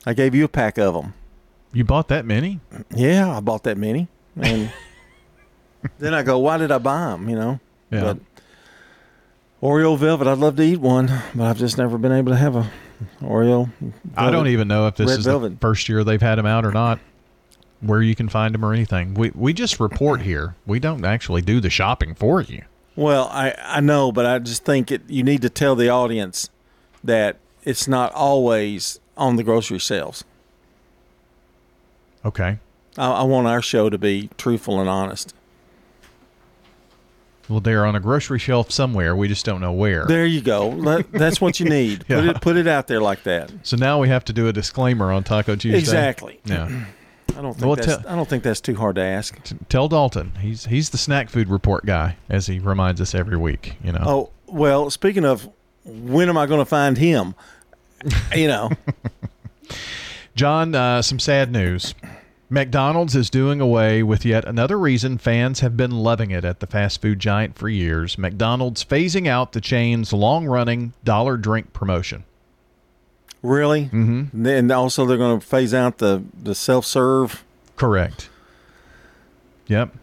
I 0.06 0.14
gave 0.14 0.34
you 0.34 0.46
a 0.46 0.50
pack 0.50 0.78
of 0.78 0.94
them. 0.94 1.14
You 1.74 1.84
bought 1.86 2.10
that 2.10 2.26
many? 2.26 2.60
Yeah, 2.94 3.36
I 3.36 3.40
bought 3.40 3.64
that 3.64 3.78
many, 3.78 4.08
and 4.36 4.72
then 6.00 6.14
I 6.14 6.24
go, 6.24 6.40
why 6.40 6.58
did 6.58 6.72
I 6.72 6.78
buy 6.78 7.12
them? 7.12 7.30
You 7.30 7.36
know. 7.36 7.60
Yeah. 7.90 8.02
But 8.02 8.18
Oreo 9.62 9.98
velvet, 9.98 10.28
I'd 10.28 10.38
love 10.38 10.56
to 10.58 10.64
eat 10.64 10.80
one, 10.80 11.08
but 11.36 11.46
I've 11.46 11.58
just 11.58 11.78
never 11.78 11.98
been 11.98 12.12
able 12.12 12.32
to 12.32 12.38
have 12.38 12.56
a 12.56 12.72
Oreo. 13.22 13.70
I 14.16 14.32
don't 14.32 14.48
even 14.48 14.68
know 14.68 14.88
if 14.88 14.96
this 14.96 15.12
is 15.12 15.26
velvet. 15.26 15.52
the 15.52 15.58
first 15.58 15.88
year 15.88 16.04
they've 16.04 16.22
had 16.22 16.36
them 16.36 16.46
out 16.46 16.66
or 16.66 16.72
not. 16.72 17.00
Where 17.80 18.02
you 18.02 18.14
can 18.14 18.30
find 18.30 18.54
them 18.54 18.64
or 18.64 18.74
anything. 18.74 19.16
We 19.16 19.32
we 19.34 19.54
just 19.54 19.80
report 19.80 20.22
here. 20.22 20.56
We 20.68 20.80
don't 20.80 21.04
actually 21.04 21.42
do 21.42 21.60
the 21.60 21.72
shopping 21.72 22.14
for 22.14 22.42
you. 22.42 22.64
Well, 22.96 23.28
I 23.32 23.56
I 23.64 23.80
know, 23.80 24.12
but 24.12 24.28
I 24.28 24.38
just 24.38 24.64
think 24.66 24.92
it. 24.92 25.02
You 25.08 25.24
need 25.24 25.42
to 25.42 25.50
tell 25.50 25.76
the 25.76 25.90
audience 25.90 26.50
that 27.04 27.38
it's 27.64 27.88
not 27.88 28.14
always 28.14 29.00
on 29.18 29.36
the 29.36 29.44
grocery 29.44 29.80
shelves. 29.80 30.24
Okay. 32.26 32.58
I, 32.98 33.12
I 33.12 33.24
want 33.24 33.48
our 33.48 33.62
show 33.62 33.90
to 33.90 33.98
be 33.98 34.30
truthful 34.38 34.80
and 34.80 34.90
honest. 34.90 35.34
Well, 37.50 37.60
they're 37.60 37.86
on 37.86 37.96
a 37.96 38.00
grocery 38.00 38.40
shelf 38.40 38.72
somewhere. 38.72 39.16
We 39.16 39.28
just 39.28 39.44
don't 39.46 39.60
know 39.60 39.74
where. 39.74 40.06
There 40.06 40.26
you 40.26 40.42
go. 40.42 40.70
Let- 40.70 41.12
That's 41.12 41.42
what 41.42 41.60
you 41.60 41.68
need. 41.68 42.06
Put 42.08 42.26
it 42.26 42.42
put 42.42 42.56
it 42.58 42.68
out 42.68 42.88
there 42.88 43.02
like 43.02 43.24
that. 43.24 43.52
So 43.64 43.76
now 43.76 44.00
we 44.00 44.08
have 44.08 44.24
to 44.26 44.34
do 44.34 44.48
a 44.48 44.54
disclaimer 44.54 45.12
on 45.12 45.24
Taco 45.24 45.56
Tuesday. 45.56 45.78
Exactly. 45.78 46.40
Yeah. 46.46 46.86
I 47.38 47.42
don't 47.42 47.54
think 47.54 47.66
Well, 47.66 47.76
that's, 47.76 48.06
I 48.06 48.16
don't 48.16 48.28
think 48.28 48.44
that's 48.44 48.62
too 48.62 48.76
hard 48.76 48.96
to 48.96 49.02
ask. 49.02 49.38
Tell 49.70 49.88
Dalton. 49.88 50.34
He's 50.40 50.66
he's 50.66 50.90
the 50.92 50.98
snack 50.98 51.30
food 51.30 51.50
report 51.50 51.86
guy, 51.86 52.18
as 52.30 52.48
he 52.48 52.60
reminds 52.60 53.00
us 53.02 53.16
every 53.16 53.38
week. 53.38 53.76
You 53.84 53.94
know. 53.94 54.04
Oh 54.06 54.30
well, 54.48 54.90
speaking 54.90 55.24
of, 55.26 55.50
when 55.86 56.28
am 56.30 56.38
I 56.38 56.46
going 56.46 56.60
to 56.60 56.66
find 56.66 56.98
him? 56.98 57.36
You 58.36 58.48
know, 58.48 58.70
John, 60.36 60.74
uh, 60.74 61.02
some 61.02 61.20
sad 61.20 61.52
news. 61.52 61.94
McDonald's 62.50 63.16
is 63.16 63.30
doing 63.30 63.62
away 63.62 64.04
with 64.04 64.26
yet 64.26 64.44
another 64.44 64.78
reason 64.78 65.18
fans 65.18 65.62
have 65.62 65.78
been 65.78 65.92
loving 65.92 66.32
it 66.32 66.44
at 66.44 66.60
the 66.60 66.68
fast 66.68 67.02
food 67.02 67.20
giant 67.20 67.58
for 67.58 67.70
years. 67.70 68.18
McDonald's 68.18 68.84
phasing 68.84 69.26
out 69.28 69.54
the 69.54 69.62
chain's 69.62 70.12
long 70.12 70.46
running 70.46 70.94
dollar 71.04 71.38
drink 71.38 71.72
promotion. 71.72 72.26
Really? 73.42 73.86
Mm-hmm. 73.86 74.46
And 74.46 74.72
also, 74.72 75.06
they're 75.06 75.18
going 75.18 75.40
to 75.40 75.46
phase 75.46 75.74
out 75.74 75.98
the 76.00 76.24
the 76.38 76.54
self 76.54 76.86
serve. 76.86 77.44
Correct. 77.78 78.30
Yep. 79.68 79.96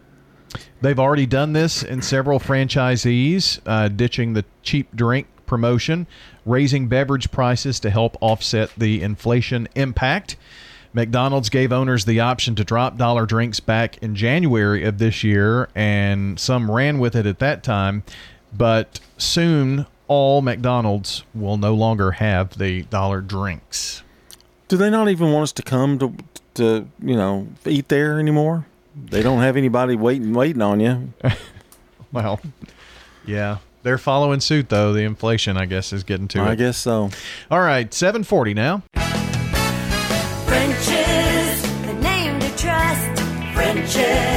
They've 0.81 0.99
already 0.99 1.27
done 1.27 1.53
this 1.53 1.83
in 1.83 2.01
several 2.01 2.39
franchisees, 2.39 3.59
uh, 3.65 3.89
ditching 3.89 4.33
the 4.33 4.43
cheap 4.63 4.93
drink 4.95 5.27
promotion, 5.45 6.07
raising 6.49 6.87
beverage 6.87 7.31
prices 7.31 7.79
to 7.81 7.89
help 7.89 8.17
offset 8.21 8.71
the 8.77 9.01
inflation 9.01 9.67
impact. 9.75 10.35
McDonald's 10.91 11.49
gave 11.49 11.71
owners 11.71 12.05
the 12.05 12.19
option 12.19 12.55
to 12.55 12.63
drop 12.63 12.97
dollar 12.97 13.25
drinks 13.25 13.59
back 13.59 13.97
in 13.99 14.15
January 14.15 14.83
of 14.83 14.97
this 14.97 15.23
year, 15.23 15.69
and 15.75 16.39
some 16.39 16.71
ran 16.71 16.97
with 16.97 17.15
it 17.15 17.27
at 17.27 17.39
that 17.39 17.61
time. 17.61 18.03
But 18.57 18.99
soon, 19.17 19.85
all 20.07 20.41
McDonald's 20.41 21.23
will 21.35 21.57
no 21.57 21.75
longer 21.75 22.11
have 22.11 22.57
the 22.57 22.81
dollar 22.83 23.21
drinks. 23.21 24.01
Do 24.67 24.77
they 24.77 24.89
not 24.89 25.09
even 25.09 25.31
want 25.31 25.43
us 25.43 25.51
to 25.53 25.63
come 25.63 25.99
to 25.99 26.13
to 26.55 26.87
you 27.01 27.15
know 27.15 27.47
eat 27.65 27.89
there 27.89 28.19
anymore? 28.19 28.65
They 28.95 29.21
don't 29.21 29.39
have 29.39 29.55
anybody 29.55 29.95
waiting 29.95 30.33
waiting 30.33 30.63
on 30.63 30.79
you. 30.79 31.13
well, 32.11 32.41
yeah. 33.25 33.57
They're 33.89 33.97
following 33.97 34.39
suit 34.39 34.69
though. 34.69 34.93
The 34.93 35.01
inflation, 35.01 35.57
I 35.57 35.65
guess, 35.65 35.91
is 35.93 36.03
getting 36.03 36.27
to 36.27 36.41
it. 36.41 36.43
I 36.43 36.53
guess 36.53 36.77
so. 36.77 37.09
All 37.49 37.59
right, 37.59 37.91
740 37.91 38.53
now. 38.53 38.83
French's, 40.45 41.61
the 41.87 41.93
name 41.95 42.39
to 42.39 42.55
trust. 42.55 43.19
French's, 43.55 44.28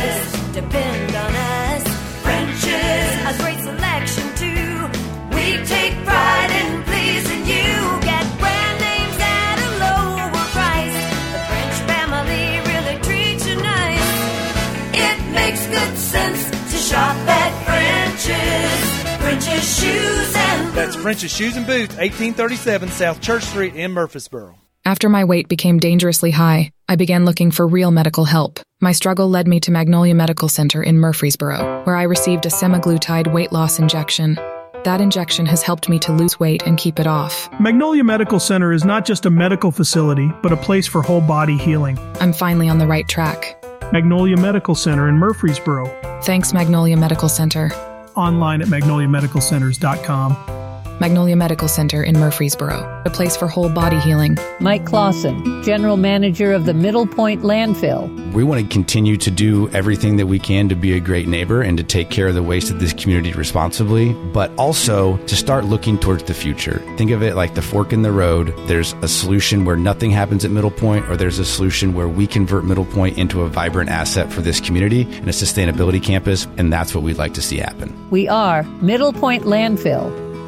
French's 19.63 19.79
shoes 19.81 20.35
and 20.37 20.73
That's 20.75 20.97
French's 20.97 21.31
Shoes 21.37 21.57
and 21.57 21.67
Boots, 21.67 21.95
1837 21.95 22.89
South 22.89 23.21
Church 23.21 23.45
Street 23.45 23.77
in 23.77 23.93
Murfreesboro. 23.93 24.57
After 24.85 25.09
my 25.09 25.25
weight 25.25 25.47
became 25.47 25.79
dangerously 25.79 26.33
high, 26.33 26.73
I 26.89 26.97
began 26.97 27.25
looking 27.25 27.53
for 27.53 27.65
real 27.69 27.93
medical 27.93 28.25
help. 28.25 28.59
My 28.81 28.91
struggle 28.91 29.31
led 29.31 29.47
me 29.47 29.61
to 29.61 29.71
Magnolia 29.71 30.17
Medical 30.17 30.49
Center 30.49 30.83
in 30.83 30.99
Murfreesboro, 30.99 31.85
where 31.85 31.95
I 31.95 32.03
received 32.03 32.45
a 32.45 32.49
semaglutide 32.49 33.33
weight 33.33 33.53
loss 33.53 33.79
injection. 33.79 34.35
That 34.83 35.01
injection 35.01 35.47
has 35.47 35.63
helped 35.63 35.89
me 35.89 36.01
to 36.01 36.13
lose 36.13 36.41
weight 36.41 36.65
and 36.67 36.77
keep 36.77 36.99
it 36.99 37.07
off. 37.07 37.49
Magnolia 37.61 38.03
Medical 38.03 38.41
Center 38.41 38.73
is 38.73 38.85
not 38.85 39.05
just 39.05 39.27
a 39.27 39.31
medical 39.31 39.71
facility, 39.71 40.29
but 40.43 40.51
a 40.51 40.57
place 40.57 40.89
for 40.89 41.03
whole 41.03 41.21
body 41.21 41.57
healing. 41.57 41.97
I'm 42.21 42.33
finally 42.33 42.69
on 42.69 42.79
the 42.79 42.89
right 42.89 43.07
track. 43.07 43.65
Magnolia 43.93 44.37
Medical 44.37 44.75
Center 44.75 45.09
in 45.09 45.19
Murfreesboro. 45.19 46.21
Thanks, 46.25 46.53
Magnolia 46.53 46.97
Medical 46.97 47.29
Center. 47.29 47.71
Online 48.17 48.63
at 48.63 48.69
magnoliamedicalcenters.com. 48.69 50.62
Magnolia 51.03 51.35
Medical 51.35 51.67
Center 51.67 52.01
in 52.01 52.17
Murfreesboro, 52.17 53.03
a 53.05 53.11
place 53.11 53.37
for 53.37 53.49
whole 53.49 53.69
body 53.69 53.99
healing. 53.99 54.39
Mike 54.61 54.87
Clausen, 54.87 55.65
General 55.65 55.97
Manager 55.97 56.53
of 56.53 56.65
the 56.65 56.75
Middle 56.75 57.09
Point 57.09 57.43
Landfill. 57.43 58.33
We 58.33 58.45
want 58.45 58.63
to 58.63 58.69
continue 58.73 59.17
to 59.17 59.29
do 59.29 59.69
everything 59.71 60.17
that 60.19 60.29
we 60.29 60.39
can 60.39 60.69
to 60.69 60.77
be 60.77 60.93
a 60.93 61.01
great 61.01 61.27
neighbor 61.27 61.61
and 61.61 61.77
to 61.77 61.83
take 61.83 62.09
care 62.09 62.29
of 62.29 62.37
the 62.37 62.43
waste 62.45 62.71
of 62.71 62.79
this 62.79 62.93
community 62.93 63.33
responsibly, 63.33 64.13
but 64.33 64.53
also 64.57 65.17
to 65.17 65.35
start 65.35 65.65
looking 65.65 65.99
towards 65.99 66.23
the 66.23 66.35
future. 66.35 66.79
Think 66.97 67.11
of 67.11 67.21
it 67.21 67.35
like 67.35 67.57
the 67.57 67.63
fork 67.63 67.93
in 67.93 68.03
the 68.03 68.13
road. 68.13 68.55
There's 68.69 68.93
a 69.03 69.09
solution 69.09 69.65
where 69.65 69.77
nothing 69.77 70.13
happens 70.13 70.45
at 70.45 70.53
Middle 70.53 70.71
Point, 70.71 71.11
or 71.11 71.17
there's 71.17 71.41
a 71.41 71.45
solution 71.45 71.95
where 71.95 72.07
we 72.07 72.29
convert 72.29 72.65
Middle 72.65 72.85
Point 72.85 73.19
into 73.19 73.43
a 73.43 73.49
vibrant 73.49 73.91
asset 73.91 74.33
for 74.33 74.41
this 74.41 74.61
community 74.61 75.03
and 75.03 75.27
a 75.27 75.33
sustainability 75.33 76.01
campus, 76.01 76.47
and 76.59 76.73
that's 76.73 76.95
what 76.95 77.03
we'd 77.03 77.19
like 77.19 77.35
to 77.35 77.43
see 77.43 77.57
happen. 77.57 77.93
We 78.11 78.29
are 78.29 78.63
Middle 78.81 79.13
Point 79.13 79.43
Landfill. 79.43 80.32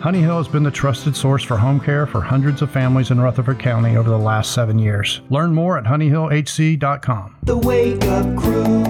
Honey 0.00 0.22
Hill 0.22 0.38
has 0.38 0.48
been 0.48 0.62
the 0.62 0.70
trusted 0.70 1.14
source 1.14 1.42
for 1.42 1.58
home 1.58 1.78
care 1.78 2.06
for 2.06 2.22
hundreds 2.22 2.62
of 2.62 2.70
families 2.70 3.10
in 3.10 3.20
Rutherford 3.20 3.58
County 3.58 3.98
over 3.98 4.08
the 4.08 4.18
last 4.18 4.52
seven 4.52 4.78
years. 4.78 5.20
Learn 5.28 5.52
more 5.52 5.76
at 5.76 5.84
honeyhillhc.com. 5.84 7.36
The 7.42 7.58
Wake 7.58 8.02
Up 8.04 8.34
Crew, 8.34 8.82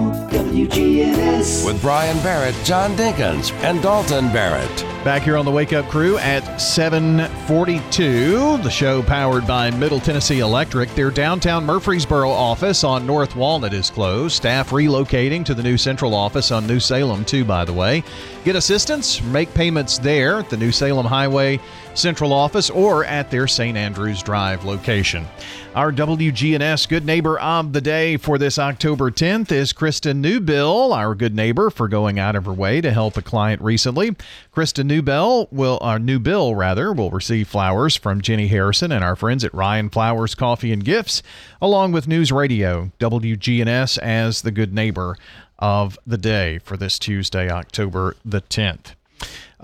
WGNS. 0.51 1.65
With 1.65 1.81
Brian 1.81 2.17
Barrett, 2.17 2.53
John 2.65 2.97
Dinkins, 2.97 3.53
and 3.63 3.81
Dalton 3.81 4.33
Barrett. 4.33 4.85
Back 5.05 5.21
here 5.21 5.37
on 5.37 5.45
the 5.45 5.51
Wake 5.51 5.71
Up 5.71 5.87
Crew 5.87 6.17
at 6.17 6.57
742. 6.57 8.57
The 8.57 8.69
show 8.69 9.01
powered 9.01 9.47
by 9.47 9.71
Middle 9.71 10.01
Tennessee 10.01 10.39
Electric. 10.39 10.93
Their 10.93 11.09
downtown 11.09 11.65
Murfreesboro 11.65 12.29
office 12.29 12.83
on 12.83 13.07
North 13.07 13.33
Walnut 13.33 13.73
is 13.73 13.89
closed. 13.89 14.35
Staff 14.35 14.71
relocating 14.71 15.45
to 15.45 15.53
the 15.53 15.63
new 15.63 15.77
central 15.77 16.13
office 16.13 16.51
on 16.51 16.67
New 16.67 16.81
Salem, 16.81 17.23
too, 17.23 17.45
by 17.45 17.63
the 17.63 17.71
way. 17.71 18.03
Get 18.43 18.57
assistance, 18.57 19.23
make 19.23 19.53
payments 19.53 19.99
there 19.99 20.39
at 20.39 20.49
the 20.49 20.57
New 20.57 20.73
Salem 20.73 21.05
Highway 21.05 21.61
Central 21.93 22.33
Office 22.33 22.69
or 22.69 23.05
at 23.05 23.29
their 23.29 23.47
St. 23.47 23.77
Andrews 23.77 24.23
Drive 24.23 24.63
location. 24.65 25.25
Our 25.73 25.91
WGNS 25.91 26.89
Good 26.89 27.05
Neighbor 27.05 27.39
of 27.39 27.71
the 27.71 27.79
Day 27.79 28.17
for 28.17 28.37
this 28.37 28.59
October 28.59 29.09
10th 29.09 29.51
is 29.51 29.71
Kristen 29.71 30.21
Newbill, 30.21 30.93
our 30.93 31.15
good 31.15 31.33
neighbor 31.33 31.69
for 31.69 31.87
going 31.87 32.19
out 32.19 32.35
of 32.35 32.45
her 32.45 32.53
way 32.53 32.81
to 32.81 32.91
help 32.91 33.15
a 33.15 33.21
client 33.21 33.61
recently. 33.61 34.15
Kristen 34.51 34.89
Newbill 34.89 35.51
will, 35.51 35.77
our 35.81 35.97
Newbill 35.97 36.57
rather, 36.57 36.91
will 36.91 37.09
receive 37.09 37.47
flowers 37.47 37.95
from 37.95 38.21
Jenny 38.21 38.47
Harrison 38.47 38.91
and 38.91 39.03
our 39.03 39.15
friends 39.15 39.45
at 39.45 39.53
Ryan 39.53 39.89
Flowers 39.89 40.35
Coffee 40.35 40.73
and 40.73 40.83
Gifts, 40.83 41.23
along 41.61 41.93
with 41.93 42.07
News 42.07 42.31
Radio 42.31 42.91
WGNS 42.99 43.97
as 43.99 44.41
the 44.41 44.51
good 44.51 44.73
neighbor 44.73 45.15
of 45.57 45.97
the 46.05 46.17
day 46.17 46.59
for 46.59 46.75
this 46.75 46.99
Tuesday, 46.99 47.49
October 47.49 48.15
the 48.25 48.41
10th. 48.41 48.95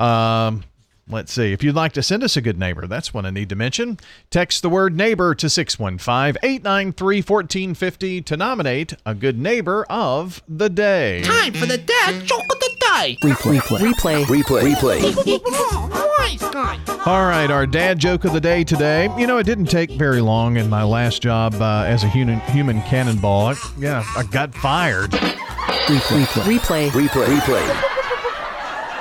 Um, 0.01 0.63
Let's 1.09 1.31
see. 1.31 1.53
If 1.53 1.63
you'd 1.63 1.75
like 1.75 1.93
to 1.93 2.03
send 2.03 2.21
us 2.23 2.35
a 2.35 2.41
good 2.41 2.59
neighbor, 2.59 2.85
that's 2.85 3.13
one 3.13 3.25
I 3.25 3.29
need 3.29 3.47
to 3.49 3.55
mention. 3.55 3.97
Text 4.29 4.61
the 4.61 4.69
word 4.69 4.93
neighbor 4.95 5.33
to 5.35 5.49
615 5.49 6.37
893 6.43 7.17
1450 7.21 8.21
to 8.23 8.37
nominate 8.37 8.93
a 9.05 9.15
good 9.15 9.39
neighbor 9.39 9.85
of 9.89 10.43
the 10.49 10.69
day. 10.69 11.21
Time 11.23 11.53
for 11.53 11.65
the 11.65 11.77
dad 11.77 12.25
joke 12.25 12.43
of 12.51 12.59
the 12.59 12.75
day. 12.79 13.17
Replay. 13.23 13.57
Replay. 13.57 14.25
Replay. 14.25 14.73
Replay. 14.73 15.13
Replay. 15.13 17.07
All 17.07 17.25
right, 17.25 17.49
our 17.49 17.65
dad 17.65 17.99
joke 17.99 18.25
of 18.25 18.33
the 18.33 18.41
day 18.41 18.65
today. 18.65 19.09
You 19.17 19.27
know, 19.27 19.37
it 19.37 19.45
didn't 19.45 19.67
take 19.67 19.91
very 19.91 20.19
long 20.19 20.57
in 20.57 20.69
my 20.69 20.83
last 20.83 21.21
job 21.21 21.53
uh, 21.55 21.83
as 21.87 22.03
a 22.03 22.09
human, 22.09 22.41
human 22.41 22.81
cannonball. 22.81 23.45
I, 23.47 23.55
yeah, 23.77 24.03
I 24.17 24.23
got 24.23 24.53
fired. 24.53 25.11
Replay. 25.11 26.25
Replay. 26.25 26.89
Replay. 26.89 27.25
Replay. 27.25 27.93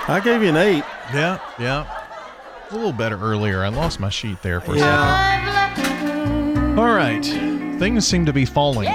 I 0.08 0.20
gave 0.22 0.40
you 0.42 0.50
an 0.50 0.56
eight. 0.56 0.84
Yeah, 1.14 1.38
yeah. 1.58 1.86
A 2.70 2.74
little 2.74 2.92
better 2.92 3.18
earlier. 3.18 3.62
I 3.64 3.68
lost 3.68 4.00
my 4.00 4.08
sheet 4.10 4.42
there 4.42 4.60
for 4.60 4.74
a 4.74 4.78
Yeah. 4.78 5.74
second. 5.74 6.78
All 6.78 6.92
right, 6.92 7.24
things 7.78 8.06
seem 8.06 8.26
to 8.26 8.32
be 8.32 8.44
falling 8.44 8.88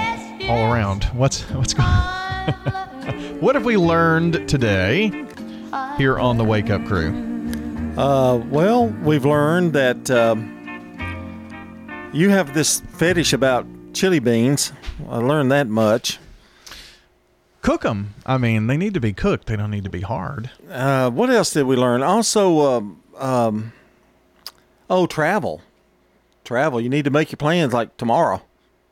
all 0.48 0.72
around. 0.72 1.04
What's 1.14 1.42
what's 1.50 1.74
going? 1.74 1.88
what 3.40 3.54
have 3.54 3.64
we 3.64 3.76
learned 3.76 4.48
today 4.48 5.10
here 5.96 6.18
on 6.18 6.36
the 6.38 6.44
Wake 6.44 6.70
Up 6.70 6.84
Crew? 6.86 7.08
Uh, 7.96 8.36
well, 8.36 8.86
we've 8.88 9.24
learned 9.24 9.72
that 9.72 10.10
um, 10.10 10.48
you 12.12 12.28
have 12.30 12.54
this 12.54 12.80
fetish 12.80 13.32
about 13.32 13.66
chili 13.94 14.18
beans. 14.18 14.72
I 15.08 15.16
learned 15.16 15.50
that 15.52 15.68
much. 15.68 16.18
Cook 17.62 17.82
them. 17.82 18.14
I 18.26 18.38
mean, 18.38 18.66
they 18.66 18.76
need 18.76 18.92
to 18.94 19.00
be 19.00 19.12
cooked. 19.12 19.46
They 19.46 19.56
don't 19.56 19.70
need 19.70 19.84
to 19.84 19.90
be 19.90 20.00
hard. 20.00 20.50
Uh, 20.68 21.10
what 21.10 21.30
else 21.30 21.52
did 21.52 21.64
we 21.64 21.76
learn? 21.76 22.02
Also, 22.02 22.60
um, 22.60 23.02
um, 23.18 23.72
oh, 24.90 25.06
travel. 25.06 25.62
Travel. 26.44 26.80
You 26.80 26.88
need 26.88 27.04
to 27.04 27.10
make 27.10 27.30
your 27.30 27.36
plans 27.36 27.72
like 27.72 27.96
tomorrow. 27.96 28.42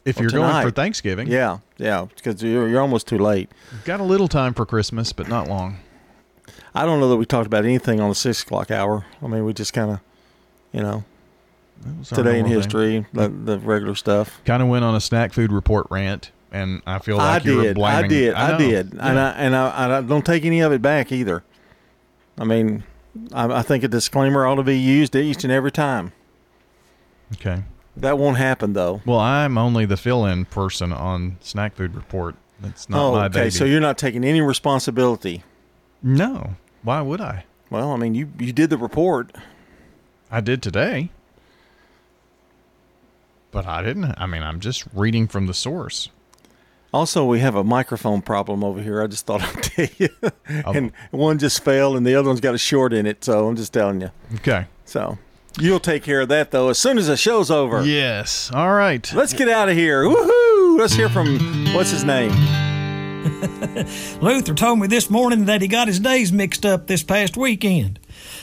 If 0.04 0.18
you're 0.18 0.30
going 0.30 0.62
for 0.62 0.70
Thanksgiving. 0.70 1.26
Yeah, 1.28 1.58
yeah, 1.76 2.06
because 2.16 2.42
you're, 2.42 2.68
you're 2.68 2.80
almost 2.80 3.06
too 3.06 3.18
late. 3.18 3.50
Got 3.84 4.00
a 4.00 4.04
little 4.04 4.28
time 4.28 4.54
for 4.54 4.64
Christmas, 4.64 5.12
but 5.12 5.28
not 5.28 5.46
long. 5.46 5.78
I 6.74 6.86
don't 6.86 7.00
know 7.00 7.08
that 7.10 7.16
we 7.16 7.26
talked 7.26 7.46
about 7.46 7.64
anything 7.64 8.00
on 8.00 8.08
the 8.08 8.14
six 8.14 8.42
o'clock 8.42 8.70
hour. 8.70 9.04
I 9.20 9.26
mean, 9.26 9.44
we 9.44 9.52
just 9.52 9.72
kind 9.72 9.90
of, 9.90 10.00
you 10.72 10.80
know, 10.80 11.04
today 12.04 12.38
in 12.38 12.46
history, 12.46 13.04
the, 13.12 13.28
the 13.28 13.58
regular 13.58 13.94
stuff. 13.94 14.40
Kind 14.44 14.62
of 14.62 14.68
went 14.68 14.84
on 14.84 14.94
a 14.94 15.00
snack 15.00 15.32
food 15.32 15.52
report 15.52 15.86
rant. 15.90 16.30
And 16.52 16.82
I 16.86 16.98
feel 16.98 17.18
I 17.20 17.34
like 17.34 17.44
you 17.44 17.56
were 17.56 17.62
did. 17.62 17.74
blaming. 17.76 18.04
I 18.04 18.08
did. 18.08 18.34
I, 18.34 18.50
know. 18.52 18.58
did. 18.58 18.94
Yeah. 18.94 19.08
And 19.08 19.18
I 19.18 19.30
and 19.32 19.56
I, 19.56 19.84
and 19.84 19.92
I 19.92 20.00
don't 20.02 20.24
take 20.24 20.44
any 20.44 20.60
of 20.60 20.72
it 20.72 20.82
back 20.82 21.12
either. 21.12 21.44
I 22.38 22.44
mean, 22.44 22.84
I, 23.32 23.58
I 23.58 23.62
think 23.62 23.84
a 23.84 23.88
disclaimer 23.88 24.46
ought 24.46 24.56
to 24.56 24.62
be 24.62 24.78
used 24.78 25.14
each 25.14 25.44
and 25.44 25.52
every 25.52 25.72
time. 25.72 26.12
Okay. 27.34 27.62
That 27.96 28.18
won't 28.18 28.38
happen 28.38 28.72
though. 28.72 29.02
Well, 29.04 29.18
I'm 29.18 29.58
only 29.58 29.84
the 29.84 29.96
fill-in 29.96 30.46
person 30.46 30.92
on 30.92 31.36
Snack 31.40 31.74
Food 31.76 31.94
Report. 31.94 32.34
That's 32.60 32.88
not 32.88 33.00
oh, 33.00 33.12
my 33.12 33.26
okay. 33.26 33.40
baby. 33.40 33.50
So 33.50 33.64
you're 33.64 33.80
not 33.80 33.98
taking 33.98 34.24
any 34.24 34.40
responsibility. 34.40 35.42
no. 36.02 36.56
Why 36.82 37.02
would 37.02 37.20
I? 37.20 37.44
Well, 37.68 37.92
I 37.92 37.96
mean, 37.96 38.14
you 38.14 38.32
you 38.38 38.54
did 38.54 38.70
the 38.70 38.78
report. 38.78 39.36
I 40.30 40.40
did 40.40 40.62
today. 40.62 41.10
But 43.50 43.66
I 43.66 43.82
didn't. 43.82 44.14
I 44.16 44.24
mean, 44.24 44.42
I'm 44.42 44.60
just 44.60 44.86
reading 44.94 45.28
from 45.28 45.46
the 45.46 45.52
source. 45.52 46.08
Also, 46.92 47.24
we 47.24 47.38
have 47.40 47.54
a 47.54 47.62
microphone 47.62 48.20
problem 48.20 48.64
over 48.64 48.82
here. 48.82 49.02
I 49.02 49.06
just 49.06 49.26
thought 49.26 49.42
I'd 49.56 49.62
tell 49.62 49.86
you. 49.98 50.08
Oh. 50.64 50.72
and 50.72 50.92
one 51.10 51.38
just 51.38 51.62
fell, 51.62 51.96
and 51.96 52.04
the 52.04 52.14
other 52.16 52.28
one's 52.28 52.40
got 52.40 52.54
a 52.54 52.58
short 52.58 52.92
in 52.92 53.06
it. 53.06 53.24
So 53.24 53.48
I'm 53.48 53.56
just 53.56 53.72
telling 53.72 54.00
you. 54.00 54.10
Okay. 54.36 54.66
So 54.84 55.18
you'll 55.58 55.80
take 55.80 56.02
care 56.02 56.20
of 56.20 56.28
that 56.28 56.50
though 56.50 56.68
as 56.68 56.78
soon 56.78 56.98
as 56.98 57.06
the 57.06 57.16
show's 57.16 57.50
over. 57.50 57.82
Yes. 57.84 58.50
All 58.52 58.72
right. 58.72 59.08
Let's 59.14 59.32
get 59.32 59.48
out 59.48 59.68
of 59.68 59.76
here. 59.76 60.04
Woohoo! 60.04 60.78
Let's 60.78 60.94
hear 60.94 61.08
from 61.08 61.38
what's 61.74 61.90
his 61.90 62.04
name. 62.04 62.32
Luther 64.20 64.54
told 64.54 64.78
me 64.80 64.86
this 64.86 65.10
morning 65.10 65.44
that 65.44 65.60
he 65.62 65.68
got 65.68 65.88
his 65.88 66.00
days 66.00 66.32
mixed 66.32 66.64
up 66.66 66.86
this 66.86 67.02
past 67.02 67.36
weekend. 67.36 67.98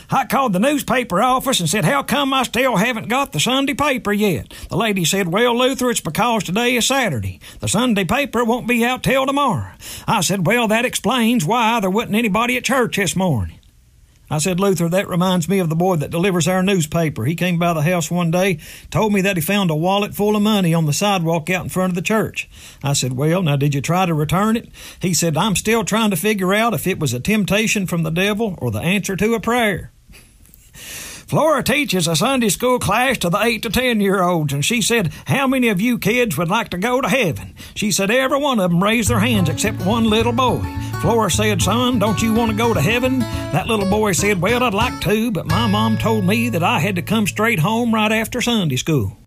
I 0.09 0.25
called 0.25 0.53
the 0.53 0.59
newspaper 0.59 1.21
office 1.21 1.59
and 1.59 1.69
said, 1.69 1.83
How 1.83 2.01
come 2.01 2.33
I 2.33 2.43
still 2.43 2.77
haven't 2.77 3.09
got 3.09 3.33
the 3.33 3.41
Sunday 3.41 3.73
paper 3.73 4.13
yet? 4.13 4.53
The 4.69 4.77
lady 4.77 5.03
said, 5.03 5.27
Well, 5.27 5.57
Luther, 5.57 5.89
it's 5.89 5.99
because 5.99 6.45
today 6.45 6.75
is 6.75 6.87
Saturday. 6.87 7.41
The 7.59 7.67
Sunday 7.67 8.05
paper 8.05 8.45
won't 8.45 8.67
be 8.67 8.85
out 8.85 9.03
till 9.03 9.25
tomorrow. 9.25 9.73
I 10.07 10.21
said, 10.21 10.47
Well, 10.47 10.69
that 10.69 10.85
explains 10.85 11.45
why 11.45 11.81
there 11.81 11.89
wasn't 11.89 12.15
anybody 12.15 12.55
at 12.55 12.63
church 12.63 12.95
this 12.95 13.17
morning. 13.17 13.59
I 14.29 14.39
said, 14.39 14.59
Luther, 14.59 14.89
that 14.89 15.07
reminds 15.07 15.47
me 15.47 15.59
of 15.59 15.69
the 15.69 15.75
boy 15.75 15.95
that 15.97 16.09
delivers 16.09 16.49
our 16.49 16.61
newspaper. 16.61 17.23
He 17.23 17.35
came 17.35 17.57
by 17.57 17.73
the 17.73 17.81
house 17.81 18.11
one 18.11 18.29
day, 18.29 18.59
told 18.91 19.13
me 19.13 19.21
that 19.21 19.37
he 19.37 19.41
found 19.41 19.71
a 19.71 19.75
wallet 19.75 20.13
full 20.13 20.35
of 20.35 20.41
money 20.41 20.73
on 20.73 20.85
the 20.85 20.91
sidewalk 20.91 21.49
out 21.49 21.63
in 21.63 21.69
front 21.69 21.91
of 21.91 21.95
the 21.95 22.01
church. 22.01 22.49
I 22.83 22.93
said, 22.93 23.13
Well, 23.13 23.41
now 23.41 23.57
did 23.57 23.75
you 23.75 23.81
try 23.81 24.05
to 24.05 24.13
return 24.13 24.55
it? 24.55 24.69
He 25.01 25.13
said, 25.13 25.35
I'm 25.35 25.55
still 25.55 25.83
trying 25.83 26.11
to 26.11 26.17
figure 26.17 26.53
out 26.53 26.73
if 26.73 26.87
it 26.87 26.99
was 26.99 27.13
a 27.13 27.19
temptation 27.19 27.87
from 27.87 28.03
the 28.03 28.09
devil 28.09 28.57
or 28.59 28.71
the 28.71 28.79
answer 28.79 29.17
to 29.17 29.33
a 29.33 29.39
prayer. 29.41 29.91
Flora 31.27 31.61
teaches 31.61 32.07
a 32.07 32.15
Sunday 32.15 32.47
school 32.47 32.79
class 32.79 33.17
to 33.17 33.29
the 33.29 33.41
8 33.41 33.61
to 33.63 33.69
10 33.69 33.99
year 33.99 34.21
olds, 34.21 34.53
and 34.53 34.63
she 34.63 34.81
said, 34.81 35.11
How 35.25 35.45
many 35.45 35.67
of 35.67 35.81
you 35.81 35.99
kids 35.99 36.37
would 36.37 36.47
like 36.47 36.69
to 36.69 36.77
go 36.77 37.01
to 37.01 37.09
heaven? 37.09 37.53
She 37.75 37.91
said, 37.91 38.09
Every 38.09 38.39
one 38.39 38.59
of 38.59 38.71
them 38.71 38.81
raised 38.81 39.09
their 39.09 39.19
hands 39.19 39.49
except 39.49 39.81
one 39.81 40.05
little 40.05 40.31
boy. 40.31 40.61
Flora 41.01 41.29
said, 41.29 41.61
Son, 41.61 41.99
don't 41.99 42.21
you 42.21 42.33
want 42.33 42.51
to 42.51 42.57
go 42.57 42.73
to 42.73 42.81
heaven? 42.81 43.19
That 43.19 43.67
little 43.67 43.89
boy 43.89 44.13
said, 44.13 44.41
Well, 44.41 44.63
I'd 44.63 44.73
like 44.73 45.01
to, 45.01 45.31
but 45.31 45.47
my 45.47 45.67
mom 45.67 45.97
told 45.97 46.23
me 46.23 46.49
that 46.49 46.63
I 46.63 46.79
had 46.79 46.95
to 46.95 47.01
come 47.01 47.27
straight 47.27 47.59
home 47.59 47.93
right 47.93 48.11
after 48.11 48.41
Sunday 48.41 48.77
school. 48.77 49.17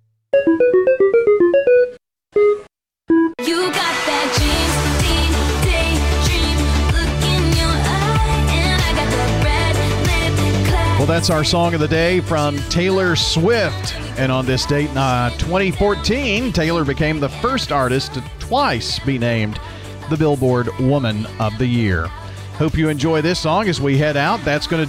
That's 11.11 11.28
our 11.28 11.43
song 11.43 11.74
of 11.74 11.81
the 11.81 11.89
day 11.89 12.20
from 12.20 12.57
Taylor 12.69 13.16
Swift. 13.16 13.97
And 14.16 14.31
on 14.31 14.47
this 14.47 14.65
date, 14.65 14.91
uh, 14.95 15.31
2014, 15.39 16.53
Taylor 16.53 16.85
became 16.85 17.19
the 17.19 17.28
first 17.28 17.73
artist 17.73 18.15
to 18.15 18.23
twice 18.39 19.01
be 19.01 19.19
named 19.19 19.59
the 20.09 20.16
Billboard 20.16 20.69
Woman 20.78 21.27
of 21.41 21.59
the 21.59 21.66
Year. 21.66 22.07
Hope 22.59 22.78
you 22.78 22.89
enjoy 22.89 23.23
this 23.23 23.41
song 23.41 23.69
as 23.69 23.81
we 23.81 23.99
head 23.99 24.16
out. 24.16 24.39
That's 24.45 24.69
going 24.69 24.78
to 24.78 24.78